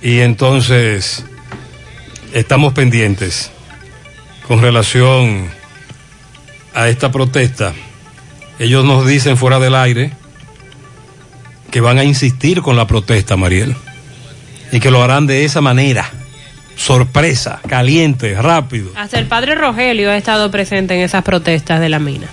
Y 0.01 0.19
entonces 0.19 1.23
estamos 2.35 2.73
pendientes 2.73 3.49
con 4.45 4.61
relación 4.61 5.47
a 6.73 6.89
esta 6.89 7.09
protesta. 7.09 7.73
Ellos 8.59 8.83
nos 8.83 9.07
dicen 9.07 9.37
fuera 9.37 9.57
del 9.57 9.73
aire 9.73 10.11
que 11.71 11.79
van 11.79 11.97
a 11.97 12.03
insistir 12.03 12.61
con 12.61 12.75
la 12.75 12.87
protesta, 12.87 13.37
Mariel. 13.37 13.73
Y 14.71 14.81
que 14.81 14.91
lo 14.91 15.01
harán 15.01 15.27
de 15.27 15.45
esa 15.45 15.61
manera. 15.61 16.11
Sorpresa, 16.75 17.61
caliente, 17.67 18.35
rápido. 18.41 18.91
Hasta 18.95 19.17
el 19.17 19.27
padre 19.27 19.55
Rogelio 19.55 20.11
ha 20.11 20.17
estado 20.17 20.51
presente 20.51 20.93
en 20.93 21.01
esas 21.01 21.23
protestas 21.23 21.79
de 21.79 21.87
la 21.87 21.99
mina. 21.99 22.27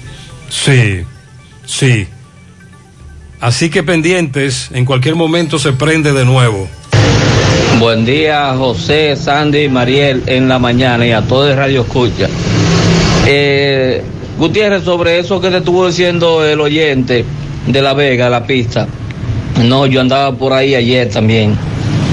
Sí, 0.49 1.05
sí. 1.65 2.09
Así 3.41 3.71
que 3.71 3.85
pendientes, 3.85 4.71
en 4.73 4.85
cualquier 4.85 5.15
momento 5.15 5.61
se 5.61 5.73
prende 5.73 6.13
de 6.13 6.25
nuevo. 6.25 6.69
Buen 7.79 8.05
día, 8.05 8.55
José, 8.57 9.17
Sandy, 9.17 9.69
Mariel, 9.69 10.23
en 10.27 10.49
la 10.49 10.59
mañana 10.59 11.07
y 11.07 11.13
a 11.13 11.23
todo 11.23 11.51
el 11.51 11.57
Radio 11.57 11.83
Escucha. 11.83 12.29
Eh, 13.27 14.03
Gutiérrez, 14.39 14.85
sobre 14.85 15.19
eso 15.19 15.41
que 15.41 15.51
te 15.51 15.59
estuvo 15.59 15.87
diciendo 15.87 16.45
el 16.45 16.61
oyente 16.61 17.25
de 17.67 17.83
La 17.83 17.95
Vega, 17.95 18.31
la 18.31 18.47
pista. 18.47 18.87
No, 19.65 19.87
yo 19.87 20.01
andaba 20.01 20.33
por 20.33 20.53
ahí 20.53 20.75
ayer 20.75 21.09
también. 21.11 21.57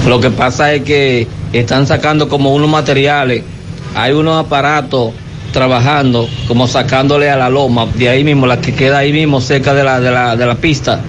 Lo 0.06 0.20
que 0.20 0.30
pasa 0.30 0.72
es 0.74 0.82
que 0.82 1.26
están 1.52 1.86
sacando 1.86 2.28
como 2.28 2.54
unos 2.54 2.68
materiales, 2.68 3.42
hay 3.94 4.12
unos 4.12 4.44
aparatos 4.44 5.12
trabajando, 5.52 6.28
como 6.46 6.68
sacándole 6.68 7.30
a 7.30 7.36
la 7.36 7.50
loma, 7.50 7.86
de 7.94 8.08
ahí 8.08 8.24
mismo, 8.24 8.46
la 8.46 8.60
que 8.60 8.74
queda 8.74 8.98
ahí 8.98 9.12
mismo 9.12 9.40
cerca 9.40 9.74
de 9.74 9.84
la, 9.84 10.00
de 10.00 10.10
la, 10.10 10.36
de 10.36 10.46
la 10.46 10.54
pista. 10.54 11.00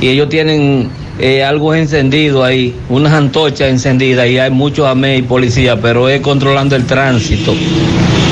Y 0.00 0.08
ellos 0.08 0.28
tienen 0.28 0.90
eh, 1.18 1.44
algo 1.44 1.74
encendido 1.74 2.44
ahí, 2.44 2.74
unas 2.88 3.12
antorchas 3.12 3.68
encendidas 3.68 4.28
y 4.28 4.38
hay 4.38 4.50
muchos 4.50 4.86
AME 4.86 5.16
y 5.16 5.22
policía, 5.22 5.80
pero 5.80 6.08
es 6.08 6.20
controlando 6.20 6.76
el 6.76 6.84
tránsito 6.84 7.54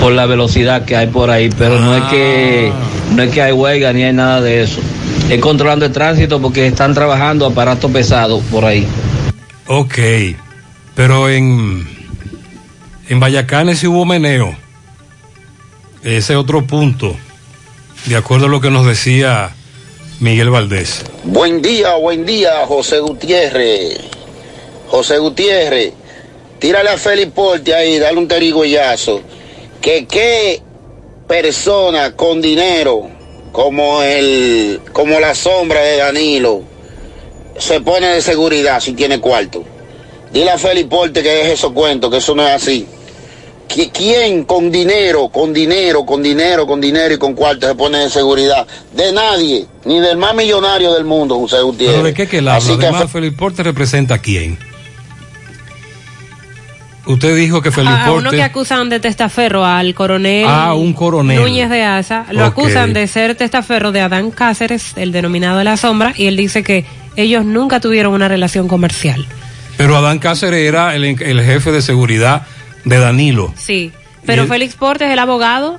por 0.01 0.13
la 0.13 0.27
velocidad 0.27 0.85
que 0.85 0.95
hay 0.95 1.07
por 1.07 1.31
ahí, 1.31 1.49
pero 1.57 1.81
no 1.81 1.97
es 1.97 2.03
que 2.05 2.73
no 3.15 3.23
es 3.23 3.31
que 3.31 3.41
hay 3.41 3.53
huelga 3.53 3.93
ni 3.93 4.03
hay 4.03 4.13
nada 4.13 4.43
de 4.43 4.63
eso. 4.63 4.81
Es 5.31 5.41
controlando 5.41 5.87
el 5.87 5.93
tránsito 5.93 6.43
porque 6.43 6.67
están 6.67 6.93
trabajando 6.93 7.47
aparatos 7.47 7.91
pesados 7.91 8.43
por 8.51 8.67
ahí. 8.67 8.87
Ok, 9.67 9.99
pero 10.95 11.31
en, 11.31 11.89
en 13.09 13.21
Vallacanes 13.21 13.79
sí 13.79 13.87
hubo 13.87 14.05
meneo. 14.05 14.55
Ese 16.03 16.37
otro 16.37 16.67
punto, 16.67 17.17
de 18.05 18.17
acuerdo 18.17 18.45
a 18.45 18.49
lo 18.51 18.61
que 18.61 18.71
nos 18.71 18.85
decía 18.85 19.53
Miguel 20.21 20.51
Valdés. 20.51 21.03
Buen 21.25 21.61
día, 21.61 21.95
buen 21.97 22.25
día, 22.25 22.67
José 22.67 23.01
Gutiérrez. 23.01 23.99
José 24.89 25.19
Gutiérrez, 25.19 25.93
tírale 26.59 26.91
a 26.91 26.99
Félix 26.99 27.33
Porte 27.33 27.75
ahí, 27.75 27.99
dale 27.99 28.19
un 28.19 28.29
terigüeyazo. 28.29 29.21
Que 29.81 30.07
qué 30.07 30.63
persona 31.27 32.15
con 32.15 32.41
dinero, 32.41 33.09
como 33.51 34.03
el, 34.03 34.81
como 34.93 35.19
la 35.19 35.35
sombra 35.35 35.81
de 35.81 35.97
Danilo, 35.97 36.63
se 37.59 37.81
pone 37.81 38.07
de 38.09 38.23
seguridad 38.23 38.81
si 38.81 38.93
tiene 38.93 39.21
cuarto. 39.21 39.65
Dile 40.33 40.51
a 40.51 40.59
Félix 40.59 40.89
Porte 40.89 41.23
que 41.23 41.31
deje 41.31 41.53
esos 41.53 41.73
cuentos, 41.73 42.11
que 42.11 42.19
eso 42.19 42.35
no 42.35 42.47
es 42.47 42.53
así. 42.55 42.87
¿Qui- 43.75 43.91
¿Quién 43.93 44.45
con 44.45 44.71
dinero, 44.71 45.29
con 45.31 45.53
dinero, 45.53 46.05
con 46.07 46.23
dinero, 46.23 46.65
con 46.67 46.81
dinero 46.81 47.15
y 47.15 47.19
con 47.19 47.35
cuarto 47.35 47.67
se 47.67 47.75
pone 47.75 47.99
de 47.99 48.11
seguridad? 48.11 48.67
De 48.95 49.13
nadie, 49.13 49.67
ni 49.85 49.99
del 49.99 50.17
más 50.17 50.35
millonario 50.35 50.93
del 50.95 51.05
mundo, 51.05 51.37
José 51.41 51.61
Gutiérrez. 51.63 51.97
¿Pero 51.97 52.07
de 52.07 52.15
qué 52.15 52.29
que 52.29 52.39
él 52.39 52.49
habla? 52.49 52.67
Que 52.79 52.87
Además, 52.87 53.11
Felipe 53.11 53.37
Porte 53.37 53.63
representa 53.65 54.15
a 54.15 54.19
quién. 54.19 54.57
Usted 57.07 57.37
dijo 57.37 57.61
que 57.61 57.71
Felipe 57.71 57.93
A, 57.93 58.07
a 58.07 58.13
uno 58.13 58.23
Porte... 58.23 58.37
que 58.39 58.43
acusan 58.43 58.89
de 58.89 58.99
testaferro 58.99 59.65
al 59.65 59.95
coronel 59.95 60.47
Ah, 60.49 60.73
un 60.75 60.95
coronel. 60.95 61.39
Núñez 61.39 61.69
de 61.69 61.83
Asa, 61.83 62.25
lo 62.31 62.45
acusan 62.45 62.95
de 62.95 63.07
ser 63.09 63.35
testaferro 63.35 63.93
de 63.93 64.01
Adán 64.01 64.31
Cáceres, 64.31 64.93
el 64.97 65.13
denominado 65.13 65.63
La 65.65 65.77
Sombra, 65.77 66.15
y 66.17 66.27
él 66.27 66.37
dice 66.37 66.63
que 66.63 66.87
ellos 67.17 67.45
nunca 67.45 67.79
tuvieron 67.81 68.15
una 68.15 68.29
relación 68.29 68.69
comercial. 68.69 69.27
Pero 69.77 69.97
Adán 69.97 70.19
Cáceres 70.19 70.67
era 70.67 70.95
el, 70.95 71.05
el 71.05 71.43
jefe 71.43 71.73
de 71.73 71.83
seguridad 71.83 72.47
de 72.85 72.99
Danilo, 72.99 73.53
Sí, 73.57 73.93
pero 74.27 74.47
Félix 74.47 74.75
Portes 74.75 75.07
es 75.09 75.13
el 75.13 75.19
abogado 75.19 75.79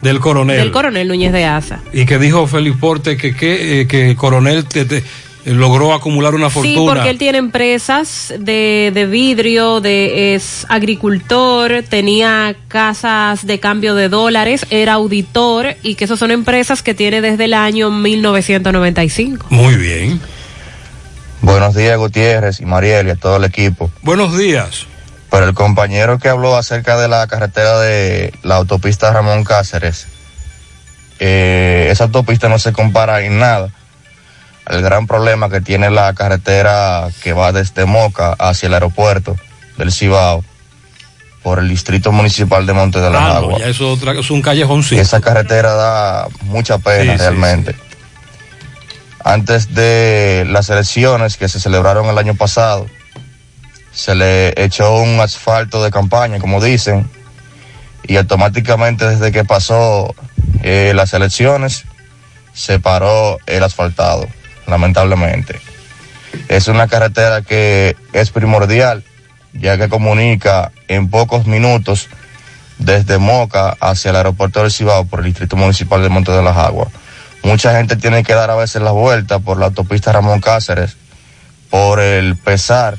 del 0.00 0.18
coronel. 0.20 0.58
del 0.58 0.70
coronel 0.72 1.08
Núñez 1.08 1.32
de 1.32 1.44
Asa. 1.44 1.80
y 1.92 2.06
que 2.06 2.18
dijo 2.18 2.46
Felipe 2.46 2.76
Porte 2.80 3.16
que, 3.16 3.34
que, 3.34 3.80
eh, 3.82 3.86
que 3.86 4.10
el 4.10 4.16
coronel 4.16 4.64
te- 4.66 4.84
te- 4.84 5.02
logró 5.44 5.92
acumular 5.92 6.36
una 6.36 6.50
fortuna. 6.50 6.74
Sí, 6.78 6.84
porque 6.86 7.10
él 7.10 7.18
tiene 7.18 7.38
empresas 7.38 8.32
de, 8.38 8.92
de 8.94 9.06
vidrio, 9.06 9.80
de, 9.80 10.34
es 10.36 10.64
agricultor, 10.68 11.82
tenía 11.88 12.54
casas 12.68 13.44
de 13.44 13.58
cambio 13.58 13.96
de 13.96 14.08
dólares, 14.08 14.64
era 14.70 14.92
auditor 14.92 15.74
y 15.82 15.96
que 15.96 16.04
esas 16.04 16.20
son 16.20 16.30
empresas 16.30 16.82
que 16.84 16.94
tiene 16.94 17.20
desde 17.20 17.46
el 17.46 17.54
año 17.54 17.90
1995. 17.90 19.46
Muy 19.50 19.74
bien. 19.74 20.20
Buenos 21.40 21.74
días, 21.74 21.98
Gutiérrez 21.98 22.60
y 22.60 22.64
Mariel 22.64 23.08
y 23.08 23.10
a 23.10 23.16
todo 23.16 23.36
el 23.36 23.44
equipo. 23.44 23.90
Buenos 24.02 24.38
días. 24.38 24.86
Para 25.32 25.46
el 25.46 25.54
compañero 25.54 26.18
que 26.18 26.28
habló 26.28 26.58
acerca 26.58 26.98
de 26.98 27.08
la 27.08 27.26
carretera 27.26 27.78
de 27.80 28.34
la 28.42 28.56
autopista 28.56 29.10
Ramón 29.14 29.44
Cáceres, 29.44 30.06
eh, 31.20 31.88
esa 31.90 32.04
autopista 32.04 32.50
no 32.50 32.58
se 32.58 32.74
compara 32.74 33.22
en 33.22 33.38
nada 33.38 33.70
al 34.66 34.82
gran 34.82 35.06
problema 35.06 35.48
que 35.48 35.62
tiene 35.62 35.88
la 35.90 36.12
carretera 36.12 37.08
que 37.22 37.32
va 37.32 37.50
desde 37.50 37.86
Moca 37.86 38.34
hacia 38.38 38.66
el 38.66 38.74
aeropuerto 38.74 39.34
del 39.78 39.90
Cibao 39.90 40.44
por 41.42 41.60
el 41.60 41.68
distrito 41.70 42.12
municipal 42.12 42.66
de 42.66 42.74
Monte 42.74 43.00
de 43.00 43.08
las 43.08 43.22
Ah, 43.22 43.28
no, 43.28 43.34
Aguas. 43.36 43.60
ya 43.60 43.68
eso 43.68 43.90
otra, 43.90 44.12
es 44.12 44.30
un 44.30 44.42
callejoncito. 44.42 45.00
Esa 45.00 45.22
carretera 45.22 45.72
da 45.72 46.28
mucha 46.42 46.76
pena 46.76 47.04
Sí, 47.14 47.18
sí, 47.18 47.24
realmente. 47.24 47.74
Antes 49.24 49.74
de 49.74 50.44
las 50.50 50.68
elecciones 50.68 51.38
que 51.38 51.48
se 51.48 51.58
celebraron 51.58 52.06
el 52.10 52.18
año 52.18 52.34
pasado, 52.34 52.86
se 53.92 54.14
le 54.14 54.62
echó 54.62 54.96
un 54.96 55.20
asfalto 55.20 55.82
de 55.82 55.90
campaña, 55.90 56.38
como 56.38 56.62
dicen, 56.62 57.08
y 58.04 58.16
automáticamente 58.16 59.06
desde 59.08 59.30
que 59.30 59.44
pasó 59.44 60.14
eh, 60.62 60.92
las 60.94 61.12
elecciones 61.14 61.84
se 62.52 62.78
paró 62.78 63.38
el 63.46 63.62
asfaltado, 63.62 64.26
lamentablemente. 64.66 65.60
Es 66.48 66.68
una 66.68 66.88
carretera 66.88 67.42
que 67.42 67.96
es 68.12 68.30
primordial, 68.30 69.04
ya 69.52 69.76
que 69.76 69.88
comunica 69.88 70.72
en 70.88 71.08
pocos 71.08 71.46
minutos 71.46 72.08
desde 72.78 73.18
Moca 73.18 73.76
hacia 73.80 74.10
el 74.10 74.16
aeropuerto 74.16 74.62
del 74.62 74.72
Cibao 74.72 75.04
por 75.04 75.20
el 75.20 75.26
Distrito 75.26 75.56
Municipal 75.56 76.02
de 76.02 76.08
Monte 76.08 76.32
de 76.32 76.42
las 76.42 76.56
Aguas. 76.56 76.88
Mucha 77.42 77.76
gente 77.76 77.96
tiene 77.96 78.22
que 78.22 78.34
dar 78.34 78.50
a 78.50 78.56
veces 78.56 78.82
la 78.82 78.92
vuelta 78.92 79.38
por 79.38 79.58
la 79.58 79.66
autopista 79.66 80.12
Ramón 80.12 80.40
Cáceres 80.40 80.96
por 81.70 82.00
el 82.00 82.36
pesar 82.36 82.98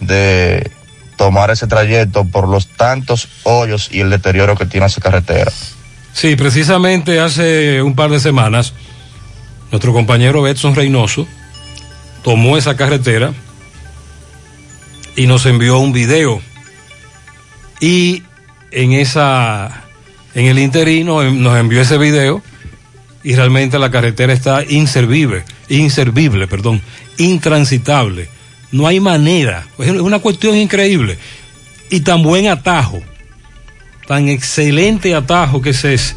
de 0.00 0.70
tomar 1.16 1.50
ese 1.50 1.66
trayecto 1.66 2.24
por 2.24 2.48
los 2.48 2.66
tantos 2.66 3.28
hoyos 3.44 3.90
y 3.92 4.00
el 4.00 4.10
deterioro 4.10 4.56
que 4.56 4.66
tiene 4.66 4.86
esa 4.86 5.00
carretera. 5.00 5.52
Sí, 6.12 6.34
precisamente 6.36 7.20
hace 7.20 7.82
un 7.82 7.94
par 7.94 8.10
de 8.10 8.20
semanas, 8.20 8.72
nuestro 9.70 9.92
compañero 9.92 10.46
Edson 10.48 10.74
Reynoso 10.74 11.26
tomó 12.22 12.56
esa 12.56 12.76
carretera 12.76 13.32
y 15.16 15.26
nos 15.26 15.46
envió 15.46 15.78
un 15.78 15.92
video. 15.92 16.40
Y 17.80 18.22
en 18.70 18.92
esa, 18.92 19.84
en 20.34 20.46
el 20.46 20.58
interino 20.58 21.22
nos 21.22 21.58
envió 21.58 21.80
ese 21.82 21.98
video 21.98 22.42
y 23.22 23.34
realmente 23.34 23.78
la 23.78 23.90
carretera 23.90 24.32
está 24.32 24.64
inservible, 24.64 25.44
inservible, 25.68 26.46
perdón, 26.46 26.80
intransitable. 27.18 28.28
No 28.72 28.86
hay 28.86 29.00
manera, 29.00 29.66
es 29.78 29.90
una 29.90 30.20
cuestión 30.20 30.56
increíble. 30.56 31.18
Y 31.90 32.00
tan 32.00 32.22
buen 32.22 32.46
atajo, 32.46 33.02
tan 34.06 34.28
excelente 34.28 35.14
atajo 35.14 35.60
que 35.60 35.70
es 35.70 36.16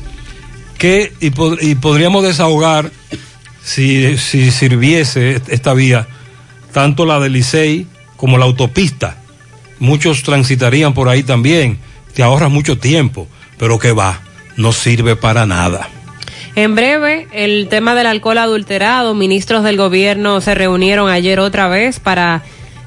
que 0.77 1.13
y, 1.19 1.31
y 1.67 1.75
podríamos 1.75 2.23
desahogar 2.23 2.91
si, 3.63 4.17
si 4.17 4.51
sirviese 4.51 5.41
esta 5.47 5.73
vía, 5.73 6.07
tanto 6.71 7.05
la 7.05 7.19
del 7.19 7.33
Licey 7.33 7.87
como 8.17 8.37
la 8.37 8.45
autopista. 8.45 9.17
Muchos 9.79 10.23
transitarían 10.23 10.93
por 10.93 11.09
ahí 11.09 11.23
también, 11.23 11.77
te 12.13 12.23
ahorras 12.23 12.51
mucho 12.51 12.77
tiempo, 12.77 13.27
pero 13.57 13.79
que 13.79 13.91
va, 13.91 14.21
no 14.57 14.71
sirve 14.73 15.15
para 15.15 15.45
nada. 15.45 15.89
En 16.55 16.75
breve, 16.75 17.27
el 17.31 17.67
tema 17.67 17.95
del 17.95 18.05
alcohol 18.05 18.37
adulterado, 18.37 19.15
ministros 19.15 19.63
del 19.63 19.75
gobierno 19.75 20.39
se 20.39 20.53
reunieron 20.53 21.09
ayer 21.09 21.39
otra 21.39 21.67
vez 21.67 21.99
para 21.99 22.43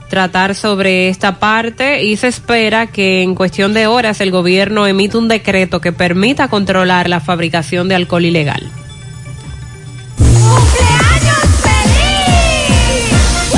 tratar 0.08 0.54
sobre 0.54 1.08
esta 1.08 1.40
parte 1.40 2.04
y 2.04 2.16
se 2.16 2.28
espera 2.28 2.86
que 2.86 3.22
en 3.22 3.34
cuestión 3.34 3.74
de 3.74 3.88
horas 3.88 4.20
el 4.20 4.30
gobierno 4.30 4.86
emita 4.86 5.18
un 5.18 5.26
decreto 5.26 5.80
que 5.80 5.92
permita 5.92 6.46
controlar 6.46 7.08
la 7.08 7.18
fabricación 7.18 7.88
de 7.88 7.96
alcohol 7.96 8.24
ilegal. 8.24 8.70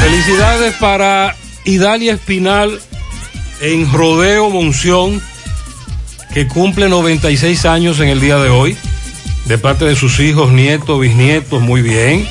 Felicidades 0.01 0.75
para 0.77 1.37
Idalia 1.67 2.15
Espinal 2.15 2.81
en 3.61 3.93
Rodeo 3.93 4.49
Monción, 4.49 5.21
que 6.33 6.47
cumple 6.47 6.89
96 6.89 7.67
años 7.67 8.01
en 8.01 8.09
el 8.09 8.21
día 8.21 8.39
de 8.39 8.49
hoy, 8.49 8.75
de 9.49 9.57
parte 9.57 9.87
de 9.87 9.97
sus 9.97 10.21
hijos, 10.21 10.53
nietos, 10.53 11.01
bisnietos, 11.01 11.63
muy 11.63 11.81
bien. 11.81 12.29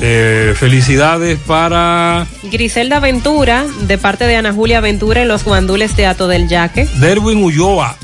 Eh, 0.00 0.54
felicidades 0.56 1.38
para 1.46 2.26
Griselda 2.44 3.00
Ventura, 3.00 3.66
de 3.82 3.98
parte 3.98 4.26
de 4.26 4.36
Ana 4.36 4.52
Julia 4.54 4.80
Ventura 4.80 5.22
en 5.22 5.28
los 5.28 5.44
guandules 5.44 5.94
de 5.94 6.06
Ato 6.06 6.26
del 6.26 6.48
Yaque. 6.48 6.88
Derwin 6.94 7.44
Ulloa, 7.44 7.96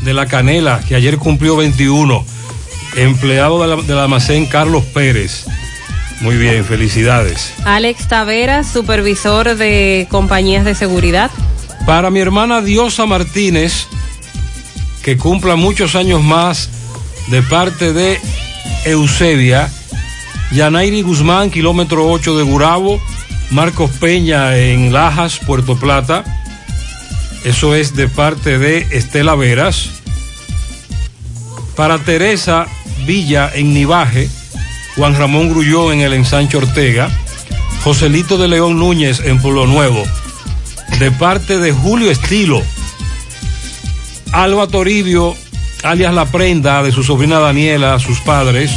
de 0.00 0.14
La 0.14 0.26
Canela, 0.26 0.80
que 0.88 0.94
ayer 0.94 1.18
cumplió 1.18 1.56
21. 1.56 2.24
Empleado 2.96 3.64
del, 3.66 3.86
del 3.86 3.98
almacén 3.98 4.46
Carlos 4.46 4.84
Pérez. 4.84 5.44
Muy 6.22 6.36
bien, 6.36 6.64
felicidades. 6.64 7.52
Alex 7.64 8.08
Taveras, 8.08 8.66
supervisor 8.66 9.56
de 9.56 10.06
compañías 10.10 10.64
de 10.64 10.74
seguridad. 10.74 11.30
Para 11.84 12.10
mi 12.10 12.20
hermana 12.20 12.62
Diosa 12.62 13.04
Martínez, 13.04 13.86
que 15.02 15.18
cumpla 15.18 15.56
muchos 15.56 15.94
años 15.94 16.22
más 16.22 16.70
de 17.28 17.42
parte 17.42 17.92
de 17.92 18.20
Eusebia, 18.84 19.70
Yanairi 20.52 21.02
Guzmán, 21.02 21.50
kilómetro 21.50 22.10
8 22.10 22.36
de 22.36 22.42
Gurabo, 22.42 23.00
Marcos 23.50 23.90
Peña 23.90 24.56
en 24.56 24.92
Lajas, 24.92 25.38
Puerto 25.38 25.76
Plata. 25.76 26.24
Eso 27.44 27.74
es 27.74 27.94
de 27.96 28.08
parte 28.08 28.58
de 28.58 28.86
Estela 28.90 29.34
Veras. 29.34 29.90
Para 31.76 31.98
Teresa 31.98 32.66
Villa 33.06 33.50
en 33.54 33.72
Nivaje, 33.72 34.28
Juan 34.96 35.16
Ramón 35.16 35.48
Grulló 35.48 35.92
en 35.92 36.00
el 36.00 36.12
ensancho 36.12 36.58
Ortega, 36.58 37.10
Joselito 37.82 38.36
de 38.36 38.48
León 38.48 38.78
Núñez 38.78 39.20
en 39.24 39.40
Pueblo 39.40 39.66
Nuevo, 39.66 40.02
de 40.98 41.10
parte 41.10 41.58
de 41.58 41.72
Julio 41.72 42.10
Estilo, 42.10 42.62
Alba 44.32 44.66
Toribio, 44.66 45.34
alias 45.82 46.14
La 46.14 46.26
Prenda, 46.26 46.82
de 46.82 46.92
su 46.92 47.02
sobrina 47.02 47.38
Daniela, 47.38 47.98
sus 47.98 48.20
padres, 48.20 48.70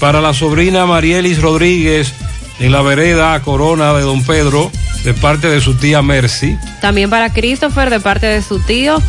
para 0.00 0.20
la 0.20 0.34
sobrina 0.34 0.86
Marielis 0.86 1.40
Rodríguez 1.40 2.12
en 2.60 2.72
la 2.72 2.82
vereda 2.82 3.40
Corona 3.42 3.92
de 3.94 4.02
Don 4.02 4.22
Pedro, 4.22 4.70
de 5.04 5.14
parte 5.14 5.48
de 5.48 5.60
su 5.60 5.74
tía 5.74 6.02
Mercy. 6.02 6.56
También 6.80 7.10
para 7.10 7.32
Christopher, 7.32 7.90
de 7.90 8.00
parte 8.00 8.26
de 8.26 8.42
su 8.42 8.58
tío. 8.60 9.00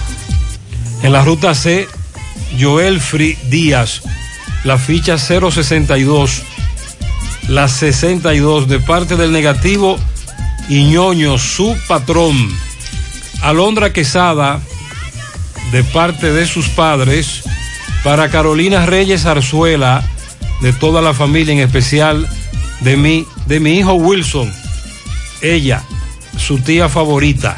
En 1.04 1.12
la 1.12 1.24
ruta 1.24 1.54
C, 1.54 1.88
Joel 2.60 3.00
Free 3.00 3.38
Díaz, 3.50 4.02
la 4.64 4.78
ficha 4.78 5.18
062, 5.18 6.44
la 7.48 7.68
62 7.68 8.68
de 8.68 8.80
parte 8.80 9.16
del 9.16 9.32
negativo 9.32 9.98
Iñoño, 10.70 11.38
su 11.38 11.78
patrón. 11.88 12.36
Alondra 13.42 13.94
Quesada, 13.94 14.60
de 15.72 15.84
parte 15.84 16.32
de 16.32 16.46
sus 16.46 16.70
padres. 16.70 17.44
Para 18.04 18.30
Carolina 18.30 18.86
Reyes 18.86 19.26
Arzuela, 19.26 20.04
de 20.62 20.74
toda 20.74 21.02
la 21.02 21.14
familia, 21.14 21.54
en 21.54 21.60
especial 21.60 22.28
de 22.82 22.98
mi, 22.98 23.26
de 23.48 23.60
mi 23.60 23.80
hijo 23.80 23.94
Wilson. 23.94 24.52
Ella, 25.42 25.84
su 26.38 26.60
tía 26.60 26.90
favorita. 26.90 27.58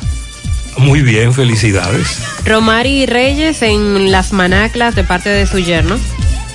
Muy 0.77 1.01
bien, 1.01 1.33
felicidades. 1.33 2.19
Romari 2.45 3.05
Reyes 3.05 3.61
en 3.61 4.11
Las 4.11 4.31
Manaclas, 4.31 4.95
de 4.95 5.03
parte 5.03 5.29
de 5.29 5.47
su 5.47 5.59
yerno. 5.59 5.97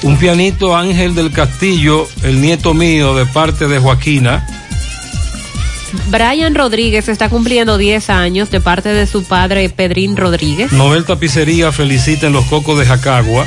Un 0.02 0.16
pianito 0.16 0.76
Ángel 0.76 1.14
del 1.14 1.30
Castillo, 1.32 2.08
el 2.22 2.40
nieto 2.40 2.74
mío, 2.74 3.14
de 3.14 3.26
parte 3.26 3.68
de 3.68 3.78
Joaquina. 3.78 4.46
Brian 6.08 6.54
Rodríguez 6.54 7.08
está 7.08 7.28
cumpliendo 7.28 7.78
10 7.78 8.10
años 8.10 8.50
de 8.50 8.60
parte 8.60 8.90
de 8.90 9.06
su 9.06 9.24
padre 9.24 9.68
Pedrín 9.68 10.16
Rodríguez. 10.16 10.72
Noel 10.72 11.04
Tapicería 11.04 11.72
felicita 11.72 12.26
en 12.26 12.32
los 12.32 12.44
cocos 12.46 12.78
de 12.78 12.86
Jacagua 12.86 13.46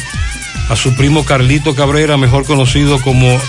a 0.69 0.75
su 0.75 0.95
primo 0.95 1.25
Carlito 1.25 1.75
Cabrera, 1.75 2.17
mejor 2.17 2.45
conocido 2.45 2.99
como 3.01 3.39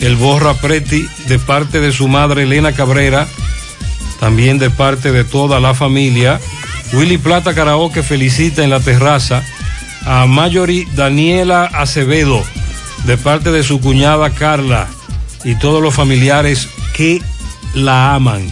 el 0.00 0.16
Borra 0.16 0.54
Preti, 0.54 1.06
de 1.28 1.38
parte 1.38 1.80
de 1.80 1.92
su 1.92 2.08
madre 2.08 2.42
Elena 2.42 2.72
Cabrera, 2.72 3.26
también 4.20 4.58
de 4.58 4.70
parte 4.70 5.12
de 5.12 5.24
toda 5.24 5.60
la 5.60 5.74
familia. 5.74 6.40
Willy 6.92 7.18
Plata 7.18 7.54
Karaoke 7.54 8.02
felicita 8.02 8.64
en 8.64 8.70
la 8.70 8.80
terraza 8.80 9.42
a 10.04 10.26
Mayori 10.26 10.86
Daniela 10.94 11.64
Acevedo, 11.64 12.42
de 13.04 13.16
parte 13.16 13.50
de 13.50 13.62
su 13.62 13.80
cuñada 13.80 14.30
Carla 14.30 14.88
y 15.44 15.54
todos 15.56 15.82
los 15.82 15.94
familiares 15.94 16.68
que 16.94 17.20
la 17.74 18.14
aman. 18.14 18.46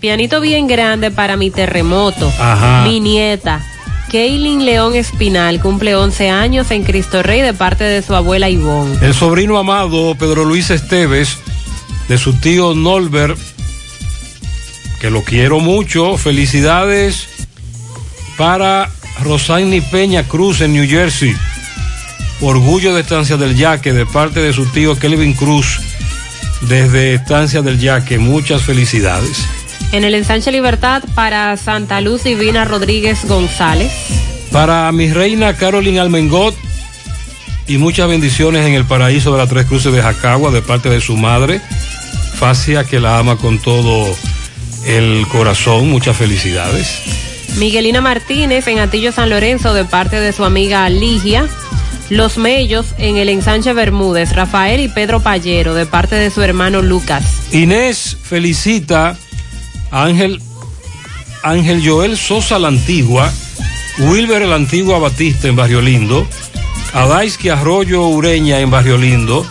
Pianito 0.00 0.40
bien 0.40 0.66
grande 0.68 1.10
para 1.10 1.36
mi 1.36 1.50
terremoto, 1.50 2.32
Ajá. 2.38 2.84
mi 2.86 3.00
nieta. 3.00 3.64
Kaylin 4.10 4.64
León 4.64 4.94
Espinal 4.94 5.60
cumple 5.60 5.94
11 5.94 6.30
años 6.30 6.70
en 6.70 6.82
Cristo 6.84 7.22
Rey 7.22 7.42
de 7.42 7.52
parte 7.52 7.84
de 7.84 8.00
su 8.02 8.14
abuela 8.14 8.48
Ivonne. 8.48 8.96
El 9.02 9.12
sobrino 9.12 9.58
amado 9.58 10.14
Pedro 10.18 10.44
Luis 10.44 10.70
Esteves, 10.70 11.36
de 12.08 12.16
su 12.16 12.32
tío 12.34 12.74
Nolbert, 12.74 13.38
que 15.00 15.10
lo 15.10 15.22
quiero 15.24 15.60
mucho. 15.60 16.16
Felicidades 16.16 17.28
para 18.38 18.88
Rosani 19.22 19.80
Peña 19.82 20.22
Cruz 20.22 20.60
en 20.62 20.72
New 20.72 20.88
Jersey. 20.88 21.36
Orgullo 22.40 22.94
de 22.94 23.00
Estancia 23.02 23.36
del 23.36 23.56
Yaque 23.56 23.92
de 23.92 24.06
parte 24.06 24.40
de 24.40 24.52
su 24.52 24.64
tío 24.66 24.96
Kelvin 24.98 25.34
Cruz 25.34 25.80
desde 26.62 27.14
Estancia 27.14 27.62
del 27.62 27.78
Yaque. 27.78 28.18
Muchas 28.18 28.62
felicidades. 28.62 29.44
En 29.92 30.04
el 30.04 30.14
ensanche 30.14 30.52
Libertad 30.52 31.02
para 31.14 31.56
Santa 31.56 32.00
Luz 32.00 32.24
Divina 32.24 32.64
Rodríguez 32.64 33.24
González. 33.26 33.92
Para 34.52 34.90
mi 34.92 35.12
reina 35.12 35.54
Carolyn 35.54 35.98
Almengot 35.98 36.54
y 37.66 37.76
muchas 37.78 38.08
bendiciones 38.08 38.66
en 38.66 38.74
el 38.74 38.84
paraíso 38.84 39.32
de 39.32 39.38
las 39.38 39.48
Tres 39.48 39.66
Cruces 39.66 39.92
de 39.92 40.02
Jacagua 40.02 40.50
de 40.50 40.62
parte 40.62 40.88
de 40.88 41.00
su 41.00 41.16
madre, 41.16 41.60
Facia, 42.34 42.84
que 42.84 42.98
la 42.98 43.18
ama 43.18 43.36
con 43.36 43.58
todo 43.58 44.14
el 44.86 45.26
corazón. 45.28 45.90
Muchas 45.90 46.16
felicidades. 46.16 47.02
Miguelina 47.58 48.00
Martínez 48.00 48.68
en 48.68 48.78
Atillo 48.78 49.12
San 49.12 49.30
Lorenzo 49.30 49.74
de 49.74 49.84
parte 49.84 50.20
de 50.20 50.32
su 50.32 50.44
amiga 50.44 50.88
Ligia. 50.88 51.48
Los 52.10 52.38
Mellos 52.38 52.94
en 52.96 53.16
el 53.18 53.28
ensanche 53.28 53.74
Bermúdez, 53.74 54.34
Rafael 54.34 54.80
y 54.80 54.88
Pedro 54.88 55.20
Payero 55.20 55.74
de 55.74 55.84
parte 55.84 56.14
de 56.14 56.30
su 56.30 56.40
hermano 56.42 56.80
Lucas. 56.80 57.24
Inés 57.52 58.16
felicita 58.22 59.18
a 59.90 60.04
Ángel, 60.04 60.40
Ángel 61.42 61.86
Joel 61.86 62.16
Sosa 62.16 62.58
la 62.58 62.68
Antigua, 62.68 63.30
Wilber 63.98 64.46
la 64.46 64.54
Antigua 64.54 64.98
Batista 64.98 65.48
en 65.48 65.56
Barrio 65.56 65.82
Lindo, 65.82 66.26
a 66.94 67.06
Daisky 67.06 67.50
Arroyo 67.50 68.06
Ureña 68.06 68.58
en 68.60 68.70
Barrio 68.70 68.96
Lindo, 68.96 69.46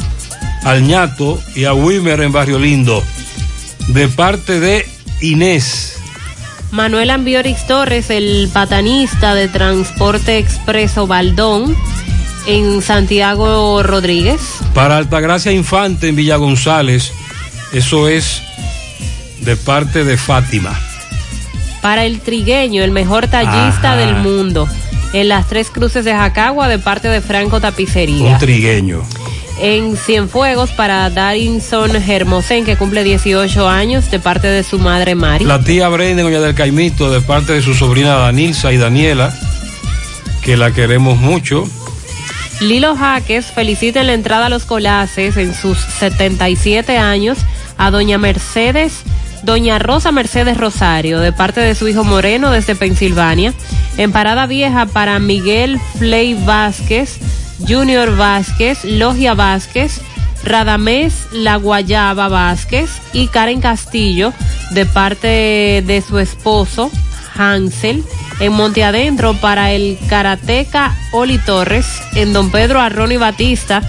al 0.64 0.88
ñato 0.88 1.40
y 1.56 1.66
a 1.66 1.74
Wilmer 1.74 2.22
en 2.22 2.32
Barrio 2.32 2.58
Lindo, 2.58 3.04
de 3.90 4.08
parte 4.08 4.60
de 4.60 4.88
Inés. 5.22 5.94
Manuel 6.72 7.12
Ambiorix 7.12 7.68
Torres, 7.68 8.10
el 8.10 8.50
patanista 8.52 9.36
de 9.36 9.48
Transporte 9.48 10.40
Expreso 10.40 11.06
Baldón 11.08 11.76
en 12.48 12.82
Santiago 12.82 13.84
Rodríguez. 13.84 14.40
Para 14.74 14.98
Altagracia 14.98 15.52
Infante 15.52 16.08
en 16.08 16.16
Villa 16.16 16.38
González, 16.38 17.12
eso 17.74 18.08
es 18.08 18.42
de 19.42 19.56
parte 19.56 20.04
de 20.04 20.18
Fátima. 20.18 20.80
Para 21.82 22.06
el 22.06 22.20
trigueño, 22.22 22.84
el 22.84 22.92
mejor 22.92 23.28
tallista 23.28 23.94
Ajá. 23.94 23.96
del 23.98 24.16
mundo. 24.16 24.68
En 25.14 25.30
las 25.30 25.48
tres 25.48 25.70
cruces 25.70 26.04
de 26.04 26.14
Jacagua 26.14 26.68
de 26.68 26.80
parte 26.80 27.08
de 27.08 27.22
Franco 27.22 27.62
Tapicería. 27.62 28.32
Un 28.32 28.38
trigueño. 28.40 29.04
En 29.60 29.98
Cienfuegos 29.98 30.72
para 30.72 31.10
Darinson 31.10 31.96
Hermosén, 31.96 32.66
que 32.66 32.76
cumple 32.76 33.04
18 33.04 33.68
años, 33.68 34.12
de 34.12 34.20
parte 34.20 34.48
de 34.48 34.64
su 34.64 34.80
madre 34.80 35.16
Mari. 35.16 35.46
La 35.46 35.62
tía 35.62 35.88
Brenda 35.90 36.22
en 36.22 36.28
Oña 36.28 36.42
del 36.42 36.54
Caimito, 36.56 37.12
de 37.12 37.22
parte 37.22 37.54
de 37.54 37.62
su 37.62 37.74
sobrina 37.74 38.16
Danilza 38.16 38.72
y 38.72 38.78
Daniela, 38.78 39.34
que 40.44 40.58
la 40.58 40.72
queremos 40.72 41.18
mucho. 41.18 41.68
Lilo 42.60 42.96
Jaques 42.96 43.52
felicita 43.52 44.02
en 44.02 44.08
la 44.08 44.14
entrada 44.14 44.48
a 44.48 44.50
los 44.50 44.66
colaces 44.66 45.38
en 45.38 45.54
sus 45.54 45.78
77 45.78 46.98
años 46.98 47.38
a 47.78 47.92
doña 47.92 48.18
Mercedes, 48.18 49.04
doña 49.44 49.78
Rosa 49.78 50.12
Mercedes 50.12 50.58
Rosario, 50.58 51.20
de 51.20 51.32
parte 51.32 51.62
de 51.62 51.76
su 51.76 51.88
hijo 51.88 52.04
Moreno 52.04 52.50
desde 52.50 52.76
Pensilvania. 52.76 53.54
En 53.98 54.12
Parada 54.12 54.48
Vieja 54.48 54.88
para 54.88 55.20
Miguel 55.20 55.80
Fley 56.00 56.34
Vázquez, 56.34 57.20
Junior 57.60 58.16
Vázquez, 58.18 58.84
Logia 58.84 59.36
Vázquez, 59.36 60.02
Radamés 60.44 61.28
La 61.32 61.58
Guayaba 61.58 62.28
Vázquez 62.28 62.90
y 63.14 63.28
Karen 63.28 63.62
Castillo, 63.62 64.34
de 64.72 64.88
parte 64.88 65.84
de 65.86 66.04
su 66.08 66.18
esposo 66.18 66.90
Hansel. 67.36 68.04
En 68.40 68.54
Monte 68.54 68.84
Adentro 68.84 69.34
para 69.34 69.72
el 69.72 69.98
karateca 70.08 70.96
Oli 71.12 71.40
Torres. 71.40 71.88
En 72.16 72.34
Don 72.34 72.52
Pedro 72.52 72.80
Arroni 72.80 73.18
Batista, 73.18 73.82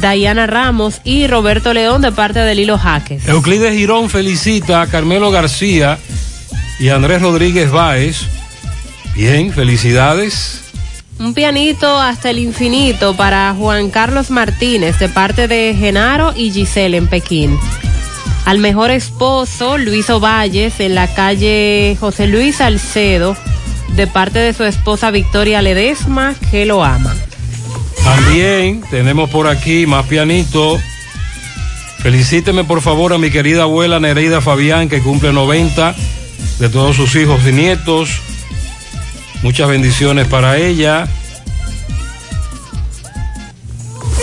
Dayana 0.00 0.46
Ramos 0.46 1.00
y 1.04 1.26
Roberto 1.26 1.74
León 1.74 2.00
de 2.02 2.12
parte 2.12 2.40
de 2.40 2.54
Lilo 2.54 2.78
Jaques. 2.78 3.28
Euclides 3.28 3.74
Girón 3.74 4.08
felicita 4.08 4.80
a 4.80 4.86
Carmelo 4.86 5.30
García 5.30 5.98
y 6.78 6.88
Andrés 6.88 7.20
Rodríguez 7.20 7.70
Báez. 7.70 8.22
Bien, 9.14 9.52
felicidades. 9.52 10.60
Un 11.18 11.34
pianito 11.34 12.00
hasta 12.00 12.30
el 12.30 12.38
infinito 12.38 13.14
para 13.14 13.54
Juan 13.54 13.90
Carlos 13.90 14.30
Martínez 14.30 14.98
de 14.98 15.08
parte 15.08 15.46
de 15.46 15.76
Genaro 15.78 16.32
y 16.34 16.50
Giselle 16.50 16.96
en 16.96 17.06
Pekín. 17.06 17.58
Al 18.46 18.58
mejor 18.58 18.90
esposo, 18.90 19.78
Luis 19.78 20.10
Ovalles 20.10 20.80
en 20.80 20.94
la 20.94 21.14
calle 21.14 21.96
José 22.00 22.26
Luis 22.26 22.56
Salcedo 22.56 23.36
de 23.96 24.06
parte 24.06 24.38
de 24.38 24.52
su 24.52 24.64
esposa 24.64 25.10
Victoria 25.10 25.62
Ledesma 25.62 26.34
que 26.50 26.64
lo 26.66 26.84
ama. 26.84 27.14
También 28.02 28.82
tenemos 28.90 29.30
por 29.30 29.46
aquí 29.46 29.86
más 29.86 30.06
pianito. 30.06 30.78
Felicíteme 31.98 32.64
por 32.64 32.80
favor 32.80 33.12
a 33.12 33.18
mi 33.18 33.30
querida 33.30 33.62
abuela 33.62 34.00
Nereida 34.00 34.40
Fabián 34.40 34.88
que 34.88 35.00
cumple 35.00 35.32
90 35.32 35.94
de 36.58 36.68
todos 36.68 36.96
sus 36.96 37.14
hijos 37.14 37.40
y 37.46 37.52
nietos. 37.52 38.10
Muchas 39.42 39.68
bendiciones 39.68 40.26
para 40.26 40.56
ella. 40.56 41.06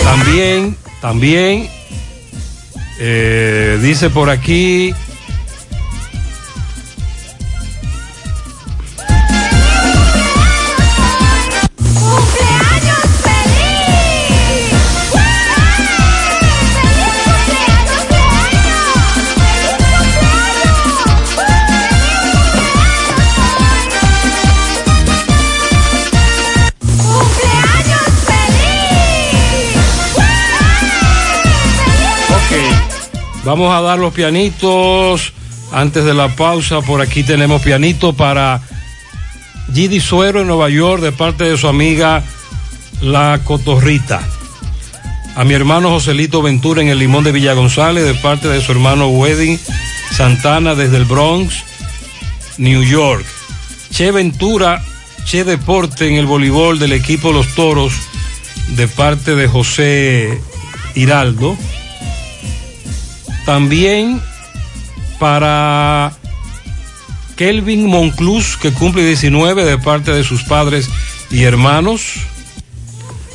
También, 0.03 0.75
también, 1.01 1.69
eh, 2.99 3.79
dice 3.81 4.09
por 4.09 4.29
aquí. 4.29 4.93
Vamos 33.49 33.73
a 33.73 33.81
dar 33.81 33.97
los 33.97 34.13
pianitos 34.13 35.33
antes 35.71 36.05
de 36.05 36.13
la 36.13 36.27
pausa. 36.35 36.81
Por 36.81 37.01
aquí 37.01 37.23
tenemos 37.23 37.63
pianito 37.63 38.13
para 38.13 38.61
Gidi 39.73 39.99
Suero 39.99 40.41
en 40.41 40.47
Nueva 40.47 40.69
York 40.69 41.01
de 41.01 41.11
parte 41.11 41.45
de 41.45 41.57
su 41.57 41.67
amiga 41.67 42.21
La 43.01 43.41
Cotorrita. 43.43 44.21
A 45.35 45.43
mi 45.45 45.55
hermano 45.55 45.89
Joselito 45.89 46.43
Ventura 46.43 46.83
en 46.83 46.89
el 46.89 46.99
Limón 46.99 47.23
de 47.23 47.31
Villa 47.31 47.53
González 47.53 48.05
de 48.05 48.13
parte 48.13 48.47
de 48.47 48.61
su 48.61 48.71
hermano 48.71 49.07
Wedding 49.07 49.59
Santana 50.11 50.75
desde 50.75 50.97
el 50.97 51.05
Bronx, 51.05 51.55
New 52.59 52.83
York. 52.83 53.25
Che 53.91 54.11
Ventura, 54.11 54.83
Che 55.25 55.43
Deporte 55.43 56.07
en 56.07 56.17
el 56.17 56.27
voleibol 56.27 56.77
del 56.77 56.91
equipo 56.91 57.31
Los 57.31 57.55
Toros 57.55 57.93
de 58.75 58.87
parte 58.87 59.33
de 59.33 59.47
José 59.47 60.39
Hiraldo. 60.93 61.57
También 63.49 64.21
para 65.17 66.11
Kelvin 67.35 67.87
Monclus, 67.87 68.57
que 68.57 68.71
cumple 68.71 69.03
19 69.03 69.65
de 69.65 69.79
parte 69.79 70.11
de 70.11 70.23
sus 70.23 70.43
padres 70.43 70.87
y 71.31 71.45
hermanos. 71.45 72.17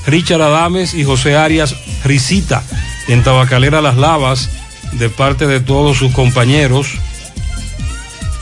Richard 0.06 0.40
Adames 0.40 0.94
y 0.94 1.02
José 1.02 1.34
Arias 1.34 1.74
Risita 2.04 2.62
en 3.08 3.24
Tabacalera 3.24 3.80
Las 3.80 3.96
Lavas 3.96 4.50
de 4.92 5.10
parte 5.10 5.48
de 5.48 5.58
todos 5.58 5.98
sus 5.98 6.12
compañeros. 6.12 6.92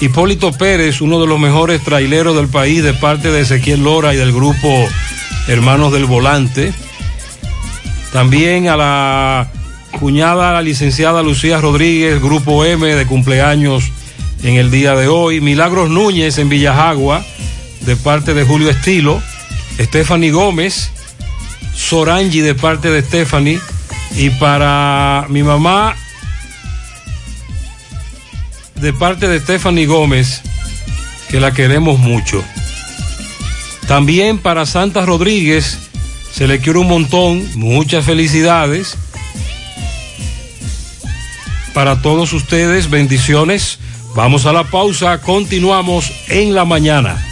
Hipólito 0.03 0.53
Pérez, 0.53 1.01
uno 1.01 1.23
de 1.23 1.27
los 1.27 1.41
mejores 1.41 1.83
traileros 1.83 2.37
del 2.37 2.49
país 2.49 2.83
de 2.83 2.93
parte 2.93 3.31
de 3.31 3.41
Ezequiel 3.41 3.83
Lora 3.83 4.13
y 4.13 4.19
del 4.19 4.35
grupo 4.35 4.69
Hermanos 5.49 5.91
del 5.91 6.05
Volante. 6.05 6.75
También 8.13 8.69
a 8.69 8.77
la 8.77 9.62
cuñada, 9.99 10.53
la 10.53 10.63
licenciada 10.63 11.23
Lucía 11.23 11.61
Rodríguez, 11.61 12.21
Grupo 12.21 12.65
M 12.65 12.87
de 12.87 13.07
cumpleaños 13.07 13.85
en 14.43 14.57
el 14.57 14.71
día 14.71 14.95
de 14.95 15.09
hoy. 15.09 15.41
Milagros 15.41 15.91
Núñez 15.91 16.39
en 16.39 16.49
Villajagua, 16.49 17.25
de 17.83 17.97
parte 17.97 18.35
de 18.35 18.45
Julio 18.45 18.71
Estilo. 18.71 19.23
Stephanie 19.79 20.31
Gómez, 20.31 20.91
Sorangi 21.75 22.41
de 22.41 22.55
parte 22.55 22.91
de 22.91 23.03
Stephanie. 23.03 23.61
Y 24.17 24.31
para 24.31 25.27
mi 25.29 25.43
mamá, 25.43 25.97
de 28.77 28.93
parte 28.93 29.29
de 29.29 29.41
Stephanie 29.41 29.87
Gómez, 29.87 30.43
que 31.31 31.41
la 31.41 31.53
queremos 31.53 31.99
mucho. 31.99 32.45
También 33.87 34.39
para 34.39 34.67
Santa 34.67 35.07
Rodríguez, 35.07 35.79
se 36.33 36.47
le 36.47 36.61
quiere 36.61 36.79
un 36.79 36.89
montón, 36.89 37.47
muchas 37.55 38.05
felicidades. 38.05 38.97
Para 41.75 42.03
todos 42.03 42.33
ustedes, 42.33 42.91
bendiciones. 42.91 43.79
Vamos 44.15 44.45
a 44.45 44.53
la 44.53 44.65
pausa, 44.65 45.21
continuamos 45.23 46.13
en 46.29 46.55
la 46.55 46.65
mañana. 46.67 47.32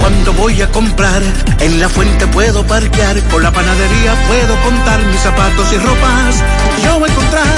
Cuando 0.00 0.32
voy 0.34 0.62
a 0.62 0.70
comprar, 0.70 1.22
en 1.60 1.80
la 1.80 1.88
fuente 1.88 2.26
puedo 2.28 2.66
parquear, 2.66 3.20
con 3.28 3.42
la 3.42 3.52
panadería 3.52 4.14
puedo 4.26 4.56
contar 4.62 5.04
mis 5.06 5.20
zapatos 5.20 5.72
y 5.72 5.78
ropas. 5.78 6.42
Yo 6.84 6.98
voy 6.98 7.08
a 7.08 7.12
encontrar 7.12 7.57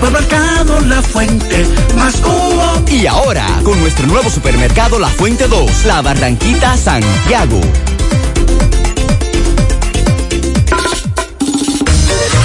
Hipermercado 0.00 0.80
La 0.80 1.02
Fuente, 1.02 1.66
más 1.94 2.16
cubo. 2.16 2.82
Y 2.90 3.06
ahora, 3.06 3.46
con 3.62 3.78
nuestro 3.80 4.06
nuevo 4.06 4.30
supermercado 4.30 4.98
La 4.98 5.08
Fuente 5.08 5.46
2, 5.46 5.84
La 5.84 6.00
Barranquita 6.00 6.74
Santiago. 6.78 7.60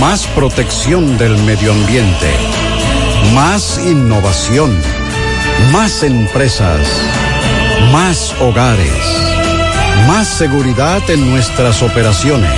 Más 0.00 0.26
protección 0.26 1.16
del 1.16 1.38
medio 1.38 1.72
ambiente. 1.72 2.30
Más 3.32 3.80
innovación. 3.82 4.78
Más 5.72 6.02
empresas. 6.02 6.86
Más 7.92 8.34
hogares. 8.40 8.92
Más 10.06 10.28
seguridad 10.28 11.08
en 11.08 11.30
nuestras 11.30 11.82
operaciones. 11.82 12.52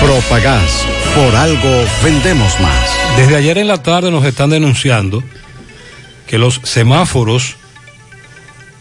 Propagás. 0.00 0.86
Por 1.14 1.36
algo 1.36 1.84
vendemos 2.02 2.58
más. 2.60 2.90
Desde 3.18 3.36
ayer 3.36 3.58
en 3.58 3.68
la 3.68 3.82
tarde 3.82 4.10
nos 4.10 4.24
están 4.24 4.50
denunciando 4.50 5.22
que 6.26 6.38
los 6.38 6.60
semáforos 6.64 7.56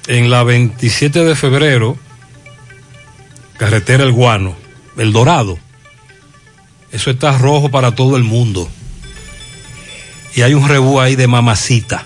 en 0.08 0.30
la 0.30 0.44
27 0.44 1.26
de 1.26 1.36
febrero, 1.36 1.98
carretera 3.58 4.04
El 4.04 4.14
Guano, 4.14 4.56
El 4.98 5.12
Dorado, 5.12 5.60
eso 6.94 7.10
está 7.10 7.38
rojo 7.38 7.70
para 7.70 7.96
todo 7.96 8.16
el 8.16 8.24
mundo. 8.24 8.70
Y 10.36 10.42
hay 10.44 10.54
un 10.54 10.68
rebú 10.68 11.00
ahí 11.00 11.16
de 11.16 11.28
mamacita. 11.28 12.06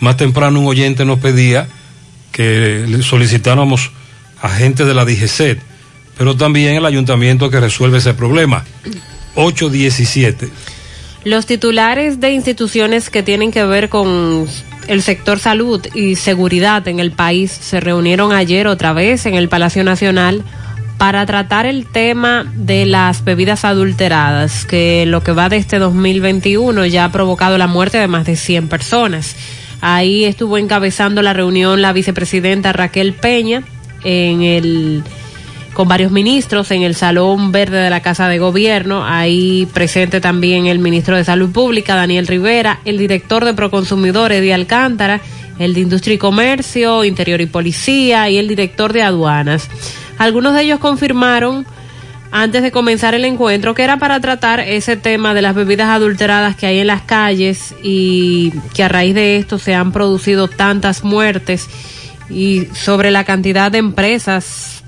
Más 0.00 0.16
temprano 0.16 0.60
un 0.60 0.66
oyente 0.66 1.04
nos 1.04 1.18
pedía 1.18 1.68
que 2.32 2.86
solicitáramos 3.02 3.90
a 4.40 4.48
gente 4.48 4.84
de 4.84 4.94
la 4.94 5.04
DGCET, 5.04 5.60
pero 6.16 6.36
también 6.36 6.76
el 6.76 6.86
ayuntamiento 6.86 7.50
que 7.50 7.60
resuelve 7.60 7.98
ese 7.98 8.14
problema. 8.14 8.64
817. 9.34 10.48
Los 11.24 11.46
titulares 11.46 12.20
de 12.20 12.32
instituciones 12.32 13.10
que 13.10 13.22
tienen 13.22 13.50
que 13.50 13.64
ver 13.64 13.88
con 13.88 14.46
el 14.86 15.02
sector 15.02 15.38
salud 15.38 15.84
y 15.94 16.16
seguridad 16.16 16.86
en 16.86 17.00
el 17.00 17.12
país 17.12 17.50
se 17.50 17.80
reunieron 17.80 18.32
ayer 18.32 18.66
otra 18.66 18.92
vez 18.92 19.26
en 19.26 19.34
el 19.34 19.48
Palacio 19.48 19.82
Nacional 19.82 20.44
para 20.98 21.26
tratar 21.26 21.66
el 21.66 21.86
tema 21.86 22.50
de 22.54 22.86
las 22.86 23.24
bebidas 23.24 23.64
adulteradas, 23.64 24.64
que 24.64 25.06
lo 25.06 25.22
que 25.22 25.32
va 25.32 25.48
de 25.48 25.56
este 25.56 25.78
2021 25.78 26.86
ya 26.86 27.04
ha 27.04 27.12
provocado 27.12 27.58
la 27.58 27.66
muerte 27.66 27.98
de 27.98 28.08
más 28.08 28.26
de 28.26 28.36
100 28.36 28.68
personas. 28.68 29.36
Ahí 29.80 30.24
estuvo 30.24 30.56
encabezando 30.56 31.20
la 31.20 31.32
reunión 31.32 31.82
la 31.82 31.92
vicepresidenta 31.92 32.72
Raquel 32.72 33.12
Peña 33.12 33.64
en 34.02 34.42
el 34.42 35.04
con 35.74 35.88
varios 35.88 36.12
ministros 36.12 36.70
en 36.70 36.82
el 36.82 36.94
Salón 36.94 37.50
Verde 37.50 37.78
de 37.78 37.90
la 37.90 38.00
Casa 38.00 38.28
de 38.28 38.38
Gobierno. 38.38 39.04
Ahí 39.04 39.68
presente 39.74 40.20
también 40.20 40.66
el 40.66 40.78
ministro 40.78 41.16
de 41.16 41.24
Salud 41.24 41.50
Pública, 41.50 41.96
Daniel 41.96 42.28
Rivera, 42.28 42.80
el 42.84 42.96
director 42.96 43.44
de 43.44 43.54
Proconsumidores 43.54 44.40
de 44.40 44.54
Alcántara, 44.54 45.20
el 45.58 45.74
de 45.74 45.80
Industria 45.80 46.14
y 46.14 46.18
Comercio, 46.18 47.04
Interior 47.04 47.40
y 47.40 47.46
Policía 47.46 48.30
y 48.30 48.38
el 48.38 48.48
director 48.48 48.92
de 48.92 49.02
Aduanas. 49.02 49.68
Algunos 50.18 50.54
de 50.54 50.62
ellos 50.62 50.78
confirmaron 50.78 51.66
antes 52.30 52.62
de 52.62 52.72
comenzar 52.72 53.14
el 53.14 53.24
encuentro 53.24 53.74
que 53.74 53.84
era 53.84 53.98
para 53.98 54.18
tratar 54.18 54.58
ese 54.60 54.96
tema 54.96 55.34
de 55.34 55.42
las 55.42 55.54
bebidas 55.54 55.88
adulteradas 55.88 56.56
que 56.56 56.66
hay 56.66 56.80
en 56.80 56.88
las 56.88 57.02
calles 57.02 57.74
y 57.82 58.52
que 58.74 58.82
a 58.82 58.88
raíz 58.88 59.14
de 59.14 59.36
esto 59.36 59.58
se 59.58 59.74
han 59.74 59.92
producido 59.92 60.48
tantas 60.48 61.04
muertes 61.04 61.68
y 62.28 62.66
sobre 62.72 63.12
la 63.12 63.22
cantidad 63.22 63.70
de 63.70 63.78
empresas 63.78 64.82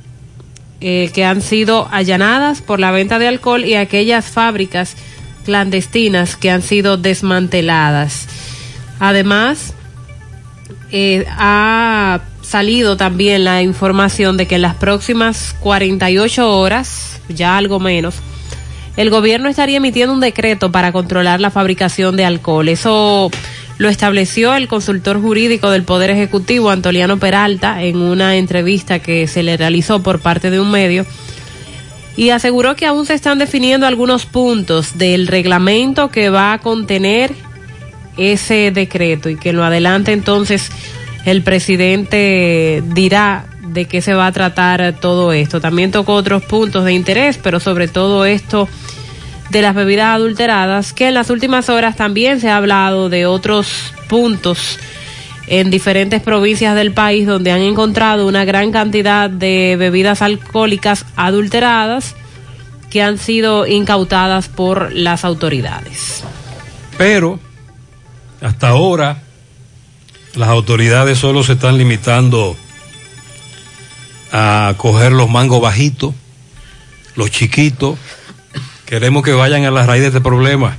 eh, 0.80 1.10
que 1.14 1.24
han 1.24 1.40
sido 1.40 1.88
allanadas 1.92 2.62
por 2.62 2.80
la 2.80 2.90
venta 2.90 3.18
de 3.18 3.28
alcohol 3.28 3.64
y 3.64 3.74
aquellas 3.74 4.26
fábricas 4.26 4.96
clandestinas 5.44 6.34
que 6.34 6.50
han 6.50 6.62
sido 6.62 6.96
desmanteladas. 6.96 8.26
Además, 8.98 9.72
eh, 10.90 11.24
ha 11.30 12.20
salido 12.56 12.96
también 12.96 13.44
la 13.44 13.60
información 13.60 14.38
de 14.38 14.46
que 14.46 14.54
en 14.54 14.62
las 14.62 14.76
próximas 14.76 15.54
48 15.60 16.58
horas, 16.58 17.20
ya 17.28 17.58
algo 17.58 17.80
menos, 17.80 18.14
el 18.96 19.10
gobierno 19.10 19.50
estaría 19.50 19.76
emitiendo 19.76 20.14
un 20.14 20.20
decreto 20.20 20.72
para 20.72 20.90
controlar 20.90 21.38
la 21.38 21.50
fabricación 21.50 22.16
de 22.16 22.24
alcohol. 22.24 22.70
Eso 22.70 23.30
lo 23.76 23.90
estableció 23.90 24.54
el 24.54 24.68
consultor 24.68 25.20
jurídico 25.20 25.68
del 25.68 25.82
Poder 25.82 26.08
Ejecutivo, 26.08 26.70
Antoliano 26.70 27.18
Peralta, 27.18 27.82
en 27.82 27.98
una 27.98 28.36
entrevista 28.36 29.00
que 29.00 29.26
se 29.26 29.42
le 29.42 29.58
realizó 29.58 30.02
por 30.02 30.20
parte 30.20 30.48
de 30.48 30.58
un 30.58 30.70
medio 30.70 31.04
y 32.16 32.30
aseguró 32.30 32.74
que 32.74 32.86
aún 32.86 33.04
se 33.04 33.12
están 33.12 33.38
definiendo 33.38 33.86
algunos 33.86 34.24
puntos 34.24 34.96
del 34.96 35.26
reglamento 35.26 36.08
que 36.08 36.30
va 36.30 36.54
a 36.54 36.58
contener 36.60 37.34
ese 38.16 38.70
decreto 38.70 39.28
y 39.28 39.36
que 39.36 39.52
lo 39.52 39.62
adelante 39.62 40.12
entonces 40.12 40.70
el 41.26 41.42
presidente 41.42 42.82
dirá 42.86 43.46
de 43.60 43.86
qué 43.86 44.00
se 44.00 44.14
va 44.14 44.28
a 44.28 44.32
tratar 44.32 44.94
todo 45.00 45.32
esto. 45.32 45.60
También 45.60 45.90
tocó 45.90 46.14
otros 46.14 46.44
puntos 46.44 46.84
de 46.84 46.92
interés, 46.92 47.38
pero 47.42 47.58
sobre 47.58 47.88
todo 47.88 48.24
esto 48.24 48.68
de 49.50 49.60
las 49.60 49.74
bebidas 49.74 50.14
adulteradas, 50.14 50.92
que 50.92 51.08
en 51.08 51.14
las 51.14 51.28
últimas 51.28 51.68
horas 51.68 51.96
también 51.96 52.40
se 52.40 52.48
ha 52.48 52.56
hablado 52.56 53.08
de 53.08 53.26
otros 53.26 53.92
puntos 54.08 54.78
en 55.48 55.70
diferentes 55.70 56.22
provincias 56.22 56.76
del 56.76 56.92
país 56.92 57.26
donde 57.26 57.50
han 57.50 57.60
encontrado 57.60 58.28
una 58.28 58.44
gran 58.44 58.70
cantidad 58.70 59.28
de 59.28 59.74
bebidas 59.76 60.22
alcohólicas 60.22 61.06
adulteradas 61.16 62.14
que 62.88 63.02
han 63.02 63.18
sido 63.18 63.66
incautadas 63.66 64.48
por 64.48 64.92
las 64.92 65.24
autoridades. 65.24 66.22
Pero 66.96 67.40
hasta 68.40 68.68
ahora 68.68 69.25
las 70.36 70.48
autoridades 70.48 71.18
solo 71.18 71.42
se 71.42 71.54
están 71.54 71.78
limitando 71.78 72.56
a 74.32 74.74
coger 74.76 75.12
los 75.12 75.28
mangos 75.28 75.60
bajitos, 75.60 76.14
los 77.16 77.30
chiquitos, 77.30 77.98
Queremos 78.86 79.24
que 79.24 79.32
vayan 79.32 79.64
a 79.64 79.72
la 79.72 79.84
raíz 79.84 80.02
de 80.02 80.08
este 80.08 80.20
problema 80.20 80.76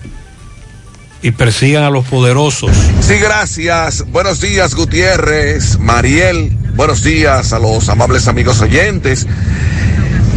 y 1.22 1.32
persigan 1.32 1.84
a 1.84 1.90
los 1.90 2.06
poderosos. 2.06 2.72
Sí, 3.02 3.16
gracias. 3.16 4.06
Buenos 4.10 4.40
días, 4.40 4.76
Gutiérrez, 4.76 5.78
Mariel. 5.78 6.56
Buenos 6.76 7.04
días 7.04 7.52
a 7.52 7.60
los 7.60 7.90
amables 7.90 8.30
amigos 8.30 8.62
oyentes 8.62 9.28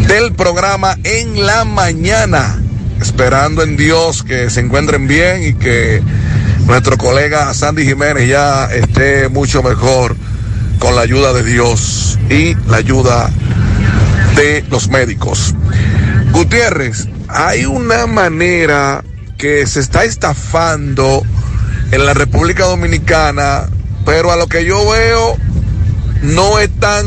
del 0.08 0.32
programa 0.32 0.96
En 1.04 1.46
la 1.46 1.64
Mañana. 1.64 2.60
Esperando 3.00 3.62
en 3.62 3.76
Dios 3.76 4.24
que 4.24 4.50
se 4.50 4.58
encuentren 4.58 5.06
bien 5.06 5.44
y 5.44 5.54
que 5.54 6.02
nuestro 6.70 6.96
colega 6.96 7.52
Sandy 7.52 7.84
Jiménez 7.84 8.28
ya 8.28 8.66
esté 8.66 9.28
mucho 9.28 9.60
mejor 9.60 10.14
con 10.78 10.94
la 10.94 11.00
ayuda 11.00 11.32
de 11.32 11.42
Dios 11.42 12.16
y 12.30 12.54
la 12.68 12.76
ayuda 12.76 13.28
de 14.36 14.64
los 14.70 14.88
médicos. 14.88 15.52
Gutiérrez, 16.30 17.08
hay 17.26 17.64
una 17.64 18.06
manera 18.06 19.02
que 19.36 19.66
se 19.66 19.80
está 19.80 20.04
estafando 20.04 21.24
en 21.90 22.06
la 22.06 22.14
República 22.14 22.66
Dominicana, 22.66 23.68
pero 24.06 24.30
a 24.30 24.36
lo 24.36 24.46
que 24.46 24.64
yo 24.64 24.88
veo 24.88 25.36
no 26.22 26.60
es 26.60 26.70
tan 26.78 27.04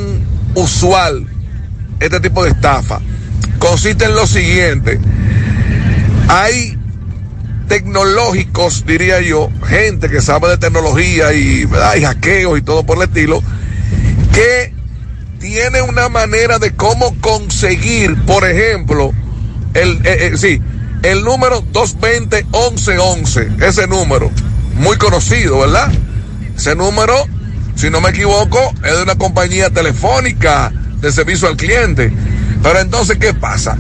usual 0.56 1.26
este 2.02 2.20
tipo 2.20 2.44
de 2.44 2.50
estafa. 2.50 3.00
Consiste 3.60 4.04
en 4.04 4.16
lo 4.16 4.28
siguiente, 4.28 5.00
hay 6.28 6.78
tecnológicos, 7.74 8.86
diría 8.86 9.20
yo, 9.22 9.50
gente 9.66 10.08
que 10.08 10.22
sabe 10.22 10.48
de 10.48 10.60
tecnología 10.60 11.34
y, 11.34 11.66
¿verdad? 11.66 11.96
y 11.96 12.04
hackeos 12.04 12.60
y 12.60 12.62
todo 12.62 12.84
por 12.84 12.98
el 12.98 13.06
estilo, 13.06 13.42
que 14.32 14.72
tiene 15.40 15.82
una 15.82 16.08
manera 16.08 16.60
de 16.60 16.76
cómo 16.76 17.20
conseguir, 17.20 18.16
por 18.28 18.48
ejemplo, 18.48 19.12
el, 19.74 19.94
eh, 20.06 20.34
eh, 20.34 20.34
sí, 20.38 20.62
el 21.02 21.24
número 21.24 21.64
220-1111, 21.74 23.64
ese 23.64 23.88
número, 23.88 24.30
muy 24.76 24.98
conocido, 24.98 25.62
¿verdad? 25.62 25.92
Ese 26.56 26.76
número, 26.76 27.26
si 27.74 27.90
no 27.90 28.02
me 28.02 28.12
equivoco, 28.12 28.60
es 28.86 28.98
de 28.98 29.02
una 29.02 29.16
compañía 29.16 29.72
telefónica 29.72 30.72
de 31.02 31.12
servicio 31.12 31.48
al 31.48 31.58
cliente. 31.58 32.14
Pero 32.62 32.80
entonces, 32.80 33.18
¿qué 33.18 33.34
pasa? 33.34 33.76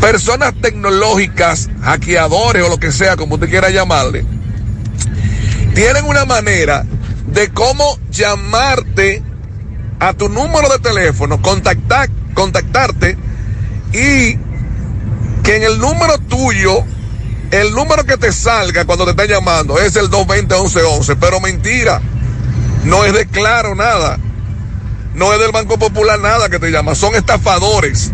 Personas 0.00 0.54
tecnológicas, 0.60 1.68
hackeadores 1.82 2.62
o 2.62 2.68
lo 2.68 2.78
que 2.78 2.92
sea, 2.92 3.16
como 3.16 3.34
usted 3.34 3.50
quiera 3.50 3.70
llamarle, 3.70 4.24
tienen 5.74 6.04
una 6.04 6.24
manera 6.24 6.84
de 7.26 7.48
cómo 7.50 7.98
llamarte 8.10 9.22
a 10.00 10.12
tu 10.12 10.28
número 10.28 10.68
de 10.68 10.78
teléfono, 10.78 11.42
contactar, 11.42 12.08
contactarte 12.34 13.16
y 13.92 14.36
que 15.42 15.56
en 15.56 15.62
el 15.62 15.78
número 15.78 16.18
tuyo 16.18 16.84
el 17.50 17.72
número 17.72 18.04
que 18.04 18.16
te 18.16 18.32
salga 18.32 18.84
cuando 18.84 19.04
te 19.04 19.12
están 19.12 19.28
llamando 19.28 19.78
es 19.78 19.96
el 19.96 20.10
220-1111, 20.10 21.16
pero 21.18 21.40
mentira, 21.40 22.00
no 22.84 23.04
es 23.04 23.14
de 23.14 23.26
claro 23.26 23.74
nada, 23.74 24.18
no 25.14 25.32
es 25.32 25.40
del 25.40 25.52
Banco 25.52 25.78
Popular 25.78 26.18
nada 26.18 26.48
que 26.48 26.58
te 26.58 26.70
llama, 26.70 26.94
son 26.94 27.14
estafadores. 27.14 28.12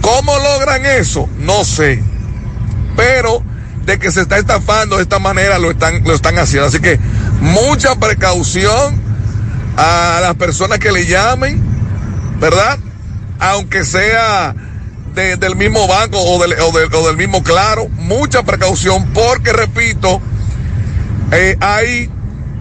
¿Cómo 0.00 0.38
logran 0.38 0.84
eso? 0.86 1.28
No 1.38 1.64
sé, 1.64 2.02
pero 2.96 3.42
de 3.84 3.98
que 3.98 4.10
se 4.10 4.22
está 4.22 4.38
estafando 4.38 4.96
de 4.96 5.02
esta 5.02 5.18
manera 5.18 5.58
lo 5.58 5.70
están, 5.70 6.02
lo 6.04 6.14
están 6.14 6.38
haciendo, 6.38 6.68
así 6.68 6.80
que 6.80 6.98
mucha 7.40 7.94
precaución 7.96 9.00
a 9.76 10.18
las 10.22 10.34
personas 10.36 10.78
que 10.78 10.90
le 10.92 11.06
llamen, 11.06 11.62
¿verdad? 12.40 12.78
Aunque 13.38 13.84
sea 13.84 14.54
de- 15.14 15.36
del 15.36 15.56
mismo 15.56 15.86
banco 15.86 16.18
o 16.20 16.40
del, 16.42 16.54
o 16.60 16.72
del- 16.72 16.92
o 16.94 17.06
del 17.06 17.16
mismo 17.16 17.42
claro, 17.42 17.88
mucha 17.88 18.42
precaución 18.42 19.06
porque, 19.12 19.52
repito, 19.52 20.20
eh, 21.32 21.56
hay 21.60 22.10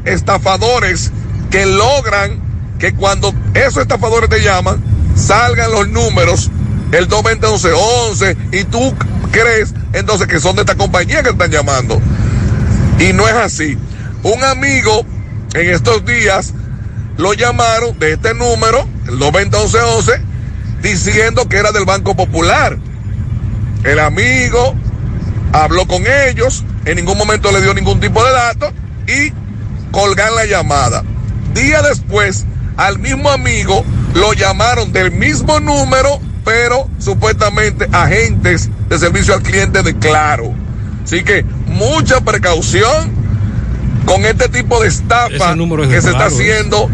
estafadores 0.05 1.11
que 1.51 1.65
logran 1.65 2.39
que 2.79 2.93
cuando 2.93 3.33
esos 3.53 3.77
estafadores 3.77 4.29
te 4.29 4.41
llaman, 4.41 4.83
salgan 5.15 5.71
los 5.71 5.87
números, 5.87 6.51
el 6.91 7.07
220 7.07 8.57
y 8.57 8.63
tú 8.65 8.93
crees 9.31 9.73
entonces 9.93 10.27
que 10.27 10.39
son 10.39 10.55
de 10.55 10.61
esta 10.61 10.75
compañía 10.75 11.23
que 11.23 11.29
están 11.29 11.51
llamando. 11.51 12.01
Y 12.99 13.13
no 13.13 13.27
es 13.27 13.35
así. 13.35 13.77
Un 14.23 14.43
amigo 14.43 15.05
en 15.53 15.69
estos 15.69 16.05
días 16.05 16.53
lo 17.17 17.33
llamaron 17.33 17.97
de 17.99 18.13
este 18.13 18.33
número, 18.33 18.87
el 19.07 19.19
220 19.19 20.25
diciendo 20.81 21.47
que 21.49 21.57
era 21.57 21.71
del 21.71 21.85
Banco 21.85 22.15
Popular. 22.15 22.77
El 23.83 23.99
amigo 23.99 24.75
habló 25.53 25.87
con 25.87 26.03
ellos, 26.05 26.63
en 26.85 26.97
ningún 26.97 27.17
momento 27.17 27.51
le 27.51 27.61
dio 27.61 27.73
ningún 27.73 27.99
tipo 27.99 28.23
de 28.23 28.31
datos 28.31 28.73
y 29.07 29.31
colgan 29.91 30.35
la 30.35 30.45
llamada. 30.45 31.03
Día 31.53 31.81
después, 31.81 32.45
al 32.77 32.99
mismo 32.99 33.29
amigo 33.29 33.83
lo 34.13 34.33
llamaron 34.33 34.91
del 34.91 35.11
mismo 35.11 35.59
número, 35.59 36.19
pero 36.45 36.88
supuestamente 36.99 37.88
agentes 37.91 38.69
de 38.88 38.99
servicio 38.99 39.34
al 39.34 39.41
cliente 39.41 39.81
de 39.84 39.97
Claro. 39.97 40.53
Así 41.03 41.23
que 41.23 41.43
mucha 41.67 42.22
precaución 42.22 43.11
con 44.05 44.23
este 44.26 44.47
tipo 44.49 44.80
de 44.81 44.88
estafa 44.88 45.34
Ese 45.34 45.55
número 45.55 45.84
es 45.84 45.89
de 45.89 45.95
que 45.95 46.01
se 46.01 46.09
está 46.09 46.27
Claro, 46.27 46.35
¿eh? 46.35 46.38
haciendo 46.38 46.89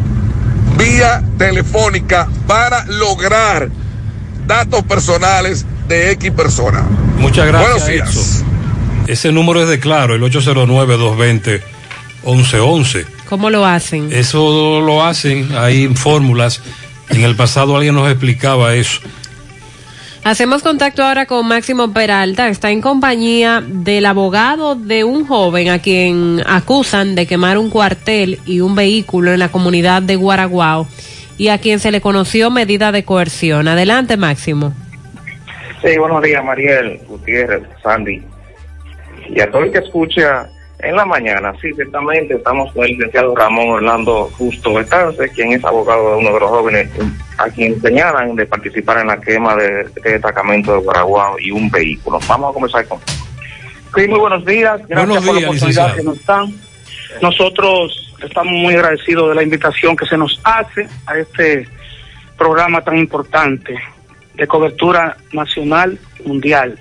vía 0.78 1.24
telefónica 1.38 2.28
para 2.48 2.86
lograr 2.86 3.70
datos 4.48 4.84
personales 4.84 5.66
de 5.88 6.12
X 6.12 6.32
persona. 6.32 6.84
Muchas 7.18 7.48
gracias. 7.48 7.72
Buenos 7.72 7.88
días. 7.88 8.44
Ese 9.08 9.32
número 9.32 9.62
es 9.62 9.70
de 9.70 9.80
claro, 9.80 10.16
el 10.16 10.22
809-220-1111. 10.24 13.06
¿Cómo 13.28 13.50
lo 13.50 13.66
hacen? 13.66 14.10
Eso 14.12 14.82
lo 14.82 15.04
hacen, 15.06 15.50
hay 15.58 15.88
fórmulas. 15.88 16.62
En 17.10 17.24
el 17.24 17.36
pasado 17.36 17.76
alguien 17.76 17.96
nos 17.96 18.08
explicaba 18.10 18.76
eso. 18.76 19.00
Hacemos 20.24 20.62
contacto 20.62 21.04
ahora 21.04 21.26
con 21.26 21.48
Máximo 21.48 21.92
Peralta. 21.94 22.48
Está 22.48 22.70
en 22.70 22.80
compañía 22.80 23.64
del 23.66 24.06
abogado 24.06 24.76
de 24.76 25.04
un 25.04 25.26
joven 25.26 25.70
a 25.70 25.80
quien 25.80 26.44
acusan 26.46 27.16
de 27.16 27.26
quemar 27.26 27.58
un 27.58 27.72
cuartel 27.72 28.40
y 28.46 28.60
un 28.60 28.76
vehículo 28.76 29.34
en 29.34 29.40
la 29.40 29.50
comunidad 29.50 30.04
de 30.04 30.18
Guaraguao 30.18 30.88
y 31.40 31.48
a 31.48 31.58
quien 31.58 31.80
se 31.80 31.90
le 31.90 32.02
conoció 32.02 32.52
medida 32.52 32.92
de 32.92 33.04
coerción. 33.04 33.68
Adelante, 33.68 34.16
Máximo. 34.16 34.74
Sí, 35.84 35.98
buenos 35.98 36.22
días, 36.22 36.46
Mariel, 36.46 37.00
Gutiérrez, 37.08 37.64
Sandy. 37.82 38.24
Y 39.28 39.42
a 39.42 39.50
todo 39.50 39.64
el 39.64 39.72
que 39.72 39.80
escucha 39.80 40.48
en 40.84 40.96
la 40.96 41.06
mañana, 41.06 41.54
sí, 41.62 41.72
ciertamente 41.74 42.36
estamos 42.36 42.72
con 42.74 42.84
el 42.84 42.92
licenciado 42.92 43.36
Ramón 43.36 43.70
Orlando 43.70 44.30
Justo 44.38 44.80
Estance, 44.80 45.30
quien 45.30 45.54
es 45.54 45.64
abogado 45.64 46.12
de 46.12 46.18
uno 46.18 46.34
de 46.34 46.40
los 46.40 46.50
jóvenes 46.50 46.90
a 47.38 47.50
quien 47.50 47.80
señalan 47.82 48.36
de 48.36 48.46
participar 48.46 49.00
en 49.00 49.08
la 49.08 49.20
quema 49.20 49.56
de 49.56 49.82
este 49.82 50.14
destacamento 50.14 50.74
de 50.74 50.80
Guaraguao 50.80 51.40
y 51.40 51.52
un 51.52 51.70
vehículo. 51.70 52.20
Vamos 52.28 52.52
a 52.52 52.54
comenzar 52.54 52.88
con. 52.88 53.00
Sí, 53.96 54.08
muy 54.08 54.20
buenos 54.20 54.46
días. 54.46 54.80
Gracias 54.88 55.08
Buenos 55.08 55.26
por 55.26 55.36
la 55.36 55.48
oportunidad 55.48 55.88
licenciado. 55.88 55.96
que 55.96 56.04
nos 56.04 56.26
dan. 56.26 56.54
Nosotros 57.22 58.14
estamos 58.24 58.54
muy 58.54 58.74
agradecidos 58.76 59.30
de 59.30 59.36
la 59.36 59.44
invitación 59.44 59.96
que 59.96 60.06
se 60.06 60.18
nos 60.18 60.40
hace 60.44 60.88
a 61.06 61.18
este 61.18 61.68
programa 62.38 62.82
tan 62.82 62.98
importante 62.98 63.76
de 64.34 64.48
cobertura 64.48 65.18
nacional 65.34 66.00
mundial. 66.26 66.80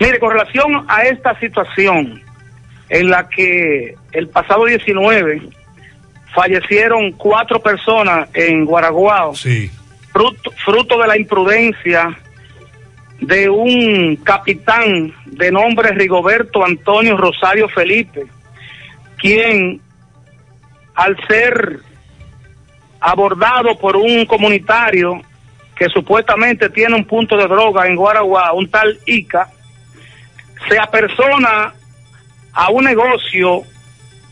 Mire, 0.00 0.18
con 0.18 0.30
relación 0.30 0.84
a 0.88 1.02
esta 1.02 1.38
situación 1.38 2.22
en 2.92 3.08
la 3.08 3.26
que 3.26 3.94
el 4.12 4.28
pasado 4.28 4.66
19 4.66 5.40
fallecieron 6.34 7.12
cuatro 7.12 7.58
personas 7.60 8.28
en 8.34 8.66
Guaraguao, 8.66 9.34
Sí. 9.34 9.70
fruto, 10.12 10.52
fruto 10.62 11.00
de 11.00 11.08
la 11.08 11.16
imprudencia 11.16 12.14
de 13.18 13.48
un 13.48 14.16
capitán 14.16 15.10
de 15.24 15.50
nombre 15.50 15.92
Rigoberto 15.92 16.62
Antonio 16.62 17.16
Rosario 17.16 17.66
Felipe, 17.70 18.26
quien 19.16 19.80
al 20.94 21.16
ser 21.26 21.78
abordado 23.00 23.78
por 23.78 23.96
un 23.96 24.26
comunitario 24.26 25.22
que 25.74 25.88
supuestamente 25.88 26.68
tiene 26.68 26.94
un 26.94 27.06
punto 27.06 27.38
de 27.38 27.46
droga 27.48 27.86
en 27.86 27.96
Guaraguá, 27.96 28.52
un 28.52 28.68
tal 28.68 28.98
Ica, 29.06 29.48
se 30.68 30.78
apersona 30.78 31.72
a 32.52 32.70
un 32.70 32.84
negocio 32.84 33.62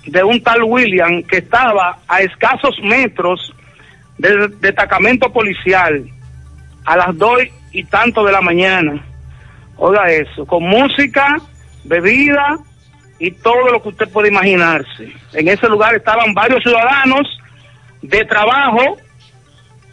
de 0.06 0.22
un 0.22 0.42
tal 0.42 0.62
William 0.64 1.22
que 1.22 1.38
estaba 1.38 1.98
a 2.08 2.20
escasos 2.20 2.78
metros 2.82 3.54
del 4.18 4.58
destacamento 4.60 5.32
policial 5.32 6.04
a 6.84 6.96
las 6.96 7.16
dos 7.16 7.42
y 7.72 7.84
tanto 7.84 8.24
de 8.24 8.32
la 8.32 8.40
mañana. 8.40 9.04
Oiga 9.76 10.10
eso, 10.10 10.46
con 10.46 10.64
música, 10.64 11.36
bebida 11.84 12.58
y 13.18 13.30
todo 13.30 13.70
lo 13.70 13.82
que 13.82 13.90
usted 13.90 14.08
puede 14.08 14.28
imaginarse. 14.28 15.12
En 15.32 15.48
ese 15.48 15.68
lugar 15.68 15.94
estaban 15.94 16.34
varios 16.34 16.62
ciudadanos 16.62 17.26
de 18.02 18.24
trabajo, 18.24 18.98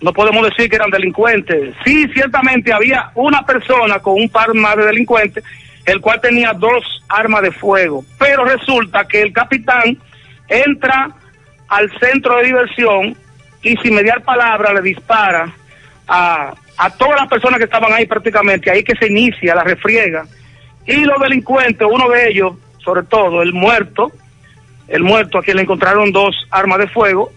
no 0.01 0.13
podemos 0.13 0.49
decir 0.49 0.69
que 0.69 0.75
eran 0.75 0.89
delincuentes. 0.89 1.75
Sí, 1.85 2.07
ciertamente 2.13 2.71
había 2.71 3.11
una 3.15 3.45
persona 3.45 3.99
con 3.99 4.15
un 4.15 4.29
par 4.29 4.53
más 4.53 4.75
de 4.77 4.85
delincuentes, 4.85 5.43
el 5.87 6.01
cual 6.01 6.19
tenía 6.21 6.51
dos 6.53 6.83
armas 7.07 7.41
de 7.41 7.51
fuego. 7.51 8.03
Pero 8.19 8.43
resulta 8.43 9.05
que 9.05 9.21
el 9.21 9.31
capitán 9.31 9.97
entra 10.49 11.09
al 11.69 11.89
centro 11.99 12.35
de 12.37 12.45
diversión 12.45 13.17
y 13.63 13.75
sin 13.77 13.95
mediar 13.95 14.21
palabra 14.21 14.73
le 14.73 14.81
dispara 14.81 15.49
a, 16.07 16.53
a 16.77 16.89
todas 16.91 17.21
las 17.21 17.29
personas 17.29 17.57
que 17.57 17.63
estaban 17.63 17.93
ahí 17.93 18.05
prácticamente, 18.05 18.69
ahí 18.69 18.83
que 18.83 18.95
se 18.97 19.07
inicia 19.07 19.55
la 19.55 19.63
refriega. 19.63 20.25
Y 20.85 21.05
los 21.05 21.19
delincuentes, 21.21 21.87
uno 21.89 22.09
de 22.09 22.29
ellos, 22.29 22.53
sobre 22.83 23.03
todo 23.03 23.41
el 23.41 23.53
muerto, 23.53 24.11
el 24.89 25.03
muerto 25.03 25.37
a 25.37 25.41
quien 25.41 25.55
le 25.55 25.63
encontraron 25.63 26.11
dos 26.11 26.35
armas 26.51 26.79
de 26.79 26.87
fuego, 26.89 27.31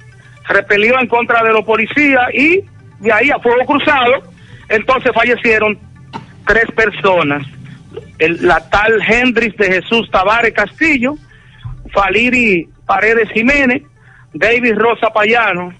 repelió 0.49 0.99
en 0.99 1.07
contra 1.07 1.45
de 1.45 1.53
los 1.53 1.65
policías 1.65 2.35
y 2.35 2.65
de 2.99 3.13
ahí 3.13 3.31
a 3.31 3.39
fuego 3.39 3.65
cruzado, 3.65 4.25
entonces 4.69 5.13
fallecieron 5.15 5.79
tres 6.47 6.67
personas. 6.75 7.47
El- 8.19 8.47
la 8.47 8.61
tal 8.71 9.01
Hendrix 9.03 9.57
de 9.57 9.67
Jesús 9.67 10.11
Tavares 10.11 10.53
Castillo, 10.55 11.15
Faliri 11.93 12.69
Paredes 12.87 13.31
Jiménez, 13.33 13.83
David 14.33 14.75
Rosa 14.77 15.11
Payano, 15.11 15.73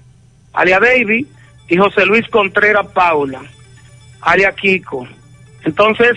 alia 0.53 0.81
David, 0.81 1.27
y 1.69 1.77
José 1.77 2.05
Luis 2.05 2.27
Contreras 2.29 2.87
Paula, 2.89 3.41
alia 4.23 4.53
Kiko. 4.53 5.07
Entonces, 5.65 6.17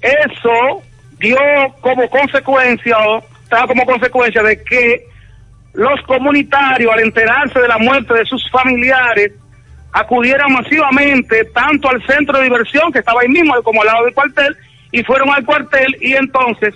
eso 0.00 0.82
dio 1.18 1.38
como 1.80 2.08
consecuencia, 2.10 2.98
o 2.98 3.24
estaba 3.42 3.66
como 3.66 3.84
consecuencia 3.84 4.42
de 4.42 4.62
que 4.62 5.04
los 5.74 6.00
comunitarios, 6.02 6.92
al 6.92 7.00
enterarse 7.00 7.60
de 7.60 7.68
la 7.68 7.78
muerte 7.78 8.14
de 8.14 8.24
sus 8.24 8.50
familiares, 8.50 9.32
acudieran 9.92 10.52
masivamente 10.52 11.44
tanto 11.54 11.88
al 11.88 12.04
centro 12.06 12.38
de 12.38 12.44
diversión, 12.44 12.90
que 12.92 12.98
estaba 12.98 13.20
ahí 13.20 13.28
mismo, 13.28 13.54
como 13.62 13.80
al 13.82 13.86
lado 13.86 14.04
del 14.04 14.14
cuartel, 14.14 14.56
y 14.92 15.02
fueron 15.04 15.30
al 15.30 15.44
cuartel 15.44 15.96
y 16.00 16.14
entonces 16.14 16.74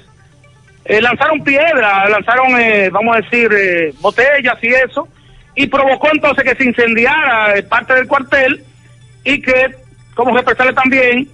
eh, 0.85 1.01
lanzaron 1.01 1.43
piedras, 1.45 2.11
lanzaron, 2.11 2.59
eh, 2.61 2.91
vamos 2.91 3.17
a 3.17 3.21
decir, 3.21 3.51
eh, 3.53 3.95
botellas 4.01 4.59
y 4.63 4.69
eso, 4.69 5.09
y 5.55 5.67
provocó 5.67 6.09
entonces 6.13 6.45
que 6.45 6.57
se 6.57 6.65
incendiara 6.65 7.55
parte 7.69 7.95
del 7.95 8.09
cuartel 8.09 8.65
y 9.25 9.41
que, 9.41 9.77
como 10.15 10.37
represarle 10.37 10.73
también, 10.73 11.29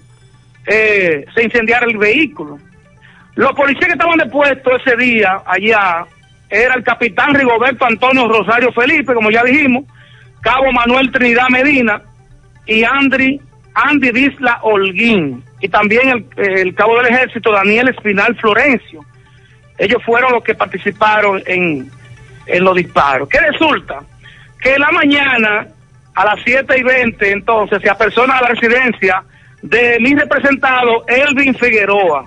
se 0.67 1.43
incendiara 1.43 1.87
el 1.87 1.97
vehículo. 1.97 2.59
Los 3.37 3.53
policías 3.53 3.87
que 3.87 3.93
estaban 3.93 4.19
depuestos 4.19 4.83
ese 4.85 4.97
día 4.97 5.41
allá 5.47 6.05
era 6.51 6.75
el 6.75 6.83
capitán 6.83 7.33
Rigoberto 7.33 7.87
Antonio 7.87 8.29
Rosario 8.29 8.71
Felipe, 8.73 9.15
como 9.15 9.31
ya 9.31 9.43
dijimos, 9.45 9.85
Cabo 10.43 10.71
Manuel 10.73 11.11
Trinidad 11.11 11.49
Medina 11.49 12.03
y 12.67 12.85
Andri, 12.85 13.41
Andy 13.75 14.11
Disla 14.11 14.61
Holguín, 14.63 15.45
y 15.61 15.69
también 15.69 16.27
el, 16.37 16.75
cabo 16.75 16.97
del 16.99 17.15
ejército 17.15 17.53
Daniel 17.53 17.89
Espinal 17.89 18.37
Florencio. 18.37 19.05
ellos 19.79 20.03
fueron 20.05 20.33
los 20.33 20.43
que 20.43 20.55
participaron 20.55 21.43
en, 21.47 21.91
en 22.47 22.65
los 22.65 22.75
disparos. 22.75 23.29
¿Qué 23.29 23.41
resulta? 23.41 24.01
Que 24.61 24.75
en 24.75 24.81
la 24.81 24.91
mañana, 24.91 25.67
a 26.15 26.25
las 26.25 26.41
7 26.45 26.79
y 26.79 26.83
20, 26.83 27.33
entonces, 27.33 27.81
se 27.81 27.91
apersona 27.91 28.39
a 28.39 28.43
la 28.43 28.49
residencia 28.49 29.23
de 29.63 29.99
mi 30.01 30.15
representado, 30.15 31.05
Elvin 31.07 31.55
Figueroa. 31.55 32.27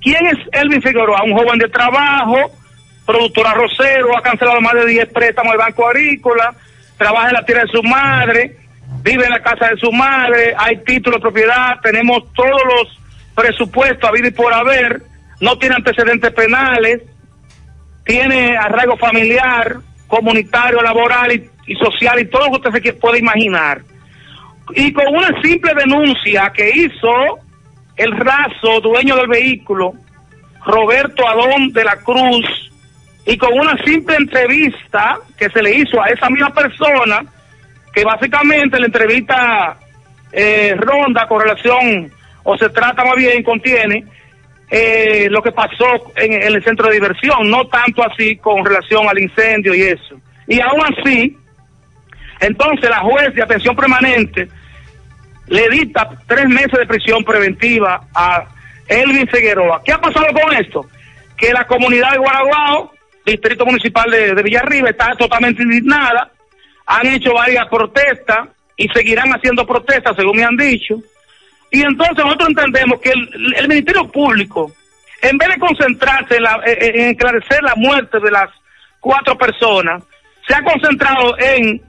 ¿Quién 0.00 0.26
es 0.26 0.38
Elvin 0.52 0.82
Figueroa? 0.82 1.22
Un 1.24 1.36
joven 1.36 1.58
de 1.58 1.68
trabajo, 1.68 2.52
productora 3.04 3.54
Rosero, 3.54 4.16
ha 4.16 4.22
cancelado 4.22 4.60
más 4.60 4.74
de 4.74 4.86
10 4.86 5.12
préstamos 5.12 5.52
del 5.52 5.60
Banco 5.60 5.86
Agrícola, 5.86 6.54
trabaja 6.96 7.28
en 7.28 7.34
la 7.34 7.44
tierra 7.44 7.62
de 7.62 7.68
su 7.68 7.82
madre, 7.82 8.56
vive 9.02 9.24
en 9.24 9.30
la 9.30 9.42
casa 9.42 9.68
de 9.68 9.76
su 9.78 9.90
madre, 9.92 10.54
hay 10.56 10.78
título 10.78 11.16
de 11.16 11.22
propiedad, 11.22 11.80
tenemos 11.82 12.32
todos 12.32 12.60
los 12.64 12.98
presupuestos 13.34 14.10
a 14.10 14.26
y 14.26 14.30
por 14.30 14.52
haber, 14.52 15.02
no 15.40 15.58
tiene 15.58 15.76
antecedentes 15.76 16.32
penales, 16.32 17.02
tiene 18.04 18.56
arraigo 18.56 18.96
familiar, 18.96 19.76
comunitario, 20.06 20.82
laboral 20.82 21.32
y, 21.32 21.50
y 21.66 21.74
social 21.76 22.18
y 22.20 22.26
todo 22.26 22.46
lo 22.46 22.60
que 22.60 22.68
usted 22.68 22.82
se 22.82 22.92
puede 22.94 23.18
imaginar. 23.18 23.82
Y 24.74 24.92
con 24.92 25.06
una 25.08 25.40
simple 25.40 25.72
denuncia 25.74 26.52
que 26.54 26.70
hizo 26.70 27.38
el 27.96 28.12
raso 28.16 28.80
dueño 28.82 29.16
del 29.16 29.28
vehículo, 29.28 29.94
Roberto 30.64 31.26
Adón 31.26 31.72
de 31.72 31.84
la 31.84 31.96
Cruz, 31.96 32.46
y 33.26 33.36
con 33.36 33.52
una 33.58 33.76
simple 33.84 34.16
entrevista 34.16 35.18
que 35.38 35.50
se 35.50 35.62
le 35.62 35.74
hizo 35.74 36.00
a 36.00 36.08
esa 36.08 36.30
misma 36.30 36.52
persona, 36.52 37.22
que 37.92 38.04
básicamente 38.04 38.78
la 38.78 38.86
entrevista 38.86 39.76
eh, 40.32 40.74
ronda 40.76 41.26
con 41.26 41.40
relación, 41.40 42.12
o 42.42 42.56
se 42.56 42.68
trata 42.70 43.04
más 43.04 43.16
bien, 43.16 43.42
contiene 43.42 44.04
eh, 44.70 45.28
lo 45.30 45.42
que 45.42 45.52
pasó 45.52 46.12
en, 46.16 46.32
el 46.42 46.62
centro 46.62 46.88
de 46.88 46.94
diversión, 46.94 47.50
no 47.50 47.66
tanto 47.68 48.02
así 48.04 48.36
con 48.36 48.64
relación 48.64 49.08
al 49.08 49.18
incendio 49.18 49.74
y 49.74 49.82
eso. 49.82 50.20
Y 50.46 50.60
aún 50.60 50.82
así, 50.82 51.36
entonces 52.40 52.90
la 52.90 53.00
juez 53.00 53.34
de 53.34 53.42
atención 53.42 53.74
permanente 53.74 54.48
le 55.46 55.68
dicta 55.70 56.10
tres 56.26 56.46
meses 56.48 56.78
de 56.78 56.86
prisión 56.86 57.24
preventiva 57.24 58.02
a 58.14 58.44
Elvin 58.86 59.26
Figueroa. 59.28 59.82
¿Qué 59.84 59.92
ha 59.92 60.00
pasado 60.00 60.26
con 60.26 60.54
esto? 60.54 60.86
Que 61.36 61.52
la 61.52 61.66
comunidad 61.66 62.12
de 62.12 62.18
Guaraguao, 62.18 62.92
distrito 63.24 63.64
municipal 63.64 64.10
de, 64.10 64.34
de 64.34 64.42
Villarriba, 64.42 64.90
está 64.90 65.14
totalmente 65.16 65.62
indignada. 65.62 66.30
Han 66.88 67.06
hecho 67.06 67.32
varias 67.34 67.66
protestas 67.68 68.48
y 68.76 68.88
seguirán 68.88 69.30
haciendo 69.30 69.66
protestas, 69.66 70.16
según 70.16 70.36
me 70.36 70.44
han 70.44 70.56
dicho. 70.56 70.96
Y 71.70 71.82
entonces 71.82 72.24
nosotros 72.24 72.48
entendemos 72.48 73.00
que 73.00 73.10
el, 73.10 73.68
Ministerio 73.68 74.08
Público, 74.08 74.72
en 75.20 75.36
vez 75.36 75.48
de 75.50 75.58
concentrarse 75.58 76.36
en, 76.36 76.42
la, 76.42 76.60
en 76.64 77.10
esclarecer 77.10 77.62
la 77.62 77.74
muerte 77.76 78.18
de 78.20 78.30
las 78.30 78.48
cuatro 79.00 79.36
personas, 79.36 80.02
se 80.46 80.54
ha 80.54 80.62
concentrado 80.62 81.38
en 81.38 81.82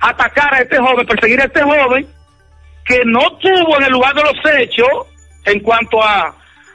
atacar 0.00 0.54
a 0.54 0.60
este 0.60 0.78
joven, 0.78 1.06
perseguir 1.06 1.40
a 1.40 1.44
este 1.44 1.62
joven, 1.62 2.06
que 2.84 3.00
no 3.04 3.36
tuvo 3.38 3.76
en 3.78 3.84
el 3.84 3.92
lugar 3.92 4.14
de 4.14 4.22
los 4.22 4.36
hechos, 4.56 4.88
en 5.44 5.60
cuanto 5.60 6.02
a 6.02 6.34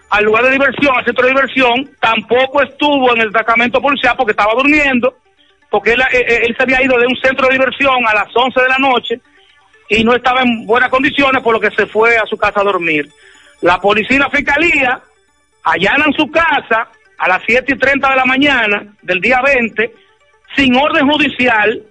al 0.09 0.25
lugar 0.25 0.43
de 0.43 0.51
diversión, 0.51 0.93
al 0.93 1.05
centro 1.05 1.23
de 1.23 1.31
diversión, 1.31 1.89
tampoco 2.01 2.61
estuvo 2.61 3.15
en 3.15 3.21
el 3.21 3.31
destacamento 3.31 3.81
policial 3.81 4.13
porque 4.17 4.31
estaba 4.31 4.53
durmiendo, 4.53 5.15
porque 5.71 5.93
él, 5.93 6.03
él, 6.11 6.25
él 6.27 6.55
se 6.55 6.63
había 6.63 6.83
ido 6.83 6.99
de 6.99 7.07
un 7.07 7.15
centro 7.15 7.47
de 7.47 7.53
diversión 7.53 8.05
a 8.05 8.13
las 8.13 8.27
11 8.35 8.61
de 8.61 8.67
la 8.67 8.77
noche 8.77 9.19
y 9.89 10.03
no 10.03 10.13
estaba 10.13 10.41
en 10.41 10.67
buenas 10.67 10.89
condiciones, 10.89 11.41
por 11.41 11.53
lo 11.53 11.59
que 11.59 11.71
se 11.71 11.87
fue 11.87 12.17
a 12.17 12.25
su 12.25 12.37
casa 12.37 12.61
a 12.61 12.65
dormir. 12.65 13.09
La 13.61 13.79
policía 13.79 14.17
y 14.17 14.19
la 14.19 14.29
fiscalía 14.29 15.01
allanan 15.63 16.13
su 16.13 16.29
casa 16.29 16.87
a 17.17 17.27
las 17.27 17.41
7 17.45 17.73
y 17.73 17.77
30 17.77 18.09
de 18.09 18.15
la 18.15 18.25
mañana 18.25 18.93
del 19.01 19.21
día 19.21 19.41
20, 19.41 19.93
sin 20.55 20.75
orden 20.75 21.09
judicial, 21.09 21.83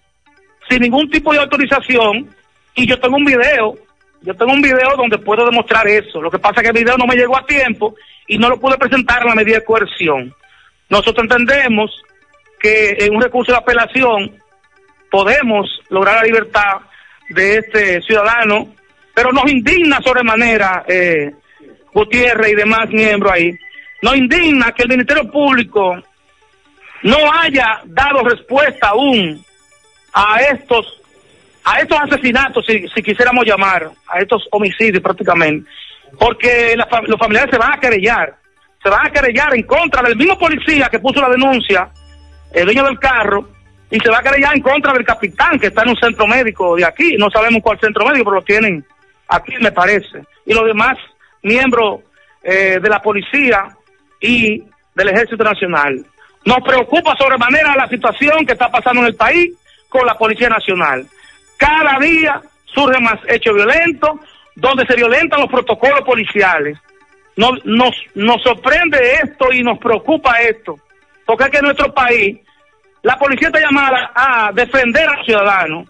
sin 0.68 0.82
ningún 0.82 1.10
tipo 1.10 1.32
de 1.32 1.38
autorización, 1.38 2.28
y 2.74 2.86
yo 2.86 2.98
tengo 3.00 3.16
un 3.16 3.24
video, 3.24 3.76
yo 4.22 4.34
tengo 4.34 4.52
un 4.52 4.62
video 4.62 4.96
donde 4.96 5.18
puedo 5.18 5.44
demostrar 5.44 5.86
eso. 5.88 6.20
Lo 6.20 6.30
que 6.30 6.38
pasa 6.38 6.60
es 6.60 6.62
que 6.62 6.68
el 6.68 6.84
video 6.84 6.96
no 6.96 7.06
me 7.06 7.16
llegó 7.16 7.36
a 7.36 7.46
tiempo 7.46 7.94
y 8.26 8.38
no 8.38 8.48
lo 8.48 8.58
pude 8.58 8.76
presentar 8.78 9.22
en 9.22 9.28
la 9.28 9.34
medida 9.34 9.56
de 9.56 9.64
coerción. 9.64 10.34
Nosotros 10.88 11.24
entendemos 11.24 11.90
que 12.60 12.96
en 13.00 13.14
un 13.14 13.22
recurso 13.22 13.52
de 13.52 13.58
apelación 13.58 14.36
podemos 15.10 15.66
lograr 15.88 16.16
la 16.16 16.24
libertad 16.24 16.76
de 17.30 17.56
este 17.56 18.02
ciudadano, 18.02 18.74
pero 19.14 19.32
nos 19.32 19.50
indigna 19.50 20.00
sobremanera, 20.02 20.84
eh, 20.86 21.32
Gutiérrez 21.92 22.52
y 22.52 22.56
demás 22.56 22.88
miembros 22.90 23.32
ahí, 23.32 23.52
nos 24.02 24.16
indigna 24.16 24.72
que 24.72 24.84
el 24.84 24.90
Ministerio 24.90 25.30
Público 25.30 25.96
no 27.02 27.32
haya 27.32 27.80
dado 27.84 28.22
respuesta 28.22 28.88
aún 28.88 29.42
a 30.12 30.40
estos 30.42 31.00
a 31.62 31.80
estos 31.80 31.98
asesinatos, 32.00 32.64
si, 32.66 32.88
si 32.88 33.02
quisiéramos 33.02 33.44
llamar, 33.44 33.90
a 34.08 34.18
estos 34.18 34.48
homicidios 34.50 35.02
prácticamente, 35.02 35.68
porque 36.18 36.74
los 37.06 37.18
familiares 37.18 37.50
se 37.50 37.58
van 37.58 37.74
a 37.74 37.80
querellar, 37.80 38.34
se 38.82 38.88
van 38.88 39.06
a 39.06 39.10
querellar 39.10 39.54
en 39.54 39.64
contra 39.64 40.02
del 40.02 40.16
mismo 40.16 40.38
policía 40.38 40.88
que 40.88 40.98
puso 40.98 41.20
la 41.20 41.28
denuncia, 41.28 41.90
el 42.52 42.64
dueño 42.64 42.84
del 42.84 42.98
carro, 42.98 43.48
y 43.90 43.98
se 43.98 44.10
va 44.10 44.18
a 44.18 44.22
querellar 44.22 44.54
en 44.54 44.62
contra 44.62 44.92
del 44.92 45.04
capitán 45.04 45.58
que 45.58 45.66
está 45.68 45.82
en 45.82 45.90
un 45.90 45.96
centro 45.96 46.26
médico 46.26 46.76
de 46.76 46.84
aquí, 46.84 47.16
no 47.16 47.28
sabemos 47.30 47.62
cuál 47.62 47.80
centro 47.80 48.04
médico, 48.06 48.24
pero 48.24 48.36
lo 48.36 48.42
tienen 48.42 48.84
aquí 49.28 49.54
me 49.60 49.72
parece, 49.72 50.24
y 50.46 50.54
los 50.54 50.66
demás 50.66 50.96
miembros 51.42 52.00
eh, 52.42 52.78
de 52.80 52.88
la 52.88 53.00
policía 53.00 53.76
y 54.20 54.62
del 54.94 55.08
ejército 55.08 55.44
nacional. 55.44 56.04
Nos 56.44 56.60
preocupa 56.60 57.16
sobremanera 57.16 57.76
la 57.76 57.88
situación 57.88 58.46
que 58.46 58.52
está 58.52 58.70
pasando 58.70 59.02
en 59.02 59.08
el 59.08 59.14
país 59.14 59.52
con 59.88 60.06
la 60.06 60.14
Policía 60.14 60.48
Nacional. 60.48 61.06
Cada 61.58 61.98
día 61.98 62.40
surgen 62.64 63.02
más 63.02 63.18
hechos 63.28 63.54
violentos, 63.54 64.12
donde 64.54 64.86
se 64.86 64.96
violentan 64.96 65.40
los 65.40 65.50
protocolos 65.50 66.00
policiales. 66.02 66.78
Nos, 67.36 67.64
nos, 67.64 67.94
nos 68.14 68.42
sorprende 68.42 68.98
esto 69.22 69.52
y 69.52 69.62
nos 69.62 69.78
preocupa 69.78 70.40
esto, 70.40 70.78
porque 71.30 71.44
es 71.44 71.50
que 71.50 71.58
en 71.58 71.64
nuestro 71.66 71.94
país 71.94 72.38
la 73.04 73.16
policía 73.16 73.46
está 73.46 73.60
llamada 73.60 74.10
a 74.16 74.50
defender 74.52 75.08
a 75.08 75.14
los 75.14 75.26
ciudadanos, 75.26 75.88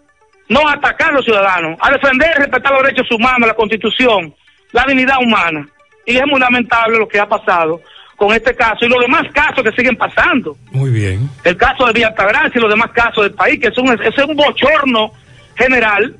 no 0.50 0.68
a 0.68 0.74
atacar 0.74 1.08
a 1.08 1.14
los 1.14 1.24
ciudadanos, 1.24 1.78
a 1.80 1.92
defender 1.92 2.30
y 2.36 2.40
respetar 2.40 2.70
los 2.72 2.82
derechos 2.82 3.10
humanos, 3.10 3.48
la 3.48 3.54
constitución, 3.54 4.34
la 4.72 4.84
dignidad 4.86 5.16
humana. 5.18 5.66
Y 6.04 6.14
es 6.14 6.26
muy 6.26 6.38
lamentable 6.38 6.98
lo 6.98 7.08
que 7.08 7.18
ha 7.18 7.26
pasado 7.26 7.80
con 8.16 8.34
este 8.34 8.54
caso 8.54 8.84
y 8.84 8.88
los 8.90 9.00
demás 9.00 9.22
casos 9.32 9.64
que 9.64 9.72
siguen 9.72 9.96
pasando. 9.96 10.58
Muy 10.72 10.90
bien. 10.90 11.30
El 11.42 11.56
caso 11.56 11.86
de 11.86 11.94
Villa 11.94 12.08
Altagracia 12.08 12.52
y 12.58 12.60
los 12.60 12.70
demás 12.70 12.90
casos 12.90 13.22
del 13.22 13.32
país, 13.32 13.58
que 13.58 13.68
es 13.68 13.78
un, 13.78 13.98
es 13.98 14.18
un 14.22 14.36
bochorno 14.36 15.10
general 15.56 16.16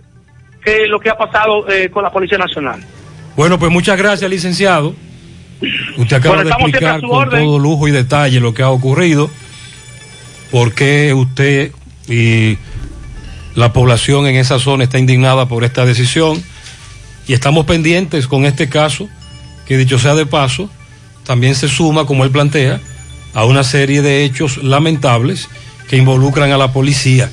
que 0.64 0.86
lo 0.86 0.98
que 0.98 1.10
ha 1.10 1.18
pasado 1.18 1.68
eh, 1.68 1.90
con 1.90 2.02
la 2.02 2.10
Policía 2.10 2.38
Nacional. 2.38 2.80
Bueno, 3.36 3.58
pues 3.58 3.70
muchas 3.70 3.98
gracias, 3.98 4.30
licenciado. 4.30 4.94
Usted 5.96 6.16
acaba 6.16 6.36
Bueno, 6.36 6.50
de 6.50 6.54
explicar 6.56 7.00
con 7.00 7.10
orden. 7.10 7.44
todo 7.44 7.58
lujo 7.58 7.88
y 7.88 7.90
detalle 7.90 8.40
lo 8.40 8.54
que 8.54 8.62
ha 8.62 8.70
ocurrido, 8.70 9.30
por 10.50 10.72
qué 10.72 11.12
usted 11.14 11.72
y 12.08 12.56
la 13.54 13.72
población 13.72 14.26
en 14.26 14.36
esa 14.36 14.58
zona 14.58 14.84
está 14.84 14.98
indignada 14.98 15.46
por 15.46 15.64
esta 15.64 15.84
decisión 15.84 16.42
y 17.26 17.32
estamos 17.32 17.66
pendientes 17.66 18.26
con 18.26 18.46
este 18.46 18.68
caso, 18.68 19.08
que 19.66 19.76
dicho 19.76 19.98
sea 19.98 20.14
de 20.14 20.26
paso, 20.26 20.70
también 21.24 21.54
se 21.54 21.68
suma, 21.68 22.06
como 22.06 22.24
él 22.24 22.30
plantea, 22.30 22.80
a 23.34 23.44
una 23.44 23.62
serie 23.62 24.02
de 24.02 24.24
hechos 24.24 24.62
lamentables 24.62 25.48
que 25.88 25.96
involucran 25.96 26.50
a 26.52 26.56
la 26.56 26.72
policía. 26.72 27.30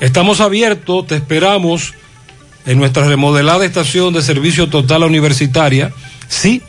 Estamos 0.00 0.40
abiertos, 0.40 1.06
te 1.06 1.16
esperamos 1.16 1.94
en 2.66 2.78
nuestra 2.78 3.06
remodelada 3.06 3.64
estación 3.64 4.14
de 4.14 4.22
servicio 4.22 4.68
total 4.68 5.02
universitaria, 5.02 5.92
sí, 6.28 6.62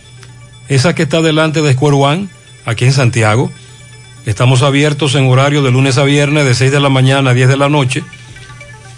esa 0.67 0.95
que 0.95 1.03
está 1.03 1.21
delante 1.21 1.61
de 1.61 1.73
Square 1.73 1.95
One, 1.95 2.27
aquí 2.65 2.85
en 2.85 2.93
Santiago. 2.93 3.51
Estamos 4.25 4.63
abiertos 4.63 5.13
en 5.15 5.27
horario 5.27 5.61
de 5.61 5.71
lunes 5.71 5.97
a 5.97 6.03
viernes 6.03 6.45
de 6.45 6.55
6 6.55 6.71
de 6.71 6.79
la 6.79 6.89
mañana 6.89 7.31
a 7.31 7.33
10 7.33 7.49
de 7.49 7.57
la 7.57 7.69
noche, 7.69 8.03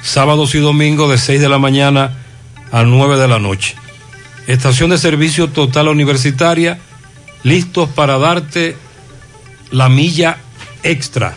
sábados 0.02 0.56
y 0.56 0.60
domingos 0.60 1.10
de 1.10 1.18
6 1.18 1.42
de 1.42 1.50
la 1.50 1.60
mañana 1.60 2.18
a 2.72 2.84
9 2.84 3.18
de 3.18 3.28
la 3.28 3.40
noche. 3.40 3.76
Estación 4.48 4.90
de 4.90 4.98
servicio 4.98 5.50
total 5.50 5.90
universitaria, 5.90 6.80
listos 7.44 7.90
para 7.90 8.18
darte 8.18 8.78
la 9.72 9.90
milla 9.90 10.38
extra. 10.84 11.36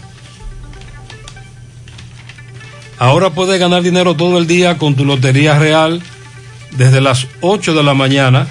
Ahora 2.98 3.31
puedes 3.31 3.59
ganar 3.59 3.82
dinero 3.82 4.15
todo 4.15 4.39
el 4.39 4.47
día 4.47 4.78
con 4.78 4.94
tu 4.94 5.05
Lotería 5.05 5.59
Real. 5.59 6.02
Desde 6.73 7.01
las 7.01 7.27
8 7.40 7.74
de 7.74 7.82
la 7.82 7.94
mañana 7.94 8.47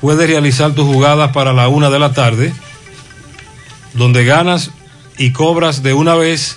puedes 0.00 0.28
realizar 0.28 0.72
tus 0.72 0.86
jugadas 0.86 1.32
para 1.32 1.52
la 1.52 1.68
1 1.68 1.90
de 1.90 1.98
la 1.98 2.12
tarde, 2.12 2.52
donde 3.94 4.24
ganas 4.24 4.70
y 5.16 5.32
cobras 5.32 5.82
de 5.82 5.94
una 5.94 6.14
vez, 6.14 6.56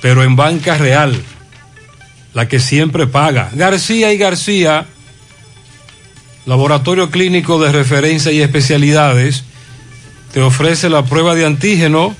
pero 0.00 0.22
en 0.22 0.36
banca 0.36 0.78
real, 0.78 1.20
la 2.34 2.48
que 2.48 2.60
siempre 2.60 3.06
paga. 3.06 3.50
García 3.54 4.12
y 4.12 4.18
García, 4.18 4.86
Laboratorio 6.44 7.10
Clínico 7.10 7.60
de 7.60 7.72
Referencia 7.72 8.30
y 8.30 8.40
Especialidades, 8.40 9.44
te 10.32 10.42
ofrece 10.42 10.90
la 10.90 11.04
prueba 11.04 11.34
de 11.34 11.46
antígeno, 11.46 12.14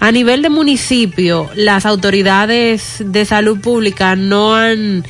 A 0.00 0.10
nivel 0.10 0.42
de 0.42 0.50
municipio, 0.50 1.48
las 1.54 1.86
autoridades 1.86 2.96
de 2.98 3.24
salud 3.24 3.60
pública 3.60 4.16
no 4.16 4.54
han 4.54 5.04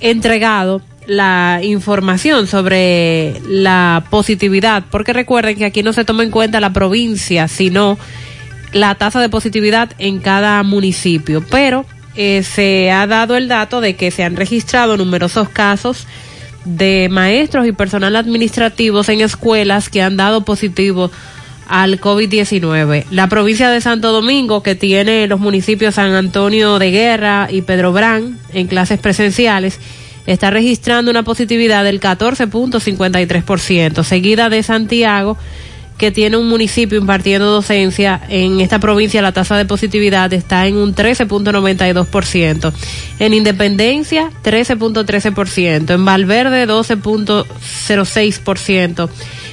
entregado 0.00 0.82
la 1.06 1.60
información 1.62 2.46
sobre 2.46 3.40
la 3.46 4.04
positividad, 4.10 4.84
porque 4.90 5.12
recuerden 5.12 5.56
que 5.56 5.66
aquí 5.66 5.82
no 5.82 5.92
se 5.92 6.04
toma 6.04 6.22
en 6.22 6.30
cuenta 6.30 6.60
la 6.60 6.72
provincia, 6.72 7.46
sino 7.48 7.98
la 8.72 8.94
tasa 8.96 9.20
de 9.20 9.28
positividad 9.28 9.92
en 9.98 10.18
cada 10.18 10.62
municipio. 10.62 11.44
Pero 11.48 11.86
eh, 12.16 12.42
se 12.42 12.90
ha 12.90 13.06
dado 13.06 13.36
el 13.36 13.48
dato 13.48 13.80
de 13.80 13.96
que 13.96 14.10
se 14.10 14.24
han 14.24 14.36
registrado 14.36 14.96
numerosos 14.96 15.48
casos 15.48 16.06
de 16.64 17.08
maestros 17.10 17.66
y 17.66 17.72
personal 17.72 18.16
administrativos 18.16 19.08
en 19.08 19.20
escuelas 19.20 19.88
que 19.88 20.02
han 20.02 20.16
dado 20.16 20.44
positivo 20.44 21.10
al 21.68 22.00
COVID-19. 22.00 23.06
La 23.10 23.28
provincia 23.28 23.70
de 23.70 23.80
Santo 23.80 24.12
Domingo, 24.12 24.62
que 24.62 24.74
tiene 24.74 25.26
los 25.26 25.40
municipios 25.40 25.94
San 25.94 26.12
Antonio 26.12 26.78
de 26.78 26.90
Guerra 26.90 27.48
y 27.50 27.62
Pedro 27.62 27.92
Brán 27.92 28.38
en 28.52 28.66
clases 28.66 28.98
presenciales, 28.98 29.78
está 30.26 30.50
registrando 30.50 31.10
una 31.10 31.22
positividad 31.22 31.84
del 31.84 32.00
14.53%, 32.00 34.02
seguida 34.02 34.48
de 34.48 34.62
Santiago, 34.62 35.36
que 36.04 36.10
tiene 36.10 36.36
un 36.36 36.50
municipio 36.50 36.98
impartiendo 36.98 37.50
docencia. 37.50 38.20
En 38.28 38.60
esta 38.60 38.78
provincia 38.78 39.22
la 39.22 39.32
tasa 39.32 39.56
de 39.56 39.64
positividad 39.64 40.30
está 40.34 40.66
en 40.66 40.76
un 40.76 40.94
13.92%. 40.94 42.74
En 43.20 43.32
Independencia, 43.32 44.30
13.13%. 44.44 45.94
En 45.94 46.04
Valverde, 46.04 46.68
12.06%. 46.68 49.08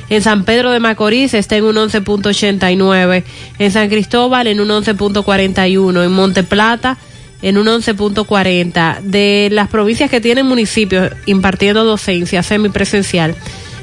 En 0.09 0.21
San 0.21 0.43
Pedro 0.43 0.71
de 0.71 0.81
Macorís 0.81 1.33
está 1.33 1.55
en 1.55 1.63
un 1.63 1.77
11.89. 1.77 3.23
En 3.57 3.71
San 3.71 3.87
Cristóbal 3.87 4.47
en 4.47 4.59
un 4.59 4.67
11.41. 4.67 6.03
En 6.03 6.11
Monte 6.11 6.43
Plata 6.43 6.97
en 7.41 7.57
un 7.57 7.67
11.40. 7.67 9.03
De 9.03 9.47
las 9.53 9.69
provincias 9.69 10.09
que 10.09 10.19
tienen 10.19 10.47
municipios 10.47 11.13
impartiendo 11.27 11.85
docencia 11.85 12.43
semipresencial, 12.43 13.37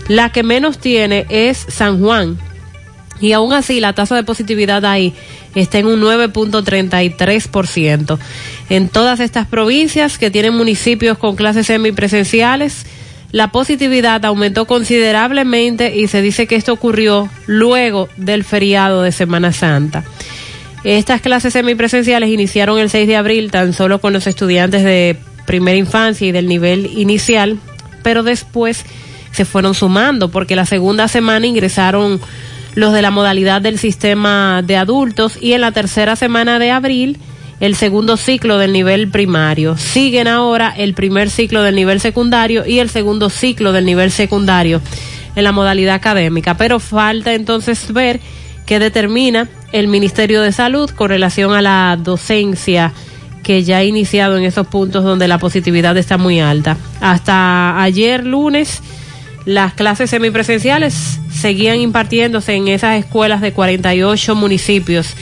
la 0.06 0.32
que 0.32 0.42
menos 0.42 0.76
tiene 0.76 1.24
es 1.30 1.64
San 1.70 1.98
Juan. 1.98 2.38
Y 3.20 3.32
aún 3.32 3.52
así 3.52 3.80
la 3.80 3.92
tasa 3.92 4.16
de 4.16 4.22
positividad 4.22 4.84
ahí 4.84 5.12
está 5.54 5.78
en 5.78 5.86
un 5.86 6.00
9.33%. 6.00 8.18
En 8.70 8.88
todas 8.88 9.20
estas 9.20 9.46
provincias 9.46 10.18
que 10.18 10.30
tienen 10.30 10.54
municipios 10.54 11.18
con 11.18 11.36
clases 11.36 11.66
semipresenciales, 11.66 12.86
la 13.32 13.52
positividad 13.52 14.24
aumentó 14.24 14.66
considerablemente 14.66 15.96
y 15.96 16.08
se 16.08 16.22
dice 16.22 16.46
que 16.46 16.56
esto 16.56 16.72
ocurrió 16.72 17.28
luego 17.46 18.08
del 18.16 18.44
feriado 18.44 19.02
de 19.02 19.12
Semana 19.12 19.52
Santa. 19.52 20.04
Estas 20.84 21.20
clases 21.20 21.52
semipresenciales 21.52 22.30
iniciaron 22.30 22.78
el 22.78 22.88
6 22.88 23.06
de 23.06 23.16
abril 23.16 23.50
tan 23.50 23.72
solo 23.72 24.00
con 24.00 24.12
los 24.12 24.26
estudiantes 24.26 24.84
de 24.84 25.16
primera 25.44 25.76
infancia 25.76 26.26
y 26.26 26.32
del 26.32 26.46
nivel 26.46 26.86
inicial, 26.96 27.58
pero 28.02 28.22
después 28.22 28.84
se 29.32 29.44
fueron 29.44 29.74
sumando 29.74 30.30
porque 30.30 30.56
la 30.56 30.66
segunda 30.66 31.08
semana 31.08 31.46
ingresaron 31.46 32.20
los 32.78 32.92
de 32.92 33.02
la 33.02 33.10
modalidad 33.10 33.60
del 33.60 33.76
sistema 33.76 34.62
de 34.62 34.76
adultos 34.76 35.36
y 35.40 35.52
en 35.54 35.62
la 35.62 35.72
tercera 35.72 36.14
semana 36.14 36.60
de 36.60 36.70
abril 36.70 37.18
el 37.58 37.74
segundo 37.74 38.16
ciclo 38.16 38.56
del 38.56 38.72
nivel 38.72 39.08
primario. 39.08 39.76
Siguen 39.76 40.28
ahora 40.28 40.72
el 40.76 40.94
primer 40.94 41.28
ciclo 41.28 41.64
del 41.64 41.74
nivel 41.74 41.98
secundario 41.98 42.64
y 42.64 42.78
el 42.78 42.88
segundo 42.88 43.30
ciclo 43.30 43.72
del 43.72 43.84
nivel 43.84 44.12
secundario 44.12 44.80
en 45.34 45.42
la 45.42 45.50
modalidad 45.50 45.96
académica, 45.96 46.56
pero 46.56 46.78
falta 46.78 47.34
entonces 47.34 47.92
ver 47.92 48.20
qué 48.64 48.78
determina 48.78 49.48
el 49.72 49.88
Ministerio 49.88 50.40
de 50.40 50.52
Salud 50.52 50.88
con 50.90 51.08
relación 51.08 51.54
a 51.54 51.62
la 51.62 51.98
docencia 52.00 52.92
que 53.42 53.64
ya 53.64 53.78
ha 53.78 53.84
iniciado 53.84 54.38
en 54.38 54.44
esos 54.44 54.68
puntos 54.68 55.02
donde 55.02 55.26
la 55.26 55.38
positividad 55.38 55.96
está 55.96 56.16
muy 56.16 56.38
alta. 56.38 56.76
Hasta 57.00 57.82
ayer 57.82 58.24
lunes 58.24 58.80
las 59.48 59.72
clases 59.72 60.10
semipresenciales 60.10 61.20
seguían 61.32 61.80
impartiéndose 61.80 62.52
en 62.52 62.68
esas 62.68 62.98
escuelas 62.98 63.40
de 63.40 63.54
48 63.54 64.34
municipios 64.34 65.14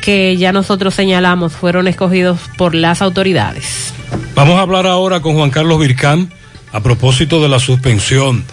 que 0.00 0.36
ya 0.36 0.52
nosotros 0.52 0.94
señalamos 0.94 1.54
fueron 1.54 1.88
escogidos 1.88 2.38
por 2.56 2.76
las 2.76 3.02
autoridades. 3.02 3.92
Vamos 4.36 4.58
a 4.58 4.60
hablar 4.60 4.86
ahora 4.86 5.22
con 5.22 5.34
Juan 5.34 5.50
Carlos 5.50 5.80
Vircán 5.80 6.30
a 6.70 6.84
propósito 6.84 7.42
de 7.42 7.48
la 7.48 7.58
suspensión 7.58 8.44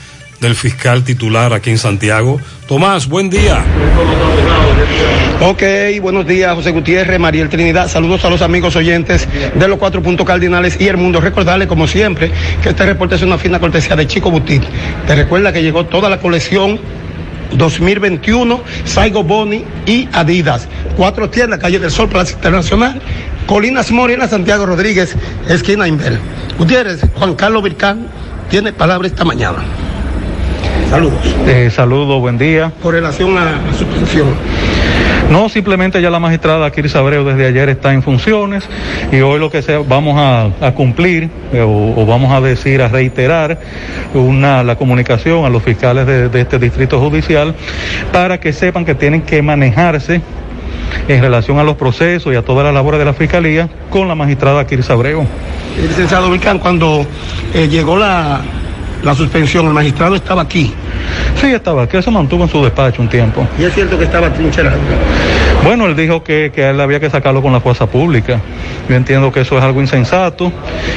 del 0.42 0.56
fiscal 0.56 1.04
titular 1.04 1.54
aquí 1.54 1.70
en 1.70 1.78
Santiago. 1.78 2.42
Tomás, 2.68 3.08
buen 3.08 3.30
día. 3.30 3.64
Ok, 5.40 5.64
buenos 6.02 6.26
días, 6.28 6.54
José 6.56 6.72
Gutiérrez, 6.72 7.20
Mariel 7.20 7.48
Trinidad. 7.48 7.88
Saludos 7.88 8.26
a 8.26 8.30
los 8.30 8.42
amigos 8.42 8.76
oyentes 8.76 9.28
de 9.56 9.68
los 9.68 9.78
cuatro 9.78 10.02
puntos 10.02 10.26
cardinales 10.26 10.82
y 10.82 10.88
el 10.88 10.98
mundo. 10.98 11.22
Recordarles, 11.22 11.68
como 11.68 11.88
siempre, 11.88 12.32
que 12.62 12.70
este 12.70 12.86
reporte 12.86 13.16
es 13.16 13.22
una 13.22 13.38
fina 13.38 13.60
cortesía 13.60 13.96
de 13.96 14.08
Chico 14.08 14.32
Butit. 14.32 14.64
Te 15.06 15.16
recuerda 15.16 15.54
que 15.54 15.62
llegó 15.62 15.86
toda 15.86 16.10
la 16.10 16.20
colección 16.20 16.80
2021, 17.54 18.62
Saigo 18.86 19.24
Boni 19.24 19.64
y 19.86 20.10
Adidas. 20.12 20.68
Cuatro 20.98 21.30
tiendas, 21.30 21.60
calle 21.60 21.78
del 21.78 21.92
Sol, 21.92 22.10
Plaza 22.10 22.34
Internacional, 22.34 23.00
Colinas 23.46 23.92
Morena, 23.92 24.28
Santiago 24.28 24.66
Rodríguez, 24.66 25.16
esquina 25.48 25.88
Inver. 25.88 26.20
Gutiérrez, 26.58 27.02
Juan 27.14 27.36
Carlos 27.36 27.62
Vircán 27.62 28.08
tiene 28.50 28.74
palabra 28.74 29.08
esta 29.08 29.24
mañana. 29.24 29.64
Saludos. 30.92 31.36
Eh, 31.48 31.70
saludos, 31.74 32.20
buen 32.20 32.38
día. 32.38 32.74
Con 32.84 32.92
relación 32.92 33.38
a 33.38 33.46
la 33.46 33.74
suspensión. 33.78 34.28
No, 35.30 35.48
simplemente 35.48 36.02
ya 36.02 36.10
la 36.10 36.20
magistrada 36.20 36.70
Kiris 36.70 36.98
Abreu 36.98 37.24
desde 37.24 37.48
ayer 37.48 37.70
está 37.70 37.94
en 37.94 38.04
funciones 38.04 38.68
y 39.10 39.22
hoy 39.22 39.40
lo 39.40 39.50
que 39.50 39.62
sea, 39.62 39.80
vamos 39.80 40.18
a, 40.20 40.50
a 40.60 40.74
cumplir 40.74 41.30
eh, 41.54 41.62
o, 41.62 41.94
o, 41.96 42.06
vamos 42.06 42.34
a 42.34 42.42
decir, 42.42 42.82
a 42.82 42.90
reiterar 42.90 43.58
una, 44.14 44.66
la 44.66 44.76
comunicación 44.76 45.46
a 45.46 45.50
los 45.50 45.64
fiscales 45.64 46.06
de, 46.06 46.28
de 46.28 46.42
este 46.42 46.60
distrito 46.60 47.00
judicial 47.00 47.56
para 48.12 48.42
que 48.42 48.52
sepan 48.52 48.84
que 48.84 48.94
tienen 48.94 49.22
que 49.22 49.42
manejarse 49.42 50.20
en 51.08 51.22
relación 51.22 51.58
a 51.58 51.64
los 51.64 51.78
procesos 51.78 52.34
y 52.34 52.36
a 52.36 52.42
todas 52.42 52.66
las 52.66 52.74
labores 52.74 53.00
de 53.00 53.06
la 53.06 53.14
fiscalía 53.14 53.70
con 53.90 54.10
la 54.10 54.16
magistrada 54.16 54.68
Kiris 54.68 54.90
Abreu. 54.90 55.22
Eh, 55.22 55.26
licenciado 55.88 56.30
Vilcán, 56.30 56.60
cuando 56.60 57.06
eh, 57.54 57.70
llegó 57.70 57.96
la, 57.98 58.42
la 59.04 59.16
suspensión, 59.16 59.68
el 59.68 59.74
magistrado 59.74 60.16
estaba 60.16 60.42
aquí. 60.44 60.74
Sí, 61.40 61.48
estaba 61.48 61.84
aquí, 61.84 62.02
se 62.02 62.12
mantuvo 62.12 62.44
en 62.44 62.50
su 62.50 62.64
despacho 62.64 63.02
un 63.02 63.10
tiempo. 63.10 63.48
Y 63.58 63.64
es 63.64 63.74
cierto 63.74 63.98
que 63.98 64.06
estaba 64.06 64.32
trincherado. 64.32 64.78
Bueno, 65.64 65.86
él 65.86 65.96
dijo 65.96 66.24
que, 66.24 66.52
que 66.54 66.66
a 66.66 66.72
él 66.72 66.82
había 66.82 67.00
que 67.00 67.10
sacarlo 67.10 67.42
con 67.42 67.54
la 67.54 67.62
fuerza 67.62 67.86
pública. 67.86 68.42
Yo 68.90 68.96
entiendo 68.96 69.32
que 69.32 69.42
eso 69.42 69.58
es 69.58 69.64
algo 69.64 69.80
insensato 69.80 70.52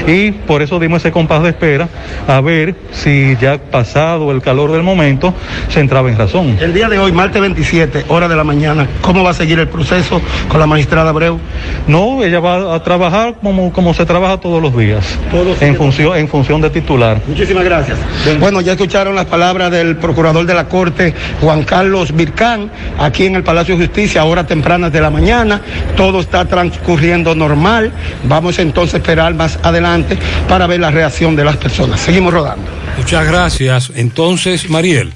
y 0.06 0.32
por 0.32 0.62
eso 0.62 0.78
dimos 0.80 1.02
ese 1.02 1.12
compás 1.12 1.42
de 1.42 1.50
espera 1.50 1.88
a 2.26 2.40
ver 2.40 2.74
si 2.92 3.36
ya 3.40 3.58
pasado 3.58 4.32
el 4.32 4.40
calor 4.40 4.72
del 4.72 4.82
momento 4.82 5.34
se 5.68 5.80
entraba 5.80 6.08
en 6.10 6.16
razón. 6.16 6.56
El 6.60 6.72
día 6.72 6.88
de 6.88 6.98
hoy, 6.98 7.12
martes 7.12 7.40
27, 7.40 8.06
hora 8.08 8.26
de 8.26 8.36
la 8.36 8.44
mañana, 8.44 8.88
¿cómo 9.00 9.22
va 9.22 9.30
a 9.30 9.34
seguir 9.34 9.58
el 9.58 9.68
proceso 9.68 10.20
con 10.48 10.60
la 10.60 10.66
magistrada 10.66 11.10
Abreu? 11.10 11.38
No, 11.86 12.24
ella 12.24 12.40
va 12.40 12.74
a 12.74 12.82
trabajar 12.82 13.34
como, 13.42 13.72
como 13.72 13.92
se 13.94 14.06
trabaja 14.06 14.38
todos 14.38 14.62
los 14.62 14.76
días, 14.76 15.18
en 15.60 15.76
función, 15.76 16.16
en 16.16 16.28
función 16.28 16.60
de 16.60 16.70
titular. 16.70 17.20
Muchísimas 17.26 17.64
gracias. 17.64 17.98
Bueno, 18.40 18.60
ya 18.60 18.72
escucharon 18.72 19.14
las 19.14 19.26
palabras 19.26 19.70
del 19.70 19.96
procurador 19.96 20.46
de 20.46 20.54
la 20.54 20.68
Corte, 20.68 21.14
Juan 21.40 21.64
Carlos 21.64 22.14
Vircán, 22.14 22.70
aquí 22.98 23.26
en 23.26 23.36
el 23.36 23.42
Palacio 23.42 23.76
de 23.76 23.86
Justicia, 23.86 24.22
ahora 24.22 24.46
tempranas 24.54 24.92
de 24.92 25.00
la 25.00 25.10
mañana. 25.10 25.60
Todo 25.96 26.20
está 26.20 26.44
transcurriendo 26.44 27.34
normal. 27.34 27.92
Vamos 28.28 28.60
entonces 28.60 28.94
a 28.94 28.96
esperar 28.98 29.34
más 29.34 29.58
adelante 29.64 30.16
para 30.48 30.68
ver 30.68 30.78
la 30.78 30.92
reacción 30.92 31.34
de 31.34 31.44
las 31.44 31.56
personas. 31.56 32.00
Seguimos 32.00 32.32
rodando. 32.32 32.64
Muchas 32.96 33.26
gracias. 33.26 33.90
Entonces, 33.96 34.70
Mariel, 34.70 35.12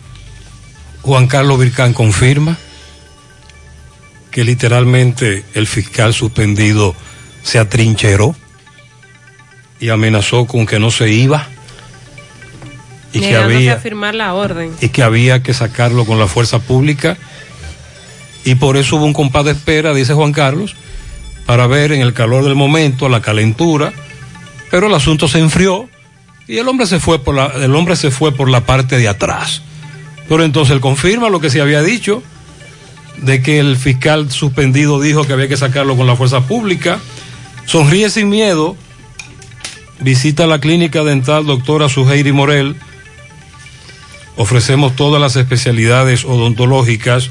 Juan 1.02 1.28
Carlos 1.28 1.60
Vircán 1.60 1.92
confirma 1.92 2.56
que 4.32 4.42
literalmente 4.42 5.44
el 5.54 5.68
fiscal 5.68 6.12
suspendido 6.12 6.96
se 7.44 7.60
atrincheró 7.60 8.34
y 9.78 9.90
amenazó 9.90 10.46
con 10.46 10.66
que 10.66 10.80
no 10.80 10.90
se 10.90 11.10
iba 11.10 11.46
y 13.12 13.20
que 13.20 13.26
Negándose 13.26 13.56
había 13.56 13.72
a 13.74 13.76
firmar 13.76 14.14
la 14.16 14.34
orden. 14.34 14.72
y 14.80 14.88
que 14.88 15.04
había 15.04 15.42
que 15.44 15.54
sacarlo 15.54 16.04
con 16.04 16.18
la 16.18 16.26
fuerza 16.26 16.58
pública 16.58 17.16
y 18.44 18.54
por 18.54 18.76
eso 18.76 18.96
hubo 18.96 19.04
un 19.04 19.12
compás 19.12 19.44
de 19.44 19.52
espera, 19.52 19.94
dice 19.94 20.14
Juan 20.14 20.32
Carlos, 20.32 20.76
para 21.46 21.66
ver 21.66 21.92
en 21.92 22.00
el 22.00 22.12
calor 22.12 22.44
del 22.44 22.54
momento, 22.54 23.08
la 23.08 23.20
calentura, 23.20 23.92
pero 24.70 24.86
el 24.86 24.94
asunto 24.94 25.28
se 25.28 25.38
enfrió 25.38 25.88
y 26.46 26.58
el 26.58 26.68
hombre 26.68 26.86
se 26.86 27.00
fue 27.00 27.18
por 27.18 27.34
la, 27.34 27.46
el 27.46 27.74
hombre 27.74 27.96
se 27.96 28.10
fue 28.10 28.32
por 28.32 28.48
la 28.50 28.64
parte 28.64 28.98
de 28.98 29.08
atrás. 29.08 29.62
Pero 30.28 30.44
entonces 30.44 30.74
él 30.74 30.80
confirma 30.80 31.30
lo 31.30 31.40
que 31.40 31.50
se 31.50 31.60
había 31.60 31.82
dicho, 31.82 32.22
de 33.22 33.42
que 33.42 33.58
el 33.58 33.76
fiscal 33.76 34.30
suspendido 34.30 35.00
dijo 35.00 35.24
que 35.24 35.32
había 35.32 35.48
que 35.48 35.56
sacarlo 35.56 35.96
con 35.96 36.06
la 36.06 36.16
fuerza 36.16 36.42
pública, 36.42 36.98
sonríe 37.66 38.10
sin 38.10 38.28
miedo, 38.28 38.76
visita 40.00 40.46
la 40.46 40.60
clínica 40.60 41.02
dental 41.02 41.46
doctora 41.46 41.88
Suheiri 41.88 42.32
Morel, 42.32 42.76
ofrecemos 44.36 44.94
todas 44.96 45.20
las 45.20 45.36
especialidades 45.36 46.24
odontológicas, 46.24 47.30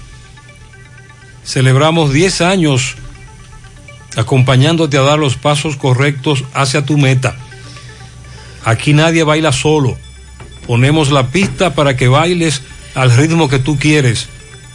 celebramos 1.43 2.13
10 2.13 2.41
años 2.41 2.95
acompañándote 4.15 4.97
a 4.97 5.01
dar 5.01 5.19
los 5.19 5.35
pasos 5.35 5.75
correctos 5.75 6.43
hacia 6.53 6.85
tu 6.85 6.97
meta. 6.97 7.35
Aquí 8.65 8.93
nadie 8.93 9.23
baila 9.23 9.51
solo. 9.51 9.97
Ponemos 10.67 11.11
la 11.11 11.27
pista 11.27 11.73
para 11.73 11.95
que 11.95 12.07
bailes 12.07 12.61
al 12.93 13.15
ritmo 13.15 13.49
que 13.49 13.59
tú 13.59 13.79
quieres, 13.79 14.27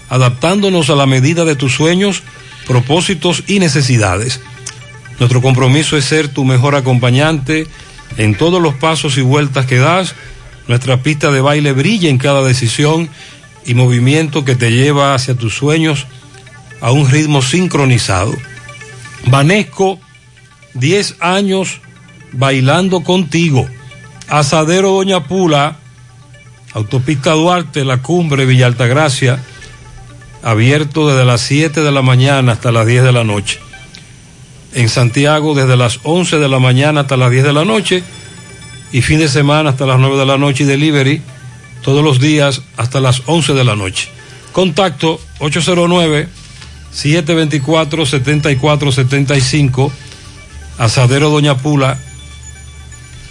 adaptándonos 0.08 0.90
a 0.90 0.96
la 0.96 1.06
medida 1.06 1.44
de 1.44 1.56
tus 1.56 1.74
sueños, 1.74 2.22
propósitos 2.66 3.44
y 3.46 3.58
necesidades. 3.58 4.40
Nuestro 5.18 5.40
compromiso 5.40 5.96
es 5.96 6.04
ser 6.04 6.28
tu 6.28 6.44
mejor 6.44 6.74
acompañante 6.74 7.66
en 8.16 8.34
todos 8.34 8.60
los 8.60 8.74
pasos 8.74 9.16
y 9.18 9.22
vueltas 9.22 9.66
que 9.66 9.78
das. 9.78 10.14
Nuestra 10.66 11.02
pista 11.02 11.30
de 11.30 11.40
baile 11.40 11.72
brilla 11.72 12.08
en 12.08 12.18
cada 12.18 12.42
decisión 12.42 13.08
y 13.64 13.74
movimiento 13.74 14.44
que 14.44 14.56
te 14.56 14.72
lleva 14.72 15.14
hacia 15.14 15.34
tus 15.34 15.54
sueños 15.54 16.06
a 16.86 16.92
un 16.92 17.10
ritmo 17.10 17.42
sincronizado. 17.42 18.32
Vanesco, 19.26 19.98
10 20.74 21.16
años 21.18 21.80
bailando 22.30 23.00
contigo. 23.00 23.66
Asadero 24.28 24.92
Doña 24.92 25.24
Pula, 25.24 25.78
Autopista 26.74 27.32
Duarte, 27.32 27.84
La 27.84 28.02
Cumbre, 28.02 28.46
Villa 28.46 28.66
Altagracia, 28.66 29.42
abierto 30.44 31.08
desde 31.08 31.24
las 31.24 31.40
7 31.40 31.80
de 31.80 31.90
la 31.90 32.02
mañana 32.02 32.52
hasta 32.52 32.70
las 32.70 32.86
10 32.86 33.02
de 33.02 33.12
la 33.12 33.24
noche. 33.24 33.58
En 34.72 34.88
Santiago 34.88 35.56
desde 35.56 35.76
las 35.76 35.98
11 36.04 36.38
de 36.38 36.48
la 36.48 36.60
mañana 36.60 37.00
hasta 37.00 37.16
las 37.16 37.32
10 37.32 37.46
de 37.46 37.52
la 37.52 37.64
noche 37.64 38.04
y 38.92 39.02
fin 39.02 39.18
de 39.18 39.28
semana 39.28 39.70
hasta 39.70 39.86
las 39.86 39.98
9 39.98 40.18
de 40.18 40.26
la 40.26 40.38
noche 40.38 40.62
y 40.62 40.66
delivery 40.68 41.20
todos 41.82 42.04
los 42.04 42.20
días 42.20 42.62
hasta 42.76 43.00
las 43.00 43.22
11 43.26 43.54
de 43.54 43.64
la 43.64 43.74
noche. 43.74 44.08
Contacto 44.52 45.20
809 45.40 46.35
724 46.96 48.06
7475 48.06 49.92
Asadero 50.78 51.28
Doña 51.28 51.58
Pula. 51.58 51.98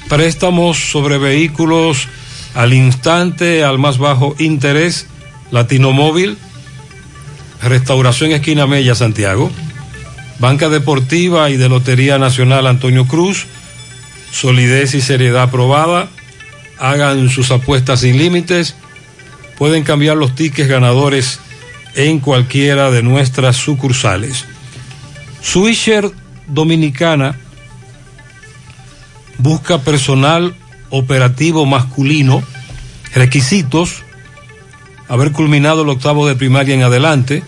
Préstamos 0.07 0.91
sobre 0.91 1.17
vehículos 1.17 2.07
al 2.53 2.73
instante, 2.73 3.63
al 3.63 3.79
más 3.79 3.97
bajo 3.97 4.35
interés. 4.37 5.07
Latino 5.49 5.91
Móvil. 5.93 6.37
Restauración 7.63 8.31
Esquina 8.33 8.67
Mella, 8.67 8.93
Santiago. 8.93 9.51
Banca 10.37 10.69
Deportiva 10.69 11.49
y 11.49 11.57
de 11.57 11.67
Lotería 11.67 12.19
Nacional 12.19 12.67
Antonio 12.67 13.07
Cruz. 13.07 13.47
Solidez 14.31 14.93
y 14.93 15.01
seriedad 15.01 15.43
aprobada. 15.43 16.07
Hagan 16.77 17.29
sus 17.29 17.49
apuestas 17.49 18.01
sin 18.01 18.19
límites. 18.19 18.75
Pueden 19.57 19.83
cambiar 19.83 20.17
los 20.17 20.35
tickets 20.35 20.69
ganadores 20.69 21.39
en 21.95 22.19
cualquiera 22.19 22.91
de 22.91 23.03
nuestras 23.03 23.55
sucursales. 23.55 24.45
Swisher 25.41 26.11
Dominicana 26.47 27.37
busca 29.37 29.79
personal 29.79 30.55
operativo 30.89 31.65
masculino, 31.65 32.43
requisitos, 33.13 34.03
haber 35.07 35.31
culminado 35.31 35.83
el 35.83 35.89
octavo 35.89 36.27
de 36.27 36.35
primaria 36.35 36.75
en 36.75 36.83
adelante, 36.83 37.43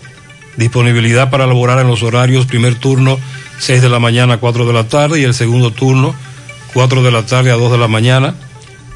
disponibilidad 0.56 1.30
para 1.30 1.46
laborar 1.46 1.78
en 1.80 1.88
los 1.88 2.02
horarios 2.02 2.46
primer 2.46 2.74
turno 2.74 3.18
6 3.58 3.82
de 3.82 3.88
la 3.88 3.98
mañana 3.98 4.34
a 4.34 4.38
4 4.38 4.66
de 4.66 4.72
la 4.72 4.84
tarde 4.84 5.20
y 5.20 5.24
el 5.24 5.34
segundo 5.34 5.70
turno 5.72 6.14
4 6.74 7.02
de 7.02 7.10
la 7.10 7.24
tarde 7.24 7.50
a 7.50 7.56
2 7.56 7.72
de 7.72 7.78
la 7.78 7.88
mañana, 7.88 8.34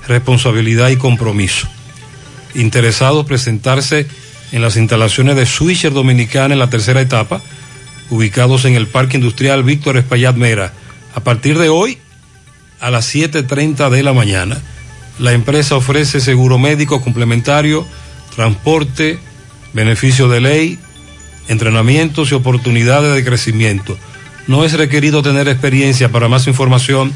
responsabilidad 0.06 0.90
y 0.90 0.96
compromiso. 0.96 1.68
Interesados 2.54 3.26
presentarse 3.26 4.06
en 4.52 4.62
las 4.62 4.76
instalaciones 4.76 5.34
de 5.36 5.46
Swisher 5.46 5.92
Dominicana 5.92 6.54
en 6.54 6.60
la 6.60 6.70
tercera 6.70 7.00
etapa, 7.00 7.40
ubicados 8.10 8.64
en 8.66 8.74
el 8.74 8.86
Parque 8.86 9.16
Industrial 9.16 9.62
Víctor 9.64 9.96
Espaillat 9.96 10.36
Mera. 10.36 10.72
A 11.14 11.20
partir 11.20 11.58
de 11.58 11.70
hoy, 11.70 11.98
a 12.80 12.90
las 12.90 13.14
7.30 13.14 13.90
de 13.90 14.02
la 14.02 14.12
mañana, 14.12 14.60
la 15.18 15.32
empresa 15.32 15.76
ofrece 15.76 16.20
seguro 16.20 16.58
médico 16.58 17.00
complementario, 17.00 17.86
transporte, 18.36 19.18
beneficio 19.72 20.28
de 20.28 20.40
ley, 20.40 20.78
entrenamientos 21.48 22.30
y 22.30 22.34
oportunidades 22.34 23.14
de 23.14 23.24
crecimiento. 23.24 23.96
No 24.46 24.64
es 24.64 24.74
requerido 24.74 25.22
tener 25.22 25.48
experiencia. 25.48 26.10
Para 26.10 26.28
más 26.28 26.46
información, 26.46 27.12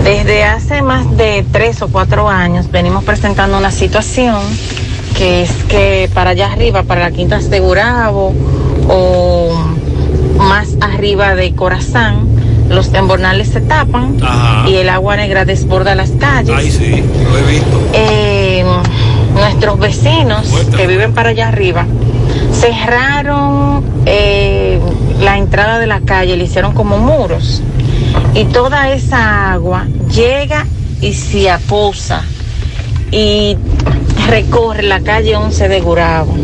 Desde 0.08 0.46
hace 0.46 0.82
más 0.82 1.18
de 1.18 1.46
tres 1.52 1.82
o 1.82 1.90
cuatro 1.90 2.30
años 2.30 2.72
venimos 2.72 3.04
presentando 3.04 3.58
una 3.58 3.72
situación 3.72 4.38
que 5.18 5.42
es 5.42 5.52
que 5.68 6.10
para 6.14 6.30
allá 6.30 6.54
arriba, 6.54 6.84
para 6.84 7.02
las 7.02 7.12
quintas 7.12 7.50
de 7.50 7.60
Gurabo 7.60 8.34
o 8.88 9.52
más 10.38 10.78
arriba 10.80 11.36
de 11.36 11.54
Corazán, 11.56 12.26
los 12.70 12.94
embornales 12.94 13.50
se 13.50 13.60
tapan 13.60 14.16
Ajá. 14.24 14.70
y 14.70 14.76
el 14.76 14.88
agua 14.88 15.18
negra 15.18 15.44
desborda 15.44 15.94
las 15.94 16.12
calles. 16.12 16.56
Ay, 16.58 16.72
sí, 16.72 17.04
lo 17.30 17.38
he 17.38 17.44
visto. 17.44 17.90
Eh, 17.92 18.64
nuestros 19.34 19.78
vecinos 19.78 20.48
que 20.78 20.88
viven 20.88 21.14
para 21.14 21.32
allá 21.32 21.50
arriba 21.50 21.86
cerraron 22.54 23.84
eh, 24.06 24.80
la 25.20 25.38
entrada 25.38 25.80
de 25.80 25.88
la 25.88 26.00
calle, 26.00 26.38
le 26.38 26.46
hicieron 26.46 26.74
como 26.74 26.98
muros 26.98 27.62
y 28.38 28.46
toda 28.46 28.94
esa 28.94 29.52
agua 29.54 29.88
llega 30.14 30.68
y 31.02 31.14
se 31.14 31.50
aposa 31.50 32.22
y 33.12 33.58
recorre 34.28 34.84
la 34.84 35.00
calle 35.00 35.36
11 35.36 35.68
de 35.68 35.82
Gurabo, 35.82 36.36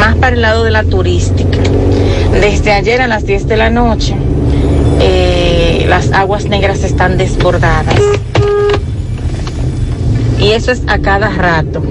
más 0.00 0.16
para 0.16 0.34
el 0.34 0.40
lado 0.40 0.64
de 0.64 0.70
la 0.70 0.84
turística. 0.84 1.58
Desde 2.32 2.72
ayer 2.72 3.02
a 3.02 3.08
las 3.08 3.26
10 3.26 3.46
de 3.46 3.56
la 3.58 3.68
noche, 3.68 4.16
eh, 5.00 5.84
las 5.86 6.12
aguas 6.12 6.46
negras 6.46 6.82
están 6.82 7.18
desbordadas. 7.18 8.00
Y 10.38 10.52
eso 10.52 10.72
es 10.72 10.80
a 10.86 10.98
cada 10.98 11.28
rato. 11.28 11.82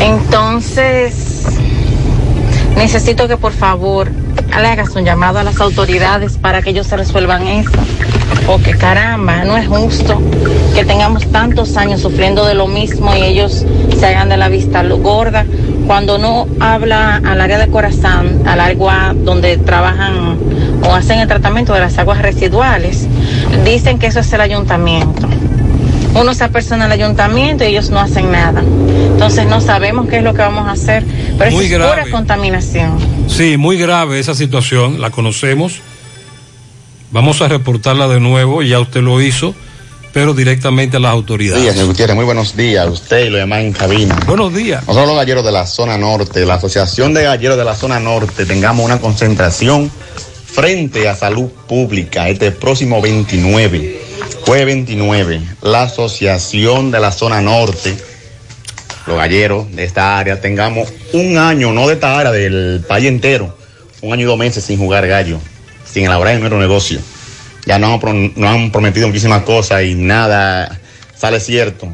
Entonces, 0.00 1.44
necesito 2.76 3.28
que 3.28 3.36
por 3.36 3.52
favor 3.52 4.10
le 4.60 4.68
hagas 4.68 4.94
un 4.96 5.04
llamado 5.04 5.38
a 5.38 5.44
las 5.44 5.60
autoridades 5.60 6.36
para 6.36 6.62
que 6.62 6.70
ellos 6.70 6.86
se 6.86 6.96
resuelvan 6.96 7.46
eso. 7.46 7.70
Porque 8.46 8.76
caramba, 8.76 9.44
no 9.44 9.56
es 9.56 9.68
justo 9.68 10.20
que 10.74 10.84
tengamos 10.84 11.26
tantos 11.30 11.76
años 11.76 12.00
sufriendo 12.00 12.46
de 12.46 12.54
lo 12.54 12.66
mismo 12.66 13.14
y 13.14 13.22
ellos 13.22 13.64
se 13.98 14.06
hagan 14.06 14.28
de 14.28 14.36
la 14.36 14.48
vista 14.48 14.82
gorda. 14.82 15.44
Cuando 15.86 16.18
no 16.18 16.46
habla 16.60 17.16
al 17.16 17.40
área 17.40 17.58
de 17.58 17.68
corazón, 17.68 18.42
al 18.46 18.60
agua 18.60 19.14
donde 19.14 19.56
trabajan 19.58 20.38
o 20.82 20.94
hacen 20.94 21.20
el 21.20 21.28
tratamiento 21.28 21.74
de 21.74 21.80
las 21.80 21.98
aguas 21.98 22.20
residuales, 22.20 23.06
dicen 23.64 23.98
que 23.98 24.06
eso 24.06 24.20
es 24.20 24.32
el 24.32 24.40
ayuntamiento. 24.40 25.28
Uno 26.20 26.34
se 26.34 26.44
apersona 26.44 26.86
al 26.86 26.92
ayuntamiento 26.92 27.64
y 27.64 27.68
ellos 27.68 27.90
no 27.90 28.00
hacen 28.00 28.32
nada. 28.32 28.60
Entonces 28.60 29.46
no 29.46 29.60
sabemos 29.60 30.08
qué 30.08 30.18
es 30.18 30.22
lo 30.24 30.34
que 30.34 30.40
vamos 30.40 30.66
a 30.66 30.72
hacer. 30.72 31.04
Pero 31.38 31.50
Muy 31.52 31.66
eso 31.66 31.76
es 31.76 31.90
pura 31.90 32.10
contaminación. 32.10 32.98
Sí, 33.28 33.56
muy 33.56 33.78
grave 33.78 34.18
esa 34.18 34.34
situación, 34.34 35.00
la 35.00 35.10
conocemos. 35.10 35.80
Vamos 37.12 37.40
a 37.40 37.48
reportarla 37.48 38.08
de 38.08 38.20
nuevo, 38.20 38.62
ya 38.62 38.80
usted 38.80 39.00
lo 39.00 39.22
hizo, 39.22 39.54
pero 40.12 40.34
directamente 40.34 40.96
a 40.96 41.00
las 41.00 41.12
días, 41.12 41.16
autoridades. 41.16 41.72
señor 41.72 41.86
Gutiérrez. 41.86 42.16
Muy 42.16 42.24
buenos 42.24 42.56
días 42.56 42.86
a 42.86 42.90
usted 42.90 43.26
y 43.26 43.30
los 43.30 43.38
demás 43.38 43.60
en 43.60 43.72
cabina. 43.72 44.18
Buenos 44.26 44.52
días. 44.52 44.80
Nosotros 44.86 45.08
los 45.08 45.16
galleros 45.16 45.44
de 45.44 45.52
la 45.52 45.66
zona 45.66 45.96
norte, 45.96 46.44
la 46.44 46.54
Asociación 46.54 47.14
de 47.14 47.22
Galleros 47.22 47.56
de 47.56 47.64
la 47.64 47.76
zona 47.76 48.00
norte, 48.00 48.44
tengamos 48.44 48.84
una 48.84 48.98
concentración 48.98 49.90
frente 50.44 51.08
a 51.08 51.14
salud 51.14 51.48
pública 51.68 52.28
este 52.28 52.50
próximo 52.50 53.00
29, 53.00 54.07
jueves 54.48 54.64
29. 54.64 55.42
La 55.60 55.82
Asociación 55.82 56.90
de 56.90 57.00
la 57.00 57.12
zona 57.12 57.42
norte, 57.42 57.94
los 59.06 59.18
galleros 59.18 59.70
de 59.76 59.84
esta 59.84 60.18
área, 60.18 60.40
tengamos 60.40 60.90
un 61.12 61.36
año, 61.36 61.74
no 61.74 61.86
de 61.86 61.92
esta 61.92 62.18
área, 62.18 62.32
del 62.32 62.82
país 62.88 63.04
entero, 63.04 63.54
un 64.00 64.14
año 64.14 64.22
y 64.22 64.24
dos 64.24 64.38
meses 64.38 64.64
sin 64.64 64.78
jugar 64.78 65.06
gallo, 65.06 65.38
sin 65.84 66.06
elaborar 66.06 66.38
nuestro 66.38 66.58
negocio. 66.58 66.98
Ya 67.66 67.78
nos 67.78 68.02
han, 68.02 68.32
nos 68.36 68.48
han 68.48 68.72
prometido 68.72 69.06
muchísimas 69.06 69.42
cosas 69.42 69.82
y 69.82 69.94
nada 69.94 70.80
sale 71.14 71.40
cierto. 71.40 71.86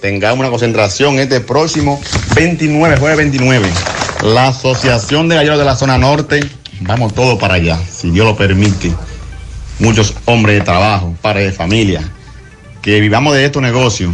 Tengamos 0.00 0.38
una 0.38 0.50
concentración 0.50 1.18
este 1.18 1.40
próximo 1.40 2.00
29, 2.36 2.96
jueves 2.98 3.16
29. 3.18 3.68
La 4.22 4.46
Asociación 4.46 5.28
de 5.28 5.34
Galleros 5.34 5.58
de 5.58 5.64
la 5.64 5.74
Zona 5.74 5.98
Norte, 5.98 6.48
vamos 6.82 7.12
todos 7.12 7.40
para 7.40 7.54
allá, 7.54 7.76
si 7.90 8.12
Dios 8.12 8.24
lo 8.24 8.36
permite. 8.36 8.92
Muchos 9.78 10.14
hombres 10.24 10.58
de 10.58 10.64
trabajo, 10.64 11.14
padres 11.22 11.46
de 11.46 11.52
familia, 11.52 12.02
que 12.82 13.00
vivamos 13.00 13.34
de 13.34 13.44
estos 13.44 13.62
negocios 13.62 14.12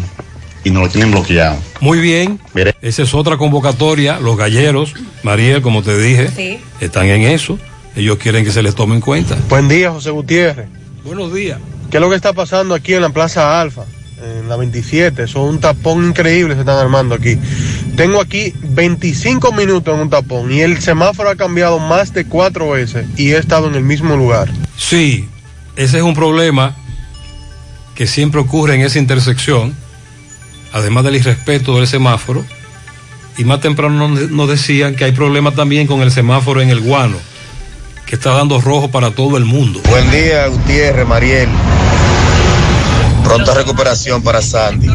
y 0.63 0.71
nos 0.71 0.83
lo 0.85 0.89
tienen 0.89 1.11
bloqueado. 1.11 1.57
Muy 1.81 1.99
bien, 2.01 2.39
esa 2.83 3.03
es 3.03 3.15
otra 3.15 3.37
convocatoria. 3.37 4.19
Los 4.21 4.37
galleros, 4.37 4.95
Mariel, 5.23 5.63
como 5.63 5.83
te 5.83 5.99
dije, 5.99 6.29
Sí. 6.35 6.59
están 6.81 7.07
en 7.07 7.23
eso. 7.23 7.59
Ellos 7.97 8.19
quieren 8.19 8.45
que 8.45 8.51
se 8.51 8.63
les 8.63 8.75
tome 8.75 8.95
en 8.95 9.01
cuenta. 9.01 9.37
Buen 9.49 9.69
día, 9.69 9.91
José 9.91 10.11
Gutiérrez. 10.11 10.67
Buenos 11.05 11.33
días. 11.33 11.59
¿Qué 11.91 11.99
es 11.99 12.01
lo 12.01 12.11
que 12.11 12.17
está 12.17 12.33
pasando 12.33 12.75
aquí 12.75 12.95
en 12.95 13.03
la 13.03 13.11
Plaza 13.11 13.61
Alfa? 13.61 13.85
En 14.23 14.49
la 14.49 14.57
27. 14.57 15.27
Son 15.29 15.43
un 15.43 15.61
tapón 15.61 16.05
increíble 16.09 16.55
se 16.55 16.61
están 16.61 16.79
armando 16.79 17.15
aquí. 17.15 17.39
Tengo 17.97 18.21
aquí 18.21 18.53
25 18.63 19.53
minutos 19.53 19.95
en 19.95 20.01
un 20.01 20.11
tapón 20.11 20.51
y 20.51 20.61
el 20.61 20.81
semáforo 20.81 21.29
ha 21.31 21.37
cambiado 21.37 21.79
más 21.79 22.13
de 22.13 22.25
cuatro 22.25 22.71
veces 22.71 23.07
y 23.17 23.31
he 23.33 23.37
estado 23.39 23.69
en 23.69 23.75
el 23.77 23.85
mismo 23.85 24.17
lugar. 24.17 24.51
Sí, 24.77 25.29
ese 25.77 25.99
es 25.99 26.03
un 26.03 26.15
problema 26.15 26.77
que 27.95 28.07
siempre 28.07 28.41
ocurre 28.41 28.75
en 28.75 28.83
esa 28.83 28.99
intersección, 28.99 29.75
además 30.73 31.05
del 31.05 31.17
irrespeto 31.17 31.77
del 31.77 31.87
semáforo. 31.87 32.45
Y 33.37 33.45
más 33.45 33.61
temprano 33.61 34.09
nos, 34.09 34.49
decían 34.49 34.95
que 34.95 35.05
hay 35.05 35.13
problemas 35.13 35.55
también 35.55 35.87
con 35.87 36.03
el 36.03 36.13
semáforo 36.13 36.61
en 36.61 36.71
el 36.71 36.81
guano, 36.81 37.17
que 38.07 38.15
está 38.15 38.31
dando 38.31 38.61
rojo 38.61 38.91
para 38.91 39.11
todo 39.11 39.37
el 39.37 39.45
mundo. 39.45 39.81
Buen 39.89 40.11
día, 40.11 40.47
Gutiérrez, 40.47 41.07
Mariel. 41.07 41.49
Pronta 43.25 43.55
recuperación 43.55 44.23
para 44.23 44.43
Sandy. 44.43 44.87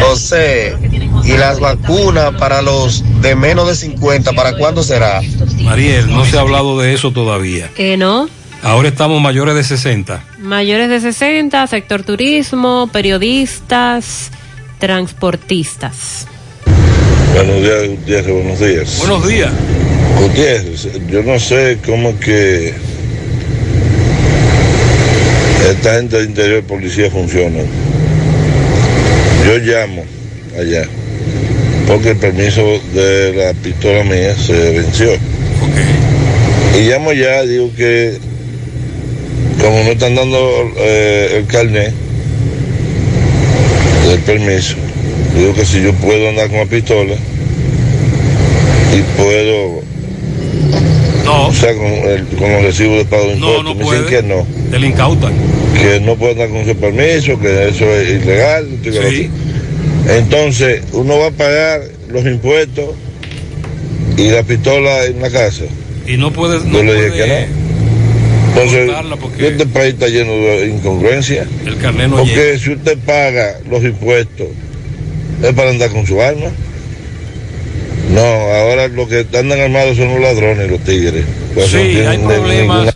José, 0.00 0.76
¿y 1.24 1.32
las 1.36 1.58
vacunas 1.58 2.34
para 2.38 2.62
los 2.62 3.02
de 3.20 3.34
menos 3.34 3.66
de 3.66 3.74
50, 3.74 4.32
para 4.34 4.56
cuándo 4.56 4.84
será? 4.84 5.20
Mariel, 5.62 6.12
no 6.12 6.24
se 6.24 6.36
ha 6.36 6.42
hablado 6.42 6.78
de 6.78 6.92
eso 6.92 7.10
todavía. 7.10 7.70
Que 7.74 7.96
no. 7.96 8.28
Ahora 8.64 8.88
estamos 8.88 9.20
mayores 9.20 9.54
de 9.54 9.62
60. 9.62 10.24
Mayores 10.38 10.88
de 10.88 10.98
60, 10.98 11.66
sector 11.66 12.02
turismo, 12.02 12.88
periodistas, 12.90 14.30
transportistas. 14.78 16.26
Buenos 17.34 17.60
días, 17.60 17.88
Gutiérrez, 17.88 18.34
buenos 18.34 18.58
días. 18.58 18.98
Buenos 19.00 19.28
días. 19.28 19.52
Gutiérrez, 20.18 20.88
yo 21.10 21.22
no 21.24 21.38
sé 21.38 21.76
cómo 21.84 22.18
que 22.18 22.72
esta 25.70 25.96
gente 25.96 26.16
del 26.16 26.30
interior 26.30 26.62
de 26.62 26.62
policía 26.62 27.10
funciona. 27.10 27.58
Yo 29.44 29.58
llamo 29.58 30.06
allá 30.58 30.88
porque 31.86 32.12
el 32.12 32.16
permiso 32.16 32.80
de 32.94 33.34
la 33.34 33.52
pistola 33.52 34.04
mía 34.04 34.34
se 34.34 34.54
venció. 34.72 35.10
Y 36.78 36.88
llamo 36.88 37.12
ya, 37.12 37.42
digo 37.42 37.70
que 37.76 38.18
como 39.64 39.82
no 39.84 39.90
están 39.90 40.14
dando 40.14 40.72
eh, 40.76 41.36
el 41.38 41.46
carnet 41.46 41.92
del 44.08 44.20
permiso, 44.20 44.74
digo 45.36 45.54
que 45.54 45.64
si 45.64 45.82
yo 45.82 45.92
puedo 45.94 46.28
andar 46.28 46.48
con 46.48 46.58
la 46.58 46.66
pistola 46.66 47.14
y 48.94 49.00
puedo 49.20 49.82
no. 51.24 51.46
o 51.48 51.52
sea 51.54 51.74
con, 51.74 51.86
el- 51.86 52.26
con 52.38 52.52
los 52.52 52.62
recibos 52.62 52.98
de 52.98 53.04
pago 53.06 53.24
de 53.26 53.32
impuestos, 53.34 53.64
no 53.64 53.74
me 53.74 53.82
puede. 53.84 54.02
dicen 54.04 54.22
que 54.22 54.28
no, 54.28 54.46
Te 54.70 54.78
le 54.78 54.86
incautan. 54.88 55.32
que 55.80 56.00
no 56.00 56.16
puedo 56.16 56.32
andar 56.32 56.48
con 56.48 56.58
ese 56.58 56.74
permiso, 56.74 57.38
que 57.40 57.68
eso 57.68 57.90
es 57.94 58.22
ilegal. 58.22 58.68
Sí. 58.84 59.30
Entonces, 60.06 60.82
uno 60.92 61.18
va 61.18 61.28
a 61.28 61.30
pagar 61.30 61.80
los 62.10 62.26
impuestos 62.26 62.90
y 64.18 64.28
la 64.28 64.42
pistola 64.42 65.06
en 65.06 65.22
la 65.22 65.30
casa. 65.30 65.64
Y 66.06 66.18
no 66.18 66.30
puedes. 66.30 66.62
No 66.66 66.78
Yo 66.78 66.84
le 66.84 66.94
dije 66.94 67.08
puede 67.08 67.22
que 67.22 67.28
no. 67.56 67.63
Entonces, 68.54 68.90
este 69.38 69.66
país 69.66 69.94
está 69.94 70.06
lleno 70.08 70.32
de 70.32 70.68
incongruencia. 70.68 71.46
El 71.66 71.76
carnet 71.78 72.08
no 72.08 72.18
Porque 72.18 72.34
llega. 72.34 72.58
si 72.58 72.70
usted 72.72 72.98
paga 72.98 73.56
los 73.68 73.82
impuestos, 73.82 74.46
es 75.42 75.52
para 75.54 75.70
andar 75.70 75.90
con 75.90 76.06
su 76.06 76.20
arma. 76.22 76.50
No, 78.10 78.20
ahora 78.20 78.86
lo 78.88 79.08
que 79.08 79.26
andan 79.36 79.60
armados 79.60 79.96
son 79.96 80.08
los 80.10 80.20
ladrones, 80.20 80.70
los 80.70 80.80
tigres. 80.84 81.24
Pues 81.54 81.72
no 81.72 81.78
Sí, 81.78 81.84
tienen 81.88 82.08
hay 82.08 82.18
problemas 82.18 82.60
ninguna- 82.78 82.94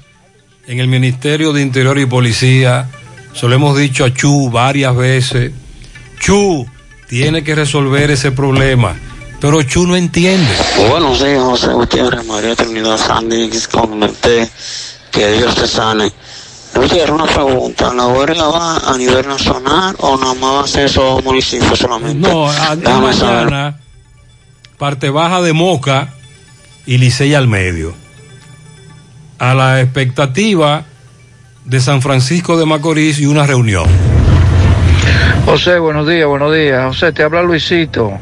en 0.68 0.78
el 0.80 0.86
Ministerio 0.88 1.52
de 1.52 1.62
Interior 1.62 1.98
y 1.98 2.06
Policía. 2.06 2.88
Se 3.34 3.48
lo 3.48 3.54
hemos 3.54 3.76
dicho 3.76 4.04
a 4.04 4.12
Chu 4.14 4.50
varias 4.50 4.94
veces. 4.96 5.50
Chu 6.20 6.66
tiene 7.08 7.42
que 7.42 7.54
resolver 7.54 8.10
ese 8.10 8.30
problema. 8.32 8.94
Pero 9.40 9.62
Chu 9.62 9.86
no 9.86 9.96
entiende. 9.96 10.48
Buenos 10.90 11.22
días, 11.24 11.40
José 11.40 11.68
Gutiérrez, 11.68 12.24
María 12.26 12.54
Trinidad 12.56 12.96
Sandy, 12.98 13.48
comenté 13.70 14.48
que 15.10 15.32
Dios 15.32 15.54
te 15.54 15.66
sane. 15.66 16.12
Gutiérrez, 16.74 17.10
una 17.10 17.24
pregunta, 17.26 17.92
¿la 17.94 18.06
huelga 18.06 18.46
va 18.48 18.76
a 18.78 18.96
nivel 18.96 19.26
nacional 19.26 19.96
o 20.00 20.16
nada 20.16 20.34
más 20.34 20.52
va 20.54 20.64
a 20.64 20.66
ser 20.66 20.84
esos 20.86 21.24
municipios 21.24 21.78
solamente? 21.78 22.28
No, 22.28 22.48
a- 22.48 22.76
Déjame 22.76 23.12
saber. 23.14 23.44
mañana, 23.46 23.78
parte 24.76 25.10
baja 25.10 25.40
de 25.40 25.52
Moca 25.54 26.14
y 26.86 26.98
Licey 26.98 27.34
al 27.34 27.48
medio. 27.48 27.94
A 29.38 29.54
la 29.54 29.80
expectativa 29.80 30.84
de 31.64 31.80
San 31.80 32.02
Francisco 32.02 32.58
de 32.58 32.66
Macorís 32.66 33.18
y 33.20 33.26
una 33.26 33.46
reunión. 33.46 33.86
José, 35.46 35.78
buenos 35.78 36.06
días, 36.06 36.26
buenos 36.26 36.54
días. 36.54 36.84
José, 36.86 37.12
te 37.12 37.22
habla 37.22 37.42
Luisito. 37.42 38.12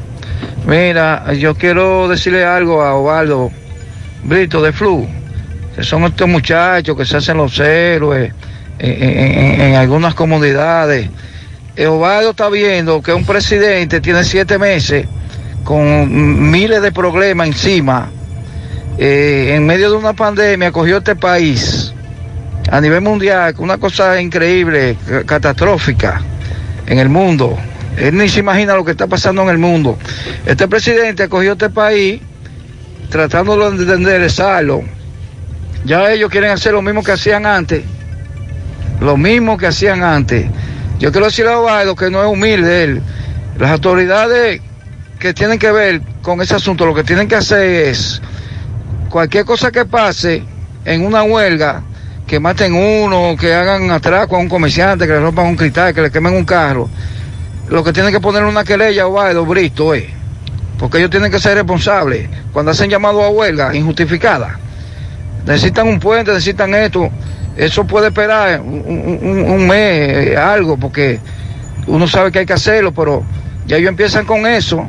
Mira, 0.65 1.33
yo 1.33 1.55
quiero 1.55 2.07
decirle 2.07 2.45
algo 2.45 2.81
a 2.81 2.93
Ovaldo 2.95 3.51
Brito 4.23 4.61
de 4.61 4.71
Flu, 4.73 5.07
son 5.81 6.03
estos 6.05 6.27
muchachos 6.27 6.95
que 6.97 7.05
se 7.05 7.17
hacen 7.17 7.37
los 7.37 7.59
héroes 7.59 8.33
en, 8.79 9.75
algunas 9.75 10.13
comunidades. 10.15 11.09
Eh, 11.75 11.87
Ovaldo 11.87 12.31
está 12.31 12.49
viendo 12.49 13.01
que 13.01 13.13
un 13.13 13.25
presidente 13.25 14.01
tiene 14.01 14.23
siete 14.23 14.57
meses 14.57 15.05
con 15.63 16.49
miles 16.49 16.81
de 16.81 16.91
problemas 16.91 17.47
encima. 17.47 18.09
Eh, 18.97 19.53
en 19.55 19.65
medio 19.65 19.91
de 19.91 19.97
una 19.97 20.13
pandemia 20.13 20.71
cogió 20.71 20.97
este 20.97 21.15
país 21.15 21.93
a 22.71 22.81
nivel 22.81 23.01
mundial, 23.01 23.53
una 23.59 23.77
cosa 23.77 24.19
increíble, 24.19 24.97
ca- 25.07 25.23
catastrófica 25.23 26.21
en 26.87 26.97
el 26.99 27.09
mundo. 27.09 27.57
Él 27.97 28.17
ni 28.17 28.27
se 28.29 28.39
imagina 28.39 28.75
lo 28.75 28.83
que 28.85 28.91
está 28.91 29.07
pasando 29.07 29.43
en 29.43 29.49
el 29.49 29.57
mundo. 29.57 29.97
Este 30.45 30.67
presidente 30.67 31.23
acogió 31.23 31.53
este 31.53 31.69
país 31.69 32.21
tratándolo 33.09 33.71
de 33.71 33.93
enderezarlo. 33.93 34.83
Ya 35.85 36.11
ellos 36.11 36.29
quieren 36.29 36.51
hacer 36.51 36.73
lo 36.73 36.81
mismo 36.81 37.03
que 37.03 37.11
hacían 37.11 37.45
antes. 37.45 37.83
Lo 38.99 39.17
mismo 39.17 39.57
que 39.57 39.67
hacían 39.67 40.03
antes. 40.03 40.47
Yo 40.99 41.11
quiero 41.11 41.27
decirle 41.27 41.51
a 41.51 41.59
Ovaldo 41.59 41.95
que 41.95 42.09
no 42.09 42.21
es 42.21 42.27
humilde 42.27 42.83
él. 42.83 43.01
Las 43.59 43.71
autoridades 43.71 44.61
que 45.19 45.33
tienen 45.33 45.59
que 45.59 45.71
ver 45.71 46.01
con 46.21 46.41
ese 46.41 46.55
asunto, 46.55 46.85
lo 46.85 46.93
que 46.93 47.03
tienen 47.03 47.27
que 47.27 47.35
hacer 47.35 47.87
es 47.87 48.21
cualquier 49.09 49.45
cosa 49.45 49.71
que 49.71 49.85
pase 49.85 50.43
en 50.85 51.05
una 51.05 51.23
huelga, 51.23 51.83
que 52.25 52.39
maten 52.39 52.73
uno, 52.73 53.35
que 53.39 53.53
hagan 53.53 53.89
atraco 53.91 54.35
a 54.35 54.39
un 54.39 54.49
comerciante, 54.49 55.07
que 55.07 55.13
le 55.13 55.19
rompan 55.19 55.47
un 55.47 55.55
cristal, 55.55 55.93
que 55.93 56.01
le 56.01 56.11
quemen 56.11 56.33
un 56.33 56.45
carro, 56.45 56.89
lo 57.69 57.83
que 57.83 57.93
tienen 57.93 58.11
que 58.11 58.19
poner 58.19 58.43
una 58.43 58.63
querella 58.63 59.03
a 59.03 59.07
Ovaldo 59.07 59.45
Brito, 59.45 59.93
eh, 59.93 60.09
porque 60.77 60.99
ellos 60.99 61.09
tienen 61.09 61.31
que 61.31 61.39
ser 61.39 61.55
responsables 61.55 62.29
cuando 62.53 62.71
hacen 62.71 62.89
llamado 62.89 63.23
a 63.23 63.29
huelga 63.29 63.75
injustificada. 63.75 64.59
Necesitan 65.47 65.87
un 65.87 65.99
puente, 65.99 66.31
necesitan 66.31 66.75
esto, 66.75 67.09
eso 67.55 67.85
puede 67.87 68.07
esperar 68.09 68.59
un, 68.61 68.83
un- 69.21 69.49
un 69.49 69.67
mes, 69.67 70.27
eh, 70.27 70.37
algo, 70.37 70.77
porque 70.77 71.19
uno 71.87 72.07
sabe 72.07 72.31
que 72.31 72.39
hay 72.39 72.45
que 72.45 72.53
hacerlo, 72.53 72.93
pero 72.93 73.23
ya 73.65 73.77
ellos 73.77 73.89
empiezan 73.89 74.25
con 74.25 74.45
eso. 74.45 74.87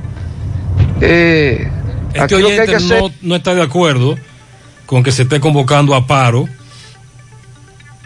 Eh, 1.01 1.69
Este 2.13 2.27
que 2.27 2.35
hay 2.35 2.43
oyente 2.43 2.67
que 2.67 2.77
hacer- 2.77 3.01
no, 3.01 3.11
no 3.23 3.37
está 3.37 3.55
de 3.55 3.63
acuerdo 3.63 4.17
con 4.87 5.03
que 5.03 5.13
se 5.13 5.23
esté 5.23 5.39
convocando 5.41 5.95
a 5.95 6.07
paro 6.07 6.49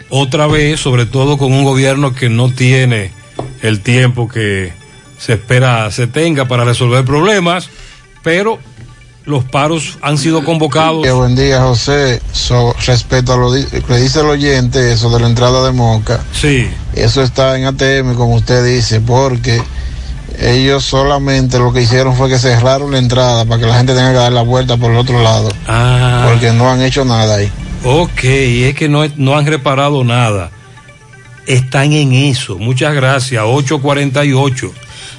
otra 0.09 0.47
vez, 0.47 0.79
sobre 0.79 1.05
todo 1.05 1.37
con 1.37 1.51
un 1.51 1.63
gobierno 1.63 2.13
que 2.13 2.29
no 2.29 2.51
tiene 2.51 3.11
el 3.61 3.81
tiempo 3.81 4.27
que 4.27 4.73
se 5.17 5.33
espera 5.33 5.89
se 5.91 6.05
tenga 6.07 6.45
para 6.47 6.65
resolver 6.65 7.03
problemas, 7.05 7.69
pero 8.21 8.59
los 9.25 9.43
paros 9.45 9.97
han 10.01 10.17
sido 10.17 10.43
convocados. 10.43 11.03
Que 11.03 11.11
buen 11.11 11.35
día, 11.35 11.61
José. 11.61 12.21
So, 12.31 12.75
respecto 12.85 13.33
a 13.33 13.37
lo 13.37 13.51
que 13.51 13.97
dice 13.97 14.19
el 14.19 14.27
oyente, 14.27 14.91
eso 14.91 15.09
de 15.09 15.19
la 15.19 15.27
entrada 15.27 15.65
de 15.65 15.71
Moca. 15.71 16.23
Sí. 16.33 16.67
Eso 16.93 17.21
está 17.21 17.57
en 17.57 17.65
ATM, 17.65 18.15
como 18.15 18.35
usted 18.35 18.65
dice, 18.65 18.99
porque 19.01 19.61
ellos 20.39 20.83
solamente 20.83 21.57
lo 21.59 21.71
que 21.71 21.81
hicieron 21.81 22.15
fue 22.15 22.29
que 22.29 22.37
cerraron 22.37 22.91
la 22.91 22.97
entrada 22.97 23.45
para 23.45 23.61
que 23.61 23.67
la 23.67 23.75
gente 23.75 23.93
tenga 23.93 24.11
que 24.11 24.17
dar 24.17 24.33
la 24.33 24.41
vuelta 24.41 24.77
por 24.77 24.91
el 24.91 24.97
otro 24.97 25.21
lado. 25.21 25.49
Ah. 25.67 26.27
Porque 26.29 26.51
no 26.51 26.69
han 26.69 26.81
hecho 26.81 27.05
nada 27.05 27.35
ahí. 27.35 27.51
Ok, 27.85 28.23
es 28.23 28.75
que 28.75 28.89
no, 28.89 29.05
no 29.17 29.37
han 29.37 29.45
reparado 29.45 30.03
nada. 30.03 30.51
Están 31.45 31.91
en 31.91 32.13
eso. 32.13 32.57
Muchas 32.57 32.93
gracias. 32.93 33.43
848. 33.45 34.71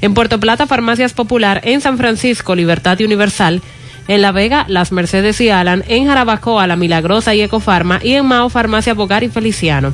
En 0.00 0.14
Puerto 0.14 0.40
Plata, 0.40 0.66
Farmacias 0.66 1.12
Popular. 1.12 1.60
En 1.64 1.80
San 1.80 1.98
Francisco, 1.98 2.54
Libertad 2.54 2.98
y 2.98 3.04
Universal. 3.04 3.62
En 4.08 4.22
La 4.22 4.32
Vega, 4.32 4.64
Las 4.68 4.92
Mercedes 4.92 5.40
y 5.40 5.50
Alan. 5.50 5.84
En 5.88 6.06
Jarabacoa, 6.06 6.66
La 6.66 6.76
Milagrosa 6.76 7.34
y 7.34 7.42
Ecofarma. 7.42 8.00
Y 8.02 8.14
en 8.14 8.26
Mao, 8.26 8.48
Farmacia 8.48 8.94
Bogar 8.94 9.22
y 9.24 9.28
Feliciano. 9.28 9.92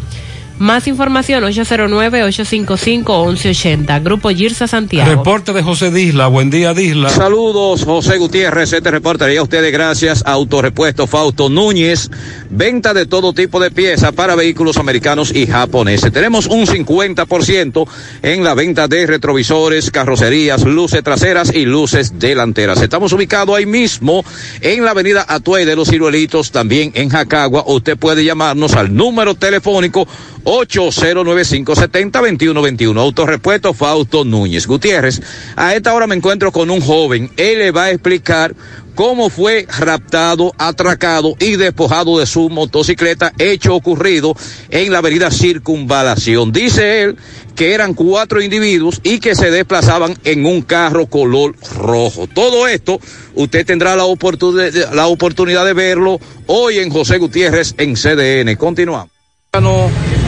Más 0.58 0.88
información 0.88 1.44
809-855-1180. 1.44 4.02
Grupo 4.02 4.30
Girsa 4.30 4.66
Santiago. 4.66 5.10
Reporte 5.10 5.52
de 5.52 5.62
José 5.62 5.90
Disla. 5.90 6.28
Buen 6.28 6.48
día, 6.48 6.72
Disla. 6.72 7.10
Saludos, 7.10 7.84
José 7.84 8.16
Gutiérrez. 8.16 8.72
Este 8.72 8.90
reportería 8.90 9.40
a 9.40 9.42
ustedes 9.42 9.70
gracias 9.70 10.22
Autorepuesto 10.24 11.06
Fausto 11.06 11.50
Núñez. 11.50 12.10
Venta 12.48 12.94
de 12.94 13.04
todo 13.04 13.34
tipo 13.34 13.60
de 13.60 13.70
piezas 13.70 14.12
para 14.12 14.34
vehículos 14.34 14.78
americanos 14.78 15.30
y 15.34 15.46
japoneses. 15.46 16.10
Tenemos 16.10 16.46
un 16.46 16.66
50% 16.66 17.86
en 18.22 18.42
la 18.42 18.54
venta 18.54 18.88
de 18.88 19.06
retrovisores, 19.06 19.90
carrocerías, 19.90 20.64
luces 20.64 21.02
traseras 21.02 21.54
y 21.54 21.66
luces 21.66 22.18
delanteras. 22.18 22.80
Estamos 22.80 23.12
ubicados 23.12 23.54
ahí 23.56 23.66
mismo 23.66 24.24
en 24.62 24.84
la 24.84 24.92
avenida 24.92 25.26
Atuey 25.28 25.66
de 25.66 25.76
los 25.76 25.90
Ciruelitos, 25.90 26.50
también 26.50 26.92
en 26.94 27.10
Jacagua. 27.10 27.64
Usted 27.66 27.98
puede 27.98 28.24
llamarnos 28.24 28.72
al 28.74 28.94
número 28.94 29.34
telefónico 29.34 30.08
809-570-2121. 30.46 32.98
Autorepuesto 32.98 33.74
Fausto 33.74 34.24
Núñez 34.24 34.66
Gutiérrez. 34.66 35.20
A 35.56 35.74
esta 35.74 35.92
hora 35.94 36.06
me 36.06 36.14
encuentro 36.14 36.50
con 36.52 36.70
un 36.70 36.80
joven. 36.80 37.30
Él 37.36 37.58
le 37.58 37.70
va 37.72 37.84
a 37.84 37.90
explicar 37.90 38.54
cómo 38.94 39.28
fue 39.28 39.66
raptado, 39.78 40.54
atracado 40.56 41.34
y 41.38 41.56
despojado 41.56 42.18
de 42.18 42.24
su 42.26 42.48
motocicleta, 42.48 43.32
hecho 43.38 43.74
ocurrido 43.74 44.34
en 44.70 44.90
la 44.92 44.98
avenida 44.98 45.30
Circunvalación. 45.30 46.50
Dice 46.52 47.02
él 47.02 47.16
que 47.54 47.74
eran 47.74 47.92
cuatro 47.94 48.40
individuos 48.40 49.00
y 49.02 49.18
que 49.18 49.34
se 49.34 49.50
desplazaban 49.50 50.16
en 50.24 50.46
un 50.46 50.62
carro 50.62 51.06
color 51.06 51.54
rojo. 51.76 52.26
Todo 52.26 52.66
esto 52.68 52.98
usted 53.34 53.66
tendrá 53.66 53.96
la, 53.96 54.04
oportun- 54.04 54.90
la 54.92 55.06
oportunidad 55.08 55.66
de 55.66 55.72
verlo 55.74 56.18
hoy 56.46 56.78
en 56.78 56.88
José 56.90 57.18
Gutiérrez 57.18 57.74
en 57.78 57.96
CDN. 57.96 58.56
Continuamos. 58.56 59.10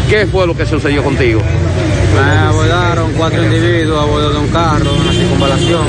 ¿Qué 0.09 0.27
fue 0.27 0.47
lo 0.47 0.57
que 0.57 0.65
sucedió 0.65 1.05
contigo? 1.05 1.43
Me 2.15 2.39
abordaron 2.39 3.13
cuatro 3.13 3.45
individuos 3.45 4.03
a 4.03 4.07
bordo 4.07 4.31
de 4.31 4.39
un 4.39 4.49
carro 4.49 4.97
en 4.97 5.07
la 5.07 5.13
circunvalación 5.13 5.87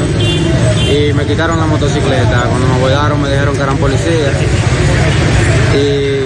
y 0.92 1.14
me 1.14 1.26
quitaron 1.26 1.58
la 1.58 1.66
motocicleta. 1.66 2.44
Cuando 2.50 2.68
me 2.68 2.74
abordaron 2.76 3.22
me 3.22 3.30
dijeron 3.30 3.56
que 3.56 3.62
eran 3.62 3.78
policías 3.78 4.36
y 5.74 6.20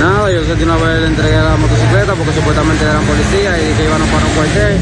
Nada, 0.00 0.32
yo 0.32 0.42
sé 0.46 0.54
que 0.54 0.64
una 0.64 0.76
vez 0.76 0.98
le 1.00 1.08
entregué 1.08 1.36
la 1.36 1.56
motocicleta 1.58 2.14
porque 2.14 2.32
supuestamente 2.32 2.84
eran 2.84 3.04
policías 3.04 3.58
y 3.60 3.76
que 3.76 3.84
iban 3.84 4.00
a 4.00 4.06
para 4.06 4.24
un 4.24 4.32
cuartel. 4.32 4.78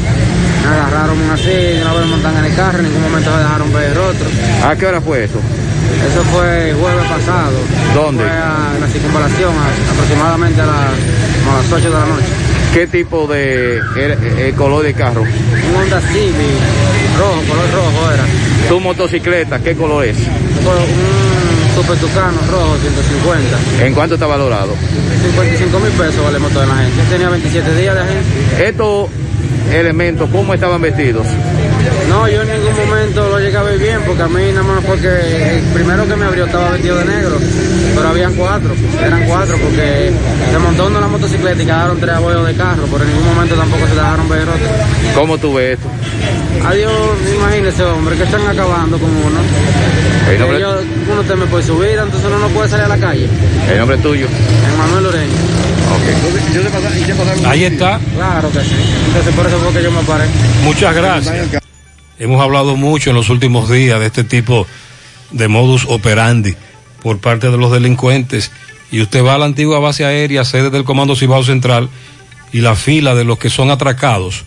Me 0.63 0.69
agarraron 0.69 1.31
así, 1.31 1.51
y 1.75 1.81
una 1.81 1.93
vez 1.93 2.01
me 2.05 2.11
montan 2.11 2.37
en 2.37 2.45
el 2.45 2.55
carro, 2.55 2.79
en 2.79 2.85
ningún 2.85 3.01
momento 3.01 3.29
me 3.29 3.37
dejaron 3.39 3.73
ver 3.73 3.83
el 3.83 3.95
rostro. 3.95 4.27
¿A 4.63 4.75
qué 4.77 4.85
hora 4.85 5.01
fue 5.01 5.25
eso? 5.25 5.41
Eso 6.11 6.23
fue 6.33 6.69
el 6.69 6.75
jueves 6.75 7.05
pasado. 7.05 7.57
¿Dónde? 7.93 8.23
Fue 8.23 8.31
a- 8.31 8.71
en 8.75 8.81
la 8.81 8.87
circunvalación, 8.87 9.53
a- 9.53 9.91
aproximadamente 9.93 10.61
a 10.61 10.65
las, 10.65 10.91
como 11.43 11.55
a 11.57 11.61
las 11.61 11.71
8 11.71 11.85
de 11.89 11.93
la 11.99 12.05
noche. 12.05 12.25
¿Qué 12.73 12.87
tipo 12.87 13.25
de 13.27 13.77
era- 13.97 14.15
eh, 14.37 14.53
color 14.55 14.83
de 14.83 14.93
carro? 14.93 15.21
Un 15.21 15.75
Honda 15.75 15.99
Civic, 16.01 16.59
rojo, 17.17 17.41
color 17.47 17.65
rojo 17.73 18.11
era. 18.13 18.23
¿Tu 18.69 18.79
motocicleta 18.79 19.59
qué 19.59 19.75
color 19.75 20.05
es? 20.05 20.17
Un 20.17 21.75
Super 21.83 21.97
Tucano 21.97 22.37
rojo, 22.51 22.77
150. 22.81 23.85
¿En 23.85 23.93
cuánto 23.93 24.15
está 24.15 24.27
valorado? 24.27 24.73
55 25.23 25.79
mil 25.79 25.91
pesos 25.91 26.23
vale 26.23 26.37
motor 26.39 26.61
de 26.61 26.67
la 26.67 26.73
agencia. 26.79 27.03
Tenía 27.09 27.29
27 27.29 27.75
días 27.75 27.95
de 27.95 28.01
agencia. 28.01 28.67
Estos 28.67 29.07
elementos, 29.73 30.29
¿cómo 30.31 30.53
estaban 30.53 30.81
vestidos? 30.81 31.25
No, 32.19 32.27
yo 32.27 32.41
en 32.41 32.49
ningún 32.49 32.75
momento 32.75 33.29
lo 33.29 33.39
llegué 33.39 33.55
a 33.55 33.63
ver 33.63 33.79
bien, 33.79 34.01
porque 34.05 34.21
a 34.23 34.27
mí 34.27 34.51
nada 34.51 34.63
más 34.63 34.83
fue 34.83 34.99
que 34.99 35.55
el 35.57 35.63
primero 35.73 36.05
que 36.05 36.17
me 36.17 36.25
abrió 36.25 36.45
estaba 36.47 36.71
vestido 36.71 36.97
de 36.97 37.05
negro, 37.05 37.37
pero 37.95 38.09
habían 38.09 38.33
cuatro, 38.35 38.71
eran 39.01 39.23
cuatro, 39.25 39.55
porque 39.57 40.11
se 40.51 40.57
montó 40.59 40.87
uno 40.87 40.97
en 40.97 41.01
la 41.03 41.07
motocicleta 41.07 41.63
y 41.63 41.65
quedaron 41.65 41.97
tres 41.97 42.15
abuelos 42.15 42.45
de 42.45 42.55
carro, 42.55 42.83
pero 42.91 43.05
en 43.05 43.09
ningún 43.11 43.25
momento 43.33 43.55
tampoco 43.55 43.87
se 43.87 43.95
dejaron 43.95 44.27
ver 44.27 44.41
otro. 44.41 44.67
¿Cómo 45.15 45.37
tú 45.37 45.53
ves 45.53 45.79
esto? 45.79 45.87
Adiós, 46.67 46.91
imagínese 47.37 47.83
hombre, 47.85 48.17
que 48.17 48.23
están 48.23 48.45
acabando 48.47 48.97
con 48.97 49.09
uno. 49.09 49.39
El 50.29 50.39
nombre, 50.39 50.57
Ellos- 50.57 50.83
uno 51.09 51.23
teme 51.23 51.45
por 51.45 51.63
su 51.63 51.77
vida, 51.79 52.03
entonces 52.03 52.27
uno 52.27 52.37
no 52.39 52.47
puede 52.49 52.67
salir 52.67 52.83
a 52.83 52.89
la 52.89 52.97
calle. 52.97 53.29
el 53.71 53.77
nombre 53.79 53.97
tuyo. 53.99 54.27
Manuel 54.77 55.03
Loreño. 55.05 55.33
Ahí 57.49 57.63
está. 57.63 57.97
Claro 58.13 58.51
que 58.51 58.59
sí. 58.59 58.75
Entonces 59.07 59.33
por 59.33 59.45
eso 59.47 59.57
fue 59.59 59.71
que 59.73 59.83
yo 59.83 59.91
me 59.91 60.01
paré. 60.01 60.25
Muchas 60.65 60.93
gracias. 60.93 61.63
Hemos 62.19 62.41
hablado 62.41 62.75
mucho 62.75 63.09
en 63.11 63.15
los 63.15 63.29
últimos 63.29 63.69
días 63.69 63.99
de 63.99 64.07
este 64.07 64.25
tipo 64.25 64.67
de 65.31 65.47
modus 65.47 65.85
operandi 65.87 66.53
por 67.01 67.19
parte 67.19 67.49
de 67.49 67.57
los 67.57 67.71
delincuentes. 67.71 68.51
Y 68.91 69.01
usted 69.01 69.23
va 69.23 69.35
a 69.35 69.37
la 69.37 69.45
antigua 69.45 69.79
base 69.79 70.03
aérea, 70.03 70.43
sede 70.43 70.69
del 70.69 70.83
Comando 70.83 71.15
Cibao 71.15 71.43
Central, 71.43 71.89
y 72.51 72.59
la 72.59 72.75
fila 72.75 73.15
de 73.15 73.23
los 73.23 73.39
que 73.39 73.49
son 73.49 73.71
atracados 73.71 74.43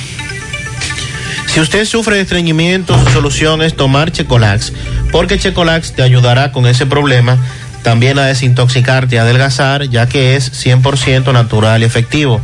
Si 1.47 1.59
usted 1.59 1.85
sufre 1.85 2.15
de 2.17 2.21
estreñimiento, 2.21 2.97
su 3.03 3.09
solución 3.11 3.63
es 3.63 3.75
tomar 3.75 4.11
Checolax, 4.11 4.71
porque 5.11 5.39
Checolax 5.39 5.93
te 5.93 6.03
ayudará 6.03 6.51
con 6.51 6.67
ese 6.67 6.85
problema, 6.85 7.39
también 7.81 8.19
a 8.19 8.25
desintoxicarte 8.25 9.15
y 9.15 9.17
adelgazar, 9.17 9.89
ya 9.89 10.07
que 10.07 10.35
es 10.35 10.51
100% 10.65 11.33
natural 11.33 11.81
y 11.81 11.85
efectivo. 11.85 12.39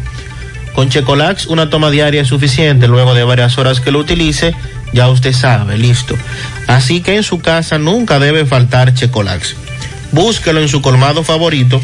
Con 0.76 0.90
Checolax 0.90 1.48
una 1.48 1.70
toma 1.70 1.90
diaria 1.90 2.22
es 2.22 2.28
suficiente, 2.28 2.88
luego 2.88 3.14
de 3.14 3.24
varias 3.24 3.58
horas 3.58 3.80
que 3.80 3.92
lo 3.92 4.00
utilice, 4.00 4.54
ya 4.94 5.08
usted 5.08 5.34
sabe, 5.34 5.78
listo. 5.78 6.16
Así 6.68 7.02
que 7.02 7.16
en 7.16 7.24
su 7.24 7.40
casa 7.40 7.78
nunca 7.78 8.20
debe 8.20 8.46
faltar 8.46 8.94
Checolax. 8.94 9.56
Búsquelo 10.12 10.60
en 10.60 10.70
su 10.70 10.82
colmado 10.82 11.24
favorito, 11.24 11.82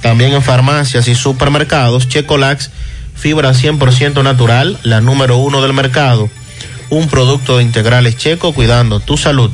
también 0.00 0.32
en 0.32 0.42
farmacias 0.42 1.06
y 1.08 1.14
supermercados, 1.14 2.08
Checolax, 2.08 2.70
fibra 3.14 3.52
100% 3.52 4.22
natural, 4.22 4.78
la 4.82 5.00
número 5.00 5.36
uno 5.36 5.60
del 5.62 5.74
mercado 5.74 6.30
un 6.90 7.08
producto 7.08 7.56
de 7.56 7.62
integrales 7.62 8.16
checo 8.16 8.52
cuidando 8.52 9.00
tu 9.00 9.16
salud. 9.16 9.50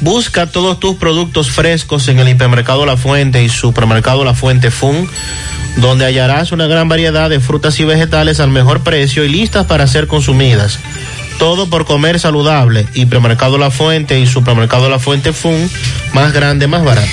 Busca 0.00 0.46
todos 0.46 0.80
tus 0.80 0.96
productos 0.96 1.50
frescos 1.50 2.08
en 2.08 2.18
el 2.18 2.28
hipermercado 2.28 2.86
La 2.86 2.96
Fuente 2.96 3.42
y 3.44 3.50
supermercado 3.50 4.24
La 4.24 4.32
Fuente 4.32 4.70
Fun, 4.70 5.06
donde 5.76 6.06
hallarás 6.06 6.52
una 6.52 6.66
gran 6.66 6.88
variedad 6.88 7.28
de 7.28 7.38
frutas 7.38 7.78
y 7.80 7.84
vegetales 7.84 8.40
al 8.40 8.48
mejor 8.48 8.80
precio 8.80 9.24
y 9.24 9.28
listas 9.28 9.66
para 9.66 9.86
ser 9.86 10.06
consumidas. 10.06 10.78
Todo 11.38 11.68
por 11.68 11.84
comer 11.84 12.18
saludable. 12.18 12.86
Hipermercado 12.94 13.58
La 13.58 13.70
Fuente 13.70 14.18
y 14.18 14.26
supermercado 14.26 14.88
La 14.88 14.98
Fuente 14.98 15.34
Fun, 15.34 15.70
más 16.14 16.32
grande, 16.32 16.66
más 16.66 16.82
barato. 16.82 17.10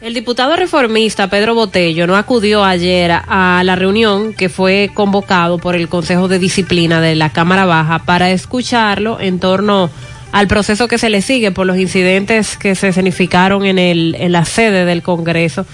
El 0.00 0.14
diputado 0.14 0.54
reformista 0.54 1.28
Pedro 1.28 1.56
Botello 1.56 2.06
no 2.06 2.14
acudió 2.14 2.62
ayer 2.62 3.10
a 3.10 3.62
la 3.64 3.74
reunión 3.74 4.34
que 4.34 4.48
fue 4.48 4.92
convocado 4.94 5.58
por 5.58 5.74
el 5.74 5.88
Consejo 5.88 6.28
de 6.28 6.38
Disciplina 6.38 7.00
de 7.00 7.16
la 7.16 7.30
Cámara 7.30 7.64
Baja 7.64 7.98
para 8.04 8.30
escucharlo 8.30 9.18
en 9.18 9.40
torno 9.40 9.90
al 10.36 10.48
proceso 10.48 10.86
que 10.86 10.98
se 10.98 11.08
le 11.08 11.22
sigue 11.22 11.50
por 11.50 11.66
los 11.66 11.78
incidentes 11.78 12.58
que 12.58 12.74
se 12.74 12.88
escenificaron 12.88 13.64
en, 13.64 13.78
el, 13.78 14.14
en 14.18 14.32
la 14.32 14.44
sede 14.44 14.84
del 14.84 15.00
Congreso. 15.00 15.64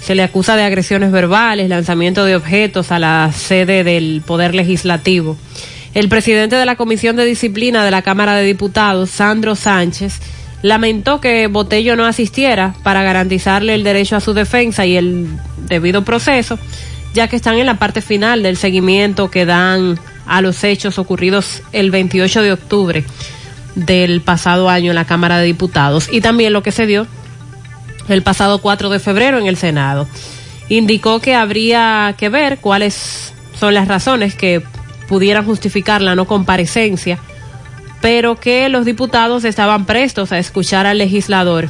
Se 0.00 0.14
le 0.14 0.22
acusa 0.22 0.56
de 0.56 0.62
agresiones 0.62 1.12
verbales, 1.12 1.68
lanzamiento 1.68 2.24
de 2.24 2.34
objetos 2.34 2.90
a 2.90 2.98
la 2.98 3.30
sede 3.36 3.84
del 3.84 4.22
Poder 4.26 4.54
Legislativo. 4.54 5.36
El 5.92 6.08
presidente 6.08 6.56
de 6.56 6.64
la 6.64 6.76
Comisión 6.76 7.16
de 7.16 7.26
Disciplina 7.26 7.84
de 7.84 7.90
la 7.90 8.00
Cámara 8.00 8.34
de 8.34 8.46
Diputados, 8.46 9.10
Sandro 9.10 9.54
Sánchez, 9.54 10.20
lamentó 10.62 11.20
que 11.20 11.46
Botello 11.46 11.94
no 11.94 12.06
asistiera 12.06 12.74
para 12.82 13.02
garantizarle 13.02 13.74
el 13.74 13.84
derecho 13.84 14.16
a 14.16 14.20
su 14.20 14.32
defensa 14.32 14.86
y 14.86 14.96
el 14.96 15.28
debido 15.68 16.02
proceso, 16.02 16.58
ya 17.12 17.28
que 17.28 17.36
están 17.36 17.58
en 17.58 17.66
la 17.66 17.78
parte 17.78 18.00
final 18.00 18.42
del 18.42 18.56
seguimiento 18.56 19.30
que 19.30 19.44
dan 19.44 20.00
a 20.24 20.40
los 20.40 20.64
hechos 20.64 20.98
ocurridos 20.98 21.62
el 21.72 21.90
28 21.90 22.40
de 22.40 22.52
octubre 22.52 23.04
del 23.86 24.20
pasado 24.20 24.68
año 24.68 24.90
en 24.90 24.96
la 24.96 25.04
Cámara 25.04 25.38
de 25.38 25.46
Diputados 25.46 26.08
y 26.12 26.20
también 26.20 26.52
lo 26.52 26.62
que 26.62 26.72
se 26.72 26.86
dio 26.86 27.06
el 28.08 28.22
pasado 28.22 28.58
4 28.58 28.88
de 28.88 28.98
febrero 28.98 29.38
en 29.38 29.46
el 29.46 29.56
Senado. 29.56 30.08
Indicó 30.68 31.20
que 31.20 31.34
habría 31.34 32.14
que 32.18 32.28
ver 32.28 32.58
cuáles 32.58 33.32
son 33.58 33.74
las 33.74 33.88
razones 33.88 34.34
que 34.34 34.62
pudieran 35.08 35.44
justificar 35.44 36.02
la 36.02 36.14
no 36.14 36.26
comparecencia 36.26 37.18
pero 38.00 38.36
que 38.36 38.68
los 38.68 38.84
diputados 38.84 39.44
estaban 39.44 39.86
prestos 39.86 40.32
a 40.32 40.38
escuchar 40.38 40.86
al 40.86 40.98
legislador, 40.98 41.68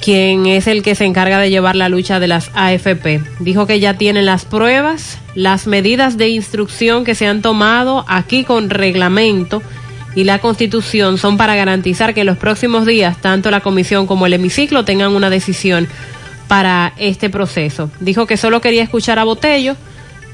quien 0.00 0.46
es 0.46 0.66
el 0.66 0.82
que 0.82 0.94
se 0.94 1.04
encarga 1.04 1.38
de 1.38 1.50
llevar 1.50 1.76
la 1.76 1.88
lucha 1.88 2.20
de 2.20 2.28
las 2.28 2.50
AFP. 2.54 3.20
Dijo 3.40 3.66
que 3.66 3.80
ya 3.80 3.94
tienen 3.94 4.26
las 4.26 4.44
pruebas, 4.44 5.18
las 5.34 5.66
medidas 5.66 6.16
de 6.16 6.28
instrucción 6.28 7.04
que 7.04 7.14
se 7.14 7.26
han 7.26 7.42
tomado 7.42 8.04
aquí 8.08 8.44
con 8.44 8.70
reglamento 8.70 9.62
y 10.14 10.24
la 10.24 10.38
constitución 10.38 11.18
son 11.18 11.36
para 11.36 11.56
garantizar 11.56 12.14
que 12.14 12.20
en 12.20 12.26
los 12.26 12.38
próximos 12.38 12.86
días 12.86 13.16
tanto 13.20 13.50
la 13.50 13.60
comisión 13.60 14.06
como 14.06 14.26
el 14.26 14.34
hemiciclo 14.34 14.84
tengan 14.84 15.12
una 15.12 15.30
decisión 15.30 15.88
para 16.48 16.92
este 16.98 17.30
proceso. 17.30 17.90
Dijo 18.00 18.26
que 18.26 18.36
solo 18.36 18.60
quería 18.60 18.82
escuchar 18.82 19.18
a 19.18 19.24
Botello, 19.24 19.76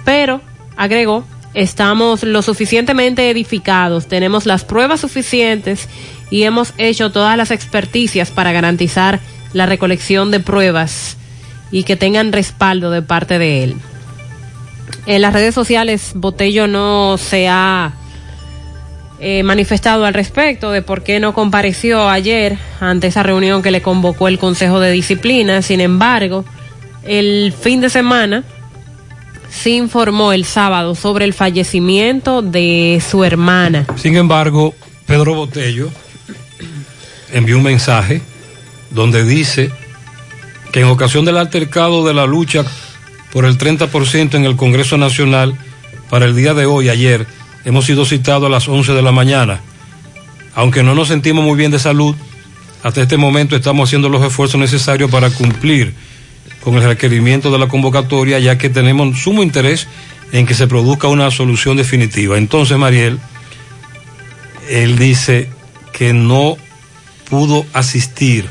pero 0.04 0.40
agregó 0.76 1.24
estamos 1.54 2.22
lo 2.22 2.42
suficientemente 2.42 3.28
edificados, 3.30 4.06
tenemos 4.06 4.46
las 4.46 4.64
pruebas 4.64 5.00
suficientes 5.00 5.88
y 6.30 6.44
hemos 6.44 6.72
hecho 6.78 7.10
todas 7.10 7.36
las 7.36 7.50
experticias 7.50 8.30
para 8.30 8.52
garantizar 8.52 9.20
la 9.52 9.66
recolección 9.66 10.30
de 10.30 10.40
pruebas 10.40 11.16
y 11.72 11.82
que 11.82 11.96
tengan 11.96 12.32
respaldo 12.32 12.90
de 12.90 13.02
parte 13.02 13.38
de 13.38 13.64
él. 13.64 13.76
En 15.06 15.22
las 15.22 15.32
redes 15.32 15.54
sociales, 15.54 16.12
Botello 16.14 16.66
no 16.66 17.16
se 17.18 17.48
ha 17.48 17.92
eh, 19.20 19.42
manifestado 19.42 20.06
al 20.06 20.14
respecto 20.14 20.70
de 20.70 20.80
por 20.80 21.02
qué 21.02 21.20
no 21.20 21.34
compareció 21.34 22.08
ayer 22.08 22.56
ante 22.80 23.08
esa 23.08 23.22
reunión 23.22 23.62
que 23.62 23.70
le 23.70 23.82
convocó 23.82 24.28
el 24.28 24.38
Consejo 24.38 24.80
de 24.80 24.90
Disciplina. 24.90 25.60
Sin 25.60 25.80
embargo, 25.80 26.44
el 27.04 27.52
fin 27.52 27.80
de 27.80 27.90
semana 27.90 28.44
se 29.50 29.70
informó 29.70 30.32
el 30.32 30.44
sábado 30.44 30.94
sobre 30.94 31.24
el 31.24 31.34
fallecimiento 31.34 32.40
de 32.40 33.02
su 33.06 33.22
hermana. 33.24 33.86
Sin 33.96 34.16
embargo, 34.16 34.74
Pedro 35.06 35.34
Botello 35.34 35.90
envió 37.32 37.58
un 37.58 37.64
mensaje 37.64 38.22
donde 38.90 39.24
dice 39.24 39.70
que 40.72 40.80
en 40.80 40.86
ocasión 40.86 41.24
del 41.24 41.36
altercado 41.36 42.06
de 42.06 42.14
la 42.14 42.26
lucha 42.26 42.64
por 43.32 43.44
el 43.44 43.58
30% 43.58 44.34
en 44.34 44.44
el 44.44 44.56
Congreso 44.56 44.96
Nacional 44.96 45.54
para 46.08 46.26
el 46.26 46.34
día 46.34 46.54
de 46.54 46.66
hoy, 46.66 46.88
ayer, 46.88 47.26
hemos 47.64 47.84
sido 47.84 48.04
citados 48.04 48.46
a 48.46 48.50
las 48.50 48.68
11 48.68 48.92
de 48.92 49.02
la 49.02 49.12
mañana. 49.12 49.60
Aunque 50.54 50.82
no 50.82 50.94
nos 50.94 51.08
sentimos 51.08 51.44
muy 51.44 51.56
bien 51.56 51.70
de 51.70 51.78
salud, 51.78 52.14
hasta 52.82 53.02
este 53.02 53.16
momento 53.16 53.56
estamos 53.56 53.88
haciendo 53.88 54.08
los 54.08 54.22
esfuerzos 54.22 54.60
necesarios 54.60 55.10
para 55.10 55.30
cumplir 55.30 55.94
con 56.62 56.74
el 56.76 56.82
requerimiento 56.82 57.50
de 57.50 57.58
la 57.58 57.68
convocatoria, 57.68 58.38
ya 58.38 58.58
que 58.58 58.68
tenemos 58.68 59.18
sumo 59.20 59.42
interés 59.42 59.86
en 60.32 60.46
que 60.46 60.54
se 60.54 60.66
produzca 60.66 61.08
una 61.08 61.30
solución 61.30 61.76
definitiva. 61.76 62.38
Entonces, 62.38 62.76
Mariel, 62.78 63.18
él 64.68 64.98
dice 64.98 65.48
que 65.92 66.12
no 66.12 66.56
pudo 67.28 67.66
asistir. 67.72 68.48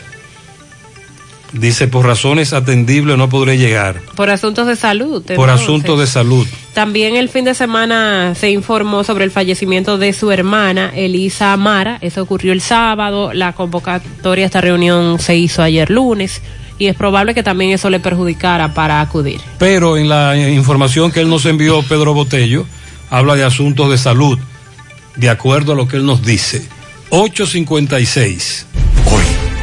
Dice, 1.52 1.88
por 1.88 2.06
razones 2.06 2.54
atendibles 2.54 3.18
no 3.18 3.28
podré 3.28 3.58
llegar. 3.58 4.02
Por 4.16 4.30
asuntos 4.30 4.68
de 4.68 4.76
salud. 4.76 5.24
Por 5.24 5.32
entonces. 5.32 5.62
asuntos 5.62 6.00
de 6.00 6.06
salud. 6.06 6.48
También 6.74 7.16
el 7.16 7.28
fin 7.28 7.46
de 7.46 7.56
semana 7.56 8.36
se 8.36 8.52
informó 8.52 9.04
sobre 9.04 9.26
el 9.26 9.32
fallecimiento 9.32 9.98
de 9.98 10.14
su 10.14 10.32
hermana, 10.32 10.92
Elisa 10.96 11.54
Amara. 11.54 11.98
Eso 12.02 12.22
ocurrió 12.22 12.54
el 12.54 12.62
sábado. 12.62 13.34
La 13.34 13.54
convocatoria 13.54 14.46
a 14.46 14.48
esta 14.48 14.62
reunión 14.62 15.20
se 15.20 15.36
hizo 15.38 15.64
ayer 15.64 15.90
lunes. 15.90 16.42
Y 16.78 16.86
es 16.88 16.96
probable 16.96 17.34
que 17.34 17.44
también 17.44 17.72
eso 17.72 17.90
le 17.90 18.00
perjudicara 18.00 18.74
para 18.74 19.02
acudir. 19.02 19.42
Pero 19.58 19.98
en 19.98 20.08
la 20.08 20.38
información 20.38 21.12
que 21.12 21.20
él 21.20 21.30
nos 21.30 21.46
envió, 21.46 21.82
Pedro 21.84 22.14
Botello, 22.14 22.66
habla 23.10 23.36
de 23.36 23.44
asuntos 23.44 23.90
de 23.90 23.98
salud, 23.98 24.40
de 25.16 25.30
acuerdo 25.30 25.74
a 25.74 25.76
lo 25.76 25.88
que 25.88 25.98
él 25.98 26.06
nos 26.06 26.24
dice. 26.24 26.66
856. 27.10 28.66
Hoy, 29.12 29.24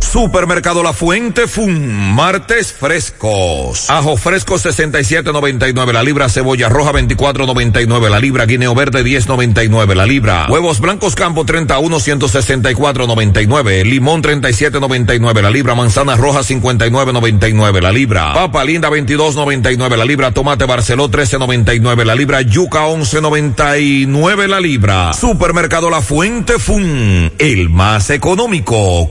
Supermercado 0.00 0.82
La 0.82 0.92
Fuente 0.92 1.46
Fun, 1.46 2.14
martes 2.14 2.72
frescos. 2.72 3.90
Ajo 3.90 4.16
fresco 4.16 4.54
67.99 4.54 5.92
la 5.92 6.02
libra, 6.02 6.28
cebolla 6.28 6.68
roja 6.68 6.92
24.99 6.92 8.08
la 8.08 8.18
libra, 8.18 8.46
guineo 8.46 8.74
verde 8.74 9.04
10.99 9.04 9.94
la 9.94 10.06
libra, 10.06 10.46
huevos 10.48 10.80
blancos 10.80 11.14
campo 11.14 11.44
31 11.44 11.98
164.99, 11.98 13.84
limón 13.84 14.22
37.99 14.22 15.42
la 15.42 15.50
libra, 15.50 15.74
manzana 15.74 16.16
roja 16.16 16.40
59.99 16.40 17.80
la 17.82 17.92
libra, 17.92 18.32
papa 18.32 18.64
linda 18.64 18.88
22.99 18.88 19.96
la 19.96 20.04
libra, 20.04 20.30
tomate 20.30 20.64
barceló 20.64 21.10
13.99 21.10 22.04
la 22.04 22.14
libra, 22.14 22.40
yuca 22.42 22.86
11.99 22.86 24.46
la 24.46 24.60
libra. 24.60 25.12
Supermercado 25.12 25.90
La 25.90 26.00
Fuente 26.00 26.58
Fun, 26.58 27.32
el 27.38 27.68
más 27.70 28.10
económico. 28.10 29.10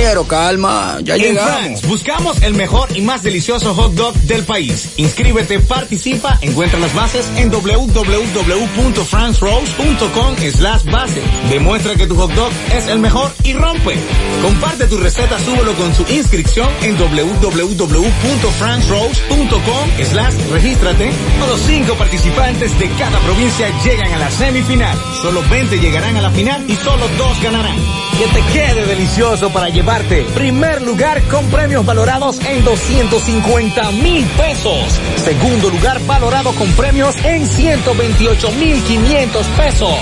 Ingeniero, 0.00 0.26
calma, 0.26 0.96
ya 1.02 1.16
en 1.16 1.20
llegamos. 1.20 1.52
France, 1.52 1.86
buscamos 1.86 2.40
el 2.40 2.54
mejor 2.54 2.88
y 2.96 3.02
más 3.02 3.22
delicioso 3.22 3.74
hot 3.74 3.92
dog 3.92 4.14
del 4.22 4.44
país. 4.44 4.94
Inscríbete, 4.96 5.60
participa, 5.60 6.38
encuentra 6.40 6.80
las 6.80 6.94
bases 6.94 7.28
en 7.36 7.50
www.francerose.com 7.50 10.36
slash 10.52 10.84
base. 10.84 11.20
Demuestra 11.50 11.96
que 11.96 12.06
tu 12.06 12.16
hot 12.16 12.32
dog 12.32 12.50
es 12.74 12.86
el 12.86 12.98
mejor 12.98 13.30
y 13.44 13.52
rompe. 13.52 13.94
Comparte 14.40 14.86
tu 14.86 14.96
receta, 14.96 15.38
súbelo 15.38 15.74
con 15.74 15.94
su 15.94 16.06
inscripción 16.10 16.70
en 16.80 16.96
www.francerose.com 16.96 19.90
slash 20.02 20.34
regístrate. 20.50 21.12
Los 21.46 21.60
cinco 21.60 21.94
participantes 21.96 22.78
de 22.78 22.88
cada 22.92 23.18
provincia 23.18 23.68
llegan 23.84 24.14
a 24.14 24.18
la 24.18 24.30
semifinal. 24.30 24.96
Solo 25.20 25.42
20 25.50 25.78
llegarán 25.78 26.16
a 26.16 26.22
la 26.22 26.30
final 26.30 26.64
y 26.70 26.76
solo 26.76 27.06
dos 27.18 27.38
ganarán. 27.42 27.76
Que 28.16 28.26
te 28.28 28.40
quede 28.52 28.86
delicioso 28.86 29.50
para 29.50 29.68
llevarte. 29.90 30.22
Primer 30.34 30.82
lugar 30.82 31.22
con 31.24 31.44
premios 31.46 31.84
valorados 31.84 32.38
en 32.46 32.64
250 32.64 33.90
mil 33.92 34.24
pesos. 34.36 35.00
Segundo 35.16 35.70
lugar 35.70 36.00
valorado 36.06 36.52
con 36.52 36.70
premios 36.72 37.16
en 37.24 37.46
128 37.46 38.52
mil 38.52 38.82
500 38.82 39.46
pesos. 39.48 39.94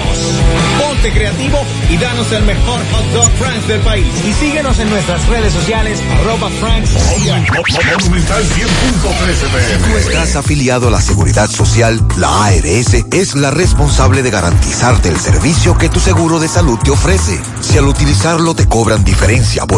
Ponte 0.79 1.13
creativo 1.13 1.59
y 1.91 1.97
danos 1.97 2.31
el 2.33 2.45
mejor 2.45 2.81
hot 2.93 3.05
dog 3.13 3.31
France 3.33 3.67
del 3.69 3.81
país. 3.81 4.07
Y 4.27 4.33
síguenos 4.35 4.79
en 4.79 4.91
nuestras 4.91 5.27
redes 5.29 5.53
sociales 5.53 6.01
arroba 6.21 6.51
France. 6.61 6.99
Si 6.99 7.29
tú 9.91 9.97
estás 9.97 10.37
afiliado 10.37 10.89
a 10.89 10.91
la 10.91 11.01
Seguridad 11.01 11.49
Social, 11.49 12.01
la 12.17 12.45
ARS 12.45 12.95
es 13.13 13.35
la 13.35 13.51
responsable 13.51 14.23
de 14.23 14.31
garantizarte 14.31 15.09
el 15.09 15.19
servicio 15.19 15.77
que 15.79 15.89
tu 15.89 16.01
seguro 16.01 16.39
de 16.39 16.49
salud 16.49 16.79
te 16.79 16.91
ofrece. 16.91 17.41
Si 17.61 17.79
al 17.79 17.87
utilizarlo 17.87 18.55
te 18.55 18.67
cobran 18.67 19.05
diferencia 19.05 19.67
por 19.67 19.78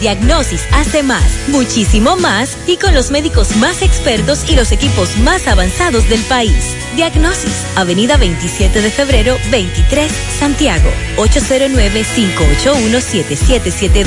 Diagnosis 0.00 0.66
hace 0.72 1.02
más, 1.02 1.24
muchísimo 1.48 2.16
más 2.16 2.56
y 2.66 2.76
con 2.76 2.94
los 2.94 3.10
médicos 3.10 3.56
más 3.56 3.82
expertos 3.82 4.48
y 4.48 4.54
los 4.56 4.72
equipos 4.72 5.16
más 5.18 5.46
avanzados 5.48 6.08
del 6.08 6.20
país. 6.22 6.74
Diagnosis, 6.96 7.64
Avenida 7.76 8.16
27 8.16 8.82
de 8.82 8.90
febrero, 8.90 9.36
23, 9.50 10.10
Santiago, 10.38 10.90
809-581-7772. 11.16 14.06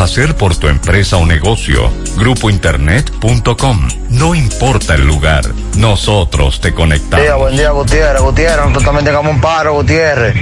hacer 0.00 0.36
por 0.36 0.54
tu 0.56 0.68
empresa 0.68 1.16
o 1.16 1.24
negocio. 1.24 1.90
Grupointernet.com. 2.16 3.88
No 4.10 4.34
importa 4.34 4.94
el 4.94 5.06
lugar, 5.06 5.42
nosotros 5.76 6.60
te 6.60 6.74
conectamos. 6.74 7.24
Día, 7.24 7.34
buen 7.36 7.56
día, 7.56 7.70
Gutiérrez. 7.70 8.20
Gutiérrez, 8.20 8.58
nosotros 8.58 8.84
también 8.84 9.06
tengamos 9.06 9.32
un 9.32 9.40
paro, 9.40 9.72
Gutiérrez. 9.72 10.34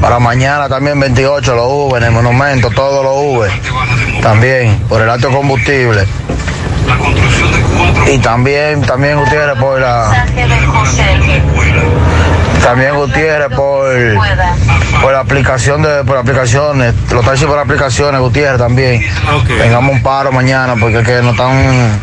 Para 0.00 0.18
mañana 0.18 0.68
también 0.68 1.00
28 1.00 1.54
los 1.54 1.66
V 1.66 1.98
en 1.98 2.04
el 2.04 2.10
monumento, 2.10 2.70
todos 2.70 3.02
los 3.02 3.38
V. 3.38 4.20
También, 4.20 4.78
por 4.88 5.00
el 5.00 5.08
alto 5.08 5.30
combustible. 5.30 6.06
Y 8.12 8.18
también, 8.18 8.82
también 8.82 9.18
Gutiérrez 9.18 9.58
por 9.58 9.80
la... 9.80 10.26
También 12.62 12.96
Gutiérrez 12.96 13.48
por, 13.48 13.88
por 15.00 15.12
la 15.12 15.20
aplicación 15.20 15.82
de 15.82 16.04
por 16.04 16.16
aplicaciones, 16.16 16.94
los 17.10 17.24
taxis 17.24 17.46
por 17.46 17.58
aplicaciones, 17.58 18.20
Gutiérrez 18.20 18.58
también. 18.58 19.04
Tengamos 19.46 19.92
un 19.92 20.02
paro 20.02 20.32
mañana 20.32 20.76
porque 20.78 21.02
que 21.02 21.22
nos 21.22 21.32
están, 21.32 21.98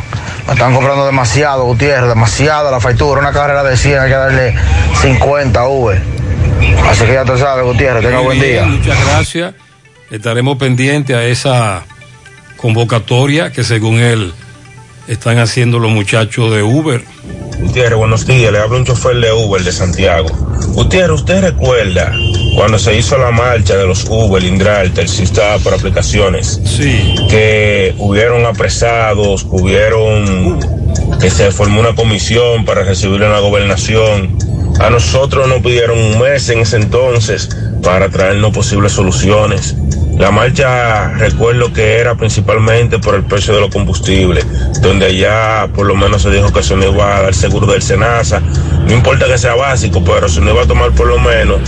están 0.50 0.74
comprando 0.74 1.06
demasiado, 1.06 1.66
Gutiérrez, 1.66 2.10
demasiado 2.10 2.72
la 2.72 2.80
factura. 2.80 3.22
Una 3.22 3.32
carrera 3.32 3.64
de 3.64 3.78
100 3.78 4.00
hay 4.00 4.10
que 4.10 4.16
darle 4.16 4.56
50 5.02 5.68
V. 5.68 6.02
Así 6.90 7.06
que 7.06 7.14
ya 7.14 7.26
te 7.26 7.38
sabes, 7.38 7.66
Gutiérrez, 7.66 8.04
tenga 8.04 8.20
buen 8.20 8.40
día. 8.40 8.66
Muchas 8.66 9.06
gracias. 9.06 9.54
Estaremos 10.10 10.58
pendientes 10.58 11.16
a 11.16 11.24
esa 11.24 11.84
convocatoria 12.58 13.52
que 13.52 13.64
según 13.64 14.00
él 14.00 14.34
están 15.08 15.40
haciendo 15.40 15.80
los 15.80 15.92
muchachos 15.92 16.52
de 16.54 16.64
Uber. 16.64 17.04
Gutiérrez, 17.60 17.98
buenos 17.98 18.26
días. 18.26 18.52
Le 18.52 18.60
habla 18.60 18.78
un 18.78 18.86
chofer 18.86 19.18
de 19.18 19.32
Uber 19.32 19.64
de 19.64 19.72
Santiago. 19.72 20.30
Gutiérrez, 20.74 21.12
¿usted 21.20 21.42
recuerda 21.42 22.14
cuando 22.56 22.78
se 22.80 22.98
hizo 22.98 23.18
la 23.18 23.32
marcha 23.32 23.76
de 23.76 23.86
los 23.86 24.06
Uber, 24.10 24.44
Indral, 24.44 24.92
Taxista 24.94 25.58
por 25.60 25.74
aplicaciones? 25.74 26.62
Sí. 26.66 27.16
Que 27.30 27.94
hubieron 27.98 28.46
apresados, 28.46 29.44
que 29.44 29.50
hubieron. 29.52 30.60
que 31.20 31.30
se 31.30 31.52
formó 31.52 31.80
una 31.80 31.96
comisión 31.96 32.66
para 32.66 32.84
recibir 32.84 33.22
una 33.22 33.40
gobernación. 33.40 34.38
A 34.80 34.90
nosotros 34.90 35.48
nos 35.48 35.62
pidieron 35.62 35.98
un 35.98 36.20
mes 36.20 36.50
en 36.50 36.60
ese 36.60 36.78
entonces 36.78 37.50
para 37.82 38.10
traernos 38.10 38.52
posibles 38.52 38.92
soluciones. 38.92 39.76
La 40.18 40.32
marcha 40.32 41.10
recuerdo 41.14 41.74
que 41.74 41.98
era 41.98 42.16
principalmente 42.16 43.00
por 43.00 43.16
el 43.16 43.24
precio 43.24 43.54
de 43.54 43.62
los 43.62 43.70
combustibles, 43.70 44.46
donde 44.82 45.08
allá 45.08 45.68
por 45.74 45.86
lo 45.86 45.96
menos 45.96 46.22
se 46.22 46.30
dijo 46.30 46.54
que 46.54 46.64
se 46.64 46.76
no 46.76 46.90
iba 46.90 47.18
a 47.18 47.22
dar 47.22 47.34
seguro 47.34 47.68
del 47.68 47.82
SENASA, 47.82 48.40
no 48.40 48.94
importa 48.94 49.28
que 49.28 49.38
sea 49.38 49.56
básico, 49.56 50.04
pero 50.04 50.30
se 50.30 50.40
no 50.42 50.52
iba 50.52 50.64
a 50.64 50.68
tomar 50.68 50.92
por 50.92 51.08
lo 51.08 51.20
menos 51.20 51.60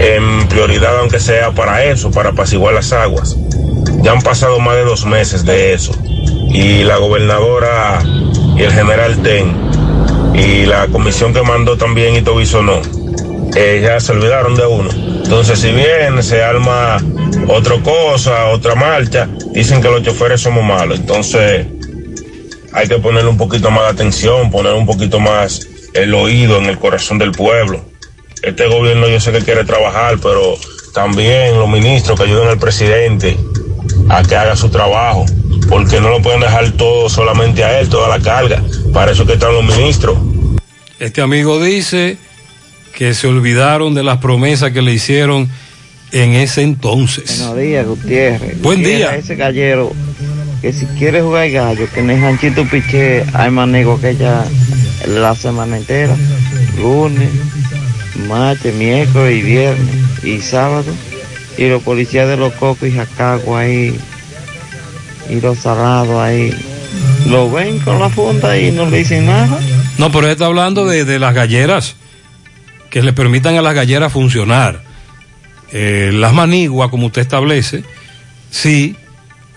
en 0.00 0.48
prioridad 0.48 0.98
aunque 0.98 1.20
sea 1.20 1.52
para 1.52 1.84
eso, 1.84 2.10
para 2.10 2.30
apaciguar 2.30 2.74
las 2.74 2.92
aguas. 2.92 3.36
Ya 4.02 4.12
han 4.12 4.22
pasado 4.22 4.58
más 4.60 4.76
de 4.76 4.84
dos 4.84 5.04
meses 5.06 5.44
de 5.44 5.72
eso 5.72 5.92
y 6.48 6.84
la 6.84 6.96
gobernadora 6.96 8.02
y 8.56 8.62
el 8.62 8.72
general 8.72 9.22
Ten 9.22 9.75
y 10.36 10.66
la 10.66 10.86
comisión 10.88 11.32
que 11.32 11.42
mandó 11.42 11.76
también 11.76 12.14
Ito 12.14 12.36
Bisonó, 12.36 12.82
eh, 13.56 13.80
ya 13.82 13.98
se 14.00 14.12
olvidaron 14.12 14.54
de 14.54 14.66
uno. 14.66 14.90
Entonces, 14.90 15.58
si 15.58 15.72
bien 15.72 16.22
se 16.22 16.42
arma 16.42 16.98
otra 17.48 17.76
cosa, 17.82 18.46
otra 18.46 18.74
marcha, 18.74 19.28
dicen 19.52 19.80
que 19.80 19.88
los 19.88 20.02
choferes 20.02 20.42
somos 20.42 20.62
malos. 20.62 21.00
Entonces, 21.00 21.66
hay 22.72 22.86
que 22.86 22.98
ponerle 22.98 23.30
un 23.30 23.38
poquito 23.38 23.70
más 23.70 23.84
de 23.84 23.88
atención, 23.88 24.50
poner 24.50 24.74
un 24.74 24.84
poquito 24.84 25.18
más 25.18 25.66
el 25.94 26.12
oído 26.14 26.58
en 26.58 26.66
el 26.66 26.78
corazón 26.78 27.18
del 27.18 27.32
pueblo. 27.32 27.80
Este 28.42 28.66
gobierno 28.66 29.08
yo 29.08 29.18
sé 29.18 29.32
que 29.32 29.40
quiere 29.40 29.64
trabajar, 29.64 30.18
pero 30.22 30.56
también 30.92 31.58
los 31.58 31.68
ministros 31.68 32.18
que 32.18 32.26
ayuden 32.26 32.48
al 32.48 32.58
presidente 32.58 33.36
a 34.08 34.22
que 34.22 34.36
haga 34.36 34.54
su 34.56 34.68
trabajo, 34.68 35.24
porque 35.68 36.00
no 36.00 36.10
lo 36.10 36.20
pueden 36.20 36.40
dejar 36.40 36.70
todo 36.72 37.08
solamente 37.08 37.64
a 37.64 37.80
él, 37.80 37.88
toda 37.88 38.08
la 38.08 38.22
carga. 38.22 38.62
Para 38.92 39.12
eso 39.12 39.26
que 39.26 39.34
están 39.34 39.52
los 39.52 39.64
ministros. 39.64 40.18
Este 40.98 41.20
amigo 41.20 41.62
dice 41.62 42.16
que 42.94 43.12
se 43.12 43.26
olvidaron 43.26 43.94
de 43.94 44.02
las 44.02 44.18
promesas 44.18 44.72
que 44.72 44.80
le 44.80 44.94
hicieron 44.94 45.48
en 46.12 46.32
ese 46.32 46.62
entonces. 46.62 47.38
Buenos 47.40 47.58
días, 47.58 47.86
Gutiérrez. 47.86 48.62
Buen 48.62 48.78
Gutiérrez, 48.78 48.98
día. 48.98 49.16
Ese 49.16 49.36
gallero, 49.36 49.92
que 50.62 50.72
si 50.72 50.86
quiere 50.98 51.20
jugar 51.20 51.50
gallo, 51.50 51.86
que 51.92 52.00
en 52.00 52.10
el 52.10 52.20
Janchito 52.20 52.64
Piché 52.64 53.24
hay 53.34 53.50
más 53.50 53.68
nego 53.68 54.00
que 54.00 54.16
ya 54.16 54.44
la 55.06 55.34
semana 55.34 55.76
entera. 55.76 56.16
Lunes, 56.78 57.28
martes, 58.26 58.74
miércoles 58.74 59.38
y 59.38 59.42
viernes 59.42 59.94
y 60.24 60.40
sábado. 60.40 60.90
Y 61.58 61.68
los 61.68 61.82
policías 61.82 62.28
de 62.28 62.36
los 62.36 62.52
cocos 62.54 62.88
y 62.88 62.92
Jacagua 62.92 63.60
ahí. 63.60 63.98
Y 65.28 65.40
los 65.40 65.58
salados 65.58 66.18
ahí. 66.18 66.54
Lo 67.28 67.50
ven 67.50 67.78
con 67.80 67.98
la 67.98 68.08
funda 68.08 68.58
y 68.58 68.70
no 68.70 68.88
le 68.88 68.98
dicen 68.98 69.26
nada. 69.26 69.58
No, 69.98 70.12
pero 70.12 70.26
él 70.26 70.32
está 70.32 70.46
hablando 70.46 70.86
de, 70.86 71.04
de 71.04 71.18
las 71.18 71.34
galleras, 71.34 71.96
que 72.90 73.02
le 73.02 73.12
permitan 73.12 73.56
a 73.56 73.62
las 73.62 73.74
galleras 73.74 74.12
funcionar. 74.12 74.82
Eh, 75.72 76.10
las 76.12 76.32
maniguas, 76.32 76.90
como 76.90 77.06
usted 77.06 77.22
establece, 77.22 77.82
sí, 78.50 78.96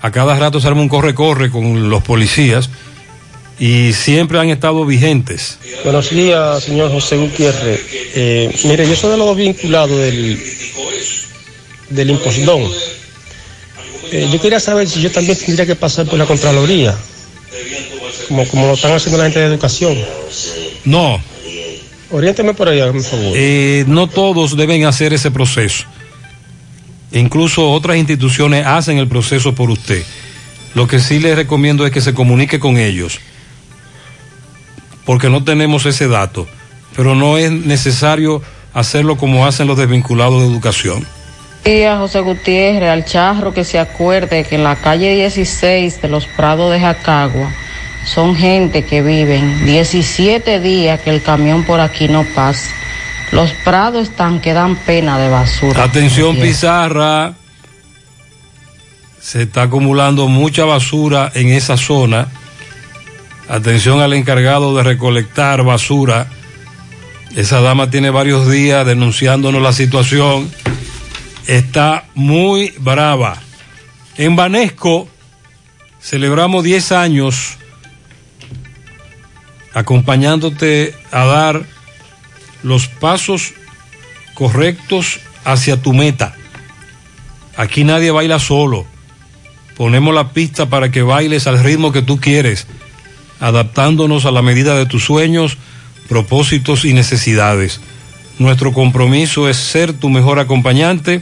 a 0.01 0.11
cada 0.11 0.37
rato 0.37 0.59
se 0.59 0.67
arma 0.67 0.81
un 0.81 0.89
corre-corre 0.89 1.51
con 1.51 1.89
los 1.89 2.01
policías 2.03 2.69
y 3.59 3.93
siempre 3.93 4.39
han 4.39 4.49
estado 4.49 4.85
vigentes. 4.85 5.59
Buenos 5.83 6.09
días, 6.09 6.63
señor 6.63 6.91
José 6.91 7.17
Gutiérrez. 7.17 7.81
Eh, 8.15 8.55
mire, 8.63 8.87
yo 8.87 8.95
soy 8.95 9.11
de 9.11 9.17
los 9.17 9.27
dos 9.27 9.37
vinculados 9.37 9.99
del, 9.99 10.41
del 11.89 12.09
impostón. 12.09 12.63
Eh, 14.11 14.27
yo 14.31 14.41
quería 14.41 14.59
saber 14.59 14.89
si 14.89 15.01
yo 15.01 15.11
también 15.11 15.37
tendría 15.37 15.65
que 15.65 15.75
pasar 15.75 16.07
por 16.07 16.17
la 16.17 16.25
Contraloría, 16.25 16.95
como, 18.29 18.47
como 18.47 18.67
lo 18.67 18.73
están 18.73 18.93
haciendo 18.93 19.17
la 19.17 19.25
gente 19.25 19.39
de 19.39 19.45
educación. 19.47 19.97
No, 20.85 21.19
Oriénteme 22.11 22.53
por 22.53 22.69
allá, 22.69 22.91
por 22.91 23.03
favor. 23.03 23.33
eh, 23.35 23.83
no 23.87 24.07
todos 24.07 24.55
deben 24.55 24.85
hacer 24.85 25.13
ese 25.13 25.29
proceso. 25.29 25.83
Incluso 27.11 27.71
otras 27.71 27.97
instituciones 27.97 28.65
hacen 28.65 28.97
el 28.97 29.07
proceso 29.07 29.53
por 29.53 29.69
usted. 29.69 30.03
Lo 30.73 30.87
que 30.87 30.99
sí 30.99 31.19
les 31.19 31.35
recomiendo 31.35 31.85
es 31.85 31.91
que 31.91 32.01
se 32.01 32.13
comunique 32.13 32.59
con 32.59 32.77
ellos, 32.77 33.19
porque 35.05 35.29
no 35.29 35.43
tenemos 35.43 35.85
ese 35.85 36.07
dato, 36.07 36.47
pero 36.95 37.15
no 37.15 37.37
es 37.37 37.51
necesario 37.51 38.41
hacerlo 38.73 39.17
como 39.17 39.45
hacen 39.45 39.67
los 39.67 39.77
desvinculados 39.77 40.41
de 40.41 40.47
educación. 40.47 41.05
día, 41.65 41.97
José 41.97 42.21
Gutiérrez, 42.21 42.89
al 42.89 43.05
charro 43.05 43.53
que 43.53 43.63
se 43.63 43.79
acuerde 43.79 44.43
que 44.43 44.55
en 44.55 44.63
la 44.63 44.75
calle 44.75 45.15
16 45.15 46.01
de 46.01 46.07
los 46.07 46.25
Prados 46.27 46.71
de 46.71 46.79
Jacagua 46.79 47.51
son 48.05 48.35
gente 48.35 48.85
que 48.85 49.01
viven 49.01 49.65
17 49.65 50.59
días 50.59 51.01
que 51.01 51.09
el 51.09 51.21
camión 51.21 51.63
por 51.63 51.79
aquí 51.79 52.07
no 52.07 52.23
pasa. 52.35 52.69
Los 53.31 53.51
prados 53.63 54.09
están 54.09 54.41
que 54.41 54.53
dan 54.53 54.75
pena 54.75 55.19
de 55.19 55.29
basura. 55.29 55.83
Atención 55.83 56.35
Pizarra, 56.37 57.33
se 59.21 59.43
está 59.43 59.63
acumulando 59.63 60.27
mucha 60.27 60.65
basura 60.65 61.31
en 61.35 61.49
esa 61.49 61.77
zona. 61.77 62.27
Atención 63.47 64.01
al 64.01 64.13
encargado 64.13 64.75
de 64.75 64.83
recolectar 64.83 65.63
basura. 65.63 66.27
Esa 67.35 67.61
dama 67.61 67.91
tiene 67.91 68.09
varios 68.09 68.49
días 68.49 68.85
denunciándonos 68.85 69.61
la 69.61 69.73
situación. 69.73 70.51
Está 71.45 72.05
muy 72.15 72.73
brava. 72.79 73.37
En 74.17 74.35
Banesco 74.35 75.07
celebramos 76.01 76.63
10 76.63 76.91
años 76.93 77.58
acompañándote 79.73 80.95
a 81.11 81.25
dar 81.25 81.63
los 82.63 82.87
pasos 82.87 83.53
correctos 84.33 85.19
hacia 85.43 85.81
tu 85.81 85.93
meta. 85.93 86.35
Aquí 87.57 87.83
nadie 87.83 88.11
baila 88.11 88.39
solo. 88.39 88.85
Ponemos 89.75 90.13
la 90.13 90.31
pista 90.31 90.67
para 90.67 90.91
que 90.91 91.01
bailes 91.01 91.47
al 91.47 91.63
ritmo 91.63 91.91
que 91.91 92.01
tú 92.01 92.19
quieres. 92.19 92.67
adaptándonos 93.41 94.25
a 94.25 94.31
la 94.31 94.41
medida 94.41 94.75
de 94.75 94.85
tus 94.85 95.05
sueños, 95.05 95.57
propósitos 96.09 96.83
y 96.83 96.93
necesidades. 96.93 97.79
Nuestro 98.37 98.73
compromiso 98.73 99.47
es 99.47 99.55
ser 99.55 99.93
tu 99.93 100.09
mejor 100.09 100.39
acompañante 100.39 101.21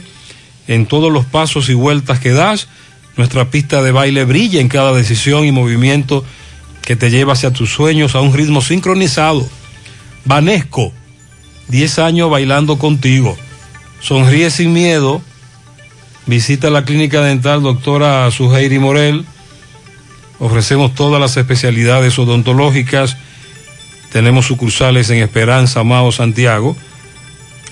en 0.66 0.86
todos 0.86 1.12
los 1.12 1.26
pasos 1.26 1.68
y 1.68 1.74
vueltas 1.74 2.18
que 2.18 2.30
das. 2.30 2.66
Nuestra 3.16 3.50
pista 3.50 3.82
de 3.82 3.92
baile 3.92 4.24
brilla 4.24 4.60
en 4.60 4.68
cada 4.68 4.92
decisión 4.92 5.44
y 5.44 5.52
movimiento 5.52 6.24
que 6.82 6.96
te 6.96 7.10
lleva 7.10 7.34
hacia 7.34 7.52
tus 7.52 7.70
sueños 7.70 8.14
a 8.14 8.20
un 8.20 8.32
ritmo 8.32 8.62
sincronizado. 8.62 9.48
Vanesco, 10.24 10.92
10 11.68 11.98
años 11.98 12.30
bailando 12.30 12.78
contigo. 12.78 13.36
Sonríe 14.00 14.50
sin 14.50 14.72
miedo. 14.72 15.22
Visita 16.26 16.70
la 16.70 16.84
clínica 16.84 17.22
dental 17.22 17.62
doctora 17.62 18.30
Suheiri 18.30 18.78
Morel. 18.78 19.24
Ofrecemos 20.38 20.94
todas 20.94 21.20
las 21.20 21.36
especialidades 21.36 22.18
odontológicas. 22.18 23.16
Tenemos 24.12 24.46
sucursales 24.46 25.10
en 25.10 25.18
Esperanza, 25.22 25.84
Mao, 25.84 26.12
Santiago. 26.12 26.76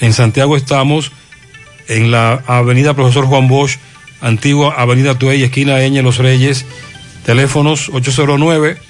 En 0.01 0.13
Santiago 0.13 0.57
estamos 0.57 1.13
en 1.89 2.11
la 2.11 2.43
avenida 2.47 2.95
Profesor 2.95 3.27
Juan 3.27 3.49
Bosch, 3.49 3.79
antigua 4.21 4.75
avenida 4.77 5.19
Tuey, 5.19 5.43
esquina 5.43 5.81
Eñe 5.83 6.03
Los 6.03 6.19
Reyes. 6.19 6.67
Teléfonos 7.25 7.89
809 7.93 8.86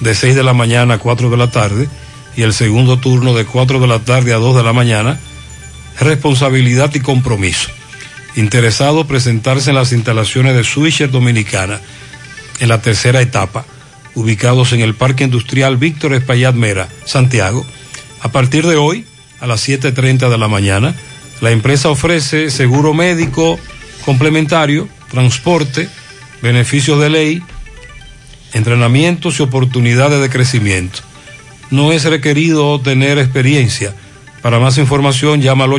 de 0.00 0.14
6 0.14 0.34
de 0.34 0.42
la 0.42 0.54
mañana 0.54 0.94
a 0.94 0.98
4 0.98 1.30
de 1.30 1.36
la 1.36 1.50
tarde 1.50 1.88
y 2.36 2.42
el 2.42 2.52
segundo 2.52 2.98
turno 2.98 3.34
de 3.34 3.44
4 3.44 3.80
de 3.80 3.86
la 3.86 3.98
tarde 4.00 4.32
a 4.32 4.38
2 4.38 4.56
de 4.56 4.62
la 4.62 4.72
mañana. 4.72 5.20
Responsabilidad 5.98 6.94
y 6.94 7.00
compromiso. 7.00 7.70
Interesado 8.38 9.04
presentarse 9.04 9.70
en 9.70 9.74
las 9.74 9.90
instalaciones 9.90 10.54
de 10.54 10.62
Swisher 10.62 11.10
Dominicana 11.10 11.80
en 12.60 12.68
la 12.68 12.80
tercera 12.80 13.20
etapa 13.20 13.64
ubicados 14.14 14.72
en 14.72 14.80
el 14.80 14.94
Parque 14.94 15.24
Industrial 15.24 15.76
Víctor 15.76 16.14
Espaillat 16.14 16.54
Mera, 16.54 16.88
Santiago. 17.04 17.66
A 18.20 18.30
partir 18.30 18.64
de 18.64 18.76
hoy, 18.76 19.04
a 19.40 19.48
las 19.48 19.68
7.30 19.68 20.28
de 20.28 20.38
la 20.38 20.46
mañana, 20.46 20.94
la 21.40 21.50
empresa 21.50 21.88
ofrece 21.88 22.50
seguro 22.50 22.94
médico 22.94 23.58
complementario, 24.04 24.88
transporte, 25.10 25.88
beneficios 26.40 27.00
de 27.00 27.10
ley, 27.10 27.42
entrenamientos 28.52 29.40
y 29.40 29.42
oportunidades 29.42 30.20
de 30.20 30.30
crecimiento. 30.30 31.00
No 31.70 31.90
es 31.90 32.04
requerido 32.04 32.80
tener 32.80 33.18
experiencia. 33.18 33.96
Para 34.42 34.60
más 34.60 34.78
información, 34.78 35.42
llama 35.42 35.64
al 35.64 35.72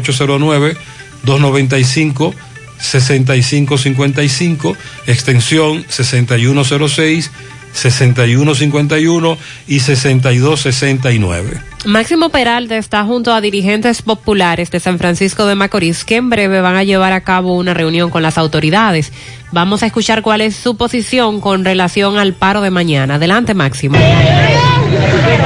809-295-6555, 2.79 4.75
extensión 5.07 5.85
6106 5.89 7.31
6151 7.73 9.37
y 9.67 9.79
6269. 9.79 11.61
Máximo 11.85 12.29
Peralta 12.29 12.75
está 12.75 13.05
junto 13.05 13.33
a 13.33 13.39
dirigentes 13.39 14.01
populares 14.01 14.69
de 14.69 14.81
San 14.81 14.99
Francisco 14.99 15.45
de 15.45 15.55
Macorís 15.55 16.03
que 16.03 16.17
en 16.17 16.29
breve 16.29 16.59
van 16.59 16.75
a 16.75 16.83
llevar 16.83 17.13
a 17.13 17.21
cabo 17.21 17.55
una 17.55 17.73
reunión 17.73 18.09
con 18.09 18.21
las 18.21 18.37
autoridades. 18.37 19.13
Vamos 19.51 19.81
a 19.81 19.85
escuchar 19.85 20.21
cuál 20.21 20.41
es 20.41 20.57
su 20.57 20.75
posición 20.75 21.39
con 21.39 21.63
relación 21.63 22.17
al 22.17 22.33
paro 22.33 22.59
de 22.59 22.69
mañana. 22.69 23.15
Adelante, 23.15 23.53
Máximo. 23.53 23.97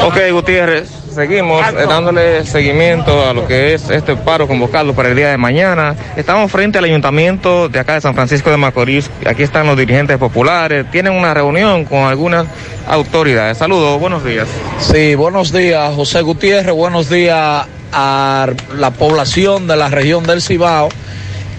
Ok, 0.06 0.18
Gutiérrez, 0.32 0.90
seguimos 1.14 1.66
eh, 1.68 1.86
dándole 1.88 2.44
seguimiento 2.46 3.30
a 3.30 3.34
lo 3.34 3.48
que 3.48 3.76
es 3.76 3.90
este 3.90 4.16
paro 4.16 4.48
convocado 4.48 4.94
para 4.94 5.10
el 5.10 5.16
día 5.16 5.30
de 5.30 5.38
mañana. 5.38 5.96
Estamos 6.18 6.52
frente 6.52 6.80
al 6.80 6.86
ayuntamiento 6.86 7.70
de 7.70 7.80
acá 7.80 7.94
de 7.94 8.02
San 8.02 8.16
Francisco 8.16 8.50
de 8.50 8.58
Macorís. 8.58 9.10
Aquí 9.26 9.44
están 9.44 9.68
los 9.68 9.78
dirigentes 9.78 10.18
populares. 10.18 10.90
Tienen 10.92 11.14
una 11.14 11.34
reunión 11.34 11.86
con 11.86 12.00
algunas 12.00 12.48
autoridades. 12.88 13.58
Saludos, 13.58 14.00
buenos 14.00 14.24
días. 14.24 14.48
Sí, 14.80 15.16
buenos 15.16 15.52
días, 15.52 15.94
José 15.96 16.22
Gutiérrez. 16.22 16.74
Buenos 16.74 17.10
días 17.10 17.66
a 17.92 18.48
la 18.78 18.92
población 18.92 19.68
de 19.68 19.78
la 19.78 19.90
región 19.90 20.24
del 20.24 20.42
Cibao 20.42 20.90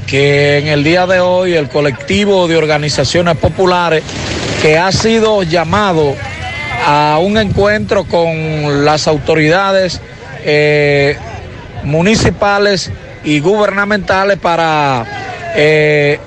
que 0.06 0.58
en 0.58 0.68
el 0.68 0.84
día 0.84 1.06
de 1.06 1.20
hoy 1.20 1.54
el 1.54 1.68
colectivo 1.68 2.46
de 2.46 2.56
organizaciones 2.56 3.36
populares 3.36 4.02
que 4.60 4.76
ha 4.76 4.92
sido 4.92 5.42
llamado 5.42 6.14
a 6.86 7.18
un 7.20 7.38
encuentro 7.38 8.04
con 8.04 8.84
las 8.84 9.08
autoridades 9.08 10.00
eh, 10.44 11.16
municipales 11.84 12.90
y 13.24 13.40
gubernamentales 13.40 14.38
para 14.38 15.06
eh, 15.56 16.18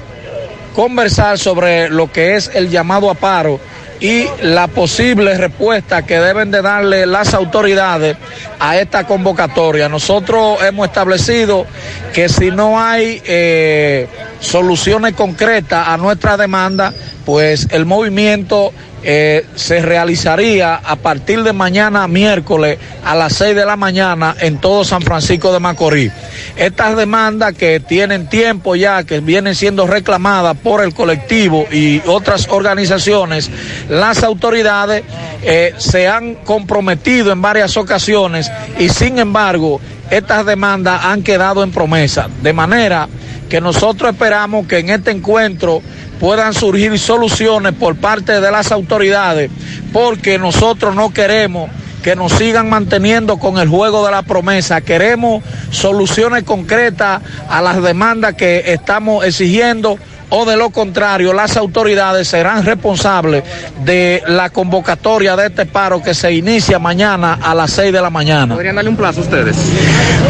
conversar 0.76 1.38
sobre 1.38 1.90
lo 1.90 2.11
que 2.11 2.36
es 2.36 2.49
el 2.53 2.69
llamado 2.69 3.10
a 3.10 3.14
paro 3.14 3.60
y 3.99 4.26
la 4.41 4.68
posible 4.68 5.38
respuesta 5.38 6.06
que 6.06 6.19
deben 6.19 6.52
de 6.52 6.61
darle 6.61 7.06
las 7.06 7.34
autoridades 7.34 8.15
a 8.60 8.78
esta 8.78 9.06
convocatoria. 9.06 9.90
Nosotros 9.90 10.61
hemos 10.64 10.88
establecido 10.88 11.65
que 12.14 12.30
si 12.30 12.52
no 12.52 12.80
hay 12.80 13.22
eh, 13.26 14.07
soluciones 14.40 15.14
concretas 15.14 15.88
a 15.88 15.98
nuestra 15.98 16.38
demanda, 16.38 16.94
pues 17.26 17.68
el 17.72 17.86
movimiento 17.86 18.72
eh, 19.03 19.45
se 19.56 19.82
realizaría 19.82 20.76
a 20.76 20.95
partir 20.95 21.44
de 21.44 21.53
mañana 21.53 22.07
miércoles 22.07 22.78
a 23.06 23.15
las 23.15 23.34
6 23.34 23.56
de 23.56 23.65
la 23.65 23.76
mañana 23.76 24.36
en 24.40 24.57
todo 24.57 24.84
San 24.84 25.02
Francisco 25.02 25.53
de 25.53 25.60
Macorís. 25.60 26.11
Estas 26.56 26.98
demandas 26.98 27.53
que 27.53 27.80
tienen 27.80 28.28
tiempo 28.28 28.76
ya, 28.76 29.03
que 29.03 29.19
vienen 29.19 29.56
siendo 29.56 29.86
reclamadas 29.86 30.57
por 30.57 30.84
el 30.84 30.94
colectivo 30.94 31.68
y 31.72 32.02
otras 32.07 32.48
organizaciones, 32.49 33.52
las 33.90 34.24
autoridades 34.24 35.03
eh, 35.44 35.74
se 35.78 36.07
han 36.07 36.36
comprometido 36.36 37.32
en 37.32 37.41
varias 37.41 37.78
ocasiones 37.78 38.52
y 38.80 38.90
sin 38.90 39.19
embargo 39.19 39.80
estas 40.10 40.45
demandas 40.45 41.06
han 41.06 41.22
quedado 41.22 41.64
en 41.64 41.72
promesa. 41.72 42.28
De 42.41 42.53
manera 42.53 43.07
que 43.49 43.61
nosotros 43.61 44.11
esperamos 44.11 44.68
que 44.68 44.80
en 44.80 44.90
este 44.90 45.11
encuentro 45.11 45.82
puedan 46.19 46.53
surgir 46.53 46.98
soluciones 46.99 47.74
por 47.74 47.95
parte 47.95 48.41
de 48.41 48.52
las 48.52 48.72
autoridades, 48.72 49.49
porque 49.94 50.38
nosotros 50.38 50.95
no 50.95 51.14
queremos 51.14 51.69
que 52.03 52.15
nos 52.15 52.32
sigan 52.32 52.69
manteniendo 52.69 53.38
con 53.38 53.57
el 53.57 53.68
juego 53.68 54.06
de 54.06 54.11
la 54.11 54.22
promesa. 54.22 54.82
Queremos 54.82 55.44
soluciones 55.72 56.44
concretas 56.44 57.22
a 57.49 57.61
las 57.61 57.82
demandas 57.82 58.36
que 58.36 58.64
estamos 58.68 59.26
exigiendo 59.26 59.98
o 60.30 60.45
de 60.45 60.58
lo 60.58 60.70
contrario, 60.70 61.34
las 61.34 61.56
autoridades 61.58 62.28
serán 62.28 62.66
responsables 62.66 63.44
de 63.84 64.22
la 64.28 64.49
convocatoria 64.49 65.36
de 65.36 65.48
este 65.48 65.66
paro 65.66 66.02
que 66.02 66.14
se 66.14 66.34
inicia 66.34 66.80
mañana 66.80 67.40
a 67.41 67.56
las 67.56 67.72
6 67.72 67.94
de 67.94 68.02
la 68.02 68.10
mañana. 68.10 68.54
¿Podrían 68.54 68.76
darle 68.76 68.90
un 68.90 68.98
plazo 68.98 69.22
a 69.22 69.24
ustedes? 69.24 69.56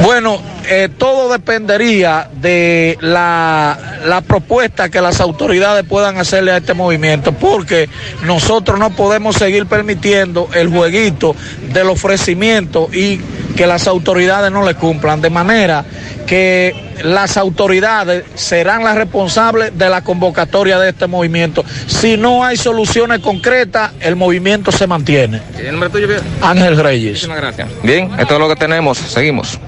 Bueno, 0.04 0.40
eh, 0.70 0.90
todo 0.98 1.32
dependería 1.32 2.30
de 2.42 2.98
la, 3.02 3.78
la 4.06 4.22
propuesta 4.22 4.90
que 4.90 5.02
las 5.02 5.20
autoridades 5.20 5.84
puedan 5.86 6.18
hacerle 6.18 6.52
a 6.52 6.58
este 6.58 6.74
movimiento, 6.74 7.32
porque 7.32 7.90
nosotros 8.24 8.78
no 8.78 8.92
podemos 8.92 9.36
seguir 9.36 9.66
permitiendo 9.66 10.50
el 10.54 10.70
jueguito 10.70 11.36
del 11.74 11.90
ofrecimiento 11.90 12.90
y 12.94 13.20
que 13.58 13.68
las 13.68 13.88
autoridades 13.88 14.52
no 14.52 14.64
le 14.64 14.76
cumplan, 14.76 15.20
de 15.20 15.30
manera 15.30 15.84
que 16.28 16.74
las 17.04 17.38
autoridades 17.38 18.24
serán 18.36 18.84
las 18.84 18.96
responsables 18.96 19.78
de 19.78 19.90
la 19.90 20.04
convocatoria 20.04 20.78
de 20.78 20.90
este 20.90 21.08
movimiento. 21.08 21.66
Si 21.88 22.18
no 22.18 22.46
hay 22.46 22.56
soluciones 22.56 23.20
concretas, 23.20 23.92
el 24.00 24.16
movimiento 24.16 24.72
se 24.72 24.86
mantiene. 24.86 25.42
¿El 25.58 25.72
nombre 25.72 25.90
tuyo, 25.90 26.08
bien? 26.08 26.22
Ángel 26.42 26.78
Reyes. 26.78 27.14
Muchísimas 27.14 27.38
gracias. 27.38 27.70
Bien, 27.84 28.12
esto 28.20 28.36
es 28.36 28.40
lo 28.40 28.48
que 28.48 28.56
tenemos. 28.56 28.98
Seguimos. 29.00 29.60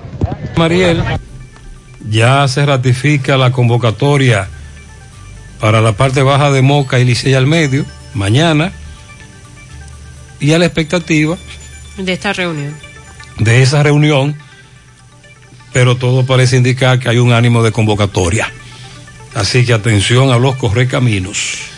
Mariel, 0.56 1.04
ya 2.10 2.48
se 2.48 2.66
ratifica 2.66 3.38
la 3.38 3.52
convocatoria 3.52 4.48
para 5.60 5.82
la 5.82 5.94
parte 5.94 6.22
baja 6.22 6.52
de 6.52 6.62
Moca 6.62 7.00
y 7.00 7.06
Licey 7.06 7.34
al 7.34 7.48
medio, 7.48 7.86
mañana, 8.14 8.72
y 10.40 10.54
a 10.54 10.60
la 10.60 10.66
expectativa 10.66 11.38
De 11.98 12.14
esta 12.14 12.32
reunión. 12.32 12.89
De 13.40 13.62
esa 13.62 13.84
reunión, 13.84 14.36
pero 15.74 15.96
todo 15.96 16.26
parece 16.26 16.58
indicar 16.58 17.00
que 17.00 17.10
hay 17.10 17.18
un 17.18 17.34
ánimo 17.34 17.64
de 17.64 17.72
convocatoria. 17.72 18.52
Así 19.36 19.66
que 19.66 19.74
atención 19.74 20.32
a 20.32 20.38
los 20.38 20.56
correcaminos. 20.56 21.70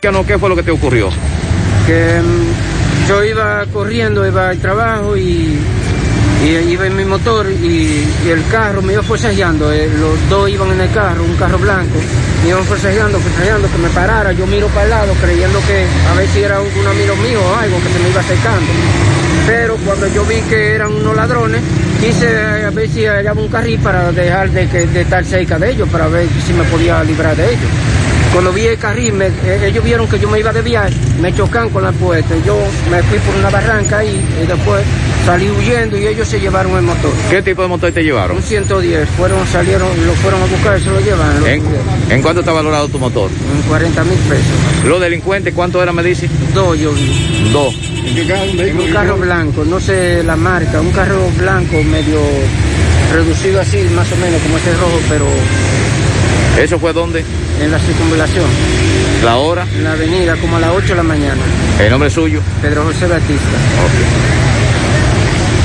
¿Qué, 0.00 0.12
no, 0.12 0.24
qué 0.24 0.38
fue 0.38 0.48
lo 0.48 0.56
que 0.56 0.62
te 0.62 0.70
ocurrió? 0.70 1.10
que 1.88 2.20
mm, 2.20 3.08
yo 3.08 3.24
iba 3.24 3.64
corriendo, 3.72 4.26
iba 4.26 4.50
al 4.50 4.58
trabajo 4.58 5.16
y, 5.16 5.58
y 6.44 6.70
iba 6.72 6.86
en 6.86 6.96
mi 6.96 7.04
motor 7.04 7.46
y, 7.50 8.04
el 8.28 8.44
carro 8.50 8.80
me 8.82 8.92
iba 8.92 9.02
forcejeando, 9.02 9.72
eh, 9.72 9.88
los 9.98 10.28
dos 10.28 10.48
iban 10.48 10.70
en 10.72 10.80
el 10.82 10.90
carro, 10.92 11.24
un 11.24 11.34
carro 11.36 11.58
blanco, 11.58 11.98
me 12.42 12.50
iban 12.50 12.64
forcejeando, 12.64 13.18
forcejeando, 13.18 13.68
que 13.70 13.78
me 13.78 13.88
parara, 13.90 14.32
yo 14.32 14.46
miro 14.46 14.68
para 14.68 14.84
el 14.84 14.90
lado 14.90 15.12
creyendo 15.20 15.58
que 15.66 15.86
a 16.10 16.14
ver 16.14 16.28
si 16.28 16.40
era 16.42 16.60
un, 16.60 16.68
un 16.78 16.86
amigo 16.86 17.16
mío 17.16 17.40
o 17.42 17.54
algo 17.56 17.76
que 17.78 17.88
se 17.92 17.98
me 17.98 18.08
iba 18.10 18.20
acercando. 18.20 18.66
Pero 19.46 19.76
cuando 19.84 20.06
yo 20.08 20.24
vi 20.26 20.40
que 20.42 20.74
eran 20.74 20.92
unos 20.92 21.16
ladrones, 21.16 21.62
quise 22.00 22.26
eh, 22.30 22.66
a 22.66 22.70
ver 22.70 22.88
si 22.88 23.06
hallaba 23.06 23.40
un 23.40 23.48
carril 23.48 23.78
para 23.80 24.12
dejar 24.12 24.50
de, 24.50 24.68
que- 24.68 24.86
de 24.86 25.00
estar 25.00 25.24
cerca 25.24 25.58
de 25.58 25.70
ellos, 25.70 25.88
para 25.88 26.06
ver 26.08 26.26
si 26.46 26.52
me 26.52 26.64
podía 26.64 27.02
librar 27.02 27.34
de 27.34 27.46
ellos. 27.48 27.70
Cuando 28.32 28.52
vi 28.52 28.66
el 28.66 28.78
carril, 28.78 29.14
me- 29.14 29.26
eh, 29.26 29.66
ellos 29.68 29.82
vieron 29.82 30.06
que 30.06 30.18
yo 30.18 30.28
me 30.28 30.38
iba 30.38 30.50
a 30.50 30.52
desviar, 30.52 30.90
me 31.20 31.34
chocan 31.34 31.70
con 31.70 31.82
la 31.82 31.92
puerta. 31.92 32.34
Yo 32.46 32.56
me 32.90 33.02
fui 33.04 33.18
por 33.18 33.34
una 33.34 33.50
barranca 33.50 34.04
y, 34.04 34.08
y 34.42 34.46
después 34.46 34.82
salí 35.26 35.48
huyendo 35.50 35.98
y 35.98 36.06
ellos 36.06 36.28
se 36.28 36.38
llevaron 36.38 36.76
el 36.76 36.82
motor. 36.82 37.10
¿Qué 37.30 37.42
tipo 37.42 37.62
de 37.62 37.68
motor 37.68 37.90
te 37.90 38.02
llevaron? 38.04 38.36
Un 38.36 38.42
110, 38.42 39.08
fueron, 39.16 39.44
salieron, 39.48 39.88
lo 40.06 40.12
fueron 40.14 40.42
a 40.42 40.46
buscar 40.46 40.78
y 40.78 40.82
se 40.82 40.90
lo 40.90 41.00
llevan. 41.00 41.46
¿En, 41.46 41.62
en 42.10 42.22
cuánto 42.22 42.40
está 42.40 42.52
valorado 42.52 42.88
tu 42.88 42.98
motor? 42.98 43.30
En 43.30 43.62
40 43.68 44.04
mil 44.04 44.18
pesos. 44.18 44.44
¿Los 44.86 45.00
delincuentes 45.00 45.52
cuánto 45.54 45.82
era, 45.82 45.92
me 45.92 46.02
dice? 46.02 46.28
Dos 46.54 46.78
yo 46.78 46.92
vi. 46.92 47.50
Dos. 47.52 47.74
En 48.70 48.78
un 48.78 48.92
carro 48.92 49.16
blanco, 49.16 49.64
no 49.64 49.80
sé 49.80 50.22
la 50.22 50.36
marca, 50.36 50.80
un 50.80 50.92
carro 50.92 51.28
blanco 51.38 51.82
medio 51.82 52.20
reducido 53.12 53.60
así, 53.60 53.78
más 53.94 54.10
o 54.12 54.16
menos 54.16 54.40
como 54.42 54.56
ese 54.58 54.72
rojo, 54.74 55.00
pero 55.08 55.24
¿Eso 56.58 56.78
fue 56.78 56.92
dónde? 56.92 57.24
en 57.60 57.70
la 57.72 57.78
circunvalación, 57.80 58.46
¿La 59.24 59.36
hora? 59.36 59.66
en 59.74 59.84
la 59.84 59.92
avenida, 59.92 60.36
como 60.36 60.56
a 60.56 60.60
las 60.60 60.70
8 60.70 60.88
de 60.88 60.94
la 60.94 61.02
mañana. 61.02 61.42
¿El 61.80 61.90
nombre 61.90 62.08
suyo? 62.10 62.40
Pedro 62.62 62.84
José 62.84 63.06
Batista. 63.06 63.58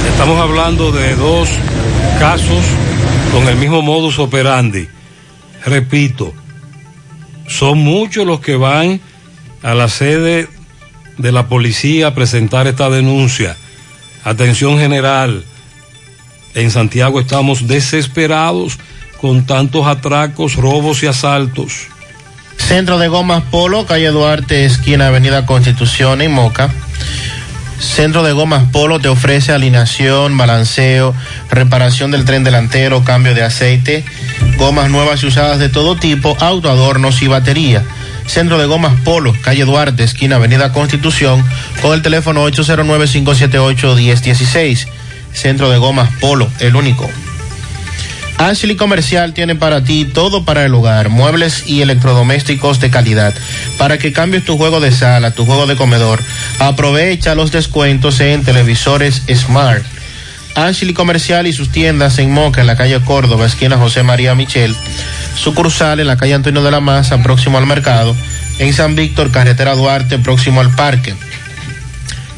Estamos 0.09 0.39
hablando 0.39 0.91
de 0.91 1.15
dos 1.15 1.49
casos 2.19 2.63
con 3.31 3.47
el 3.47 3.55
mismo 3.57 3.81
modus 3.81 4.17
operandi. 4.19 4.87
Repito, 5.65 6.33
son 7.47 7.79
muchos 7.79 8.25
los 8.25 8.39
que 8.39 8.55
van 8.55 8.99
a 9.61 9.73
la 9.73 9.89
sede 9.89 10.47
de 11.17 11.31
la 11.31 11.47
policía 11.47 12.07
a 12.07 12.15
presentar 12.15 12.67
esta 12.67 12.89
denuncia. 12.89 13.55
Atención 14.23 14.79
general, 14.79 15.43
en 16.55 16.71
Santiago 16.71 17.19
estamos 17.19 17.67
desesperados 17.67 18.79
con 19.23 19.45
tantos 19.45 19.87
atracos, 19.87 20.57
robos 20.57 21.01
y 21.01 21.07
asaltos. 21.07 21.87
Centro 22.57 22.99
de 22.99 23.07
Gomas 23.07 23.41
Polo, 23.43 23.85
calle 23.85 24.09
Duarte, 24.09 24.65
esquina 24.65 25.07
Avenida 25.07 25.45
Constitución 25.45 26.21
en 26.21 26.33
Moca. 26.33 26.69
Centro 27.79 28.21
de 28.21 28.33
Gomas 28.33 28.65
Polo 28.73 28.99
te 28.99 29.07
ofrece 29.07 29.53
alineación, 29.53 30.37
balanceo, 30.37 31.15
reparación 31.49 32.11
del 32.11 32.25
tren 32.25 32.43
delantero, 32.43 33.05
cambio 33.05 33.33
de 33.33 33.43
aceite, 33.43 34.03
gomas 34.57 34.89
nuevas 34.89 35.23
y 35.23 35.27
usadas 35.27 35.57
de 35.57 35.69
todo 35.69 35.95
tipo, 35.95 36.35
auto, 36.41 36.69
adornos 36.69 37.21
y 37.21 37.27
batería. 37.27 37.81
Centro 38.25 38.57
de 38.57 38.65
Gomas 38.65 38.99
Polo, 39.05 39.33
calle 39.41 39.63
Duarte, 39.63 40.03
esquina 40.03 40.35
Avenida 40.35 40.73
Constitución, 40.73 41.41
con 41.81 41.93
el 41.93 42.01
teléfono 42.01 42.45
809-578-1016. 42.49 44.85
Centro 45.31 45.69
de 45.69 45.77
Gomas 45.77 46.09
Polo, 46.19 46.49
el 46.59 46.75
único. 46.75 47.09
Ashley 48.37 48.75
Comercial 48.75 49.33
tiene 49.33 49.55
para 49.55 49.83
ti 49.83 50.05
todo 50.05 50.43
para 50.43 50.65
el 50.65 50.73
hogar, 50.73 51.09
muebles 51.09 51.67
y 51.67 51.81
electrodomésticos 51.81 52.79
de 52.79 52.89
calidad. 52.89 53.33
Para 53.77 53.97
que 53.97 54.11
cambies 54.11 54.43
tu 54.43 54.57
juego 54.57 54.79
de 54.79 54.91
sala, 54.91 55.31
tu 55.31 55.45
juego 55.45 55.67
de 55.67 55.75
comedor, 55.75 56.21
aprovecha 56.59 57.35
los 57.35 57.51
descuentos 57.51 58.19
en 58.19 58.43
televisores 58.43 59.23
Smart. 59.33 59.83
Ashley 60.55 60.93
Comercial 60.93 61.47
y 61.47 61.53
sus 61.53 61.71
tiendas 61.71 62.19
en 62.19 62.31
Moca, 62.31 62.61
en 62.61 62.67
la 62.67 62.75
calle 62.75 62.99
Córdoba, 63.01 63.45
esquina 63.45 63.77
José 63.77 64.03
María 64.03 64.35
Michel. 64.35 64.75
Sucursal 65.35 65.99
en 65.99 66.07
la 66.07 66.17
calle 66.17 66.35
Antonio 66.35 66.61
de 66.61 66.71
la 66.71 66.79
Maza, 66.79 67.23
próximo 67.23 67.57
al 67.57 67.65
mercado. 67.65 68.15
En 68.59 68.73
San 68.73 68.95
Víctor, 68.95 69.31
carretera 69.31 69.75
Duarte, 69.75 70.19
próximo 70.19 70.61
al 70.61 70.69
parque. 70.75 71.15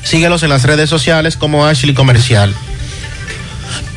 Síguelos 0.03 0.43
en 0.43 0.49
las 0.49 0.63
redes 0.63 0.89
sociales 0.89 1.35
como 1.35 1.65
Ashley 1.65 1.93
Comercial. 1.93 2.53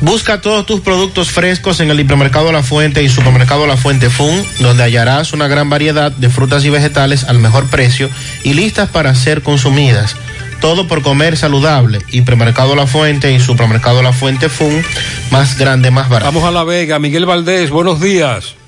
Busca 0.01 0.41
todos 0.41 0.65
tus 0.65 0.81
productos 0.81 1.29
frescos 1.29 1.79
en 1.79 1.89
el 1.89 1.99
hipermercado 1.99 2.51
La 2.51 2.63
Fuente 2.63 3.03
y 3.03 3.09
supermercado 3.09 3.67
La 3.67 3.77
Fuente 3.77 4.09
Fun, 4.09 4.43
donde 4.59 4.83
hallarás 4.83 5.33
una 5.33 5.47
gran 5.47 5.69
variedad 5.69 6.11
de 6.11 6.29
frutas 6.29 6.63
y 6.65 6.69
vegetales 6.69 7.23
al 7.23 7.39
mejor 7.39 7.67
precio 7.67 8.09
y 8.43 8.53
listas 8.53 8.89
para 8.89 9.13
ser 9.15 9.41
consumidas. 9.43 10.15
Todo 10.61 10.87
por 10.87 11.01
comer 11.01 11.37
saludable. 11.37 11.99
Hipermercado 12.11 12.75
La 12.75 12.87
Fuente 12.87 13.31
y 13.33 13.39
supermercado 13.39 14.01
La 14.01 14.13
Fuente 14.13 14.49
Fun, 14.49 14.83
más 15.31 15.57
grande, 15.57 15.91
más 15.91 16.09
barato. 16.09 16.31
Vamos 16.31 16.47
a 16.47 16.51
La 16.51 16.63
Vega. 16.63 16.99
Miguel 16.99 17.25
Valdés, 17.25 17.69
buenos 17.69 18.01
días. 18.01 18.58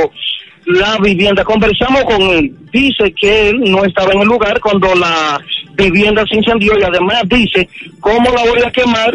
la 0.66 0.96
vivienda. 0.98 1.44
Conversamos 1.44 2.04
con 2.04 2.20
él. 2.22 2.54
Dice 2.72 3.12
que 3.12 3.50
él 3.50 3.60
no 3.70 3.84
estaba 3.84 4.12
en 4.12 4.20
el 4.20 4.28
lugar 4.28 4.60
cuando 4.60 4.94
la 4.94 5.40
vivienda 5.76 6.24
se 6.28 6.36
incendió 6.36 6.78
y 6.78 6.82
además 6.82 7.22
dice, 7.26 7.68
¿cómo 8.00 8.30
la 8.30 8.44
voy 8.44 8.62
a 8.64 8.70
quemar 8.70 9.14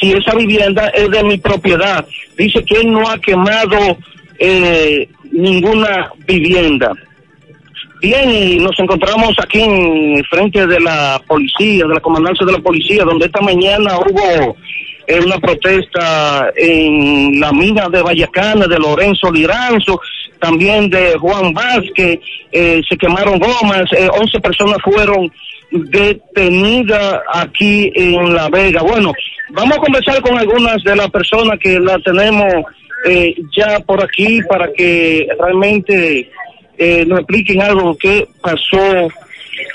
si 0.00 0.12
esa 0.12 0.34
vivienda 0.34 0.88
es 0.88 1.10
de 1.10 1.22
mi 1.24 1.38
propiedad? 1.38 2.06
Dice 2.36 2.64
que 2.64 2.80
él 2.80 2.92
no 2.92 3.08
ha 3.08 3.18
quemado 3.18 3.98
eh, 4.38 5.08
ninguna 5.32 6.12
vivienda. 6.26 6.92
Bien, 8.00 8.30
y 8.30 8.56
nos 8.56 8.78
encontramos 8.78 9.34
aquí 9.42 9.62
en 9.62 10.22
frente 10.24 10.66
de 10.66 10.78
la 10.78 11.20
policía, 11.26 11.86
de 11.86 11.94
la 11.94 12.00
comandancia 12.00 12.44
de 12.44 12.52
la 12.52 12.58
policía, 12.58 13.02
donde 13.02 13.26
esta 13.26 13.40
mañana 13.40 13.96
hubo 13.98 14.56
eh, 15.06 15.20
una 15.20 15.38
protesta 15.38 16.50
en 16.54 17.40
la 17.40 17.52
mina 17.52 17.88
de 17.88 18.02
Vallacana, 18.02 18.66
de 18.66 18.78
Lorenzo 18.78 19.30
Liranzo, 19.32 20.00
también 20.44 20.90
de 20.90 21.16
Juan 21.18 21.54
Vázquez, 21.54 22.20
eh, 22.52 22.82
se 22.86 22.98
quemaron 22.98 23.38
gomas, 23.38 23.90
eh, 23.96 24.10
11 24.12 24.40
personas 24.40 24.76
fueron 24.84 25.32
detenidas 25.70 27.22
aquí 27.32 27.90
en 27.94 28.34
La 28.34 28.50
Vega. 28.50 28.82
Bueno, 28.82 29.14
vamos 29.54 29.78
a 29.78 29.80
conversar 29.80 30.20
con 30.20 30.36
algunas 30.36 30.84
de 30.84 30.96
las 30.96 31.10
personas 31.10 31.58
que 31.58 31.80
la 31.80 31.98
tenemos 32.00 32.52
eh, 33.06 33.34
ya 33.56 33.80
por 33.80 34.04
aquí 34.04 34.40
para 34.46 34.70
que 34.70 35.26
realmente 35.40 36.30
eh, 36.76 37.06
nos 37.06 37.20
expliquen 37.20 37.62
algo 37.62 37.96
que 37.96 38.28
pasó 38.42 39.08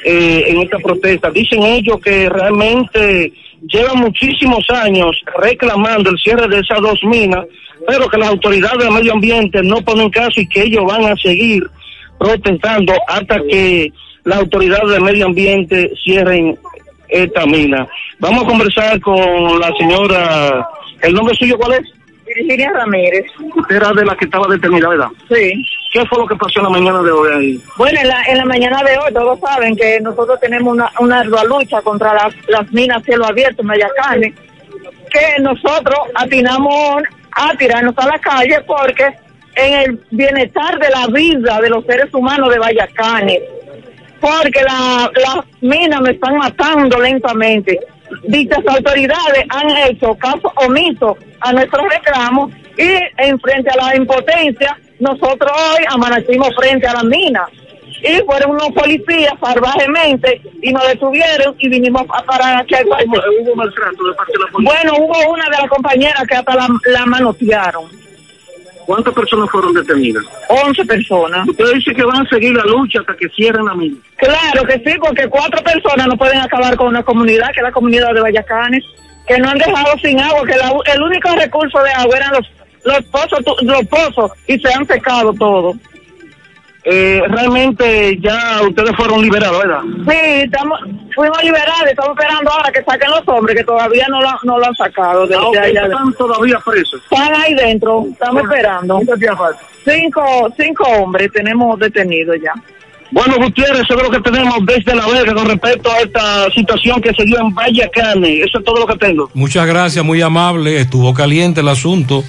eh, 0.06 0.44
en 0.50 0.62
esta 0.62 0.78
protesta. 0.78 1.32
Dicen 1.32 1.64
ellos 1.64 2.00
que 2.00 2.30
realmente 2.30 3.34
llevan 3.68 4.00
muchísimos 4.00 4.70
años 4.70 5.22
reclamando 5.42 6.10
el 6.10 6.18
cierre 6.18 6.48
de 6.48 6.60
esas 6.60 6.80
dos 6.82 7.00
minas, 7.04 7.46
pero 7.88 8.08
que 8.10 8.18
las 8.18 8.30
autoridades 8.30 8.80
del 8.80 8.94
medio 8.94 9.14
ambiente 9.14 9.62
no 9.64 9.82
ponen 9.82 10.10
caso 10.10 10.40
y 10.42 10.48
que 10.48 10.64
ellos 10.64 10.84
van 10.86 11.06
a 11.06 11.16
seguir 11.16 11.64
protestando 12.20 12.94
hasta 13.08 13.40
que 13.50 13.92
las 14.24 14.40
autoridades 14.40 14.90
del 14.92 15.02
medio 15.02 15.26
ambiente 15.26 15.92
cierren 16.04 16.58
esta 17.08 17.46
mina. 17.46 17.88
Vamos 18.20 18.44
a 18.44 18.48
conversar 18.48 19.00
con 19.00 19.60
la 19.60 19.72
señora, 19.78 20.68
¿el 21.02 21.14
nombre 21.14 21.36
suyo 21.36 21.58
cuál 21.58 21.74
es? 21.74 21.99
Virginia 22.36 22.72
Ramírez. 22.74 23.26
Era 23.70 23.92
de 23.94 24.06
la 24.06 24.16
que 24.16 24.26
estaba 24.26 24.48
detenida, 24.48 24.90
¿verdad? 24.90 25.08
Sí. 25.30 25.64
¿Qué 25.94 26.06
fue 26.06 26.20
lo 26.20 26.28
que 26.28 26.36
pasó 26.36 26.60
en 26.60 26.64
la 26.66 26.70
mañana 26.70 27.02
de 27.02 27.12
hoy 27.12 27.30
ahí? 27.34 27.62
Bueno, 27.78 28.00
en 28.02 28.08
la, 28.08 28.22
en 28.24 28.38
la 28.38 28.46
mañana 28.46 28.84
de 28.84 28.98
hoy 28.98 29.12
todos 29.14 29.40
saben 29.40 29.76
que 29.76 30.00
nosotros 30.02 30.40
tenemos 30.40 30.74
una, 30.74 30.92
una 31.00 31.20
ardua 31.22 31.44
lucha 31.46 31.82
contra 31.82 32.14
las, 32.14 32.34
las 32.48 32.72
minas 32.72 33.04
cielo 33.04 33.26
abierto, 33.26 33.64
Mediacanes, 33.64 34.34
que 35.12 35.42
nosotros 35.42 35.98
atinamos 36.14 37.02
a 37.32 37.56
tirarnos 37.58 37.98
a 37.98 38.06
la 38.08 38.20
calle 38.20 38.60
porque 38.68 39.06
en 39.56 39.74
el 39.74 40.00
bienestar 40.12 40.78
de 40.80 40.90
la 40.90 41.08
vida 41.08 41.60
de 41.60 41.70
los 41.70 41.84
seres 41.86 42.14
humanos 42.14 42.52
de 42.52 42.60
Vallacanes, 42.60 43.40
porque 44.22 44.62
la- 44.64 45.10
las 45.16 45.46
minas 45.62 46.02
me 46.02 46.12
están 46.12 46.38
matando 46.38 47.00
lentamente. 47.00 47.80
Dichas 48.24 48.60
autoridades 48.68 49.46
han 49.50 49.70
hecho 49.90 50.16
caso 50.16 50.52
omiso 50.56 51.18
a 51.42 51.54
nuestros 51.54 51.84
reclamos 51.90 52.52
y 52.78 52.90
en 53.18 53.40
frente 53.40 53.70
a 53.70 53.76
la 53.76 53.96
impotencia, 53.96 54.78
nosotros 55.00 55.52
hoy 55.52 55.84
amanecimos 55.90 56.50
frente 56.56 56.88
a 56.88 56.94
las 56.94 57.04
minas. 57.04 57.50
Y 58.02 58.22
fueron 58.26 58.52
unos 58.52 58.70
policías 58.70 59.34
salvajemente 59.42 60.42
y 60.62 60.72
nos 60.72 60.88
detuvieron 60.88 61.54
y 61.58 61.68
vinimos 61.68 62.04
a 62.14 62.24
parar 62.24 62.62
aquí 62.62 62.76
al 62.76 62.86
¿Hubo 62.86 63.56
maltrato 63.56 64.08
de 64.08 64.14
parte 64.16 64.32
de 64.32 64.40
la 64.40 64.52
policía? 64.52 64.74
Bueno, 64.74 65.06
hubo 65.06 65.34
una 65.34 65.46
de 65.46 65.58
las 65.58 65.68
compañeras 65.70 66.24
que 66.28 66.36
hasta 66.36 66.56
la, 66.56 66.68
la 66.86 67.06
manotearon. 67.06 68.00
¿Cuántas 68.90 69.14
personas 69.14 69.48
fueron 69.52 69.72
detenidas? 69.76 70.24
11 70.50 70.84
personas. 70.86 71.48
Usted 71.48 71.74
dice 71.76 71.94
que 71.94 72.04
van 72.04 72.26
a 72.26 72.30
seguir 72.30 72.56
la 72.56 72.64
lucha 72.64 73.02
hasta 73.02 73.16
que 73.16 73.30
cierren 73.30 73.64
la 73.66 73.76
mina. 73.76 73.96
Claro 74.18 74.64
que 74.68 74.74
sí, 74.84 74.98
porque 75.00 75.28
cuatro 75.28 75.64
personas 75.64 76.08
no 76.08 76.18
pueden 76.18 76.40
acabar 76.40 76.76
con 76.76 76.88
una 76.88 77.04
comunidad, 77.04 77.52
que 77.54 77.60
es 77.60 77.64
la 77.64 77.72
comunidad 77.72 78.12
de 78.16 78.22
Vallacanes, 78.22 78.84
que 79.28 79.38
no 79.38 79.48
han 79.48 79.60
dejado 79.60 79.96
sin 80.02 80.20
agua, 80.20 80.42
que 80.44 80.56
la- 80.58 80.74
el 80.92 81.02
único 81.04 81.30
recurso 81.36 81.84
de 81.84 81.92
agua 81.92 82.18
eran 82.18 82.32
los, 82.32 82.52
los 82.84 83.06
pozos, 83.12 83.40
los 83.62 83.86
pozos 83.86 84.32
y 84.48 84.58
se 84.58 84.74
han 84.74 84.88
secado 84.88 85.34
todos. 85.34 85.76
Eh, 86.86 87.22
realmente 87.28 88.18
ya 88.22 88.62
ustedes 88.68 88.96
fueron 88.96 89.22
liberados, 89.22 89.60
¿verdad? 89.62 89.82
Sí, 90.10 90.18
estamos, 90.46 90.80
fuimos 91.14 91.44
liberados, 91.44 91.84
estamos 91.90 92.12
esperando 92.18 92.52
ahora 92.52 92.72
que 92.72 92.82
saquen 92.84 93.10
los 93.12 93.22
hombres, 93.28 93.58
que 93.58 93.64
todavía 93.66 94.08
no 94.10 94.22
lo, 94.22 94.30
no 94.44 94.58
lo 94.60 94.66
han 94.66 94.76
sacado. 94.76 95.28
de- 95.28 95.36
Ah, 95.36 95.42
ok, 95.42 95.54
de 95.54 95.60
allá. 95.60 95.84
están 95.84 96.14
todavía 96.14 96.58
presos. 96.66 97.02
Están 97.04 97.34
ahí 97.36 97.54
dentro, 97.54 98.06
estamos 98.12 98.44
esperando. 98.44 99.00
Cinco, 99.86 100.54
cinco 100.58 100.84
hombres 101.00 101.30
tenemos 101.34 101.78
detenidos 101.80 102.38
ya. 102.42 102.54
Bueno, 103.12 103.36
Gutiérrez, 103.38 103.82
eso 103.82 103.96
es 103.98 104.04
lo 104.04 104.10
que 104.12 104.20
tenemos 104.22 104.56
desde 104.68 104.96
La 104.96 105.08
Vega 105.08 105.34
con 105.34 105.48
respecto 105.48 105.92
a 105.92 105.98
esta 106.00 106.50
situación 106.52 107.02
que 107.02 107.12
se 107.14 107.24
dio 107.24 107.40
en 107.40 107.54
Vallacane. 107.56 108.42
Eso 108.42 108.60
es 108.60 108.64
todo 108.64 108.80
lo 108.82 108.86
que 108.86 108.96
tengo. 108.98 109.30
Muchas 109.34 109.66
gracias, 109.66 110.06
muy 110.06 110.22
amable. 110.22 110.80
Estuvo 110.80 111.14
caliente 111.14 111.62
el 111.62 111.70
asunto, 111.70 112.24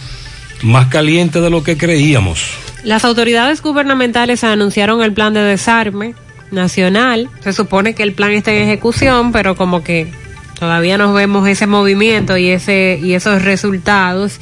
más 0.63 0.87
caliente 0.87 1.41
de 1.43 1.51
lo 1.51 1.63
que 1.63 1.77
creíamos. 1.77 2.57
Las 2.85 3.05
autoridades 3.05 3.63
gubernamentales 3.63 4.43
anunciaron 4.45 5.03
el 5.03 5.13
plan 5.13 5.35
de 5.35 5.41
desarme 5.43 6.15
nacional. 6.51 7.29
Se 7.41 7.53
supone 7.53 7.95
que 7.95 8.03
el 8.03 8.13
plan 8.15 8.33
está 8.33 8.53
en 8.53 8.63
ejecución, 8.69 9.33
pero 9.33 9.55
como 9.57 9.85
que 9.85 10.11
todavía 10.59 10.97
no 10.99 11.13
vemos 11.13 11.47
ese 11.49 11.67
movimiento 11.67 12.37
y 12.37 12.49
ese 12.51 12.99
y 13.03 13.13
esos 13.15 13.43
resultados. 13.43 14.41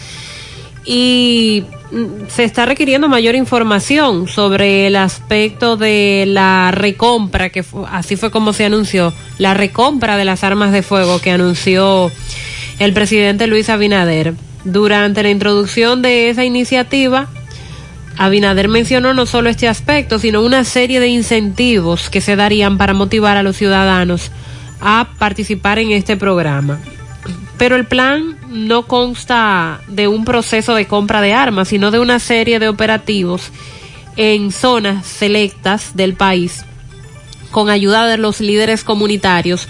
Y 0.85 1.65
mm, 1.93 2.29
se 2.29 2.45
está 2.45 2.65
requiriendo 2.65 3.09
mayor 3.09 3.35
información 3.35 4.27
sobre 4.29 4.87
el 4.87 4.97
aspecto 4.97 5.77
de 5.77 6.25
la 6.27 6.71
recompra, 6.71 7.51
que 7.51 7.63
fu- 7.63 7.87
así 7.91 8.17
fue 8.17 8.31
como 8.31 8.53
se 8.53 8.65
anunció, 8.65 9.13
la 9.39 9.53
recompra 9.55 10.17
de 10.17 10.25
las 10.25 10.45
armas 10.45 10.73
de 10.73 10.83
fuego 10.83 11.21
que 11.21 11.31
anunció 11.33 12.11
el 12.79 12.93
presidente 12.93 13.47
Luis 13.49 13.69
Abinader. 13.69 14.35
Durante 14.65 15.23
la 15.23 15.31
introducción 15.31 16.03
de 16.03 16.31
esa 16.31 16.45
iniciativa, 16.45 17.29
Abinader 18.19 18.69
mencionó 18.69 19.15
no 19.15 19.27
solo 19.27 19.49
este 19.49 19.69
aspecto, 19.69 20.19
sino 20.19 20.43
una 20.43 20.65
serie 20.65 20.99
de 20.99 21.07
incentivos 21.07 22.11
que 22.11 22.21
se 22.21 22.35
darían 22.37 22.77
para 22.77 22.93
motivar 22.93 23.37
a 23.37 23.45
los 23.45 23.57
ciudadanos 23.57 24.33
a 24.81 25.11
participar 25.19 25.79
en 25.79 25.93
este 25.93 26.17
programa. 26.17 26.81
Pero 27.57 27.77
el 27.77 27.87
plan 27.87 28.37
no 28.51 28.83
consta 28.87 29.81
de 29.87 30.09
un 30.09 30.25
proceso 30.25 30.75
de 30.75 30.87
compra 30.87 31.21
de 31.21 31.33
armas, 31.33 31.69
sino 31.69 31.91
de 31.91 32.01
una 32.01 32.19
serie 32.19 32.59
de 32.59 32.69
operativos 32.69 33.51
en 34.17 34.51
zonas 34.51 35.07
selectas 35.07 35.93
del 35.95 36.15
país 36.15 36.65
con 37.51 37.71
ayuda 37.71 38.07
de 38.07 38.19
los 38.19 38.41
líderes 38.41 38.85
comunitarios 38.85 39.69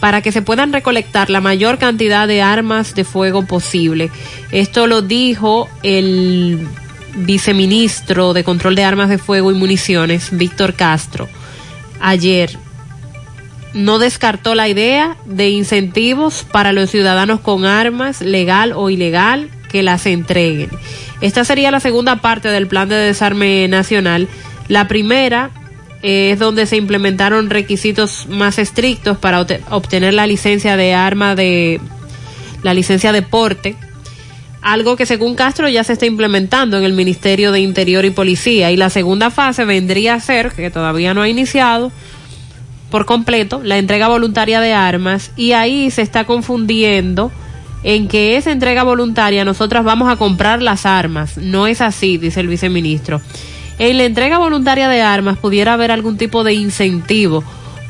para 0.00 0.22
que 0.22 0.32
se 0.32 0.42
puedan 0.42 0.72
recolectar 0.72 1.28
la 1.30 1.40
mayor 1.40 1.78
cantidad 1.78 2.26
de 2.26 2.40
armas 2.40 2.94
de 2.94 3.04
fuego 3.04 3.44
posible. 3.44 4.10
Esto 4.50 4.86
lo 4.86 5.02
dijo 5.02 5.68
el 5.82 6.66
viceministro 7.14 8.32
de 8.32 8.44
Control 8.44 8.74
de 8.74 8.84
Armas 8.84 9.08
de 9.08 9.18
Fuego 9.18 9.50
y 9.50 9.54
Municiones, 9.54 10.28
Víctor 10.32 10.74
Castro, 10.74 11.28
ayer. 12.00 12.58
No 13.72 14.00
descartó 14.00 14.56
la 14.56 14.68
idea 14.68 15.16
de 15.26 15.48
incentivos 15.50 16.44
para 16.50 16.72
los 16.72 16.90
ciudadanos 16.90 17.38
con 17.40 17.64
armas, 17.66 18.20
legal 18.20 18.72
o 18.74 18.90
ilegal, 18.90 19.48
que 19.70 19.84
las 19.84 20.06
entreguen. 20.06 20.70
Esta 21.20 21.44
sería 21.44 21.70
la 21.70 21.78
segunda 21.78 22.16
parte 22.16 22.48
del 22.48 22.66
plan 22.66 22.88
de 22.88 22.96
desarme 22.96 23.68
nacional. 23.68 24.26
La 24.66 24.88
primera 24.88 25.50
es 26.02 26.38
donde 26.38 26.66
se 26.66 26.76
implementaron 26.76 27.50
requisitos 27.50 28.26
más 28.28 28.58
estrictos 28.58 29.18
para 29.18 29.40
obte- 29.40 29.60
obtener 29.70 30.14
la 30.14 30.26
licencia 30.26 30.76
de 30.76 30.94
arma 30.94 31.36
de 31.36 31.80
la 32.62 32.74
licencia 32.74 33.12
de 33.12 33.22
porte, 33.22 33.76
algo 34.62 34.96
que 34.96 35.06
según 35.06 35.34
Castro 35.34 35.68
ya 35.68 35.84
se 35.84 35.94
está 35.94 36.06
implementando 36.06 36.76
en 36.76 36.84
el 36.84 36.92
Ministerio 36.92 37.52
de 37.52 37.60
Interior 37.60 38.04
y 38.04 38.10
Policía. 38.10 38.70
Y 38.70 38.76
la 38.76 38.90
segunda 38.90 39.30
fase 39.30 39.64
vendría 39.64 40.14
a 40.14 40.20
ser, 40.20 40.52
que 40.52 40.70
todavía 40.70 41.14
no 41.14 41.22
ha 41.22 41.28
iniciado, 41.28 41.92
por 42.90 43.06
completo, 43.06 43.60
la 43.62 43.78
entrega 43.78 44.08
voluntaria 44.08 44.60
de 44.60 44.72
armas. 44.72 45.32
Y 45.36 45.52
ahí 45.52 45.90
se 45.90 46.02
está 46.02 46.24
confundiendo 46.24 47.32
en 47.82 48.08
que 48.08 48.36
esa 48.36 48.52
entrega 48.52 48.82
voluntaria 48.82 49.44
nosotras 49.44 49.84
vamos 49.84 50.10
a 50.10 50.16
comprar 50.16 50.60
las 50.60 50.84
armas. 50.84 51.38
No 51.38 51.66
es 51.66 51.80
así, 51.80 52.18
dice 52.18 52.40
el 52.40 52.48
viceministro. 52.48 53.20
En 53.78 53.96
la 53.96 54.04
entrega 54.04 54.38
voluntaria 54.38 54.88
de 54.88 55.00
armas 55.00 55.38
pudiera 55.38 55.72
haber 55.72 55.90
algún 55.90 56.18
tipo 56.18 56.44
de 56.44 56.52
incentivo 56.52 57.42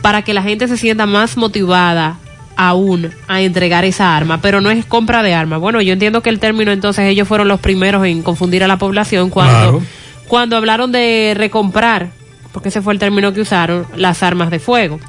para 0.02 0.22
que 0.22 0.34
la 0.34 0.42
gente 0.42 0.68
se 0.68 0.76
sienta 0.76 1.06
más 1.06 1.36
motivada 1.36 2.18
aún 2.62 3.10
a 3.26 3.40
entregar 3.40 3.86
esa 3.86 4.14
arma, 4.14 4.42
pero 4.42 4.60
no 4.60 4.70
es 4.70 4.84
compra 4.84 5.22
de 5.22 5.32
armas. 5.32 5.60
Bueno, 5.60 5.80
yo 5.80 5.94
entiendo 5.94 6.22
que 6.22 6.28
el 6.28 6.38
término 6.38 6.72
entonces 6.72 7.06
ellos 7.06 7.26
fueron 7.26 7.48
los 7.48 7.58
primeros 7.58 8.04
en 8.04 8.20
confundir 8.22 8.62
a 8.62 8.68
la 8.68 8.76
población 8.76 9.30
cuando, 9.30 9.52
Claro. 9.78 9.82
cuando 10.28 10.56
hablaron 10.58 10.92
de 10.92 11.32
recomprar, 11.34 12.10
porque 12.52 12.68
ese 12.68 12.82
fue 12.82 12.92
el 12.92 12.98
término 12.98 13.32
que 13.32 13.40
usaron, 13.40 13.86
las 13.96 14.22
armas 14.22 14.50
de 14.50 14.58
fuego. 14.58 15.00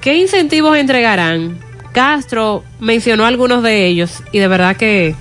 ¿Qué 0.00 0.14
incentivos 0.18 0.76
entregarán? 0.78 1.58
Castro 1.90 2.62
mencionó 2.78 3.26
algunos 3.26 3.64
de 3.64 3.86
ellos 3.88 4.22
y 4.30 4.38
de 4.38 4.46
verdad 4.46 4.76
que 4.76 5.16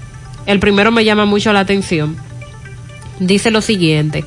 el 0.46 0.60
primero 0.60 0.92
me 0.92 1.06
llama 1.06 1.26
mucho 1.26 1.52
la 1.54 1.62
atención. 1.62 2.18
Dice 3.20 3.50
lo 3.50 3.62
siguiente, 3.62 4.26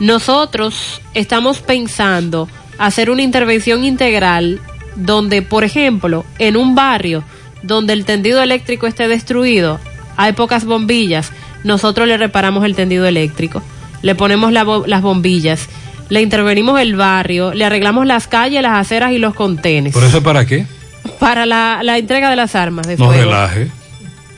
nosotros 0.00 1.02
estamos 1.12 1.58
pensando 1.58 2.48
hacer 2.78 3.10
una 3.10 3.20
intervención 3.20 3.84
integral 3.84 4.58
donde, 4.96 5.42
por 5.42 5.64
ejemplo, 5.64 6.24
en 6.38 6.56
un 6.56 6.74
barrio 6.74 7.24
donde 7.62 7.92
el 7.92 8.04
tendido 8.04 8.42
eléctrico 8.42 8.86
esté 8.86 9.08
destruido, 9.08 9.80
hay 10.16 10.32
pocas 10.32 10.64
bombillas, 10.64 11.32
nosotros 11.64 12.06
le 12.06 12.16
reparamos 12.16 12.64
el 12.64 12.74
tendido 12.74 13.06
eléctrico, 13.06 13.62
le 14.02 14.14
ponemos 14.14 14.52
la 14.52 14.64
bo- 14.64 14.86
las 14.86 15.00
bombillas, 15.02 15.68
le 16.10 16.20
intervenimos 16.20 16.78
el 16.80 16.94
barrio, 16.94 17.54
le 17.54 17.64
arreglamos 17.64 18.06
las 18.06 18.28
calles, 18.28 18.62
las 18.62 18.72
aceras 18.78 19.12
y 19.12 19.18
los 19.18 19.34
contenes 19.34 19.92
¿Por 19.94 20.04
eso 20.04 20.22
para 20.22 20.44
qué? 20.44 20.66
para 21.18 21.46
la, 21.46 21.80
la 21.82 21.96
entrega 21.98 22.28
de 22.30 22.36
las 22.36 22.54
armas 22.54 22.86
de 22.86 22.96
No 22.96 23.06
fuego. 23.06 23.22
relaje. 23.30 23.68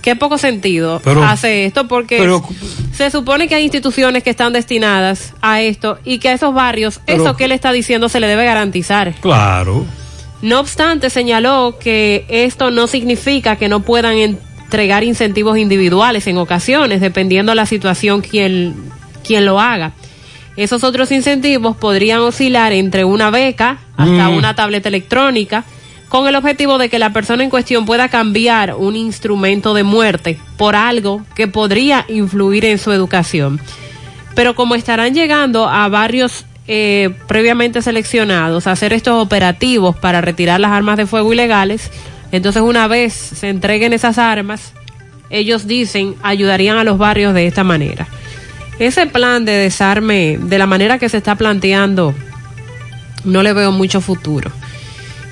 Qué 0.02 0.14
poco 0.14 0.38
sentido 0.38 1.00
Pero- 1.02 1.24
hace 1.24 1.64
esto 1.64 1.88
porque 1.88 2.18
pero- 2.18 2.44
se 2.92 3.10
supone 3.10 3.48
que 3.48 3.56
hay 3.56 3.64
instituciones 3.64 4.22
que 4.22 4.30
están 4.30 4.52
destinadas 4.52 5.34
a 5.42 5.60
esto 5.62 5.98
y 6.04 6.18
que 6.20 6.28
a 6.28 6.32
esos 6.34 6.54
barrios 6.54 7.00
Pero- 7.04 7.24
eso 7.24 7.36
que 7.36 7.46
él 7.46 7.52
está 7.52 7.72
diciendo 7.72 8.08
se 8.08 8.20
le 8.20 8.28
debe 8.28 8.44
garantizar. 8.44 9.14
Claro. 9.20 9.84
No 10.46 10.60
obstante, 10.60 11.10
señaló 11.10 11.76
que 11.80 12.24
esto 12.28 12.70
no 12.70 12.86
significa 12.86 13.56
que 13.56 13.68
no 13.68 13.80
puedan 13.80 14.16
entregar 14.16 15.02
incentivos 15.02 15.58
individuales 15.58 16.28
en 16.28 16.38
ocasiones, 16.38 17.00
dependiendo 17.00 17.50
de 17.50 17.56
la 17.56 17.66
situación 17.66 18.20
quien, 18.20 18.76
quien 19.26 19.44
lo 19.44 19.58
haga. 19.58 19.94
Esos 20.56 20.84
otros 20.84 21.10
incentivos 21.10 21.76
podrían 21.76 22.20
oscilar 22.20 22.72
entre 22.72 23.04
una 23.04 23.30
beca 23.30 23.78
hasta 23.96 24.28
Mm. 24.28 24.36
una 24.36 24.54
tableta 24.54 24.88
electrónica, 24.88 25.64
con 26.08 26.28
el 26.28 26.36
objetivo 26.36 26.78
de 26.78 26.90
que 26.90 27.00
la 27.00 27.12
persona 27.12 27.42
en 27.42 27.50
cuestión 27.50 27.84
pueda 27.84 28.08
cambiar 28.08 28.76
un 28.76 28.94
instrumento 28.94 29.74
de 29.74 29.82
muerte 29.82 30.38
por 30.56 30.76
algo 30.76 31.26
que 31.34 31.48
podría 31.48 32.04
influir 32.08 32.66
en 32.66 32.78
su 32.78 32.92
educación. 32.92 33.60
Pero 34.36 34.54
como 34.54 34.76
estarán 34.76 35.12
llegando 35.12 35.68
a 35.68 35.88
barrios 35.88 36.44
eh, 36.68 37.10
previamente 37.28 37.82
seleccionados 37.82 38.66
a 38.66 38.72
hacer 38.72 38.92
estos 38.92 39.22
operativos 39.22 39.96
para 39.96 40.20
retirar 40.20 40.60
las 40.60 40.72
armas 40.72 40.96
de 40.96 41.06
fuego 41.06 41.32
ilegales, 41.32 41.90
entonces 42.32 42.62
una 42.62 42.88
vez 42.88 43.12
se 43.12 43.48
entreguen 43.48 43.92
esas 43.92 44.18
armas, 44.18 44.72
ellos 45.30 45.66
dicen 45.66 46.14
ayudarían 46.22 46.76
a 46.76 46.84
los 46.84 46.98
barrios 46.98 47.34
de 47.34 47.46
esta 47.46 47.64
manera. 47.64 48.08
Ese 48.78 49.06
plan 49.06 49.44
de 49.44 49.52
desarme, 49.52 50.38
de 50.40 50.58
la 50.58 50.66
manera 50.66 50.98
que 50.98 51.08
se 51.08 51.16
está 51.16 51.34
planteando, 51.36 52.14
no 53.24 53.42
le 53.42 53.52
veo 53.52 53.72
mucho 53.72 54.00
futuro. 54.00 54.50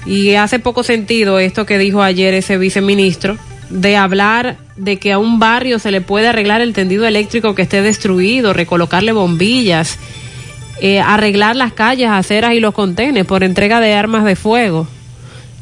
Y 0.07 0.35
hace 0.35 0.59
poco 0.59 0.83
sentido 0.83 1.39
esto 1.39 1.67
que 1.67 1.79
dijo 1.79 2.03
ayer 2.03 2.35
ese 2.35 2.59
viceministro, 2.59 3.37
de 3.71 3.97
hablar 3.97 4.57
de 4.77 4.99
que 4.99 5.13
a 5.13 5.19
un 5.19 5.39
barrio 5.39 5.79
se 5.79 5.91
le 5.91 6.01
puede 6.01 6.29
arreglar 6.29 6.61
el 6.61 6.73
tendido 6.73 7.07
eléctrico 7.07 7.55
que 7.55 7.63
esté 7.63 7.83
destruido, 7.83 8.53
recolocarle 8.53 9.13
bombillas, 9.13 9.99
eh, 10.81 11.01
arreglar 11.01 11.57
las 11.57 11.73
calles, 11.73 12.11
aceras 12.11 12.55
y 12.55 12.61
los 12.61 12.75
contenes 12.75 13.25
por 13.27 13.45
entrega 13.45 13.81
de 13.81 13.95
armas 13.95 14.25
de 14.25 14.37
fuego. 14.37 14.87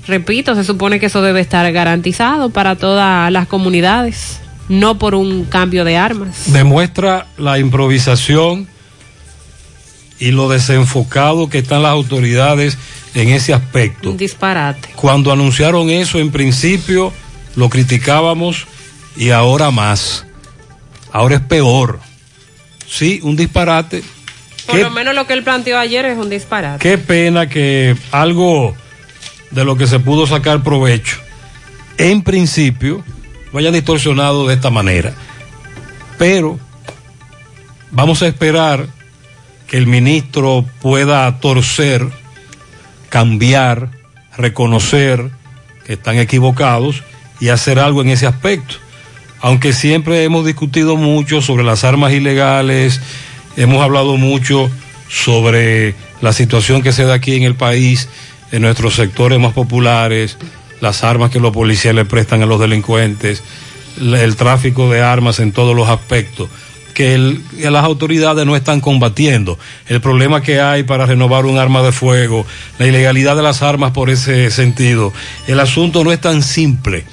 Repito, 0.07 0.55
se 0.55 0.65
supone 0.65 0.99
que 0.99 1.07
eso 1.07 1.23
debe 1.23 1.41
estar 1.41 1.71
garantizado 1.73 2.51
para 2.51 2.77
todas 2.77 3.31
las 3.31 3.47
comunidades, 3.47 4.41
no 4.69 4.99
por 4.99 5.15
un 5.15 5.45
cambio 5.45 5.85
de 5.85 5.97
armas. 5.97 6.53
Demuestra 6.53 7.27
la 7.37 7.59
improvisación 7.59 8.67
y 10.19 10.31
lo 10.31 10.49
desenfocado 10.49 11.49
que 11.49 11.59
están 11.59 11.83
las 11.83 11.93
autoridades 11.93 12.79
en 13.15 13.29
ese 13.29 13.55
aspecto. 13.55 14.11
Un 14.11 14.17
disparate. 14.17 14.89
Cuando 14.97 15.33
anunciaron 15.33 15.91
eso 15.91 16.19
en 16.19 16.31
principio 16.31 17.13
lo 17.55 17.69
criticábamos 17.69 18.67
y 19.17 19.31
ahora 19.31 19.71
más. 19.71 20.27
Ahora 21.13 21.37
es 21.37 21.43
peor. 21.43 22.01
Sí, 22.89 23.21
un 23.23 23.37
disparate. 23.37 24.03
Por 24.67 24.77
Qué, 24.77 24.83
lo 24.83 24.91
menos 24.91 25.15
lo 25.15 25.27
que 25.27 25.33
él 25.33 25.43
planteó 25.43 25.79
ayer 25.79 26.05
es 26.07 26.17
un 26.19 26.31
disparate. 26.31 26.79
qué 26.79 26.99
pena 26.99 27.49
que 27.49 27.97
algo 28.13 28.75
de 29.51 29.65
lo 29.65 29.77
que 29.77 29.87
se 29.87 29.99
pudo 29.99 30.27
sacar 30.27 30.63
provecho 30.63 31.19
en 31.99 32.23
principio 32.23 33.05
vaya 33.53 33.71
distorsionado 33.71 34.47
de 34.47 34.55
esta 34.55 34.71
manera. 34.71 35.13
Pero 36.19 36.59
vamos 37.91 38.23
a 38.23 38.27
esperar 38.27 38.87
que 39.67 39.79
el 39.79 39.87
ministro 39.87 40.65
pueda 40.81 41.39
torcer, 41.41 42.07
cambiar, 43.09 43.91
reconocer 44.37 45.31
que 45.85 45.95
están 45.95 46.17
equivocados 46.19 47.03
y 47.41 47.49
hacer 47.49 47.79
algo 47.79 48.03
en 48.03 48.11
ese 48.11 48.27
aspecto. 48.27 48.77
Aunque 49.41 49.73
siempre 49.73 50.25
hemos 50.25 50.47
discutido 50.47 50.97
mucho 50.97 51.43
sobre 51.43 51.65
las 51.65 51.85
armas 51.85 52.13
ilegales, 52.13 53.01
hemos 53.57 53.83
hablado 53.83 54.17
mucho 54.17 54.71
sobre 55.09 55.95
la 56.21 56.33
situación 56.33 56.83
que 56.83 56.93
se 56.93 57.05
da 57.05 57.15
aquí 57.15 57.35
en 57.35 57.43
el 57.43 57.55
país, 57.55 58.09
en 58.51 58.63
nuestros 58.63 58.95
sectores 58.95 59.39
más 59.39 59.53
populares, 59.53 60.39
las 60.81 61.05
armas 61.05 61.31
que 61.31 61.39
los 61.39 61.53
policías 61.53 61.95
le 61.95 62.05
prestan 62.05 62.43
a 62.43 62.47
los 62.47 62.59
delincuentes, 62.61 63.43
el, 64.01 64.37
tráfico 64.37 64.91
de 64.91 65.01
armas 65.01 65.39
en 65.39 65.53
todos 65.53 65.77
los 65.77 65.89
aspectos, 65.89 66.49
que 66.93 67.39
las 67.59 67.85
autoridades 67.85 68.45
no 68.45 68.57
están 68.57 68.81
combatiendo. 68.81 69.59
El 69.87 70.01
problema 70.01 70.43
que 70.43 70.61
hay 70.61 70.83
para 70.83 71.07
renovar 71.07 71.47
un 71.47 71.57
arma 71.57 71.83
de 71.83 71.93
fuego, 71.93 72.45
la 72.79 72.87
ilegalidad 72.87 73.37
de 73.37 73.43
las 73.43 73.63
armas 73.63 73.93
por 73.93 74.11
ese 74.11 74.51
sentido. 74.51 75.13
El 75.47 75.61
asunto 75.61 76.03
no 76.03 76.11
es 76.11 76.21
tan 76.21 76.43
simple. 76.43 77.05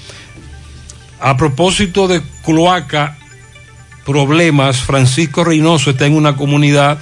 A 1.19 1.37
propósito 1.37 2.07
de 2.07 2.21
cloaca 2.43 3.18
problemas. 4.05 4.77
Francisco 4.77 5.43
Reynoso 5.43 5.91
está 5.91 6.05
en 6.05 6.15
una 6.15 6.35
comunidad 6.35 6.97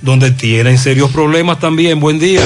donde 0.00 0.30
tienen 0.30 0.78
serios 0.78 1.10
problemas 1.10 1.58
también. 1.60 2.00
Buen 2.00 2.18
día. 2.18 2.40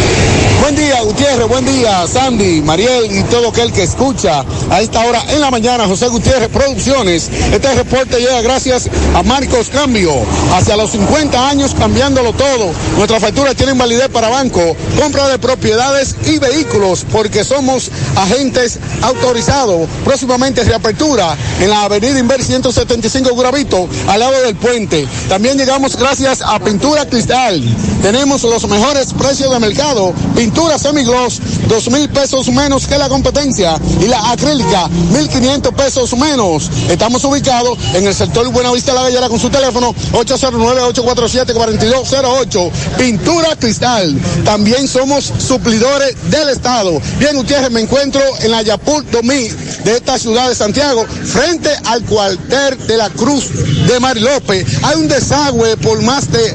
Buen 0.61 0.77
día, 0.77 1.03
Buen 1.45 1.67
día, 1.67 2.07
Sandy, 2.09 2.63
Mariel 2.63 3.15
y 3.15 3.23
todo 3.25 3.51
aquel 3.51 3.71
que 3.71 3.83
escucha 3.83 4.43
a 4.71 4.81
esta 4.81 5.05
hora 5.05 5.23
en 5.29 5.41
la 5.41 5.51
mañana. 5.51 5.87
José 5.87 6.09
Gutiérrez 6.09 6.49
Producciones. 6.49 7.31
Este 7.53 7.75
reporte 7.75 8.19
llega 8.19 8.41
gracias 8.41 8.89
a 9.15 9.23
Marcos 9.23 9.69
Cambio. 9.69 10.13
Hacia 10.55 10.77
los 10.77 10.91
50 10.91 11.49
años 11.49 11.75
cambiándolo 11.79 12.33
todo. 12.33 12.73
Nuestra 12.97 13.21
factura 13.21 13.55
tiene 13.55 13.75
validez 13.75 14.09
para 14.09 14.29
banco, 14.29 14.61
compra 15.01 15.29
de 15.29 15.39
propiedades 15.39 16.17
y 16.25 16.39
vehículos 16.39 17.05
porque 17.13 17.45
somos 17.45 17.91
agentes 18.17 18.79
autorizados. 19.03 19.89
Próximamente 20.05 20.65
reapertura 20.65 21.37
en 21.61 21.71
la 21.71 21.85
avenida 21.85 22.19
Inver 22.19 22.43
175 22.43 23.37
Gravito, 23.37 23.89
al 24.09 24.21
lado 24.21 24.41
del 24.43 24.57
puente. 24.57 25.07
También 25.29 25.59
llegamos 25.59 25.97
gracias 25.97 26.41
a 26.43 26.59
Pintura 26.59 27.07
Cristal. 27.07 27.63
Tenemos 28.03 28.43
los 28.43 28.67
mejores 28.69 29.13
precios 29.13 29.51
de 29.51 29.59
mercado. 29.61 30.13
Pintura 30.35 30.79
semigloss, 31.27 31.41
dos 31.69 31.91
mil 31.91 32.09
pesos 32.09 32.49
menos 32.49 32.87
que 32.87 32.97
la 32.99 33.09
competencia. 33.09 33.81
Y 34.01 34.07
la 34.07 34.31
acrílica, 34.31 34.87
mil 34.89 35.29
quinientos 35.29 35.75
pesos 35.75 36.17
menos. 36.17 36.71
Estamos 36.89 37.25
ubicados 37.25 37.77
en 37.95 38.07
el 38.07 38.15
sector 38.15 38.49
Buenavista 38.51 38.95
La 38.95 39.03
Gallera 39.03 39.29
con 39.29 39.41
su 39.41 39.51
teléfono 39.51 39.95
809-847-4208. 40.13 42.71
Pintura 42.99 43.57
Cristal. 43.57 44.17
También 44.45 44.87
somos 44.89 45.33
suplidores 45.39 46.15
del 46.31 46.51
Estado. 46.51 47.01
Bien, 47.19 47.37
ustedes 47.37 47.71
me 47.71 47.81
encuentro 47.81 48.21
en 48.41 48.51
la 48.51 48.63
Yapul 48.63 49.09
Domí 49.11 49.49
de 49.85 49.97
esta 49.97 50.19
ciudad 50.19 50.49
de 50.49 50.55
Santiago, 50.55 51.05
frente 51.07 51.71
al 51.85 52.03
cuartel 52.05 52.79
de 52.87 52.97
la 52.97 53.11
Cruz 53.11 53.51
de 53.87 54.01
Marilope. 54.01 54.65
Hay 54.83 54.97
un 54.97 55.07
desagüe 55.09 55.77
por 55.77 56.01
más 56.03 56.31
de 56.31 56.55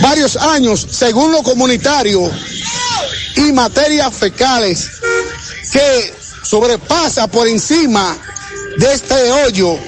varios 0.00 0.36
años, 0.36 0.86
según 0.90 1.32
lo 1.32 1.42
comunitario, 1.42 2.30
y 3.36 3.52
materias 3.52 4.14
fecales 4.14 4.88
que 5.72 6.14
sobrepasa 6.42 7.26
por 7.26 7.46
encima 7.46 8.16
de 8.78 8.92
este 8.92 9.14
hoyo 9.32 9.78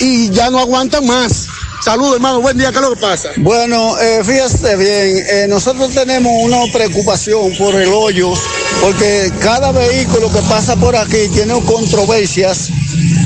y 0.00 0.30
ya 0.30 0.50
no 0.50 0.58
aguanta 0.58 1.00
más. 1.00 1.46
Saludos, 1.84 2.16
hermano. 2.16 2.40
Buen 2.40 2.58
día. 2.58 2.70
¿Qué 2.70 2.76
es 2.76 2.82
lo 2.82 2.94
que 2.94 3.00
pasa? 3.00 3.30
Bueno, 3.36 3.98
eh, 3.98 4.22
fíjate 4.24 4.76
bien, 4.76 5.24
eh, 5.30 5.46
nosotros 5.48 5.94
tenemos 5.94 6.32
una 6.42 6.70
preocupación 6.72 7.56
por 7.56 7.74
el 7.74 7.88
hoyo, 7.92 8.32
porque 8.80 9.32
cada 9.40 9.70
vehículo 9.72 10.30
que 10.32 10.40
pasa 10.42 10.74
por 10.76 10.96
aquí 10.96 11.28
tiene 11.32 11.54
controversias 11.64 12.68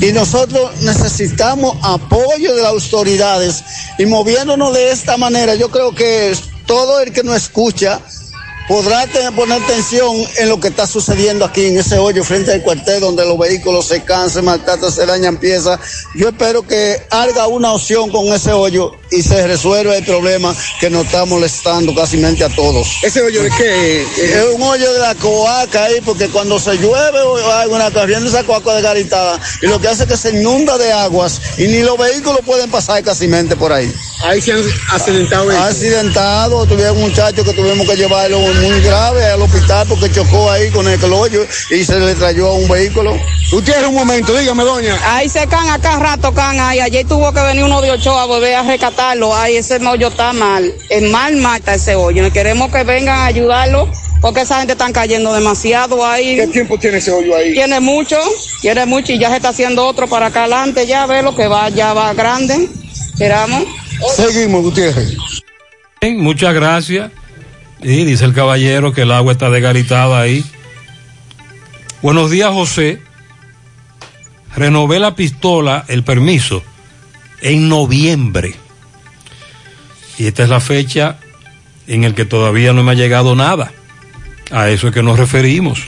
y 0.01 0.11
nosotros 0.11 0.71
necesitamos 0.81 1.77
apoyo 1.81 2.55
de 2.55 2.61
las 2.61 2.71
autoridades 2.71 3.63
y 3.97 4.05
moviéndonos 4.05 4.73
de 4.73 4.91
esta 4.91 5.17
manera, 5.17 5.55
yo 5.55 5.69
creo 5.69 5.93
que 5.93 6.35
todo 6.65 6.99
el 7.01 7.11
que 7.11 7.23
nos 7.23 7.35
escucha 7.35 7.99
podrá 8.67 9.05
tener, 9.07 9.33
poner 9.33 9.61
atención 9.61 10.15
en 10.37 10.49
lo 10.49 10.59
que 10.59 10.69
está 10.69 10.87
sucediendo 10.87 11.45
aquí 11.45 11.65
en 11.65 11.77
ese 11.77 11.97
hoyo 11.97 12.23
frente 12.23 12.51
al 12.51 12.61
cuartel 12.61 13.01
donde 13.01 13.25
los 13.25 13.37
vehículos 13.37 13.87
se 13.87 14.03
cansan, 14.03 14.45
maltratan, 14.45 14.91
se 14.91 15.05
dañan 15.05 15.37
piezas. 15.37 15.79
Yo 16.15 16.29
espero 16.29 16.65
que 16.65 17.01
haga 17.09 17.47
una 17.47 17.73
opción 17.73 18.09
con 18.09 18.27
ese 18.27 18.51
hoyo 18.53 18.91
y 19.11 19.21
se 19.21 19.45
resuelva 19.47 19.95
el 19.95 20.05
problema 20.05 20.55
que 20.79 20.89
nos 20.89 21.05
está 21.05 21.25
molestando 21.25 21.93
casi 21.93 22.23
a 22.23 22.49
todos. 22.49 22.87
¿Ese 23.03 23.21
hoyo 23.21 23.43
de 23.43 23.49
qué? 23.51 24.01
Es 24.01 24.45
un 24.55 24.61
hoyo 24.61 24.93
de 24.93 24.99
la 24.99 25.15
coaca 25.15 25.85
ahí 25.85 25.99
porque 26.05 26.29
cuando 26.29 26.59
se 26.59 26.77
llueve 26.77 27.19
hay 27.53 27.69
una 27.69 27.91
corriente 27.91 28.29
esa 28.29 28.43
coaca 28.43 28.73
desgaritada 28.73 29.39
y 29.61 29.67
lo 29.67 29.79
que 29.79 29.87
hace 29.87 30.03
es 30.03 30.09
que 30.09 30.17
se 30.17 30.29
inunda 30.29 30.77
de 30.77 30.91
aguas 30.91 31.41
y 31.57 31.67
ni 31.67 31.79
los 31.79 31.97
vehículos 31.97 32.39
pueden 32.45 32.69
pasar 32.71 33.03
casi 33.03 33.27
por 33.57 33.73
ahí. 33.73 33.93
Ahí 34.23 34.41
se 34.41 34.53
han 34.53 34.63
accidentado. 34.89 35.51
Accidentado, 35.51 36.65
tuvieron 36.65 36.95
un 36.97 37.03
muchacho 37.03 37.43
que 37.43 37.53
tuvimos 37.53 37.87
que 37.87 37.95
llevarlo 37.95 38.52
muy 38.61 38.81
grave 38.81 39.25
al 39.25 39.41
hospital 39.41 39.85
porque 39.87 40.11
chocó 40.11 40.49
ahí 40.49 40.69
con 40.71 40.87
el 40.87 41.03
hoyo 41.03 41.45
y 41.69 41.83
se 41.83 41.99
le 41.99 42.15
trayó 42.15 42.47
a 42.47 42.53
un 42.53 42.67
vehículo. 42.67 43.17
Usted 43.51 43.85
un 43.85 43.95
momento, 43.95 44.35
dígame, 44.35 44.63
doña. 44.63 44.97
Ahí 45.15 45.29
se 45.29 45.47
can, 45.47 45.69
acá 45.69 45.99
rato 45.99 46.33
can 46.33 46.59
ahí. 46.59 46.79
Ayer 46.79 47.05
tuvo 47.07 47.31
que 47.33 47.41
venir 47.41 47.63
uno 47.63 47.81
de 47.81 47.91
Ochoa 47.91 48.23
a 48.23 48.25
volver 48.25 48.55
a 48.55 48.63
rescatarlo. 48.63 49.35
Ay, 49.35 49.57
ese 49.57 49.77
hoyo 49.85 50.07
está 50.07 50.33
mal. 50.33 50.73
Es 50.89 51.03
mal 51.11 51.35
mata 51.37 51.75
ese 51.75 51.95
hoyo. 51.95 52.31
Queremos 52.31 52.71
que 52.71 52.83
vengan 52.83 53.19
a 53.19 53.25
ayudarlo 53.25 53.89
porque 54.21 54.41
esa 54.41 54.57
gente 54.59 54.73
está 54.73 54.91
cayendo 54.91 55.33
demasiado 55.33 56.05
ahí. 56.05 56.37
¿Qué 56.37 56.47
tiempo 56.47 56.77
tiene 56.77 56.97
ese 56.97 57.11
hoyo 57.11 57.35
ahí? 57.35 57.53
Tiene 57.53 57.79
mucho, 57.79 58.17
tiene 58.61 58.85
mucho 58.85 59.11
y 59.11 59.19
ya 59.19 59.29
se 59.29 59.35
está 59.35 59.49
haciendo 59.49 59.85
otro 59.85 60.07
para 60.07 60.27
acá 60.27 60.41
adelante. 60.41 60.87
Ya 60.87 61.05
ve 61.05 61.21
lo 61.21 61.35
que 61.35 61.47
va, 61.47 61.69
ya 61.69 61.93
va 61.93 62.13
grande. 62.13 62.69
Esperamos. 63.13 63.63
Seguimos, 64.15 64.63
Gutiérrez. 64.63 65.17
Muchas 66.01 66.53
gracias. 66.53 67.11
Y 67.83 68.05
dice 68.05 68.23
el 68.23 68.33
caballero 68.33 68.93
que 68.93 69.01
el 69.01 69.11
agua 69.11 69.33
está 69.33 69.49
desgaritada 69.49 70.21
ahí. 70.21 70.45
Buenos 72.01 72.31
días, 72.31 72.49
José. 72.51 73.01
Renové 74.55 74.99
la 74.99 75.15
pistola, 75.15 75.83
el 75.89 76.03
permiso, 76.03 76.63
en 77.41 77.67
noviembre. 77.67 78.55
Y 80.17 80.27
esta 80.27 80.43
es 80.43 80.49
la 80.49 80.61
fecha 80.61 81.17
en 81.87 82.05
el 82.05 82.13
que 82.13 82.23
todavía 82.23 82.71
no 82.71 82.83
me 82.83 82.91
ha 82.91 82.95
llegado 82.95 83.35
nada. 83.35 83.73
A 84.49 84.69
eso 84.69 84.87
es 84.87 84.93
que 84.93 85.03
nos 85.03 85.19
referimos, 85.19 85.81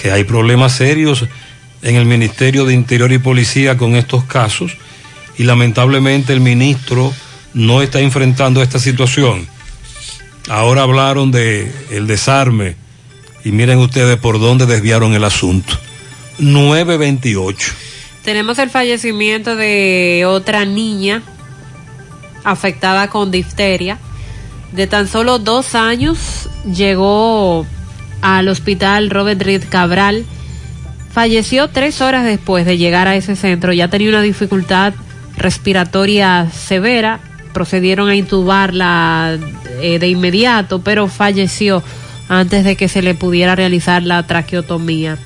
que 0.00 0.10
hay 0.10 0.24
problemas 0.24 0.72
serios 0.72 1.24
en 1.80 1.96
el 1.96 2.04
Ministerio 2.04 2.66
de 2.66 2.74
Interior 2.74 3.10
y 3.12 3.18
Policía 3.18 3.78
con 3.78 3.96
estos 3.96 4.24
casos 4.24 4.76
y 5.38 5.44
lamentablemente 5.44 6.34
el 6.34 6.40
ministro 6.40 7.14
no 7.54 7.80
está 7.80 8.00
enfrentando 8.00 8.62
esta 8.62 8.78
situación. 8.78 9.48
Ahora 10.48 10.82
hablaron 10.82 11.30
de 11.30 11.72
el 11.90 12.06
desarme 12.06 12.76
y 13.44 13.52
miren 13.52 13.78
ustedes 13.78 14.18
por 14.18 14.40
dónde 14.40 14.66
desviaron 14.66 15.14
el 15.14 15.24
asunto. 15.24 15.74
928. 16.38 17.72
Tenemos 18.24 18.58
el 18.58 18.70
fallecimiento 18.70 19.56
de 19.56 20.24
otra 20.26 20.64
niña 20.64 21.22
afectada 22.44 23.08
con 23.08 23.30
difteria. 23.30 23.98
De 24.72 24.86
tan 24.86 25.08
solo 25.08 25.38
dos 25.38 25.74
años 25.74 26.48
llegó 26.64 27.66
al 28.22 28.48
hospital 28.48 29.10
Robert 29.10 29.40
Reed 29.42 29.64
Cabral. 29.68 30.24
Falleció 31.12 31.68
tres 31.68 32.00
horas 32.00 32.24
después 32.24 32.66
de 32.66 32.78
llegar 32.78 33.08
a 33.08 33.16
ese 33.16 33.36
centro. 33.36 33.72
Ya 33.72 33.88
tenía 33.88 34.10
una 34.10 34.22
dificultad 34.22 34.94
respiratoria 35.36 36.50
severa 36.50 37.20
procedieron 37.52 38.08
a 38.08 38.16
intubarla 38.16 39.38
eh, 39.80 39.98
de 39.98 40.08
inmediato, 40.08 40.80
pero 40.80 41.08
falleció 41.08 41.82
antes 42.28 42.64
de 42.64 42.76
que 42.76 42.88
se 42.88 43.02
le 43.02 43.14
pudiera 43.14 43.56
realizar 43.56 44.02
la 44.02 44.26
traqueotomía. 44.26 45.18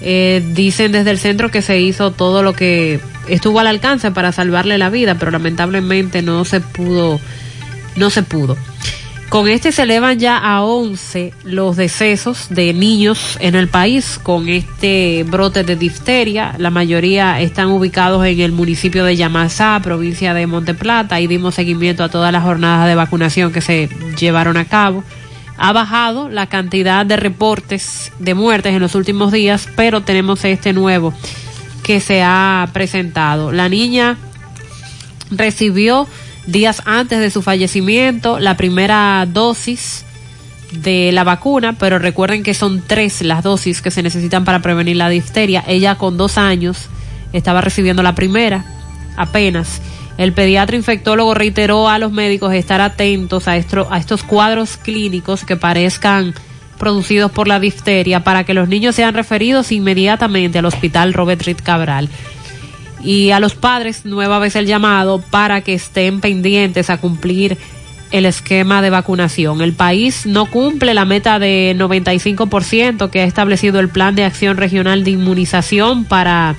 Eh, 0.00 0.44
dicen 0.54 0.92
desde 0.92 1.10
el 1.10 1.18
centro 1.18 1.50
que 1.50 1.62
se 1.62 1.80
hizo 1.80 2.12
todo 2.12 2.42
lo 2.42 2.52
que 2.52 3.00
estuvo 3.28 3.58
al 3.58 3.66
alcance 3.66 4.10
para 4.12 4.30
salvarle 4.30 4.78
la 4.78 4.90
vida, 4.90 5.16
pero 5.16 5.30
lamentablemente 5.30 6.22
no 6.22 6.44
se 6.44 6.60
pudo, 6.60 7.20
no 7.96 8.10
se 8.10 8.22
pudo. 8.22 8.56
Con 9.28 9.46
este 9.46 9.72
se 9.72 9.82
elevan 9.82 10.18
ya 10.18 10.38
a 10.38 10.62
11 10.62 11.34
los 11.44 11.76
decesos 11.76 12.46
de 12.48 12.72
niños 12.72 13.36
en 13.40 13.56
el 13.56 13.68
país 13.68 14.18
con 14.22 14.48
este 14.48 15.22
brote 15.28 15.64
de 15.64 15.76
difteria. 15.76 16.54
La 16.56 16.70
mayoría 16.70 17.38
están 17.38 17.68
ubicados 17.68 18.24
en 18.24 18.40
el 18.40 18.52
municipio 18.52 19.04
de 19.04 19.16
Yamasá, 19.16 19.78
provincia 19.82 20.32
de 20.32 20.46
Monteplata. 20.46 21.20
y 21.20 21.26
dimos 21.26 21.56
seguimiento 21.56 22.04
a 22.04 22.08
todas 22.08 22.32
las 22.32 22.42
jornadas 22.42 22.88
de 22.88 22.94
vacunación 22.94 23.52
que 23.52 23.60
se 23.60 23.90
llevaron 24.18 24.56
a 24.56 24.64
cabo. 24.64 25.04
Ha 25.58 25.72
bajado 25.74 26.30
la 26.30 26.46
cantidad 26.46 27.04
de 27.04 27.18
reportes 27.18 28.12
de 28.18 28.32
muertes 28.32 28.72
en 28.72 28.80
los 28.80 28.94
últimos 28.94 29.30
días, 29.30 29.68
pero 29.76 30.00
tenemos 30.00 30.42
este 30.46 30.72
nuevo 30.72 31.12
que 31.82 32.00
se 32.00 32.22
ha 32.22 32.66
presentado. 32.72 33.52
La 33.52 33.68
niña 33.68 34.16
recibió 35.30 36.08
días 36.48 36.82
antes 36.86 37.20
de 37.20 37.30
su 37.30 37.42
fallecimiento 37.42 38.38
la 38.38 38.56
primera 38.56 39.26
dosis 39.30 40.04
de 40.72 41.12
la 41.12 41.24
vacuna, 41.24 41.74
pero 41.78 41.98
recuerden 41.98 42.42
que 42.42 42.54
son 42.54 42.82
tres 42.86 43.22
las 43.22 43.42
dosis 43.42 43.82
que 43.82 43.90
se 43.90 44.02
necesitan 44.02 44.44
para 44.44 44.60
prevenir 44.60 44.96
la 44.96 45.08
difteria. 45.08 45.62
Ella 45.66 45.96
con 45.96 46.16
dos 46.16 46.38
años 46.38 46.88
estaba 47.32 47.60
recibiendo 47.60 48.02
la 48.02 48.14
primera 48.14 48.64
apenas. 49.16 49.80
El 50.16 50.32
pediatra 50.32 50.76
infectólogo 50.76 51.34
reiteró 51.34 51.88
a 51.88 51.98
los 51.98 52.12
médicos 52.12 52.52
estar 52.54 52.80
atentos 52.80 53.46
a, 53.46 53.52
a 53.52 53.98
estos 53.98 54.22
cuadros 54.24 54.76
clínicos 54.76 55.44
que 55.44 55.56
parezcan 55.56 56.34
producidos 56.78 57.30
por 57.30 57.46
la 57.46 57.60
difteria 57.60 58.24
para 58.24 58.44
que 58.44 58.54
los 58.54 58.68
niños 58.68 58.94
sean 58.94 59.14
referidos 59.14 59.70
inmediatamente 59.72 60.58
al 60.58 60.64
hospital 60.64 61.12
Robert 61.12 61.42
Reed 61.42 61.58
Cabral 61.62 62.08
y 63.02 63.30
a 63.30 63.40
los 63.40 63.54
padres 63.54 64.04
nueva 64.04 64.38
vez 64.38 64.56
el 64.56 64.66
llamado 64.66 65.20
para 65.30 65.60
que 65.60 65.74
estén 65.74 66.20
pendientes 66.20 66.90
a 66.90 66.98
cumplir 66.98 67.56
el 68.10 68.24
esquema 68.24 68.80
de 68.82 68.90
vacunación. 68.90 69.60
El 69.60 69.74
país 69.74 70.24
no 70.26 70.46
cumple 70.46 70.94
la 70.94 71.04
meta 71.04 71.38
de 71.38 71.74
95% 71.76 73.10
que 73.10 73.20
ha 73.20 73.24
establecido 73.24 73.80
el 73.80 73.88
Plan 73.88 74.14
de 74.14 74.24
Acción 74.24 74.56
Regional 74.56 75.04
de 75.04 75.10
Inmunización 75.12 76.04
para 76.04 76.56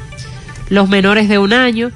los 0.69 0.88
menores 0.88 1.27
de 1.27 1.38
un 1.38 1.53
año, 1.53 1.92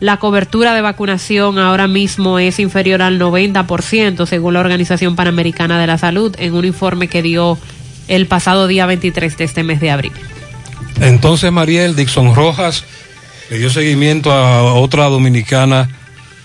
La 0.00 0.18
cobertura 0.18 0.74
de 0.74 0.80
vacunación 0.80 1.58
ahora 1.58 1.88
mismo 1.88 2.38
es 2.38 2.60
inferior 2.60 3.02
al 3.02 3.18
90%, 3.18 4.26
según 4.26 4.54
la 4.54 4.60
Organización 4.60 5.16
Panamericana 5.16 5.80
de 5.80 5.88
la 5.88 5.98
Salud, 5.98 6.36
en 6.38 6.54
un 6.54 6.64
informe 6.64 7.08
que 7.08 7.20
dio 7.20 7.58
el 8.06 8.26
pasado 8.26 8.68
día 8.68 8.86
23 8.86 9.36
de 9.36 9.42
este 9.42 9.64
mes 9.64 9.80
de 9.80 9.90
abril. 9.90 10.12
Entonces, 11.00 11.50
Mariel 11.50 11.96
Dixon 11.96 12.32
Rojas 12.36 12.84
le 13.50 13.70
seguimiento 13.70 14.32
a 14.32 14.74
otra 14.74 15.04
dominicana 15.06 15.88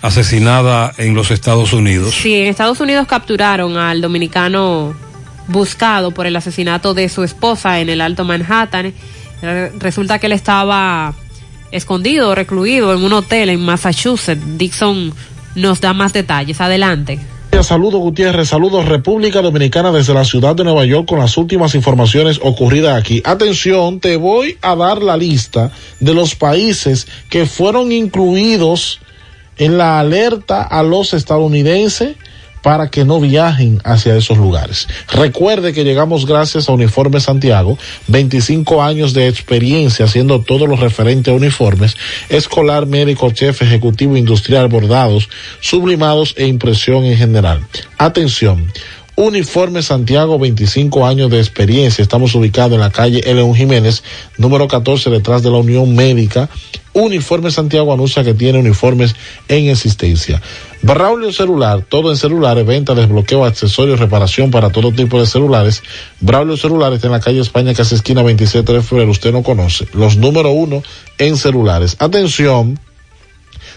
asesinada 0.02 0.92
en 0.98 1.14
los 1.14 1.30
Estados 1.30 1.72
Unidos. 1.72 2.14
Sí, 2.14 2.34
en 2.34 2.48
Estados 2.48 2.80
Unidos 2.80 3.06
capturaron 3.06 3.76
al 3.76 4.00
dominicano 4.00 4.94
buscado 5.48 6.10
por 6.10 6.26
el 6.26 6.36
asesinato 6.36 6.94
de 6.94 7.08
su 7.08 7.22
esposa 7.22 7.80
en 7.80 7.88
el 7.88 8.00
Alto 8.00 8.24
Manhattan. 8.24 8.92
Resulta 9.78 10.18
que 10.18 10.26
él 10.26 10.32
estaba 10.32 11.14
escondido, 11.70 12.34
recluido 12.34 12.94
en 12.94 13.02
un 13.02 13.12
hotel 13.12 13.48
en 13.50 13.64
Massachusetts. 13.64 14.58
Dixon 14.58 15.12
nos 15.54 15.80
da 15.80 15.92
más 15.92 16.12
detalles. 16.12 16.60
Adelante. 16.60 17.18
Saludos 17.62 18.00
Gutiérrez, 18.00 18.48
saludos 18.48 18.86
República 18.86 19.40
Dominicana 19.40 19.92
desde 19.92 20.12
la 20.12 20.24
ciudad 20.24 20.56
de 20.56 20.64
Nueva 20.64 20.84
York 20.84 21.06
con 21.06 21.20
las 21.20 21.36
últimas 21.36 21.74
informaciones 21.74 22.40
ocurridas 22.42 22.98
aquí. 22.98 23.22
Atención, 23.24 24.00
te 24.00 24.16
voy 24.16 24.58
a 24.60 24.74
dar 24.74 25.02
la 25.02 25.16
lista 25.16 25.70
de 26.00 26.14
los 26.14 26.34
países 26.34 27.06
que 27.30 27.46
fueron 27.46 27.92
incluidos 27.92 29.00
en 29.56 29.78
la 29.78 30.00
alerta 30.00 30.62
a 30.62 30.82
los 30.82 31.14
estadounidenses 31.14 32.16
para 32.64 32.88
que 32.88 33.04
no 33.04 33.20
viajen 33.20 33.78
hacia 33.84 34.16
esos 34.16 34.38
lugares. 34.38 34.88
Recuerde 35.12 35.74
que 35.74 35.84
llegamos 35.84 36.24
gracias 36.24 36.66
a 36.66 36.72
Uniforme 36.72 37.20
Santiago, 37.20 37.76
25 38.08 38.82
años 38.82 39.12
de 39.12 39.28
experiencia 39.28 40.06
haciendo 40.06 40.40
todo 40.40 40.66
lo 40.66 40.74
referente 40.74 41.30
a 41.30 41.34
uniformes, 41.34 41.94
escolar, 42.30 42.86
médico, 42.86 43.30
chef, 43.32 43.60
ejecutivo, 43.60 44.16
industrial, 44.16 44.68
bordados, 44.68 45.28
sublimados 45.60 46.34
e 46.38 46.46
impresión 46.46 47.04
en 47.04 47.18
general. 47.18 47.60
Atención. 47.98 48.72
Uniforme 49.16 49.82
Santiago, 49.82 50.38
25 50.40 51.06
años 51.06 51.30
de 51.30 51.38
experiencia. 51.38 52.02
Estamos 52.02 52.34
ubicados 52.34 52.72
en 52.72 52.80
la 52.80 52.90
calle 52.90 53.22
León 53.24 53.54
Jiménez, 53.54 54.02
número 54.38 54.66
14, 54.66 55.08
detrás 55.08 55.42
de 55.42 55.50
la 55.50 55.58
Unión 55.58 55.94
Médica. 55.94 56.48
Uniforme 56.94 57.50
Santiago 57.50 57.92
anuncia 57.92 58.24
que 58.24 58.34
tiene 58.34 58.58
uniformes 58.58 59.14
en 59.48 59.68
existencia. 59.68 60.42
Braulio 60.82 61.32
Celular, 61.32 61.84
todo 61.88 62.10
en 62.10 62.16
celulares, 62.16 62.66
venta, 62.66 62.94
desbloqueo, 62.94 63.44
accesorios, 63.44 64.00
reparación 64.00 64.50
para 64.50 64.70
todo 64.70 64.92
tipo 64.92 65.20
de 65.20 65.26
celulares. 65.26 65.82
Braulio 66.20 66.56
Celular 66.56 66.92
está 66.92 67.06
en 67.06 67.12
la 67.12 67.20
calle 67.20 67.40
España, 67.40 67.74
casi 67.74 67.94
esquina 67.94 68.22
27 68.22 68.72
de 68.72 68.82
febrero. 68.82 69.10
Usted 69.10 69.32
no 69.32 69.42
conoce. 69.42 69.86
Los 69.92 70.16
número 70.16 70.50
uno 70.50 70.82
en 71.18 71.36
celulares. 71.36 71.96
Atención 72.00 72.78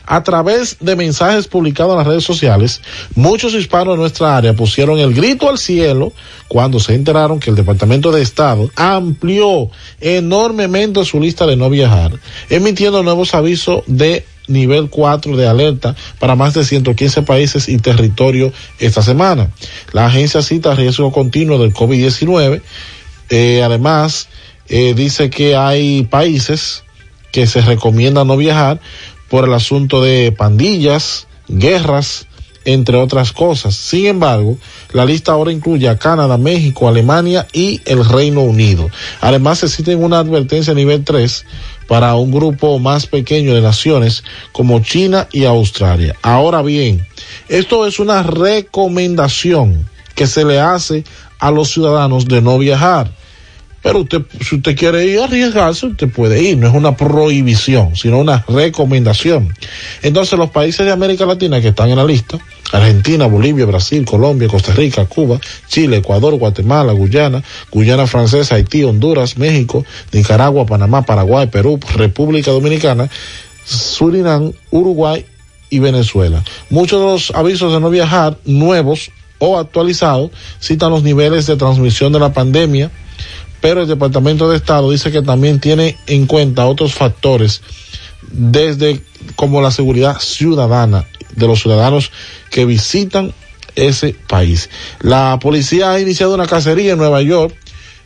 a 0.07 0.23
través 0.23 0.77
de 0.79 0.95
mensajes 0.95 1.47
publicados 1.47 1.91
en 1.91 1.97
las 1.97 2.07
redes 2.07 2.23
sociales, 2.23 2.81
muchos 3.13 3.53
hispanos 3.53 3.95
de 3.95 3.99
nuestra 3.99 4.37
área 4.37 4.53
pusieron 4.53 4.99
el 4.99 5.13
grito 5.13 5.49
al 5.49 5.57
cielo 5.57 6.13
cuando 6.47 6.79
se 6.79 6.95
enteraron 6.95 7.41
que 7.41 7.49
el 7.49 7.57
Departamento 7.57 8.11
de 8.11 8.21
Estado 8.21 8.71
amplió 8.75 9.69
enormemente 9.99 11.03
su 11.03 11.19
lista 11.19 11.45
de 11.45 11.57
no 11.57 11.69
viajar, 11.69 12.13
emitiendo 12.49 13.03
nuevos 13.03 13.35
avisos 13.35 13.83
de 13.85 14.25
nivel 14.47 14.89
4 14.89 15.35
de 15.35 15.45
alerta 15.45 15.93
para 16.19 16.35
más 16.35 16.53
de 16.53 16.63
115 16.63 17.23
países 17.23 17.67
y 17.67 17.77
territorios 17.77 18.53
esta 18.79 19.01
semana. 19.01 19.51
La 19.91 20.05
agencia 20.05 20.41
cita 20.41 20.73
riesgo 20.73 21.11
continuo 21.11 21.59
del 21.59 21.73
COVID-19. 21.73 22.61
Eh, 23.29 23.61
además, 23.61 24.29
eh, 24.69 24.93
dice 24.95 25.29
que 25.29 25.57
hay 25.57 26.03
países 26.03 26.83
que 27.33 27.45
se 27.45 27.59
recomienda 27.59 28.23
no 28.23 28.37
viajar 28.37 28.79
por 29.29 29.45
el 29.45 29.53
asunto 29.53 30.01
de 30.01 30.31
pandillas, 30.31 31.27
guerras, 31.47 32.27
entre 32.67 32.97
otras 32.97 33.31
cosas. 33.31 33.75
Sin 33.75 34.07
embargo, 34.07 34.57
la 34.91 35.05
lista 35.05 35.31
ahora 35.31 35.53
incluye 35.53 35.87
a 35.87 35.97
Canadá, 35.97 36.37
México, 36.37 36.89
Alemania 36.89 37.47
y 37.53 37.79
el 37.85 38.03
Reino 38.03 38.41
Unido. 38.41 38.89
Además, 39.21 39.59
cita 39.59 39.95
una 39.95 40.19
advertencia 40.19 40.73
a 40.73 40.75
nivel 40.75 41.05
3 41.05 41.45
para 41.87 42.15
un 42.15 42.29
grupo 42.29 42.77
más 42.77 43.07
pequeño 43.07 43.55
de 43.55 43.61
naciones 43.61 44.25
como 44.51 44.81
China 44.81 45.29
y 45.31 45.45
Australia. 45.45 46.17
Ahora 46.21 46.61
bien, 46.61 47.07
esto 47.47 47.87
es 47.87 47.99
una 47.99 48.21
recomendación 48.21 49.89
que 50.13 50.27
se 50.27 50.43
le 50.43 50.59
hace 50.59 51.05
a 51.39 51.51
los 51.51 51.71
ciudadanos 51.71 52.27
de 52.27 52.41
no 52.41 52.57
viajar. 52.57 53.11
Pero 53.87 53.99
usted, 54.01 54.21
si 54.41 54.57
usted 54.57 54.75
quiere 54.75 55.05
ir 55.05 55.19
a 55.19 55.23
arriesgarse, 55.23 55.85
usted 55.85 56.09
puede 56.09 56.43
ir. 56.43 56.57
No 56.57 56.67
es 56.67 56.73
una 56.73 56.97
prohibición, 56.97 57.95
sino 57.95 58.19
una 58.19 58.43
recomendación. 58.45 59.53
Entonces, 60.01 60.37
los 60.37 60.49
países 60.49 60.85
de 60.85 60.91
América 60.91 61.25
Latina 61.25 61.61
que 61.61 61.69
están 61.69 61.89
en 61.89 61.95
la 61.95 62.03
lista, 62.03 62.37
Argentina, 62.73 63.27
Bolivia, 63.27 63.65
Brasil, 63.65 64.03
Colombia, 64.03 64.49
Costa 64.49 64.73
Rica, 64.73 65.05
Cuba, 65.05 65.39
Chile, 65.69 65.97
Ecuador, 65.97 66.35
Guatemala, 66.35 66.91
Guyana, 66.91 67.41
Guyana 67.71 68.07
Francesa, 68.07 68.55
Haití, 68.55 68.83
Honduras, 68.83 69.37
México, 69.37 69.85
Nicaragua, 70.11 70.65
Panamá, 70.65 71.03
Paraguay, 71.03 71.47
Perú, 71.47 71.79
República 71.95 72.51
Dominicana, 72.51 73.09
Surinam, 73.63 74.51
Uruguay 74.69 75.25
y 75.69 75.79
Venezuela. 75.79 76.43
Muchos 76.69 76.99
de 76.99 77.05
los 77.05 77.31
avisos 77.31 77.71
de 77.71 77.79
no 77.79 77.89
viajar 77.89 78.37
nuevos 78.43 79.11
o 79.39 79.57
actualizados 79.57 80.31
citan 80.59 80.91
los 80.91 81.03
niveles 81.03 81.45
de 81.45 81.55
transmisión 81.55 82.11
de 82.11 82.19
la 82.19 82.33
pandemia, 82.33 82.91
pero 83.67 83.81
el 83.81 83.87
Departamento 83.89 84.49
de 84.49 84.55
Estado 84.55 84.89
dice 84.89 85.11
que 85.11 85.21
también 85.21 85.59
tiene 85.59 85.97
en 86.07 86.25
cuenta 86.25 86.67
otros 86.67 86.93
factores 86.93 87.61
desde 88.31 89.01
como 89.35 89.59
la 89.59 89.71
seguridad 89.71 90.21
ciudadana 90.21 91.05
de 91.35 91.47
los 91.47 91.63
ciudadanos 91.63 92.13
que 92.49 92.63
visitan 92.63 93.33
ese 93.75 94.15
país. 94.29 94.69
La 95.01 95.37
policía 95.41 95.91
ha 95.91 95.99
iniciado 95.99 96.33
una 96.33 96.47
cacería 96.47 96.93
en 96.93 96.97
Nueva 96.97 97.21
York 97.21 97.57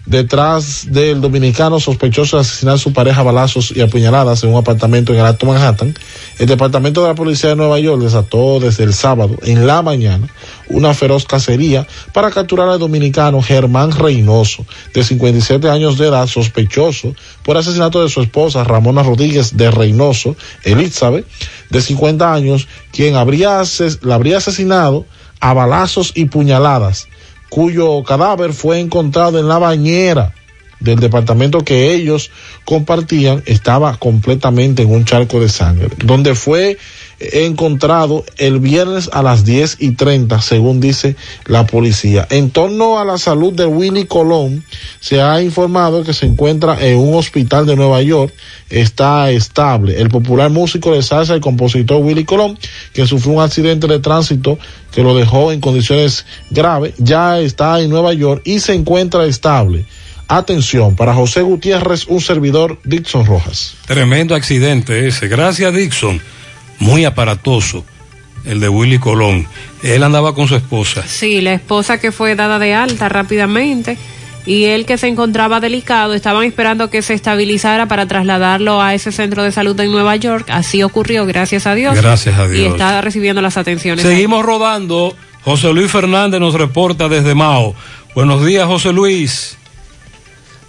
detrás 0.06 0.92
del 0.92 1.22
dominicano 1.22 1.80
sospechoso 1.80 2.38
de 2.38 2.42
asesinar 2.42 2.76
a 2.76 2.78
su 2.80 2.92
pareja 2.92 3.22
a 3.22 3.24
balazos 3.24 3.72
y 3.76 3.82
apuñaladas 3.82 4.44
en 4.44 4.50
un 4.50 4.58
apartamento 4.58 5.14
en 5.14 5.20
el 5.20 5.26
Alto 5.26 5.46
Manhattan. 5.46 5.94
El 6.40 6.48
departamento 6.48 7.02
de 7.02 7.10
la 7.10 7.16
policía 7.16 7.52
de 7.52 7.56
Nueva 7.56 7.80
York 7.80 8.02
desató 8.02 8.60
desde 8.60 8.84
el 8.84 8.94
sábado 8.94 9.38
en 9.44 9.68
la 9.68 9.82
mañana 9.82 10.28
una 10.70 10.94
feroz 10.94 11.26
cacería 11.26 11.86
para 12.14 12.32
capturar 12.32 12.70
al 12.70 12.80
dominicano 12.80 13.42
Germán 13.42 13.92
Reynoso, 13.92 14.66
de 14.94 15.04
57 15.04 15.70
años 15.70 15.98
de 15.98 16.08
edad, 16.08 16.28
sospechoso 16.28 17.16
por 17.44 17.58
asesinato 17.58 18.02
de 18.02 18.10
su 18.10 18.22
esposa 18.22 18.64
Ramona 18.64 19.04
Rodríguez 19.04 19.56
de 19.56 19.70
Reynoso, 19.70 20.36
Elizabeth, 20.64 21.26
de 21.70 21.82
50 21.82 22.34
años, 22.34 22.68
quien 22.92 23.16
habría, 23.16 23.62
la 24.02 24.16
habría 24.16 24.38
asesinado 24.38 25.06
a 25.40 25.54
balazos 25.54 26.12
y 26.16 26.26
puñaladas 26.26 27.08
cuyo 27.52 28.02
cadáver 28.04 28.54
fue 28.54 28.80
encontrado 28.80 29.38
en 29.38 29.50
la 29.50 29.60
bañera 29.60 30.34
del 30.82 31.00
departamento 31.00 31.64
que 31.64 31.93
ellos 31.93 32.32
compartían, 32.66 33.42
estaba 33.45 33.98
completamente 33.98 34.84
en 34.84 34.92
un 34.92 35.06
charco 35.06 35.40
de 35.40 35.50
sangre, 35.50 35.90
donde 36.03 36.35
fue 36.35 36.77
encontrado 37.34 38.26
el 38.38 38.60
viernes 38.60 39.10
a 39.14 39.22
las 39.22 39.45
10 39.45 39.77
y 39.80 39.92
30, 39.92 40.42
según 40.42 40.80
dice 40.80 41.16
la 41.45 41.66
policía. 41.68 42.27
En 42.30 42.50
torno 42.50 43.00
a 43.00 43.06
la 43.06 43.18
salud 43.18 43.53
de 43.53 43.66
Willy 43.66 44.06
Colón, 44.06 44.64
se 45.00 45.22
ha 45.22 45.42
informado 45.42 46.03
que 46.03 46.14
se 46.14 46.26
encuentra 46.26 46.77
en 46.85 46.98
un 46.98 47.16
hospital 47.16 47.66
de 47.66 47.76
Nueva 47.76 48.01
York, 48.01 48.34
está 48.69 49.30
estable. 49.32 50.01
El 50.01 50.10
popular 50.10 50.50
músico 50.50 50.93
de 50.93 51.03
salsa 51.03 51.35
y 51.35 51.42
compositor 51.42 52.01
Willy 52.01 52.26
Colón, 52.26 52.58
que 52.93 53.06
sufrió 53.06 53.35
un 53.35 53.42
accidente 53.42 53.88
de 53.88 54.00
tránsito 54.00 54.58
que 54.92 55.03
lo 55.03 55.16
dejó 55.16 55.51
en 55.51 55.61
condiciones 55.61 56.26
graves, 56.50 56.93
ya 56.98 57.40
está 57.40 57.80
en 57.82 57.90
Nueva 57.90 58.14
York 58.14 58.42
y 58.45 58.60
se 58.60 58.74
encuentra 58.74 59.26
estable. 59.26 59.85
Atención, 60.38 60.95
para 60.95 61.14
José 61.14 61.42
Gutiérrez, 61.42 62.08
un 62.08 62.22
servidor, 62.22 62.80
Dixon 62.84 63.26
Rojas. 63.26 63.76
Tremendo 63.85 64.34
accidente 64.35 65.08
ese. 65.08 65.27
Gracias, 65.27 65.74
Dixon 65.74 66.22
muy 66.82 67.06
aparatoso, 67.06 67.85
el 68.43 68.60
de 68.60 68.68
Willy 68.68 68.98
Colón. 68.98 69.48
Él 69.84 70.03
andaba 70.03 70.35
con 70.35 70.48
su 70.48 70.56
esposa. 70.56 71.03
Sí, 71.08 71.40
la 71.40 71.53
esposa 71.53 72.00
que 72.00 72.11
fue 72.11 72.35
dada 72.35 72.60
de 72.60 72.74
alta 72.74 73.08
rápidamente 73.08 73.98
y 74.48 74.66
él 74.66 74.88
que 74.88 74.98
se 74.98 75.08
encontraba 75.08 75.60
delicado, 75.60 76.16
estaban 76.16 76.43
esperando 76.43 76.90
que 76.90 77.03
se 77.03 77.14
estabilizara 77.14 77.85
para 77.85 78.08
trasladarlo 78.08 78.82
a 78.82 78.95
ese 78.95 79.11
centro 79.11 79.43
de 79.43 79.51
salud 79.51 79.80
en 79.80 79.92
Nueva 79.92 80.16
York. 80.16 80.48
Así 80.50 80.82
ocurrió, 80.82 81.27
gracias 81.27 81.68
a 81.68 81.76
Dios. 81.76 81.95
Gracias 81.95 82.38
a 82.40 82.48
Dios. 82.48 82.60
Y 82.60 82.66
está 82.66 83.00
recibiendo 83.01 83.42
las 83.43 83.58
atenciones. 83.58 84.03
Seguimos 84.03 84.43
rodando. 84.43 85.16
José 85.43 85.72
Luis 85.72 85.92
Fernández 85.92 86.40
nos 86.40 86.56
reporta 86.56 87.08
desde 87.08 87.35
Mao. 87.35 87.76
Buenos 88.16 88.43
días, 88.43 88.66
José 88.66 88.92
Luis. 88.92 89.58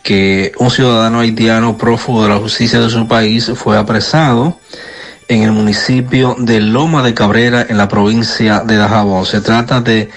que 0.03 0.53
un 0.59 0.71
ciudadano 0.71 1.21
haitiano 1.21 1.77
prófugo 1.77 2.23
de 2.23 2.31
la 2.31 2.39
justicia 2.39 2.81
de 2.81 2.89
su 2.89 3.07
país 3.07 3.51
fue 3.55 3.77
apresado 3.77 4.59
en 5.29 5.43
el 5.43 5.53
municipio 5.53 6.37
de 6.39 6.61
Loma 6.61 7.03
de 7.03 7.15
Cabrera, 7.15 7.67
en 7.69 7.79
la 7.79 7.89
provincia 7.89 8.61
de 8.61 8.77
Dajabón. 8.77 9.27
Se 9.27 9.41
trata 9.41 9.81
de 9.81 10.09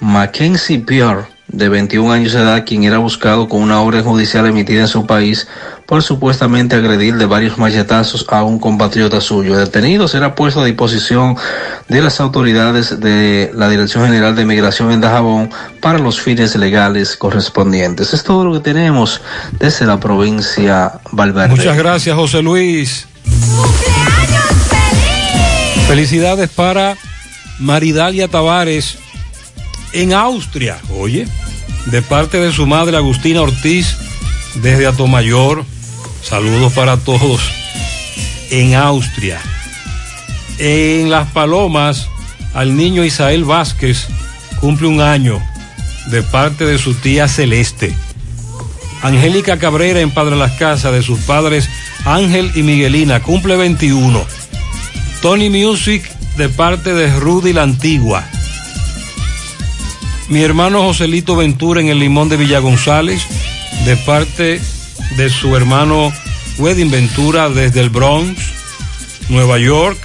Mackenzie 0.00 0.80
Pierre, 0.80 1.26
de 1.48 1.68
21 1.70 2.12
años 2.12 2.32
de 2.34 2.40
edad, 2.40 2.64
quien 2.66 2.84
era 2.84 2.98
buscado 2.98 3.48
con 3.48 3.62
una 3.62 3.80
orden 3.80 4.04
judicial 4.04 4.46
emitida 4.46 4.82
en 4.82 4.88
su 4.88 5.06
país 5.06 5.48
por 5.86 6.02
supuestamente 6.02 6.76
agredir 6.76 7.16
de 7.16 7.24
varios 7.24 7.56
machetazos 7.56 8.26
a 8.28 8.42
un 8.42 8.58
compatriota 8.58 9.22
suyo. 9.22 9.54
El 9.54 9.64
detenido 9.64 10.06
será 10.06 10.34
puesto 10.34 10.60
a 10.60 10.66
disposición 10.66 11.36
de 11.88 12.02
las 12.02 12.20
autoridades 12.20 13.00
de 13.00 13.50
la 13.54 13.70
Dirección 13.70 14.04
General 14.04 14.36
de 14.36 14.44
Migración 14.44 14.92
en 14.92 15.00
Dajabón 15.00 15.48
para 15.80 15.98
los 15.98 16.20
fines 16.20 16.54
legales 16.56 17.16
correspondientes. 17.16 18.12
Es 18.12 18.22
todo 18.22 18.44
lo 18.44 18.52
que 18.52 18.60
tenemos 18.60 19.22
desde 19.58 19.86
la 19.86 19.98
provincia 19.98 21.00
Valverde. 21.12 21.48
Muchas 21.48 21.78
gracias, 21.78 22.14
José 22.14 22.42
Luis. 22.42 23.08
Felicidades 25.88 26.50
para 26.50 26.98
Maridalia 27.58 28.28
Tavares 28.28 28.98
en 29.94 30.12
Austria, 30.12 30.76
oye, 30.90 31.26
de 31.86 32.02
parte 32.02 32.38
de 32.38 32.52
su 32.52 32.66
madre 32.66 32.98
Agustina 32.98 33.40
Ortiz 33.40 33.96
desde 34.56 34.86
Atomayor. 34.86 35.64
Saludos 36.22 36.74
para 36.74 36.98
todos 36.98 37.40
en 38.50 38.74
Austria. 38.74 39.40
En 40.58 41.08
Las 41.08 41.30
Palomas, 41.30 42.10
al 42.52 42.76
niño 42.76 43.02
Isael 43.02 43.44
Vázquez 43.44 44.08
cumple 44.60 44.88
un 44.88 45.00
año 45.00 45.42
de 46.10 46.22
parte 46.22 46.66
de 46.66 46.76
su 46.76 46.92
tía 46.96 47.28
Celeste. 47.28 47.96
Angélica 49.00 49.58
Cabrera 49.58 50.00
en 50.00 50.10
Padre 50.10 50.36
Las 50.36 50.52
Casas 50.58 50.92
de 50.92 51.02
sus 51.02 51.20
padres 51.20 51.66
Ángel 52.04 52.52
y 52.54 52.62
Miguelina 52.62 53.20
cumple 53.20 53.56
21. 53.56 54.37
Tony 55.20 55.50
Music 55.50 56.08
de 56.36 56.48
parte 56.48 56.94
de 56.94 57.18
Rudy 57.18 57.52
la 57.52 57.62
Antigua. 57.62 58.24
Mi 60.28 60.42
hermano 60.42 60.82
Joselito 60.82 61.34
Ventura 61.34 61.80
en 61.80 61.88
el 61.88 61.98
Limón 61.98 62.28
de 62.28 62.36
Villa 62.36 62.60
González 62.60 63.22
de 63.84 63.96
parte 63.96 64.60
de 65.16 65.30
su 65.30 65.56
hermano 65.56 66.12
Wedding 66.58 66.90
Ventura 66.90 67.48
desde 67.48 67.80
el 67.80 67.90
Bronx, 67.90 68.40
Nueva 69.28 69.58
York. 69.58 69.98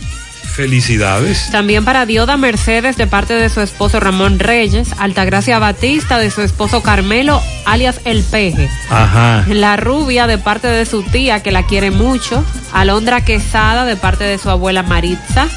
Felicidades. 0.53 1.49
También 1.49 1.83
para 1.83 2.05
Dioda 2.05 2.37
Mercedes 2.37 2.95
de 2.95 3.07
parte 3.07 3.33
de 3.33 3.49
su 3.49 3.59
esposo 3.59 3.99
Ramón 3.99 4.37
Reyes, 4.37 4.89
Altagracia 4.99 5.57
Batista 5.57 6.19
de 6.19 6.29
su 6.29 6.41
esposo 6.41 6.83
Carmelo, 6.83 7.41
alias 7.65 7.99
El 8.05 8.21
Peje. 8.23 8.69
Ajá. 8.89 9.45
La 9.47 9.77
rubia 9.77 10.27
de 10.27 10.37
parte 10.37 10.67
de 10.67 10.85
su 10.85 11.01
tía 11.01 11.41
que 11.41 11.51
la 11.51 11.65
quiere 11.65 11.89
mucho, 11.89 12.45
Alondra 12.71 13.25
Quesada 13.25 13.85
de 13.85 13.95
parte 13.95 14.25
de 14.25 14.37
su 14.37 14.47
abuela 14.51 14.83
Maritza, 14.83 15.47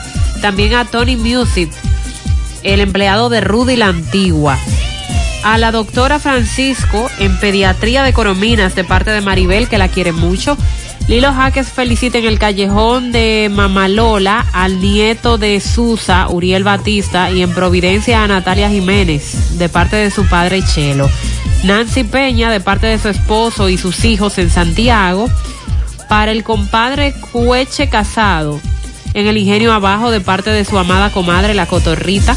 también 0.40 0.74
a 0.74 0.86
Tony 0.86 1.16
Music, 1.16 1.70
el 2.62 2.80
empleado 2.80 3.28
de 3.28 3.42
Rudy 3.42 3.76
la 3.76 3.88
Antigua. 3.88 4.58
A 5.44 5.58
la 5.58 5.72
doctora 5.72 6.18
Francisco 6.18 7.10
en 7.18 7.38
pediatría 7.38 8.02
de 8.02 8.12
Corominas 8.14 8.74
de 8.74 8.82
parte 8.82 9.10
de 9.10 9.20
Maribel 9.20 9.68
que 9.68 9.78
la 9.78 9.88
quiere 9.88 10.12
mucho. 10.12 10.56
Lilo 11.08 11.32
Jaques 11.32 11.68
felicita 11.68 12.18
en 12.18 12.24
el 12.24 12.40
callejón 12.40 13.12
de 13.12 13.48
Mamalola 13.52 14.44
al 14.52 14.80
nieto 14.80 15.38
de 15.38 15.60
Susa, 15.60 16.26
Uriel 16.28 16.64
Batista, 16.64 17.30
y 17.30 17.42
en 17.42 17.54
Providencia 17.54 18.24
a 18.24 18.26
Natalia 18.26 18.68
Jiménez, 18.68 19.56
de 19.56 19.68
parte 19.68 19.94
de 19.94 20.10
su 20.10 20.26
padre 20.26 20.64
Chelo. 20.64 21.08
Nancy 21.62 22.02
Peña, 22.02 22.50
de 22.50 22.58
parte 22.58 22.88
de 22.88 22.98
su 22.98 23.08
esposo 23.08 23.68
y 23.68 23.78
sus 23.78 24.04
hijos 24.04 24.36
en 24.38 24.50
Santiago. 24.50 25.30
Para 26.08 26.32
el 26.32 26.42
compadre 26.42 27.14
Cueche 27.32 27.88
Casado, 27.88 28.60
en 29.14 29.28
el 29.28 29.36
ingenio 29.36 29.72
abajo, 29.72 30.10
de 30.10 30.20
parte 30.20 30.50
de 30.50 30.64
su 30.64 30.76
amada 30.76 31.12
comadre, 31.12 31.54
la 31.54 31.66
Cotorrita. 31.66 32.36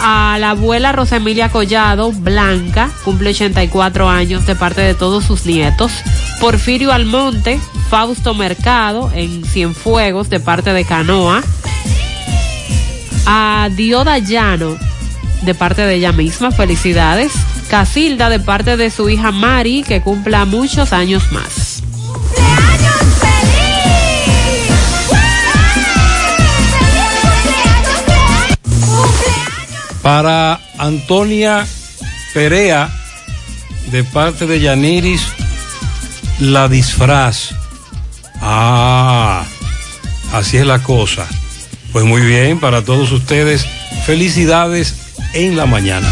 A 0.00 0.36
la 0.40 0.50
abuela 0.50 0.90
Rosa 0.90 1.16
Emilia 1.16 1.48
Collado, 1.48 2.10
Blanca, 2.10 2.90
cumple 3.04 3.30
84 3.30 4.08
años 4.08 4.46
de 4.46 4.56
parte 4.56 4.80
de 4.80 4.94
todos 4.94 5.24
sus 5.24 5.46
nietos. 5.46 5.92
Porfirio 6.40 6.92
Almonte, 6.92 7.60
Fausto 7.90 8.34
Mercado 8.34 9.10
en 9.14 9.44
Cienfuegos 9.44 10.30
de 10.30 10.40
parte 10.40 10.72
de 10.72 10.84
Canoa. 10.84 11.42
A 13.26 13.68
Dioda 13.74 14.18
Llano 14.18 14.76
de 15.42 15.54
parte 15.54 15.82
de 15.82 15.96
ella 15.96 16.12
misma, 16.12 16.50
felicidades. 16.50 17.32
Casilda 17.68 18.30
de 18.30 18.40
parte 18.40 18.76
de 18.76 18.90
su 18.90 19.08
hija 19.10 19.30
Mari, 19.30 19.82
que 19.82 20.00
cumpla 20.00 20.44
muchos 20.44 20.92
años 20.92 21.30
más. 21.32 21.82
Para 30.02 30.60
Antonia 30.78 31.66
Perea, 32.32 32.88
de 33.90 34.04
parte 34.04 34.46
de 34.46 34.60
Yaniris, 34.60 35.22
la 36.40 36.68
disfraz. 36.68 37.54
Ah, 38.40 39.44
así 40.32 40.56
es 40.56 40.66
la 40.66 40.82
cosa. 40.82 41.26
Pues 41.92 42.04
muy 42.04 42.20
bien, 42.20 42.60
para 42.60 42.84
todos 42.84 43.10
ustedes, 43.12 43.66
felicidades 44.04 44.94
en 45.32 45.56
la 45.56 45.66
mañana. 45.66 46.08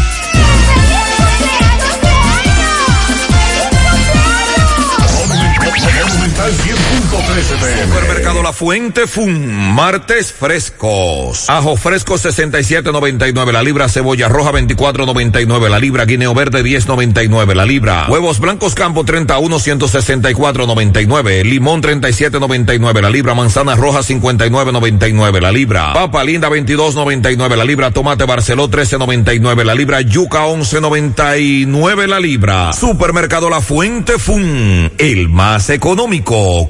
Monumental 7.37 7.85
100.13 8.33 8.53
Fuente 8.53 9.05
Fun, 9.05 9.75
martes 9.75 10.33
frescos. 10.33 11.47
Ajo 11.47 11.75
fresco 11.77 12.15
67.99 12.15 13.51
la 13.51 13.61
libra, 13.61 13.87
cebolla 13.89 14.27
roja 14.27 14.51
24.99 14.53 15.69
la 15.69 15.77
libra, 15.77 16.05
guineo 16.05 16.33
verde 16.33 16.63
10.99 16.63 17.53
la 17.53 17.65
libra, 17.65 18.07
huevos 18.09 18.39
blancos 18.39 18.73
campo 18.73 19.05
31 19.05 19.55
164.99, 19.55 21.43
limón 21.43 21.83
37.99 21.83 23.01
la 23.01 23.09
libra, 23.11 23.35
manzana 23.35 23.75
roja 23.75 23.99
59.99 23.99 25.39
la 25.39 25.51
libra, 25.51 25.93
papa 25.93 26.23
linda 26.23 26.49
22.99 26.49 27.55
la 27.55 27.65
libra, 27.65 27.91
tomate 27.91 28.23
Barceló 28.23 28.67
13.99 28.67 29.63
la 29.63 29.75
libra, 29.75 30.01
yuca 30.01 30.47
11.99 30.47 32.07
la 32.07 32.19
libra. 32.19 32.73
Supermercado 32.73 33.47
La 33.47 33.61
Fuente 33.61 34.17
Fun, 34.17 34.91
el 34.97 35.29
más 35.29 35.69
económico. 35.69 36.67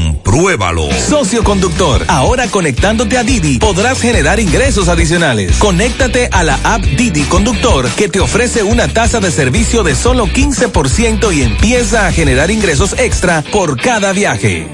Compruébalo. 0.00 0.88
Socio 0.92 1.44
conductor, 1.44 2.04
ahora 2.08 2.46
conectándote 2.46 3.18
a 3.18 3.22
Didi 3.22 3.58
podrás 3.58 4.00
generar 4.00 4.40
ingresos 4.40 4.88
adicionales. 4.88 5.56
Conéctate 5.58 6.28
a 6.32 6.42
la 6.42 6.58
app 6.64 6.82
Didi 6.82 7.24
Conductor 7.24 7.86
que 7.90 8.08
te 8.08 8.20
ofrece 8.20 8.62
una 8.62 8.88
tasa 8.88 9.20
de 9.20 9.30
servicio 9.30 9.82
de 9.82 9.94
solo 9.94 10.26
15% 10.26 11.34
y 11.34 11.42
empieza 11.42 12.06
a 12.06 12.12
generar 12.12 12.50
ingresos 12.50 12.94
extra 12.98 13.42
por 13.52 13.78
cada 13.80 14.12
viaje. 14.12 14.68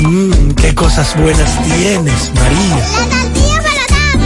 Mmm, 0.00 0.52
qué 0.52 0.74
cosas 0.74 1.14
buenas 1.16 1.62
tienes, 1.64 2.32
María. 2.34 2.76
La 2.76 3.20
tortilla 3.20 3.62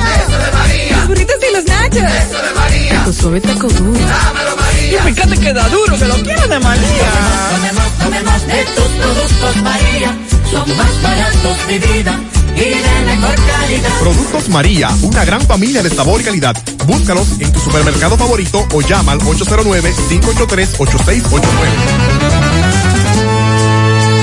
para 0.01 0.23
Eso 0.23 0.39
de 0.39 0.53
María. 0.53 0.97
Los 0.99 1.09
burritos 1.09 1.37
y 1.51 1.55
los 1.57 1.65
nachos. 1.65 1.97
Eso 1.97 2.43
de 2.43 2.55
María. 2.55 3.05
Tu 3.05 3.13
suave 3.13 3.41
taco 3.41 3.69
duro. 3.69 3.99
Dámelo, 3.99 4.57
María. 4.89 5.11
Y 5.11 5.15
fíjate 5.15 5.37
que 5.39 5.53
da 5.53 5.69
duro, 5.69 5.97
que 5.99 6.05
lo 6.07 6.15
quiero 6.23 6.49
de 6.49 6.59
María. 6.61 7.11
Tomemos, 7.51 7.93
tomemos 7.99 8.47
de 8.47 8.65
tus 8.65 8.85
productos, 8.85 9.57
María. 9.63 10.17
Son 10.51 10.77
más 10.77 11.03
baratos 11.03 11.67
de 11.69 11.79
vida 11.79 12.19
y 12.57 12.61
de 12.61 13.03
mejor 13.07 13.35
calidad. 13.35 13.91
Productos 14.01 14.49
María, 14.49 14.89
una 15.03 15.25
gran 15.25 15.41
familia 15.43 15.83
de 15.83 15.91
sabor 15.91 16.21
y 16.21 16.25
calidad. 16.25 16.57
Búscalos 16.87 17.29
en 17.39 17.53
tu 17.53 17.61
supermercado 17.61 18.17
favorito 18.17 18.67
o 18.73 18.81
llama 18.81 19.13
al 19.13 19.21
809-583-8689. 19.21 21.43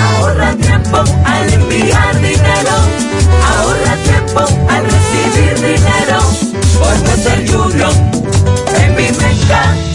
Ahorra 0.01 0.55
tiempo 0.55 0.97
al 1.25 1.53
enviar 1.53 2.21
dinero. 2.21 2.71
Ahorra 3.57 3.95
tiempo 4.03 4.39
al 4.69 4.83
recibir 4.83 5.55
dinero. 5.55 6.19
Por 6.79 6.95
ser 7.23 7.39
Junior 7.49 7.93
en 8.79 8.95
mi 8.95 9.03
mercado. 9.03 9.94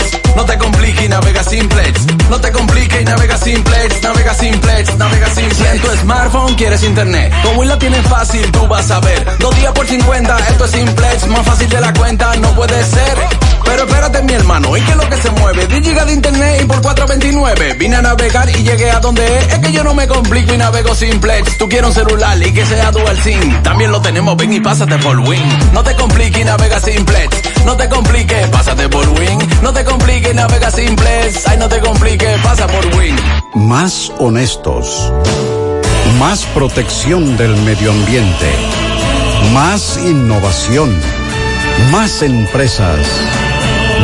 No 0.35 0.45
te 0.45 0.57
compliques 0.57 1.05
y 1.05 1.09
navega 1.09 1.43
simplex. 1.43 2.05
No 2.29 2.39
te 2.39 2.51
compliques 2.51 3.01
y 3.01 3.05
navega 3.05 3.37
simplex. 3.37 4.01
Navega 4.01 4.33
simplex, 4.33 4.97
navega 4.97 5.27
simplex. 5.27 5.57
Si 5.57 5.65
en 5.65 5.81
tu 5.81 5.87
smartphone 5.97 6.55
quieres 6.55 6.83
internet, 6.83 7.33
como 7.43 7.63
la 7.63 7.77
tienes 7.77 8.05
fácil, 8.07 8.49
tú 8.51 8.67
vas 8.67 8.89
a 8.91 8.99
ver. 8.99 9.37
Dos 9.39 9.55
días 9.55 9.71
por 9.73 9.85
50, 9.85 10.37
esto 10.49 10.65
es 10.65 10.71
simplex. 10.71 11.27
Más 11.27 11.45
fácil 11.45 11.69
de 11.69 11.81
la 11.81 11.93
cuenta, 11.93 12.35
no 12.37 12.49
puede 12.55 12.83
ser. 12.83 13.50
Pero 13.71 13.83
espérate, 13.83 14.21
mi 14.23 14.33
hermano, 14.33 14.75
¿y 14.75 14.81
qué 14.81 14.91
es 14.91 14.97
lo 14.97 15.09
que 15.09 15.15
se 15.15 15.31
mueve? 15.31 15.65
10 15.65 15.81
gigas 15.81 16.05
de 16.05 16.13
internet 16.13 16.61
y 16.61 16.65
por 16.65 16.81
429. 16.81 17.73
Vine 17.75 17.95
a 17.95 18.01
navegar 18.01 18.49
y 18.49 18.63
llegué 18.63 18.91
a 18.91 18.99
donde 18.99 19.25
es. 19.25 19.53
Es 19.53 19.59
que 19.59 19.71
yo 19.71 19.81
no 19.85 19.93
me 19.93 20.09
complico 20.09 20.53
y 20.53 20.57
navego 20.57 20.93
simplex. 20.93 21.57
Tú 21.57 21.69
quieres 21.69 21.87
un 21.87 21.93
celular 21.93 22.37
y 22.45 22.51
que 22.51 22.65
sea 22.65 22.91
dual 22.91 23.17
SIM. 23.17 23.63
También 23.63 23.93
lo 23.93 24.01
tenemos, 24.01 24.35
ven 24.35 24.51
y 24.51 24.59
pásate 24.59 24.97
por 24.97 25.17
Win. 25.19 25.41
No 25.71 25.81
te 25.83 25.95
compliques 25.95 26.41
y 26.41 26.43
navega 26.43 26.81
simplex. 26.81 27.63
No 27.65 27.77
te 27.77 27.87
compliques, 27.87 28.49
pásate 28.49 28.89
por 28.89 29.07
Win. 29.07 29.39
No 29.61 29.71
te 29.71 29.85
compliques 29.85 30.31
y 30.33 30.35
navega 30.35 30.69
simplex. 30.69 31.47
Ay, 31.47 31.57
no 31.57 31.69
te 31.69 31.79
compliques, 31.79 32.41
pasa 32.41 32.67
por 32.67 32.85
Win. 32.97 33.15
Más 33.53 34.11
honestos. 34.19 35.13
Más 36.19 36.43
protección 36.47 37.37
del 37.37 37.55
medio 37.55 37.91
ambiente. 37.91 38.51
Más 39.53 39.97
innovación. 40.03 40.93
Más 41.89 42.21
empresas. 42.21 42.99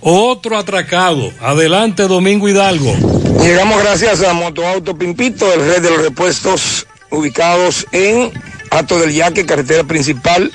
Otro 0.00 0.56
atracado. 0.56 1.32
Adelante, 1.40 2.04
Domingo 2.04 2.48
Hidalgo. 2.48 2.94
Llegamos 3.42 3.82
gracias 3.82 4.22
a 4.22 4.32
Motoauto 4.32 4.96
Pimpito, 4.96 5.52
el 5.54 5.68
rey 5.68 5.80
de 5.80 5.90
los 5.90 6.02
repuestos, 6.02 6.86
ubicados 7.10 7.84
en 7.90 8.30
Ato 8.70 9.00
del 9.00 9.12
Yaque, 9.12 9.44
carretera 9.44 9.82
principal. 9.82 10.52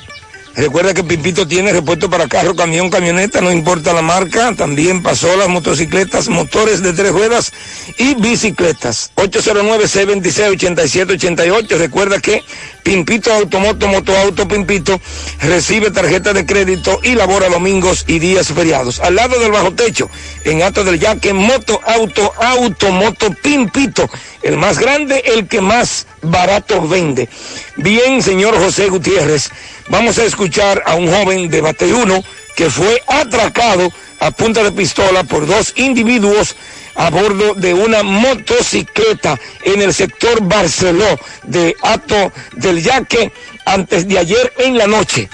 Recuerda 0.55 0.93
que 0.93 1.03
Pimpito 1.03 1.47
tiene 1.47 1.73
repuesto 1.73 2.11
para 2.11 2.27
carro, 2.27 2.55
camión, 2.55 2.91
camioneta, 2.91 3.41
no 3.41 3.51
importa 3.51 3.91
la 3.91 4.03
marca. 4.03 4.53
También 4.55 5.01
pasó 5.01 5.35
las 5.35 5.49
motocicletas, 5.49 6.29
motores 6.29 6.83
de 6.83 6.93
tres 6.93 7.11
ruedas 7.11 7.51
y 7.97 8.13
bicicletas. 8.15 9.11
809-626-8788. 9.15 11.77
Recuerda 11.77 12.19
que 12.19 12.43
Pimpito 12.83 13.33
Automoto, 13.33 13.87
Motoauto 13.87 14.47
Pimpito 14.47 15.01
recibe 15.41 15.89
tarjeta 15.89 16.33
de 16.33 16.45
crédito 16.45 16.99
y 17.01 17.15
labora 17.15 17.49
domingos 17.49 18.05
y 18.07 18.19
días 18.19 18.49
feriados. 18.49 18.99
Al 18.99 19.15
lado 19.15 19.39
del 19.39 19.51
bajo 19.51 19.73
techo, 19.73 20.07
en 20.43 20.61
Ato 20.61 20.83
del 20.83 20.99
Yaque, 20.99 21.33
Moto 21.33 21.81
Auto, 21.83 22.31
Automoto 22.37 23.31
Pimpito. 23.41 24.07
El 24.43 24.57
más 24.57 24.77
grande, 24.77 25.23
el 25.25 25.47
que 25.47 25.61
más 25.61 26.05
barato 26.21 26.85
vende. 26.85 27.29
Bien, 27.77 28.21
señor 28.21 28.57
José 28.57 28.89
Gutiérrez, 28.89 29.49
vamos 29.87 30.17
a 30.19 30.25
escuchar 30.25 30.83
a 30.85 30.95
un 30.95 31.09
joven 31.09 31.49
de 31.49 31.61
Bateyuno 31.61 32.23
que 32.55 32.69
fue 32.69 33.01
atracado 33.07 33.89
a 34.19 34.31
punta 34.31 34.61
de 34.61 34.71
pistola 34.73 35.23
por 35.23 35.47
dos 35.47 35.73
individuos 35.77 36.55
a 36.95 37.09
bordo 37.09 37.53
de 37.55 37.73
una 37.73 38.03
motocicleta 38.03 39.39
en 39.63 39.81
el 39.81 39.93
sector 39.93 40.43
Barceló 40.43 41.19
de 41.43 41.75
Ato 41.81 42.31
del 42.53 42.83
Yaque 42.83 43.31
antes 43.65 44.07
de 44.07 44.19
ayer 44.19 44.53
en 44.57 44.77
la 44.77 44.87
noche. 44.87 45.29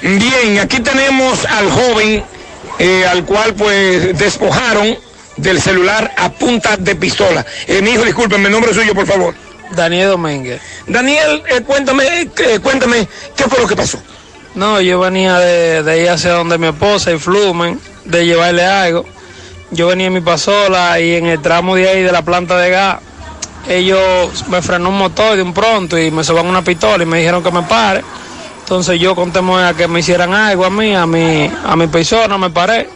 Bien, 0.00 0.58
aquí 0.58 0.80
tenemos 0.80 1.44
al 1.44 1.70
joven 1.70 2.24
eh, 2.78 3.04
al 3.06 3.24
cual 3.24 3.54
pues 3.54 4.16
despojaron 4.18 4.96
del 5.36 5.60
celular 5.60 6.12
a 6.16 6.30
punta 6.30 6.76
de 6.76 6.94
pistola. 6.94 7.44
Eh, 7.66 7.82
mi 7.82 7.90
hijo, 7.90 8.04
discúlpeme, 8.04 8.46
el 8.46 8.52
nombre 8.52 8.74
suyo, 8.74 8.94
por 8.94 9.06
favor. 9.06 9.34
Daniel 9.74 10.10
Domínguez. 10.10 10.60
Daniel, 10.86 11.42
eh, 11.48 11.62
cuéntame, 11.62 12.04
eh, 12.22 12.58
cuéntame, 12.62 13.08
¿qué 13.36 13.44
fue 13.44 13.58
lo 13.58 13.66
que 13.66 13.76
pasó? 13.76 13.98
No, 14.54 14.80
yo 14.80 15.00
venía 15.00 15.38
de, 15.38 15.82
de 15.82 16.02
ir 16.02 16.10
hacia 16.10 16.32
donde 16.32 16.58
mi 16.58 16.66
esposa 16.66 17.10
y 17.10 17.18
Flumen, 17.18 17.80
de 18.04 18.26
llevarle 18.26 18.64
algo. 18.64 19.04
Yo 19.70 19.86
venía 19.86 20.08
en 20.08 20.12
mi 20.12 20.20
pasola 20.20 21.00
y 21.00 21.14
en 21.14 21.26
el 21.26 21.40
tramo 21.40 21.74
de 21.74 21.88
ahí 21.88 22.02
de 22.02 22.12
la 22.12 22.20
planta 22.22 22.58
de 22.58 22.70
gas, 22.70 22.98
ellos 23.68 24.44
me 24.48 24.60
frenó 24.60 24.90
un 24.90 24.98
motor 24.98 25.36
de 25.36 25.42
un 25.42 25.54
pronto 25.54 25.98
y 25.98 26.10
me 26.10 26.24
soban 26.24 26.46
una 26.46 26.62
pistola 26.62 27.02
y 27.02 27.06
me 27.06 27.18
dijeron 27.18 27.42
que 27.42 27.50
me 27.50 27.62
pare. 27.62 28.02
Entonces 28.60 29.00
yo 29.00 29.14
conté 29.14 29.40
a 29.40 29.74
que 29.74 29.88
me 29.88 30.00
hicieran 30.00 30.34
algo 30.34 30.64
a 30.64 30.70
mí, 30.70 30.94
a 30.94 31.06
mi, 31.06 31.50
a 31.64 31.76
mi 31.76 31.86
persona, 31.86 32.36
me 32.38 32.50
paré. 32.50 32.88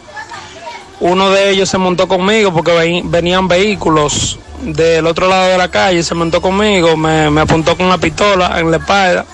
Uno 0.99 1.29
de 1.29 1.51
ellos 1.51 1.69
se 1.69 1.77
montó 1.77 2.07
conmigo 2.07 2.51
porque 2.53 2.71
ve- 2.71 3.01
venían 3.05 3.47
vehículos 3.47 4.39
del 4.61 5.05
otro 5.05 5.27
lado 5.27 5.49
de 5.51 5.57
la 5.57 5.69
calle, 5.69 6.01
se 6.03 6.15
montó 6.15 6.41
conmigo, 6.41 6.97
me, 6.97 7.29
me 7.29 7.41
apuntó 7.41 7.77
con 7.77 7.85
una 7.85 7.99
pistola 7.99 8.59
en 8.59 8.71
la 8.71 8.77
espalda, 8.77 9.25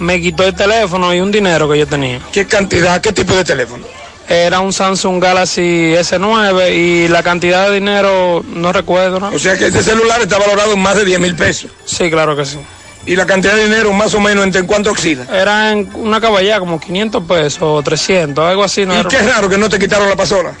me 0.00 0.20
quitó 0.20 0.44
el 0.44 0.54
teléfono 0.54 1.14
y 1.14 1.20
un 1.20 1.30
dinero 1.30 1.68
que 1.70 1.78
yo 1.78 1.86
tenía. 1.86 2.20
¿Qué 2.32 2.46
cantidad, 2.46 3.00
qué 3.00 3.12
tipo 3.12 3.34
de 3.34 3.44
teléfono? 3.44 3.84
Era 4.28 4.60
un 4.60 4.72
Samsung 4.72 5.22
Galaxy 5.22 5.94
S9 5.94 6.74
y 6.74 7.08
la 7.08 7.22
cantidad 7.22 7.68
de 7.68 7.74
dinero 7.76 8.44
no 8.46 8.72
recuerdo, 8.72 9.20
¿no? 9.20 9.28
O 9.28 9.38
sea 9.38 9.56
que 9.56 9.66
este 9.68 9.82
celular 9.82 10.20
está 10.20 10.36
valorado 10.38 10.72
en 10.74 10.80
más 10.80 10.96
de 10.96 11.04
10 11.04 11.20
mil 11.20 11.34
pesos. 11.36 11.70
Sí, 11.84 12.10
claro 12.10 12.36
que 12.36 12.44
sí. 12.44 12.58
¿Y 13.06 13.16
la 13.16 13.24
cantidad 13.24 13.54
de 13.54 13.64
dinero 13.64 13.90
más 13.94 14.12
o 14.14 14.20
menos 14.20 14.44
entre 14.44 14.64
cuánto 14.64 14.90
oxida? 14.90 15.24
Era 15.32 15.70
en 15.72 15.88
una 15.94 16.20
caballada 16.20 16.58
como 16.60 16.78
500 16.78 17.22
pesos 17.24 17.58
o 17.62 17.80
300, 17.82 18.44
algo 18.44 18.64
así. 18.64 18.84
No 18.84 18.94
¿Y 18.94 18.98
era- 18.98 19.08
qué 19.08 19.18
raro 19.20 19.48
que 19.48 19.56
no 19.56 19.68
te 19.70 19.78
quitaron 19.78 20.08
la 20.10 20.16
pasola? 20.16 20.52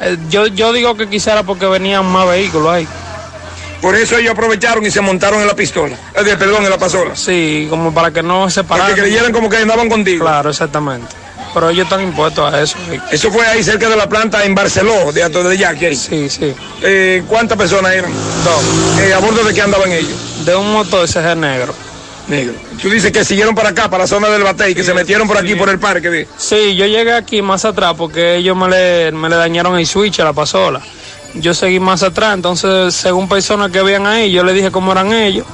Eh, 0.00 0.16
yo, 0.28 0.46
yo 0.46 0.72
digo 0.72 0.96
que 0.96 1.08
quizá 1.08 1.32
era 1.32 1.42
porque 1.42 1.66
venían 1.66 2.06
más 2.06 2.28
vehículos 2.28 2.68
ahí. 2.72 2.86
Por 3.80 3.94
eso 3.94 4.18
ellos 4.18 4.32
aprovecharon 4.32 4.84
y 4.84 4.90
se 4.90 5.00
montaron 5.00 5.40
en 5.40 5.46
la 5.46 5.54
pistola. 5.54 5.94
Eh, 6.14 6.36
perdón, 6.36 6.64
en 6.64 6.70
la 6.70 6.78
pasola. 6.78 7.14
Sí, 7.14 7.66
como 7.70 7.94
para 7.94 8.10
que 8.10 8.22
no 8.22 8.50
se 8.50 8.64
Para 8.64 8.80
pararan. 8.84 8.94
que 8.96 9.02
creyeran 9.02 9.32
como 9.32 9.48
que 9.48 9.56
andaban 9.58 9.88
contigo. 9.88 10.24
Claro, 10.24 10.50
exactamente. 10.50 11.14
Pero 11.54 11.70
ellos 11.70 11.84
están 11.84 12.02
impuestos 12.02 12.52
a 12.52 12.60
eso. 12.60 12.76
Eso 13.10 13.30
fue 13.30 13.46
ahí 13.46 13.62
cerca 13.62 13.88
de 13.88 13.96
la 13.96 14.08
planta 14.08 14.44
en 14.44 14.54
Barceló, 14.54 15.12
de 15.12 15.22
Alto 15.22 15.42
de. 15.42 15.96
Sí, 15.96 16.28
sí. 16.28 16.54
Eh, 16.82 17.22
¿Cuántas 17.26 17.56
personas 17.56 17.92
eran? 17.94 18.12
Dos. 18.12 19.00
Eh, 19.00 19.14
¿A 19.14 19.18
bordo 19.18 19.42
de 19.44 19.54
qué 19.54 19.62
andaban 19.62 19.90
ellos? 19.92 20.44
De 20.44 20.54
un 20.54 20.72
motor 20.72 21.08
CG 21.08 21.36
negro. 21.36 21.74
Negro. 22.28 22.54
Tú 22.80 22.90
dices 22.90 23.10
que 23.10 23.24
siguieron 23.24 23.54
para 23.54 23.70
acá, 23.70 23.88
para 23.88 24.04
la 24.04 24.08
zona 24.08 24.28
del 24.28 24.42
Batey, 24.42 24.74
que 24.74 24.84
se 24.84 24.92
metieron 24.92 25.26
por 25.26 25.38
aquí, 25.38 25.54
por 25.54 25.68
el 25.70 25.78
parque. 25.78 26.28
Sí, 26.36 26.76
yo 26.76 26.86
llegué 26.86 27.12
aquí 27.12 27.40
más 27.40 27.64
atrás 27.64 27.94
porque 27.96 28.36
ellos 28.36 28.56
me 28.56 28.68
le, 28.68 29.12
me 29.12 29.28
le 29.28 29.36
dañaron 29.36 29.78
el 29.78 29.86
switch 29.86 30.20
a 30.20 30.24
la 30.24 30.32
pasola. 30.32 30.80
Yo 31.34 31.54
seguí 31.54 31.80
más 31.80 32.02
atrás, 32.02 32.34
entonces 32.34 32.94
según 32.94 33.28
personas 33.28 33.70
que 33.70 33.78
habían 33.78 34.06
ahí, 34.06 34.30
yo 34.30 34.44
le 34.44 34.52
dije 34.52 34.70
cómo 34.70 34.92
eran 34.92 35.12
ellos 35.12 35.46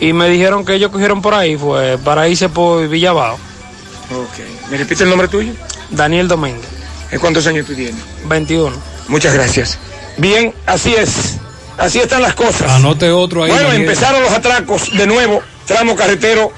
y 0.00 0.12
me 0.12 0.28
dijeron 0.28 0.64
que 0.64 0.74
ellos 0.74 0.90
cogieron 0.90 1.22
por 1.22 1.32
ahí, 1.32 1.56
fue 1.56 1.96
para 1.98 2.28
irse 2.28 2.48
por 2.48 2.88
Villabao. 2.88 3.34
Ok. 3.34 4.70
¿Me 4.70 4.76
repite 4.76 5.04
el 5.04 5.10
nombre 5.10 5.28
tuyo? 5.28 5.52
Daniel 5.90 6.28
Domínguez. 6.28 6.66
¿En 7.10 7.20
cuántos 7.20 7.46
años 7.46 7.66
tú 7.66 7.74
tienes? 7.74 8.02
21. 8.24 8.74
Muchas 9.08 9.34
gracias. 9.34 9.78
Bien, 10.16 10.52
así 10.66 10.94
es. 10.94 11.36
Así 11.78 12.00
están 12.00 12.22
las 12.22 12.34
cosas. 12.34 12.70
Anote 12.70 13.10
otro 13.10 13.44
ahí. 13.44 13.50
Bueno, 13.50 13.72
empezaron 13.72 14.22
los 14.22 14.32
atracos 14.32 14.90
de 14.96 15.06
nuevo, 15.06 15.42
tramo 15.66 15.96
carretero, 15.96 16.52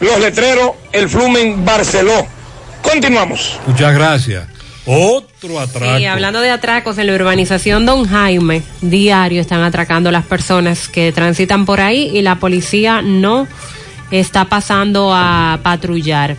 los 0.00 0.18
letreros, 0.20 0.72
el 0.92 1.08
Flumen 1.08 1.64
Barceló. 1.64 2.26
Continuamos. 2.82 3.58
Muchas 3.66 3.94
gracias. 3.94 4.46
Otro 4.86 5.60
atraco. 5.60 5.98
Y 5.98 6.06
hablando 6.06 6.40
de 6.40 6.50
atracos, 6.50 6.98
en 6.98 7.06
la 7.06 7.14
urbanización 7.14 7.86
Don 7.86 8.06
Jaime, 8.08 8.62
diario 8.80 9.40
están 9.40 9.62
atracando 9.62 10.10
las 10.10 10.24
personas 10.24 10.88
que 10.88 11.12
transitan 11.12 11.66
por 11.66 11.80
ahí 11.80 12.10
y 12.12 12.22
la 12.22 12.36
policía 12.36 13.02
no 13.02 13.46
está 14.10 14.46
pasando 14.46 15.12
a 15.14 15.60
patrullar. 15.62 16.36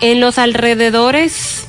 En 0.00 0.20
los 0.20 0.38
alrededores 0.38 1.66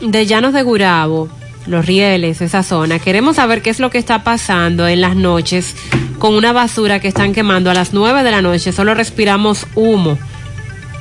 de 0.00 0.26
Llanos 0.26 0.54
de 0.54 0.62
Gurabo, 0.62 1.28
Los 1.66 1.86
Rieles, 1.86 2.42
esa 2.42 2.62
zona, 2.62 2.98
queremos 2.98 3.36
saber 3.36 3.62
qué 3.62 3.70
es 3.70 3.80
lo 3.80 3.90
que 3.90 3.98
está 3.98 4.22
pasando 4.22 4.86
en 4.86 5.00
las 5.00 5.16
noches 5.16 5.74
con 6.18 6.34
una 6.34 6.52
basura 6.52 7.00
que 7.00 7.08
están 7.08 7.32
quemando 7.32 7.70
a 7.70 7.74
las 7.74 7.94
9 7.94 8.22
de 8.22 8.30
la 8.30 8.42
noche. 8.42 8.72
Solo 8.72 8.94
respiramos 8.94 9.66
humo 9.74 10.18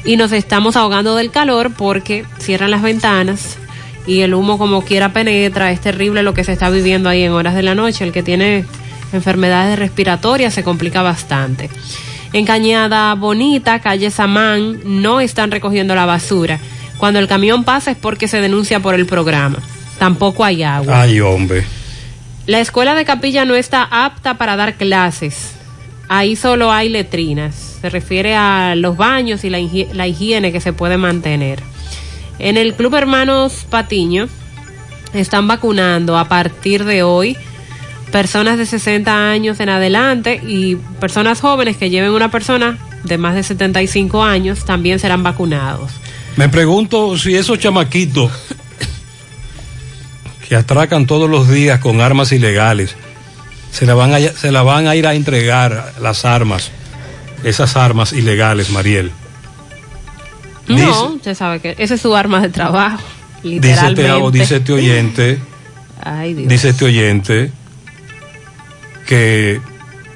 y 0.05 0.17
nos 0.17 0.31
estamos 0.31 0.75
ahogando 0.75 1.15
del 1.15 1.31
calor 1.31 1.71
porque 1.73 2.25
cierran 2.39 2.71
las 2.71 2.81
ventanas 2.81 3.57
y 4.05 4.21
el 4.21 4.33
humo 4.33 4.57
como 4.57 4.83
quiera 4.83 5.11
penetra. 5.11 5.71
Es 5.71 5.81
terrible 5.81 6.23
lo 6.23 6.33
que 6.33 6.43
se 6.43 6.53
está 6.53 6.69
viviendo 6.69 7.09
ahí 7.09 7.23
en 7.23 7.31
horas 7.31 7.55
de 7.55 7.63
la 7.63 7.75
noche. 7.75 8.03
El 8.03 8.11
que 8.11 8.23
tiene 8.23 8.65
enfermedades 9.11 9.77
respiratorias 9.77 10.53
se 10.53 10.63
complica 10.63 11.01
bastante. 11.01 11.69
En 12.31 12.45
Cañada 12.45 13.13
Bonita, 13.15 13.79
calle 13.79 14.11
Samán, 14.11 14.79
no 14.85 15.19
están 15.19 15.51
recogiendo 15.51 15.93
la 15.93 16.05
basura. 16.05 16.59
Cuando 16.97 17.19
el 17.19 17.27
camión 17.27 17.63
pasa 17.63 17.91
es 17.91 17.97
porque 17.97 18.27
se 18.27 18.41
denuncia 18.41 18.79
por 18.79 18.95
el 18.95 19.05
programa. 19.05 19.59
Tampoco 20.03 20.43
hay 20.43 20.63
agua. 20.63 21.03
Ay, 21.03 21.21
hombre. 21.21 21.63
La 22.45 22.59
escuela 22.59 22.93
de 22.93 23.05
Capilla 23.05 23.45
no 23.45 23.55
está 23.55 23.83
apta 23.83 24.33
para 24.33 24.57
dar 24.57 24.73
clases. 24.73 25.53
Ahí 26.09 26.35
solo 26.35 26.73
hay 26.73 26.89
letrinas. 26.89 27.77
Se 27.79 27.89
refiere 27.89 28.35
a 28.35 28.75
los 28.75 28.97
baños 28.97 29.45
y 29.45 29.49
la, 29.49 29.59
la 29.93 30.05
higiene 30.05 30.51
que 30.51 30.59
se 30.59 30.73
puede 30.73 30.97
mantener. 30.97 31.63
En 32.37 32.57
el 32.57 32.73
Club 32.73 32.95
Hermanos 32.95 33.65
Patiño 33.69 34.27
están 35.13 35.47
vacunando 35.47 36.17
a 36.17 36.27
partir 36.27 36.83
de 36.83 37.01
hoy 37.03 37.37
personas 38.11 38.57
de 38.57 38.65
60 38.65 39.29
años 39.29 39.61
en 39.61 39.69
adelante 39.69 40.41
y 40.45 40.75
personas 40.99 41.39
jóvenes 41.39 41.77
que 41.77 41.89
lleven 41.89 42.11
una 42.11 42.29
persona 42.29 42.77
de 43.05 43.17
más 43.17 43.35
de 43.35 43.43
75 43.43 44.21
años 44.21 44.65
también 44.65 44.99
serán 44.99 45.23
vacunados. 45.23 45.93
Me 46.35 46.49
pregunto 46.49 47.17
si 47.17 47.37
esos 47.37 47.57
chamaquitos 47.57 48.31
que 50.53 50.57
atracan 50.57 51.07
todos 51.07 51.27
los 51.27 51.49
días 51.49 51.79
con 51.79 51.99
armas 51.99 52.31
ilegales, 52.31 52.95
se 53.71 53.87
la 53.87 53.95
van 53.95 54.13
a, 54.13 54.19
se 54.19 54.51
la 54.51 54.61
van 54.61 54.85
a 54.85 54.95
ir 54.95 55.07
a 55.07 55.15
entregar 55.15 55.93
las 55.99 56.25
armas, 56.25 56.69
esas 57.43 57.75
armas 57.75 58.13
ilegales, 58.13 58.69
Mariel. 58.69 59.11
No, 60.67 61.05
usted 61.15 61.33
sabe 61.33 61.59
que 61.59 61.73
ese 61.79 61.95
es 61.95 62.01
su 62.01 62.15
arma 62.15 62.39
de 62.39 62.49
trabajo. 62.49 63.01
Dice 63.41 63.55
Literalmente. 63.55 64.05
este, 64.27 64.37
dice 64.37 64.55
este 64.57 64.73
oyente, 64.73 65.39
Ay, 66.03 66.35
Dios. 66.35 66.47
dice 66.49 66.69
este 66.69 66.85
oyente 66.85 67.51
que 69.07 69.59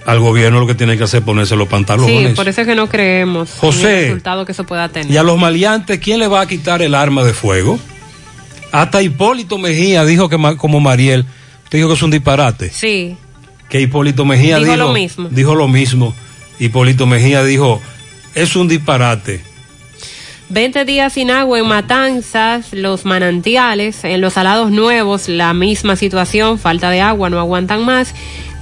al 0.06 0.20
gobierno 0.20 0.60
lo 0.60 0.68
que 0.68 0.76
tiene 0.76 1.00
que 1.00 1.04
hacer 1.06 1.22
es 1.22 1.26
ponerse 1.26 1.56
los 1.56 1.66
Sí, 1.68 1.72
pantalones. 1.72 2.36
por 2.36 2.48
eso 2.48 2.62
es 2.62 2.68
que 2.68 2.76
no 2.76 2.88
creemos 2.88 3.50
en 3.56 3.60
José. 3.60 4.00
el 4.02 4.06
resultado 4.10 4.46
que 4.46 4.52
eso 4.52 4.66
pueda 4.66 4.88
tener. 4.90 5.12
Y 5.12 5.18
a 5.18 5.24
los 5.24 5.40
maleantes, 5.40 5.98
¿quién 5.98 6.20
le 6.20 6.28
va 6.28 6.42
a 6.42 6.46
quitar 6.48 6.84
el 6.84 6.94
arma 6.94 7.24
de 7.24 7.34
fuego? 7.34 7.80
Hasta 8.72 9.02
Hipólito 9.02 9.58
Mejía 9.58 10.06
dijo 10.06 10.30
que 10.30 10.38
como 10.58 10.80
Mariel, 10.80 11.26
usted 11.64 11.78
dijo 11.78 11.88
que 11.88 11.96
es 11.96 12.04
un 12.04 12.12
disparate. 12.12 12.70
Sí, 12.70 13.18
Que 13.70 13.82
Hipólito 13.82 14.26
Mejía 14.26 14.60
Dijo 14.60 14.72
dijo, 14.72 14.86
lo 14.88 14.94
mismo. 14.94 15.30
Dijo 15.30 15.56
lo 15.56 15.68
mismo. 15.68 16.14
Hipólito 16.60 17.06
Mejía 17.06 17.44
dijo, 17.44 17.82
es 18.36 18.56
un 18.56 18.68
disparate. 18.68 19.42
20 20.50 20.86
días 20.86 21.12
sin 21.12 21.30
agua 21.30 21.60
en 21.60 21.68
Matanzas, 21.68 22.72
los 22.72 23.04
manantiales, 23.04 24.06
en 24.06 24.22
los 24.22 24.34
salados 24.34 24.72
nuevos, 24.72 25.28
la 25.28 25.54
misma 25.54 25.98
situación, 25.98 26.58
falta 26.58 26.90
de 26.90 27.02
agua, 27.02 27.30
no 27.30 27.40
aguantan 27.40 27.84
más. 27.84 28.14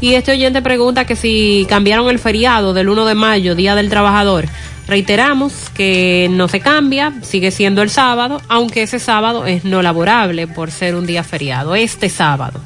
Y 0.01 0.16
este 0.16 0.32
oyente 0.32 0.61
pregunta 0.64 1.06
que 1.06 1.16
si 1.16 1.67
cambiaron 1.69 2.09
el 2.09 2.17
feriado 2.17 2.74
del 2.74 2.90
1 2.90 3.06
de 3.06 3.16
mayo, 3.16 3.56
Día 3.56 3.75
del 3.75 3.90
Trabajador. 3.90 4.45
Reiteramos 4.88 5.72
que 5.73 6.27
no 6.31 6.47
se 6.47 6.59
cambia, 6.59 7.14
sigue 7.23 7.51
siendo 7.51 7.81
el 7.81 7.89
sábado, 7.89 8.41
aunque 8.47 8.83
ese 8.83 8.99
sábado 8.99 9.45
es 9.45 9.65
no 9.65 9.81
laborable 9.81 10.47
por 10.47 10.69
ser 10.72 10.95
un 10.95 11.07
día 11.07 11.23
feriado, 11.23 11.75
este 11.75 12.09
sábado. 12.09 12.59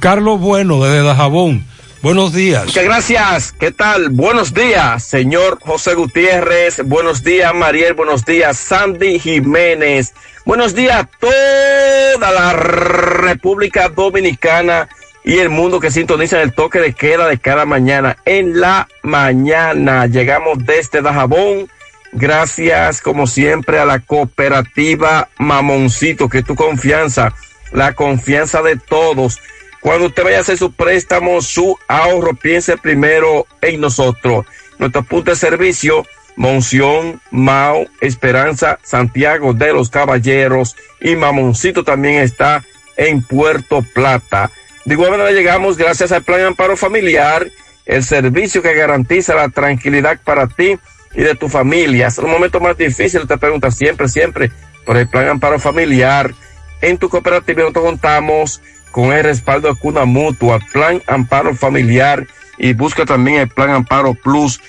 Carlos 0.00 0.40
Bueno, 0.40 0.82
desde 0.82 1.02
Dajabón. 1.02 1.64
Buenos 2.02 2.34
días. 2.34 2.66
Muchas 2.66 2.84
gracias. 2.84 3.52
¿Qué 3.52 3.70
tal? 3.70 4.10
Buenos 4.10 4.52
días, 4.52 5.02
señor 5.04 5.58
José 5.62 5.94
Gutiérrez. 5.94 6.82
Buenos 6.84 7.22
días, 7.22 7.54
Mariel. 7.54 7.94
Buenos 7.94 8.26
días, 8.26 8.58
Sandy 8.58 9.18
Jiménez. 9.18 10.12
Buenos 10.44 10.74
días 10.74 10.96
a 10.96 11.04
toda 11.06 12.30
la 12.30 12.52
República 12.52 13.88
Dominicana 13.88 14.86
y 15.24 15.38
el 15.38 15.48
mundo 15.48 15.80
que 15.80 15.90
sintoniza 15.90 16.42
el 16.42 16.52
toque 16.52 16.80
de 16.80 16.92
queda 16.92 17.26
de 17.26 17.38
cada 17.38 17.64
mañana. 17.64 18.18
En 18.26 18.60
la 18.60 18.88
mañana 19.02 20.06
llegamos 20.06 20.58
desde 20.64 21.00
Dajabón. 21.00 21.68
Gracias, 22.12 23.00
como 23.00 23.26
siempre, 23.26 23.78
a 23.78 23.86
la 23.86 24.00
cooperativa 24.00 25.28
Mamoncito, 25.38 26.28
que 26.28 26.38
es 26.38 26.44
tu 26.44 26.54
confianza, 26.54 27.34
la 27.72 27.94
confianza 27.94 28.62
de 28.62 28.76
todos. 28.76 29.40
Cuando 29.80 30.06
usted 30.06 30.24
vaya 30.24 30.38
a 30.38 30.40
hacer 30.42 30.58
su 30.58 30.72
préstamo, 30.72 31.40
su 31.40 31.76
ahorro, 31.88 32.34
piense 32.34 32.76
primero 32.76 33.46
en 33.62 33.80
nosotros. 33.80 34.46
Nuestro 34.78 35.02
punto 35.02 35.30
de 35.30 35.36
servicio, 35.36 36.06
Monción, 36.36 37.20
Mao, 37.30 37.86
Esperanza, 38.00 38.78
Santiago 38.82 39.54
de 39.54 39.72
los 39.72 39.88
Caballeros 39.88 40.76
y 41.00 41.16
Mamoncito 41.16 41.82
también 41.82 42.16
está 42.16 42.62
en 42.96 43.22
Puerto 43.22 43.82
Plata. 43.94 44.50
De 44.84 44.94
igual 44.94 45.12
manera 45.12 45.30
llegamos 45.30 45.78
gracias 45.78 46.12
al 46.12 46.22
Plan 46.22 46.42
Amparo 46.42 46.76
Familiar, 46.76 47.50
el 47.86 48.04
servicio 48.04 48.60
que 48.60 48.74
garantiza 48.74 49.34
la 49.34 49.48
tranquilidad 49.48 50.20
para 50.22 50.46
ti 50.46 50.78
y 51.14 51.22
de 51.22 51.34
tu 51.34 51.48
familia. 51.48 52.08
Es 52.08 52.18
un 52.18 52.30
momento 52.30 52.60
más 52.60 52.76
difícil, 52.76 53.26
te 53.26 53.38
preguntas 53.38 53.76
siempre, 53.76 54.08
siempre, 54.08 54.52
por 54.84 54.98
el 54.98 55.08
Plan 55.08 55.28
Amparo 55.28 55.58
Familiar. 55.58 56.34
En 56.82 56.98
tu 56.98 57.08
cooperativa 57.08 57.62
nosotros 57.62 57.84
contamos 57.86 58.60
con 58.90 59.12
el 59.12 59.24
respaldo 59.24 59.68
de 59.68 59.76
Cuna 59.76 60.04
Mutua, 60.04 60.60
Plan 60.72 61.02
Amparo 61.06 61.54
Familiar 61.54 62.26
y 62.58 62.74
busca 62.74 63.06
también 63.06 63.40
el 63.40 63.48
Plan 63.48 63.70
Amparo 63.70 64.14
Plus 64.14 64.60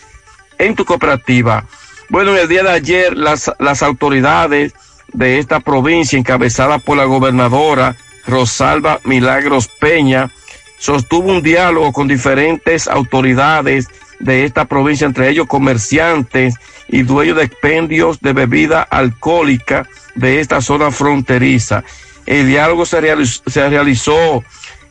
en 0.58 0.76
tu 0.76 0.85
cooperativa. 0.85 1.66
Bueno, 2.08 2.32
en 2.32 2.38
el 2.38 2.48
día 2.48 2.64
de 2.64 2.72
ayer 2.72 3.18
las, 3.18 3.52
las 3.60 3.84
autoridades 3.84 4.74
de 5.11 5.40
esta 5.40 5.60
provincia, 5.60 6.18
encabezada 6.18 6.80
por 6.80 6.95
la 6.95 7.03
gobernadora 7.03 7.98
Rosalba 8.28 9.00
Milagros 9.04 9.68
Peña, 9.68 10.32
sostuvo 10.78 11.32
un 11.32 11.42
diálogo 11.42 11.92
con 11.92 12.08
diferentes 12.08 12.88
autoridades 12.88 13.88
de 14.20 14.45
esta 14.45 14.66
provincia, 14.66 15.06
entre 15.06 15.30
ellos 15.30 15.48
comerciantes 15.48 16.56
y 16.88 17.04
dueños 17.04 17.38
de 17.38 17.44
expendios 17.44 18.20
de 18.22 18.34
bebida 18.34 18.82
alcohólica 18.82 19.88
de 20.16 20.40
esta 20.40 20.62
zona 20.62 20.92
fronteriza. 20.92 21.84
El 22.26 22.48
diálogo 22.48 22.86
se 22.86 23.02
realizó, 23.02 23.44
se 23.48 23.70
realizó 23.70 24.44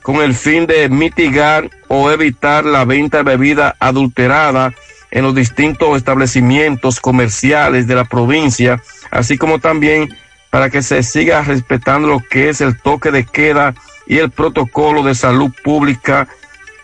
con 0.02 0.16
el 0.16 0.34
fin 0.34 0.66
de 0.66 0.88
mitigar 0.88 1.70
o 1.88 2.10
evitar 2.10 2.64
la 2.64 2.84
venta 2.84 3.18
de 3.18 3.22
bebida 3.24 3.74
adulterada 3.78 4.74
en 5.10 5.22
los 5.22 5.34
distintos 5.34 5.96
establecimientos 5.96 7.00
comerciales 7.00 7.86
de 7.86 7.94
la 7.94 8.04
provincia, 8.04 8.82
así 9.10 9.38
como 9.38 9.60
también 9.60 10.14
para 10.54 10.70
que 10.70 10.82
se 10.82 11.02
siga 11.02 11.42
respetando 11.42 12.06
lo 12.06 12.20
que 12.20 12.48
es 12.48 12.60
el 12.60 12.78
toque 12.78 13.10
de 13.10 13.24
queda 13.24 13.74
y 14.06 14.18
el 14.18 14.30
protocolo 14.30 15.02
de 15.02 15.16
salud 15.16 15.50
pública 15.64 16.28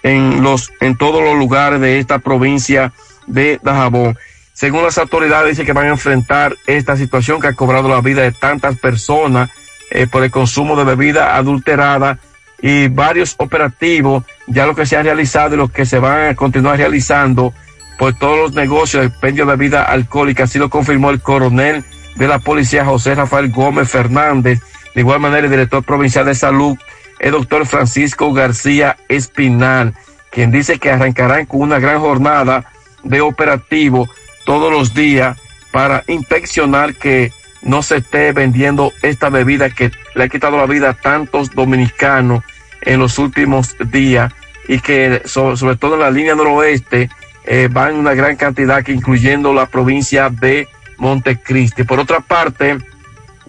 en 0.03 0.43
los 0.43 0.73
en 0.81 0.97
todos 0.97 1.23
los 1.23 1.37
lugares 1.39 1.81
de 1.81 2.01
esta 2.01 2.19
provincia 2.19 2.93
de 3.29 3.61
Dajabón. 3.63 4.19
Según 4.55 4.83
las 4.83 4.99
autoridades 4.99 5.51
dice 5.51 5.65
que 5.65 5.73
van 5.73 5.87
a 5.87 5.91
enfrentar 5.91 6.57
esta 6.67 6.97
situación 6.97 7.41
que 7.41 7.47
ha 7.47 7.53
cobrado 7.53 7.89
la 7.89 8.01
vida 8.01 8.23
de 8.23 8.33
tantas 8.33 8.77
personas 8.77 9.51
eh, 9.93 10.09
por 10.09 10.25
el 10.25 10.33
consumo 10.33 10.75
de 10.75 10.83
bebida 10.83 11.37
adulterada 11.37 12.19
y 12.61 12.89
varios 12.89 13.37
operativos, 13.39 14.25
ya 14.49 14.67
lo 14.67 14.75
que 14.75 14.85
se 14.85 14.97
ha 14.97 15.05
realizado 15.05 15.55
y 15.55 15.59
lo 15.59 15.69
que 15.69 15.87
se 15.87 16.01
van 16.01 16.31
a 16.31 16.35
continuar 16.35 16.77
realizando 16.77 17.55
por 18.01 18.15
todos 18.15 18.37
los 18.37 18.53
negocios 18.53 19.03
de 19.03 19.09
expendio 19.11 19.47
de 19.47 19.53
bebida 19.53 19.85
alcohólica, 19.85 20.43
así 20.43 20.59
lo 20.59 20.71
confirmó 20.71 21.11
el 21.11 21.21
coronel 21.21 21.85
de 22.17 22.29
la 22.29 22.39
policía 22.39 22.85
José 22.85 23.15
Rafael 23.15 23.51
Gómez 23.51 23.89
Fernández, 23.91 24.61
de 24.95 25.01
igual 25.01 25.21
manera 25.21 25.45
el 25.45 25.51
director 25.51 25.83
provincial 25.83 26.27
de 26.27 26.35
salud, 26.35 26.77
el 27.19 27.33
doctor 27.33 27.67
Francisco 27.67 28.33
García 28.33 28.97
Espinal, 29.09 29.95
quien 30.31 30.51
dice 30.51 30.79
que 30.79 30.91
arrancarán 30.91 31.47
con 31.47 31.61
una 31.61 31.79
gran 31.79 32.01
jornada 32.01 32.65
de 33.03 33.21
operativo 33.21 34.09
todos 34.45 34.73
los 34.73 34.95
días 34.95 35.39
para 35.71 36.03
inspeccionar 36.09 36.95
que 36.95 37.33
no 37.63 37.83
se 37.83 37.99
esté 37.99 38.33
vendiendo 38.33 38.93
esta 39.03 39.29
bebida 39.29 39.71
que 39.71 39.91
le 40.15 40.25
ha 40.25 40.29
quitado 40.29 40.57
la 40.57 40.67
vida 40.67 40.91
a 40.91 40.95
tantos 40.95 41.51
dominicanos 41.51 42.43
en 42.83 43.01
los 43.01 43.19
últimos 43.19 43.77
días 43.91 44.33
y 44.67 44.81
que 44.81 45.23
sobre 45.25 45.77
todo 45.77 45.95
en 45.95 46.01
la 46.01 46.11
línea 46.11 46.35
noroeste 46.35 47.11
eh, 47.45 47.69
van 47.71 47.97
una 47.97 48.15
gran 48.15 48.37
cantidad 48.37 48.83
que 48.83 48.93
incluyendo 48.93 49.53
la 49.53 49.67
provincia 49.67 50.31
de 50.31 50.69
Montecristi. 51.01 51.83
Por 51.83 51.99
otra 51.99 52.21
parte, 52.21 52.79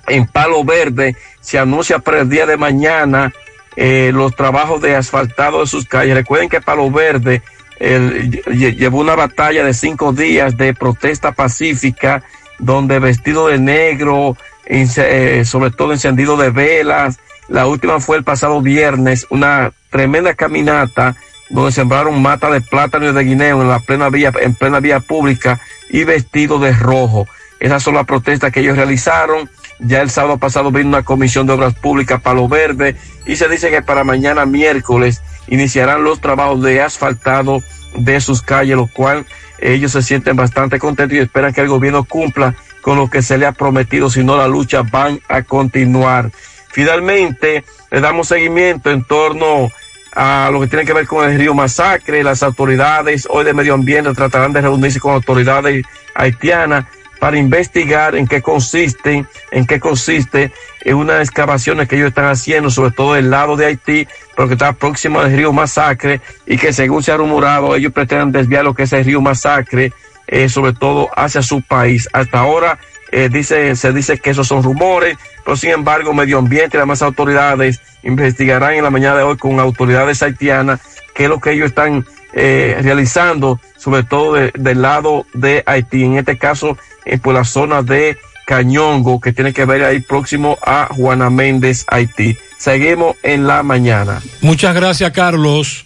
en 0.08 0.26
Palo 0.26 0.64
Verde 0.64 1.16
se 1.40 1.60
anuncia 1.60 2.00
para 2.00 2.22
el 2.22 2.30
día 2.30 2.46
de 2.46 2.58
mañana 2.58 3.32
eh, 3.76 4.12
los 4.14 4.36
trabajos 4.36 4.82
de 4.82 4.96
asfaltado 4.96 5.62
de 5.62 5.68
sus 5.68 5.86
calles. 5.86 6.16
Recuerden 6.16 6.50
que 6.50 6.62
Palo 6.62 6.90
Verde 6.90 7.44
llevó 7.80 9.00
una 9.00 9.16
batalla 9.16 9.64
de 9.64 9.74
cinco 9.74 10.14
días 10.14 10.56
de 10.56 10.74
protesta 10.74 11.32
pacífica 11.32 12.24
donde 12.60 13.00
vestido 13.00 13.48
de 13.48 13.58
negro, 13.58 14.38
eh, 14.66 15.44
sobre 15.46 15.72
todo 15.72 15.92
encendido 15.92 16.38
de 16.38 16.52
velas. 16.52 17.20
La 17.48 17.68
última 17.68 18.00
fue 18.00 18.18
el 18.18 18.24
pasado 18.24 18.62
viernes, 18.62 19.26
una 19.30 19.72
tremenda 19.90 20.34
caminata 20.36 21.16
donde 21.50 21.72
sembraron 21.72 22.22
mata 22.22 22.50
de 22.50 22.62
plátano 22.62 23.10
y 23.10 23.14
de 23.14 23.24
guineo 23.24 23.62
en 23.62 23.68
la 23.68 23.80
plena 23.80 24.10
vía, 24.10 24.32
en 24.42 24.54
plena 24.54 24.80
vía 24.80 25.00
pública 25.00 25.60
y 25.90 26.04
vestido 26.04 26.60
de 26.60 26.72
rojo. 26.72 27.28
Esas 27.62 27.84
son 27.84 27.94
las 27.94 28.08
protestas 28.08 28.52
que 28.52 28.60
ellos 28.60 28.76
realizaron. 28.76 29.48
Ya 29.78 30.02
el 30.02 30.10
sábado 30.10 30.40
pasado 30.40 30.72
vino 30.72 30.90
una 30.90 31.04
comisión 31.04 31.46
de 31.46 31.54
obras 31.54 31.76
públicas 31.76 32.20
Palo 32.20 32.48
Verde 32.48 32.96
y 33.28 33.36
se 33.36 33.48
dice 33.48 33.70
que 33.70 33.84
para 33.84 34.04
mañana 34.04 34.48
miércoles 34.48 35.22
iniciarán 35.48 36.04
los 36.04 36.20
trabajos 36.20 36.64
de 36.64 36.82
asfaltado 36.82 37.60
de 37.96 38.20
sus 38.20 38.42
calles, 38.42 38.76
lo 38.76 38.88
cual 38.88 39.28
ellos 39.60 39.92
se 39.92 40.02
sienten 40.02 40.36
bastante 40.36 40.80
contentos 40.80 41.16
y 41.16 41.22
esperan 41.22 41.54
que 41.54 41.62
el 41.62 41.68
gobierno 41.68 42.04
cumpla 42.04 42.56
con 42.82 42.98
lo 42.98 43.12
que 43.12 43.22
se 43.22 43.38
le 43.38 43.46
ha 43.46 43.52
prometido, 43.52 44.10
si 44.10 44.24
no 44.24 44.38
la 44.38 44.48
lucha 44.48 44.82
van 44.82 45.20
a 45.30 45.44
continuar. 45.44 46.32
Finalmente, 46.72 47.64
le 47.92 48.02
damos 48.02 48.30
seguimiento 48.30 48.90
en 48.90 49.04
torno 49.04 49.72
a 50.14 50.50
lo 50.52 50.62
que 50.62 50.68
tiene 50.68 50.86
que 50.86 50.94
ver 50.94 51.06
con 51.06 51.30
el 51.30 51.38
río 51.38 51.54
Masacre. 51.54 52.24
Las 52.24 52.42
autoridades 52.42 53.28
hoy 53.30 53.46
de 53.46 53.54
medio 53.54 53.76
ambiente 53.76 54.12
tratarán 54.16 54.52
de 54.52 54.62
reunirse 54.62 55.00
con 55.00 55.14
autoridades 55.14 55.86
haitianas 56.16 56.86
para 57.22 57.38
investigar 57.38 58.16
en 58.16 58.26
qué 58.26 58.42
consisten, 58.42 59.28
en 59.52 59.68
qué 59.68 59.80
consiste 59.80 60.52
en 60.84 60.96
unas 60.96 61.20
excavaciones 61.20 61.88
que 61.88 61.96
ellos 61.96 62.08
están 62.08 62.26
haciendo, 62.26 62.72
sobre 62.72 62.90
todo 62.90 63.14
del 63.14 63.30
lado 63.30 63.56
de 63.56 63.68
Haití, 63.68 64.08
porque 64.36 64.54
está 64.54 64.74
próximo 64.74 65.20
al 65.20 65.32
río 65.32 65.54
Masacre 65.54 66.20
y 66.48 66.58
que 66.58 66.74
según 66.74 67.04
se 67.04 67.12
ha 67.12 67.18
rumorado, 67.18 67.76
ellos 67.76 67.94
pretenden 67.94 68.32
desviar 68.32 68.64
lo 68.64 68.74
que 68.74 68.84
es 68.84 68.94
el 68.94 69.06
río 69.06 69.22
Masacre, 69.22 69.94
eh, 70.26 70.50
sobre 70.50 70.74
todo 70.74 71.10
hacia 71.16 71.44
su 71.44 71.62
país. 71.62 72.10
Hasta 72.12 72.40
ahora 72.40 72.80
eh, 73.12 73.30
se 73.76 73.94
dice 73.94 74.18
que 74.18 74.32
esos 74.32 74.48
son 74.48 74.64
rumores, 74.64 75.16
pero 75.46 75.56
sin 75.56 75.70
embargo, 75.70 76.16
medio 76.16 76.40
ambiente 76.40 76.76
y 76.76 76.80
las 76.80 76.88
demás 76.88 77.04
autoridades 77.04 77.82
investigarán 78.02 78.74
en 78.74 78.84
la 78.84 78.90
mañana 78.90 79.18
de 79.18 79.24
hoy 79.24 79.38
con 79.38 79.60
autoridades 79.60 80.24
haitianas 80.24 80.80
qué 81.14 81.26
es 81.26 81.30
lo 81.30 81.40
que 81.40 81.52
ellos 81.52 81.68
están 81.68 82.04
eh, 82.34 82.80
realizando, 82.82 83.60
sobre 83.82 84.04
todo 84.04 84.34
del 84.34 84.82
lado 84.82 85.26
de 85.34 85.64
Haití. 85.66 86.04
En 86.04 86.18
este 86.18 86.38
caso, 86.38 86.78
eh, 87.06 87.18
por 87.18 87.34
la 87.34 87.44
zona 87.44 87.82
de 87.82 88.18
Cañongo, 88.46 89.20
que 89.20 89.34
tiene 89.34 89.54
que 89.54 89.66
ver 89.66 89.84
ahí 89.84 90.02
próximo 90.02 90.58
a 90.62 90.90
Juana 90.92 91.30
Méndez, 91.30 91.86
Haití. 91.88 92.38
Seguimos 92.58 93.16
en 93.24 93.48
la 93.48 93.64
mañana. 93.64 94.22
Muchas 94.42 94.76
gracias, 94.76 95.12
Carlos. 95.12 95.86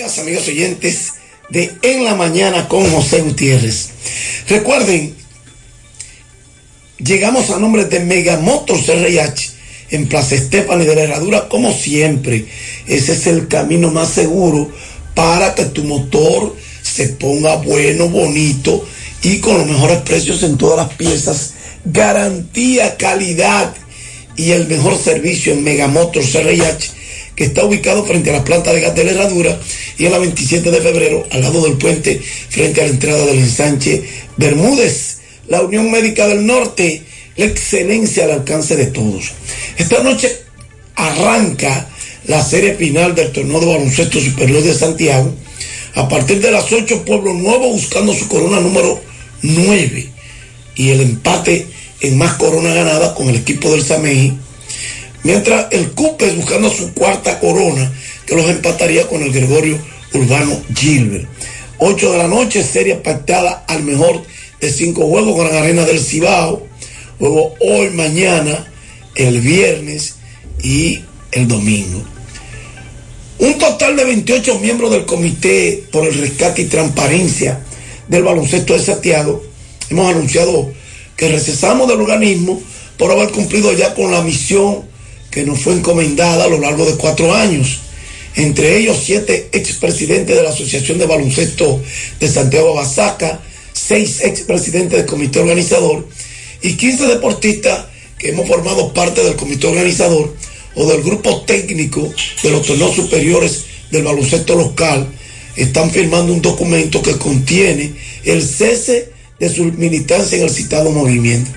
amigos 0.00 0.48
oyentes 0.48 1.12
de 1.50 1.70
En 1.82 2.04
la 2.04 2.14
Mañana 2.14 2.66
con 2.66 2.90
José 2.90 3.20
Gutiérrez. 3.20 3.90
Recuerden, 4.48 5.14
llegamos 6.98 7.50
a 7.50 7.58
nombre 7.58 7.84
de 7.84 8.00
Megamotor 8.00 8.78
CRH 8.82 9.50
en 9.90 10.08
Plaza 10.08 10.34
Estefani 10.34 10.86
de 10.86 10.94
la 10.94 11.02
Herradura, 11.02 11.48
como 11.48 11.72
siempre. 11.74 12.46
Ese 12.86 13.12
es 13.12 13.26
el 13.26 13.48
camino 13.48 13.90
más 13.90 14.08
seguro 14.08 14.72
para 15.14 15.54
que 15.54 15.66
tu 15.66 15.84
motor 15.84 16.56
se 16.82 17.08
ponga 17.08 17.56
bueno, 17.56 18.08
bonito 18.08 18.86
y 19.22 19.40
con 19.40 19.58
los 19.58 19.66
mejores 19.66 19.98
precios 19.98 20.42
en 20.42 20.56
todas 20.56 20.86
las 20.86 20.96
piezas. 20.96 21.52
Garantía, 21.84 22.96
calidad 22.96 23.74
y 24.36 24.52
el 24.52 24.68
mejor 24.68 24.96
servicio 24.96 25.52
en 25.52 25.62
Megamotor 25.62 26.22
CRH 26.24 27.01
que 27.36 27.44
está 27.44 27.64
ubicado 27.64 28.04
frente 28.04 28.30
a 28.30 28.34
la 28.34 28.44
planta 28.44 28.72
de 28.72 28.80
gas 28.80 28.94
de 28.94 29.04
la 29.04 29.12
Herradura 29.12 29.58
y 29.98 30.06
en 30.06 30.12
la 30.12 30.18
27 30.18 30.70
de 30.70 30.80
febrero 30.80 31.26
al 31.30 31.40
lado 31.40 31.62
del 31.62 31.74
puente 31.74 32.20
frente 32.48 32.80
a 32.80 32.84
la 32.84 32.90
entrada 32.90 33.26
del 33.26 33.38
ensanche 33.38 34.02
Bermúdez 34.36 35.22
la 35.48 35.62
Unión 35.62 35.90
Médica 35.90 36.26
del 36.26 36.46
Norte, 36.46 37.02
la 37.36 37.44
excelencia 37.44 38.24
al 38.24 38.32
alcance 38.32 38.76
de 38.76 38.86
todos. 38.86 39.32
Esta 39.76 40.02
noche 40.02 40.30
arranca 40.94 41.88
la 42.26 42.42
serie 42.42 42.74
final 42.74 43.14
del 43.14 43.32
torneo 43.32 43.60
de 43.60 43.66
baloncesto 43.66 44.20
superior 44.20 44.62
de 44.62 44.74
Santiago. 44.74 45.34
A 45.94 46.08
partir 46.08 46.40
de 46.40 46.50
las 46.50 46.72
8, 46.72 47.04
Pueblo 47.04 47.34
Nuevo 47.34 47.68
buscando 47.70 48.14
su 48.14 48.28
corona 48.28 48.60
número 48.60 49.00
9 49.42 50.06
y 50.76 50.88
el 50.88 51.00
empate 51.00 51.66
en 52.00 52.16
más 52.16 52.34
corona 52.34 52.72
ganada 52.72 53.14
con 53.14 53.28
el 53.28 53.36
equipo 53.36 53.70
del 53.70 53.84
Sameji. 53.84 54.32
Mientras 55.24 55.66
el 55.70 55.92
Cupes 55.92 56.36
buscando 56.36 56.70
su 56.70 56.92
cuarta 56.92 57.38
corona 57.38 57.92
que 58.26 58.34
los 58.34 58.48
empataría 58.48 59.06
con 59.06 59.22
el 59.22 59.32
Gregorio 59.32 59.78
Urbano 60.12 60.60
Gilbert. 60.74 61.28
8 61.78 62.12
de 62.12 62.18
la 62.18 62.28
noche, 62.28 62.62
serie 62.62 62.96
pactada 62.96 63.64
al 63.66 63.82
mejor 63.82 64.22
de 64.60 64.70
cinco 64.70 65.06
juegos 65.06 65.36
con 65.36 65.48
la 65.52 65.60
Arena 65.60 65.84
del 65.84 66.00
Cibao. 66.00 66.66
Juego 67.18 67.54
hoy, 67.60 67.90
mañana, 67.90 68.66
el 69.14 69.40
viernes 69.40 70.16
y 70.62 71.00
el 71.32 71.48
domingo. 71.48 72.02
Un 73.38 73.58
total 73.58 73.96
de 73.96 74.04
28 74.04 74.58
miembros 74.60 74.90
del 74.92 75.04
Comité 75.04 75.84
por 75.90 76.06
el 76.06 76.14
Rescate 76.14 76.62
y 76.62 76.66
Transparencia 76.66 77.60
del 78.06 78.22
Baloncesto 78.22 78.74
de 78.74 78.80
Santiago 78.80 79.42
hemos 79.90 80.10
anunciado 80.14 80.72
que 81.16 81.28
recesamos 81.28 81.88
del 81.88 82.00
organismo 82.00 82.62
por 82.96 83.10
haber 83.10 83.30
cumplido 83.30 83.72
ya 83.72 83.94
con 83.94 84.12
la 84.12 84.22
misión 84.22 84.91
que 85.32 85.44
nos 85.44 85.60
fue 85.60 85.74
encomendada 85.74 86.44
a 86.44 86.48
lo 86.48 86.60
largo 86.60 86.86
de 86.86 86.94
cuatro 86.94 87.34
años. 87.34 87.80
Entre 88.36 88.78
ellos, 88.78 89.02
siete 89.04 89.48
expresidentes 89.52 90.36
de 90.36 90.42
la 90.42 90.50
Asociación 90.50 90.98
de 90.98 91.06
Baloncesto 91.06 91.82
de 92.20 92.28
Santiago 92.28 92.74
Basaca, 92.74 93.40
seis 93.72 94.20
expresidentes 94.22 94.98
del 94.98 95.06
comité 95.06 95.40
organizador 95.40 96.06
y 96.62 96.74
15 96.74 97.08
deportistas 97.08 97.86
que 98.18 98.28
hemos 98.28 98.46
formado 98.46 98.92
parte 98.94 99.24
del 99.24 99.34
comité 99.34 99.66
organizador 99.66 100.34
o 100.74 100.86
del 100.86 101.02
grupo 101.02 101.42
técnico 101.42 102.12
de 102.42 102.50
los 102.50 102.64
torneos 102.64 102.94
superiores 102.94 103.64
del 103.90 104.04
baloncesto 104.04 104.54
local 104.54 105.08
están 105.56 105.90
firmando 105.90 106.32
un 106.32 106.40
documento 106.40 107.02
que 107.02 107.18
contiene 107.18 107.92
el 108.24 108.42
cese 108.42 109.10
de 109.38 109.48
su 109.48 109.64
militancia 109.64 110.38
en 110.38 110.44
el 110.44 110.50
citado 110.50 110.90
movimiento. 110.90 111.50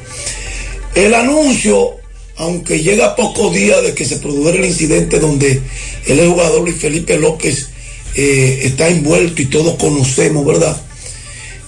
El 0.96 1.14
anuncio, 1.14 1.96
aunque 2.38 2.82
llega 2.82 3.16
pocos 3.16 3.54
días 3.54 3.82
de 3.84 3.94
que 3.94 4.06
se 4.06 4.18
produjera 4.18 4.58
el 4.58 4.66
incidente 4.66 5.20
donde 5.20 5.62
el 6.06 6.28
jugador 6.28 6.62
Luis 6.64 6.78
Felipe 6.78 7.18
López 7.18 7.70
eh, 8.16 8.62
está 8.64 8.90
envuelto 8.90 9.42
y 9.42 9.46
todos 9.46 9.76
conocemos, 9.76 10.46
¿verdad? 10.46 10.82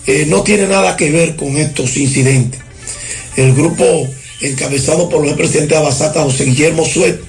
Eh, 0.05 0.25
no 0.27 0.43
tiene 0.43 0.67
nada 0.67 0.95
que 0.95 1.11
ver 1.11 1.35
con 1.35 1.57
estos 1.57 1.95
incidentes. 1.97 2.59
El 3.35 3.53
grupo 3.53 4.07
encabezado 4.41 5.09
por 5.09 5.25
el 5.25 5.35
presidente 5.35 5.75
de 5.75 5.79
Abasata, 5.79 6.23
José 6.23 6.45
Guillermo 6.45 6.85
Suet, 6.85 7.19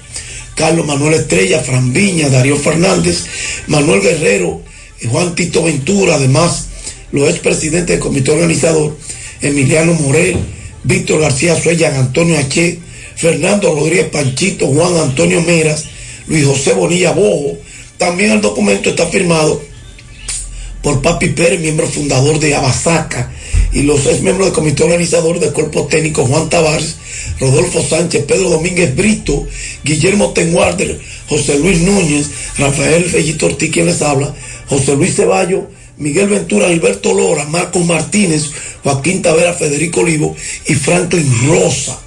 Carlos 0.55 0.85
Manuel 0.85 1.13
Estrella, 1.13 1.61
Fran 1.61 1.93
Viña, 1.93 2.29
Darío 2.29 2.57
Fernández, 2.57 3.25
Manuel 3.67 4.01
Guerrero, 4.01 4.61
Juan 5.09 5.33
Tito 5.35 5.63
Ventura, 5.63 6.15
además 6.15 6.67
los 7.11 7.29
expresidentes 7.29 7.87
del 7.87 7.99
comité 7.99 8.31
organizador, 8.31 8.97
Emiliano 9.41 9.93
Morel, 9.93 10.37
Víctor 10.83 11.21
García 11.21 11.59
Sueyan, 11.59 11.95
Antonio 11.95 12.37
H., 12.37 12.79
Fernando 13.19 13.75
Rodríguez 13.75 14.07
Panchito, 14.07 14.67
Juan 14.67 14.95
Antonio 14.95 15.41
Meras, 15.41 15.83
Luis 16.27 16.45
José 16.45 16.71
Bonilla 16.71 17.11
Bojo. 17.11 17.57
También 17.97 18.31
el 18.31 18.39
documento 18.39 18.89
está 18.89 19.07
firmado 19.07 19.61
por 20.81 21.01
Papi 21.01 21.27
Pérez, 21.31 21.59
miembro 21.59 21.85
fundador 21.85 22.39
de 22.39 22.55
Abasaca, 22.55 23.29
y 23.73 23.81
los 23.81 24.05
ex 24.05 24.21
miembros 24.21 24.47
del 24.47 24.55
comité 24.55 24.83
organizador 24.83 25.37
del 25.41 25.51
cuerpo 25.51 25.85
técnico 25.87 26.25
Juan 26.25 26.49
Tavares, 26.49 26.95
Rodolfo 27.41 27.83
Sánchez, 27.83 28.23
Pedro 28.23 28.51
Domínguez 28.51 28.95
Brito, 28.95 29.45
Guillermo 29.83 30.31
Tenguarder, 30.31 30.97
José 31.27 31.59
Luis 31.59 31.81
Núñez, 31.81 32.29
Rafael 32.57 33.03
Fellito 33.03 33.47
Ortiz, 33.47 33.69
quien 33.69 33.87
les 33.87 34.01
habla, 34.01 34.33
José 34.69 34.95
Luis 34.95 35.15
Ceballo, 35.17 35.67
Miguel 35.97 36.29
Ventura, 36.29 36.69
Gilberto 36.69 37.13
Lora, 37.13 37.43
Marcos 37.43 37.85
Martínez, 37.85 38.49
Joaquín 38.81 39.21
Tavera, 39.21 39.53
Federico 39.53 39.99
Olivo 39.99 40.37
y 40.67 40.75
Franklin 40.75 41.29
Rosa. 41.49 41.99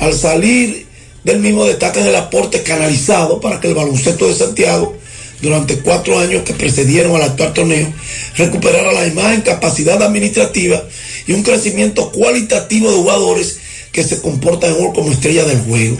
Al 0.00 0.14
salir 0.14 0.86
del 1.24 1.40
mismo 1.40 1.64
destacan 1.64 2.06
el 2.06 2.16
aporte 2.16 2.62
canalizado 2.62 3.40
para 3.40 3.60
que 3.60 3.68
el 3.68 3.74
baloncesto 3.74 4.28
de 4.28 4.34
Santiago 4.34 4.96
durante 5.40 5.78
cuatro 5.78 6.18
años 6.18 6.42
que 6.42 6.54
precedieron 6.54 7.14
al 7.14 7.22
actual 7.22 7.52
torneo, 7.52 7.92
recuperara 8.36 8.92
la 8.92 9.06
imagen, 9.06 9.42
capacidad 9.42 10.02
administrativa 10.02 10.82
y 11.26 11.32
un 11.32 11.42
crecimiento 11.42 12.10
cualitativo 12.10 12.90
de 12.90 12.96
jugadores 12.96 13.58
que 13.92 14.02
se 14.02 14.20
comportan 14.20 14.74
como 14.94 15.12
estrella 15.12 15.44
del 15.44 15.60
juego. 15.60 15.96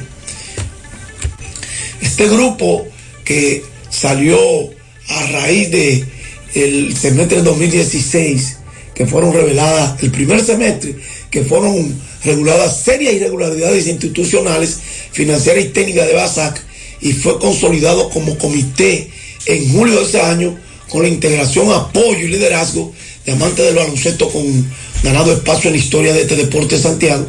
Este 2.00 2.28
grupo 2.28 2.86
que 3.24 3.64
salió 3.90 4.38
a 5.08 5.26
raíz 5.26 5.70
de 5.70 6.04
el 6.54 6.96
semestre 6.96 7.42
2016, 7.42 8.56
que 8.94 9.06
fueron 9.06 9.32
reveladas, 9.32 10.02
el 10.02 10.10
primer 10.10 10.44
semestre, 10.44 10.96
que 11.30 11.44
fueron 11.44 12.00
reguladas 12.24 12.82
serias 12.82 13.14
irregularidades 13.14 13.86
institucionales, 13.86 14.78
financieras 15.12 15.64
y 15.64 15.68
técnicas 15.68 16.06
de 16.06 16.14
BASAC, 16.14 16.62
y 17.00 17.12
fue 17.12 17.38
consolidado 17.38 18.10
como 18.10 18.36
comité 18.38 19.10
en 19.46 19.72
julio 19.72 20.00
de 20.00 20.04
ese 20.04 20.20
año 20.20 20.58
con 20.88 21.02
la 21.02 21.08
integración, 21.08 21.70
apoyo 21.72 22.18
y 22.18 22.28
liderazgo 22.28 22.92
de 23.24 23.32
amantes 23.32 23.64
del 23.64 23.76
baloncesto 23.76 24.28
con 24.30 24.44
ganado 25.02 25.32
espacio 25.32 25.68
en 25.68 25.76
la 25.76 25.82
historia 25.82 26.12
de 26.12 26.22
este 26.22 26.36
deporte 26.36 26.76
de 26.76 26.82
Santiago, 26.82 27.26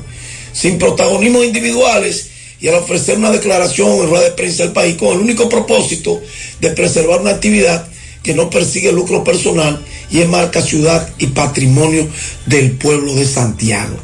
sin 0.53 0.77
protagonismos 0.77 1.45
individuales 1.45 2.27
y 2.61 2.67
al 2.67 2.75
ofrecer 2.75 3.17
una 3.17 3.31
declaración 3.31 3.91
en 3.91 4.09
rueda 4.09 4.25
de 4.25 4.31
prensa 4.31 4.63
del 4.63 4.73
país 4.73 4.97
con 4.97 5.13
el 5.13 5.19
único 5.19 5.47
propósito 5.47 6.21
de 6.59 6.71
preservar 6.71 7.21
una 7.21 7.31
actividad 7.31 7.87
que 8.23 8.33
no 8.33 8.49
persigue 8.49 8.91
lucro 8.91 9.23
personal 9.23 9.83
y 10.11 10.21
enmarca 10.21 10.61
ciudad 10.61 11.09
y 11.17 11.27
patrimonio 11.27 12.07
del 12.45 12.71
pueblo 12.71 13.13
de 13.13 13.25
Santiago. 13.25 13.97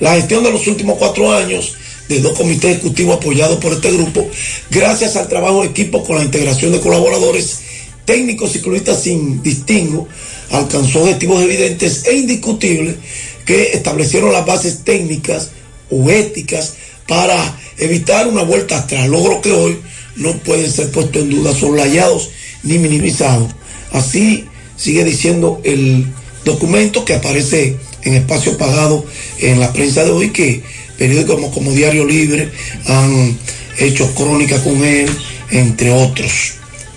La 0.00 0.14
gestión 0.14 0.44
de 0.44 0.52
los 0.52 0.66
últimos 0.66 0.98
cuatro 0.98 1.32
años 1.32 1.74
de 2.08 2.20
dos 2.20 2.36
comités 2.36 2.72
ejecutivos 2.72 3.16
apoyados 3.16 3.58
por 3.58 3.72
este 3.72 3.90
grupo, 3.92 4.26
gracias 4.70 5.16
al 5.16 5.28
trabajo 5.28 5.62
de 5.62 5.68
equipo 5.68 6.04
con 6.04 6.16
la 6.16 6.24
integración 6.24 6.72
de 6.72 6.80
colaboradores 6.80 7.60
técnicos 8.04 8.56
y 8.56 8.60
clubistas 8.60 9.02
sin 9.02 9.42
distingo, 9.42 10.08
alcanzó 10.50 11.02
objetivos 11.02 11.42
evidentes 11.42 12.06
e 12.06 12.16
indiscutibles 12.16 12.96
que 13.44 13.72
establecieron 13.72 14.32
las 14.32 14.46
bases 14.46 14.84
técnicas 14.84 15.50
o 15.90 16.08
éticas 16.08 16.74
para 17.06 17.36
evitar 17.78 18.26
una 18.28 18.42
vuelta 18.42 18.78
atrás, 18.78 19.08
logro 19.08 19.40
que 19.40 19.52
hoy 19.52 19.78
no 20.16 20.32
pueden 20.38 20.70
ser 20.70 20.90
puestos 20.90 21.22
en 21.22 21.30
duda, 21.30 21.54
soslayados 21.54 22.30
ni 22.62 22.78
minimizados. 22.78 23.57
Así 23.92 24.44
sigue 24.76 25.04
diciendo 25.04 25.60
el 25.64 26.06
documento 26.44 27.04
que 27.04 27.14
aparece 27.14 27.76
en 28.02 28.14
espacio 28.14 28.56
pagado 28.56 29.04
en 29.38 29.60
la 29.60 29.72
prensa 29.72 30.04
de 30.04 30.10
hoy, 30.10 30.30
que 30.30 30.62
periódicos 30.96 31.52
como, 31.52 31.72
Diario 31.72 32.04
Libre 32.04 32.50
han 32.86 33.38
hecho 33.78 34.14
crónica 34.14 34.62
con 34.62 34.84
él, 34.84 35.08
entre 35.50 35.90
otros, 35.90 36.54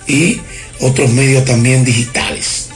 y 0.07 0.39
otros 0.79 1.11
medios 1.11 1.45
también 1.45 1.85
digitales. 1.85 2.67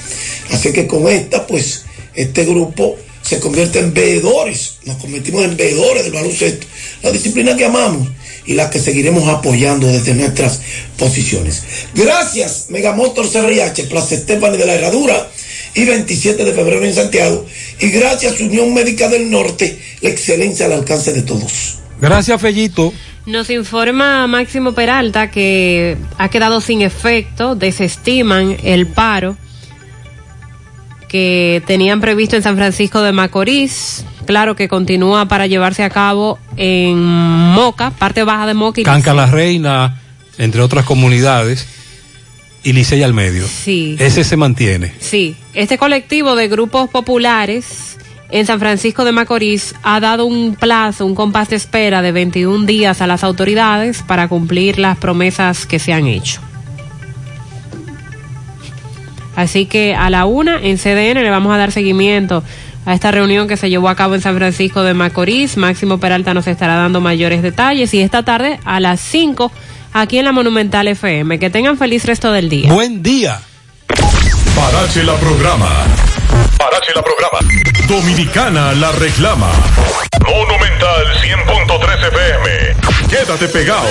Así 0.52 0.72
que 0.72 0.88
con 0.88 1.08
esta, 1.08 1.48
pues, 1.48 1.84
este 2.14 2.45
grupo 2.45 2.98
se 3.22 3.40
convierte 3.40 3.80
en 3.80 3.94
veedores, 3.94 4.76
nos 4.85 4.98
convertimos 4.98 5.44
en 5.44 5.58
veedores 5.58 6.03
del 6.03 6.14
baloncesto, 6.14 6.68
la 7.02 7.11
disciplina 7.11 7.56
que 7.56 7.66
amamos 7.66 8.08
la 8.53 8.69
que 8.69 8.80
seguiremos 8.80 9.27
apoyando 9.27 9.88
desde 9.88 10.14
nuestras 10.14 10.61
posiciones. 10.98 11.64
Gracias, 11.95 12.67
Megamotor 12.69 13.27
CRH, 13.30 13.88
Plaza 13.90 14.15
Estefani 14.15 14.57
de 14.57 14.65
la 14.65 14.75
Herradura 14.75 15.30
y 15.74 15.85
27 15.85 16.45
de 16.45 16.53
febrero 16.53 16.85
en 16.85 16.93
Santiago. 16.93 17.45
Y 17.80 17.90
gracias, 17.90 18.40
Unión 18.40 18.74
Médica 18.74 19.09
del 19.09 19.30
Norte, 19.30 19.80
la 20.01 20.09
excelencia 20.09 20.67
al 20.67 20.74
alcance 20.74 21.11
de 21.14 21.24
todos. 21.24 21.80
Gracias, 21.99 22.40
Fellito. 22.41 22.93
Nos 23.25 23.49
informa 23.49 24.27
Máximo 24.27 24.74
Peralta 24.74 25.32
que 25.32 25.98
ha 26.17 26.30
quedado 26.30 26.61
sin 26.61 26.82
efecto, 26.82 27.56
desestiman 27.56 28.56
el 28.64 28.85
paro 28.85 29.35
que 31.07 31.64
tenían 31.65 32.01
previsto 32.01 32.35
en 32.35 32.43
San 32.43 32.56
Francisco 32.56 33.01
de 33.01 33.11
Macorís. 33.11 34.06
Claro 34.25 34.55
que 34.55 34.67
continúa 34.67 35.27
para 35.27 35.47
llevarse 35.47 35.83
a 35.83 35.89
cabo 35.89 36.39
en 36.57 37.01
Moca, 37.03 37.91
parte 37.91 38.23
baja 38.23 38.47
de 38.47 38.53
Moca. 38.53 38.81
Y 38.81 38.83
Canca 38.83 39.13
la 39.13 39.27
Reina, 39.27 40.01
entre 40.37 40.61
otras 40.61 40.85
comunidades, 40.85 41.67
y 42.63 42.73
Licey 42.73 43.03
al 43.03 43.13
medio. 43.13 43.47
Sí. 43.47 43.95
Ese 43.99 44.23
se 44.23 44.37
mantiene. 44.37 44.93
Sí, 44.99 45.35
este 45.53 45.77
colectivo 45.77 46.35
de 46.35 46.47
grupos 46.47 46.89
populares 46.89 47.97
en 48.31 48.45
San 48.45 48.59
Francisco 48.59 49.05
de 49.05 49.11
Macorís 49.11 49.75
ha 49.83 49.99
dado 49.99 50.25
un 50.25 50.55
plazo, 50.55 51.05
un 51.05 51.15
compás 51.15 51.49
de 51.49 51.55
espera 51.55 52.01
de 52.01 52.11
21 52.11 52.65
días 52.65 53.01
a 53.01 53.07
las 53.07 53.23
autoridades 53.23 54.01
para 54.01 54.27
cumplir 54.27 54.79
las 54.79 54.97
promesas 54.97 55.65
que 55.65 55.79
se 55.79 55.93
han 55.93 56.07
hecho. 56.07 56.41
Así 59.35 59.65
que 59.65 59.93
a 59.93 60.09
la 60.09 60.25
una 60.25 60.57
en 60.61 60.77
CDN 60.77 61.21
le 61.21 61.29
vamos 61.29 61.53
a 61.53 61.57
dar 61.57 61.71
seguimiento 61.71 62.43
a 62.85 62.93
esta 62.93 63.11
reunión 63.11 63.47
que 63.47 63.57
se 63.57 63.69
llevó 63.69 63.89
a 63.89 63.95
cabo 63.95 64.15
en 64.15 64.22
San 64.22 64.35
Francisco 64.35 64.83
de 64.83 64.93
Macorís. 64.93 65.57
Máximo 65.57 65.99
Peralta 65.99 66.33
nos 66.33 66.47
estará 66.47 66.75
dando 66.75 67.01
mayores 67.01 67.41
detalles 67.41 67.93
y 67.93 68.01
esta 68.01 68.23
tarde 68.23 68.59
a 68.64 68.80
las 68.80 68.99
5 68.99 69.51
aquí 69.93 70.19
en 70.19 70.25
la 70.25 70.31
Monumental 70.31 70.88
FM. 70.88 71.39
Que 71.39 71.49
tengan 71.49 71.77
feliz 71.77 72.05
resto 72.05 72.31
del 72.31 72.49
día. 72.49 72.72
Buen 72.72 73.01
día. 73.01 73.39
Parache 74.55 75.03
la 75.03 75.15
programa. 75.15 75.69
Parache 76.57 76.91
la 76.95 77.01
programa. 77.01 77.39
Dominicana 77.88 78.73
la 78.73 78.91
reclama. 78.93 79.51
Monumental 80.25 81.05
100.13 81.22 82.07
FM. 82.07 82.75
Quédate 83.09 83.47
pegado. 83.47 83.88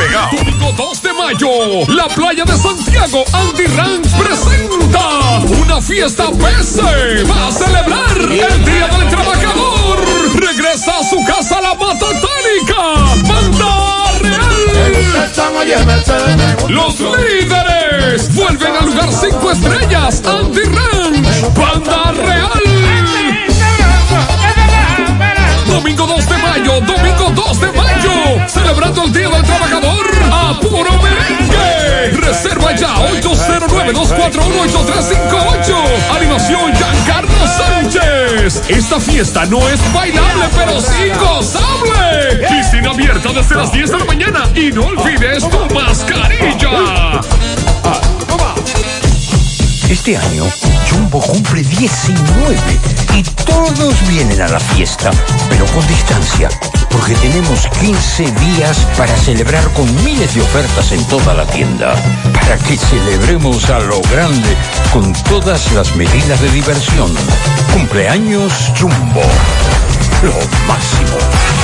Pegado. 0.00 0.34
Domingo 0.34 0.72
2 0.72 1.02
de 1.02 1.12
mayo, 1.12 1.48
la 1.88 2.08
playa 2.08 2.44
de 2.44 2.56
Santiago 2.56 3.22
Andy 3.34 3.66
Ranch 3.66 4.08
presenta 4.16 5.40
una 5.62 5.82
fiesta 5.82 6.30
PC 6.30 7.26
para 7.28 7.52
celebrar 7.52 8.16
el 8.18 8.64
Día 8.64 8.88
del 8.88 9.08
Trabajador. 9.10 9.98
Regresa 10.36 11.00
a 11.00 11.04
su 11.04 11.22
casa 11.26 11.60
la 11.60 11.74
Matatánica, 11.74 12.80
Banda 13.28 14.12
Real. 14.20 14.60
Los 16.68 16.98
líderes 17.00 18.34
vuelven 18.34 18.76
al 18.76 18.86
lugar 18.86 19.12
5 19.12 19.50
estrellas 19.50 20.22
Andy 20.24 20.62
Ranch, 20.62 21.54
Banda 21.54 22.12
Real. 22.12 22.69
Domingo 25.80 26.06
2 26.06 26.28
de 26.28 26.36
mayo, 26.36 26.78
domingo 26.82 27.32
2 27.34 27.60
de 27.60 27.72
mayo, 27.72 28.12
celebrando 28.46 29.04
el 29.04 29.12
Día 29.14 29.30
del 29.30 29.42
Trabajador 29.42 30.06
a 30.30 30.60
puro 30.60 30.92
merengue. 30.98 32.10
Reserva 32.20 32.76
ya 32.76 32.94
809-241-8358. 32.96 35.74
Animación 36.14 36.74
Giancarlo 36.74 37.46
Sánchez. 37.46 38.60
Esta 38.68 39.00
fiesta 39.00 39.46
no 39.46 39.66
es 39.70 39.80
bailable, 39.94 40.50
pero 40.54 40.82
sí 40.82 41.08
gozable. 41.18 42.46
Piscina 42.46 42.90
abierta 42.90 43.32
desde 43.32 43.54
las 43.54 43.72
10 43.72 43.90
de 43.90 43.98
la 44.00 44.04
mañana 44.04 44.50
y 44.54 44.70
no 44.72 44.84
olvides 44.84 45.48
tu 45.48 45.64
mascarilla. 45.74 47.22
Este 49.88 50.18
año, 50.18 50.44
Jumbo 51.00 51.20
cumple 51.20 51.62
19 51.62 52.56
y 53.16 53.22
todos 53.22 53.94
vienen 54.06 54.38
a 54.42 54.48
la 54.48 54.60
fiesta, 54.60 55.10
pero 55.48 55.64
con 55.66 55.86
distancia, 55.88 56.50
porque 56.90 57.14
tenemos 57.14 57.66
15 57.80 58.30
días 58.30 58.76
para 58.98 59.16
celebrar 59.16 59.66
con 59.72 59.86
miles 60.04 60.34
de 60.34 60.42
ofertas 60.42 60.92
en 60.92 61.02
toda 61.06 61.32
la 61.32 61.46
tienda, 61.46 61.94
para 62.34 62.58
que 62.58 62.76
celebremos 62.76 63.70
a 63.70 63.78
lo 63.80 64.02
grande 64.12 64.54
con 64.92 65.10
todas 65.24 65.72
las 65.72 65.96
medidas 65.96 66.38
de 66.42 66.50
diversión. 66.50 67.10
Cumpleaños 67.72 68.52
Jumbo, 68.78 69.22
lo 70.22 70.34
máximo. 70.68 71.59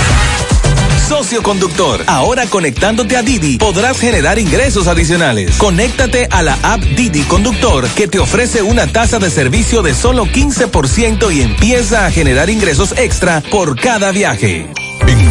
Socio 1.09 1.41
conductor, 1.41 2.03
ahora 2.09 2.47
conectándote 2.47 3.17
a 3.17 3.23
Didi 3.23 3.59
podrás 3.59 3.97
generar 4.01 4.41
ingresos 4.41 4.89
adicionales. 4.89 5.57
Conéctate 5.57 6.27
a 6.29 6.43
la 6.43 6.59
app 6.65 6.83
Didi 6.83 7.23
Conductor 7.23 7.87
que 7.91 8.09
te 8.09 8.19
ofrece 8.19 8.63
una 8.63 8.89
tasa 8.89 9.21
de 9.21 9.31
servicio 9.31 9.83
de 9.83 9.95
solo 9.95 10.27
15% 10.27 11.33
y 11.33 11.43
empieza 11.43 12.07
a 12.07 12.11
generar 12.11 12.51
ingresos 12.51 12.93
extra 12.99 13.41
por 13.53 13.79
cada 13.79 14.11
viaje. 14.11 14.67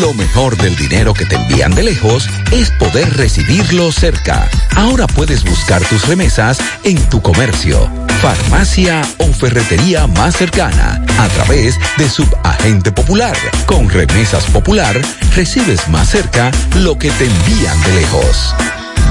Lo 0.00 0.12
mejor 0.14 0.56
del 0.56 0.74
dinero 0.74 1.14
que 1.14 1.24
te 1.24 1.36
envían 1.36 1.74
de 1.74 1.84
lejos 1.84 2.28
es 2.50 2.70
poder 2.72 3.16
recibirlo 3.16 3.92
cerca. 3.92 4.48
Ahora 4.74 5.06
puedes 5.06 5.44
buscar 5.44 5.82
tus 5.84 6.08
remesas 6.08 6.58
en 6.82 6.96
tu 7.08 7.22
comercio, 7.22 7.88
farmacia 8.20 9.02
o 9.18 9.32
ferretería 9.32 10.06
más 10.08 10.36
cercana 10.36 11.00
a 11.18 11.28
través 11.28 11.78
de 11.96 12.08
Subagente 12.08 12.90
Popular. 12.90 13.36
Con 13.66 13.88
Remesas 13.88 14.46
Popular 14.46 15.00
recibes 15.36 15.86
más 15.88 16.08
cerca 16.08 16.50
lo 16.76 16.98
que 16.98 17.10
te 17.12 17.26
envían 17.26 17.80
de 17.84 17.92
lejos. 18.00 18.54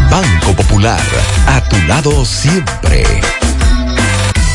Banco 0.09 0.53
Popular, 0.53 1.01
a 1.47 1.61
tu 1.69 1.77
lado 1.87 2.25
siempre. 2.25 3.05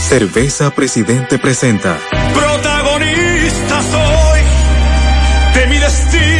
Cerveza 0.08 0.70
Presidente 0.70 1.39
presenta. 1.39 1.98
Protagonista 2.34 3.82
soy 3.90 4.27
de 5.59 5.67
mi 5.67 5.78
destino. 5.78 6.39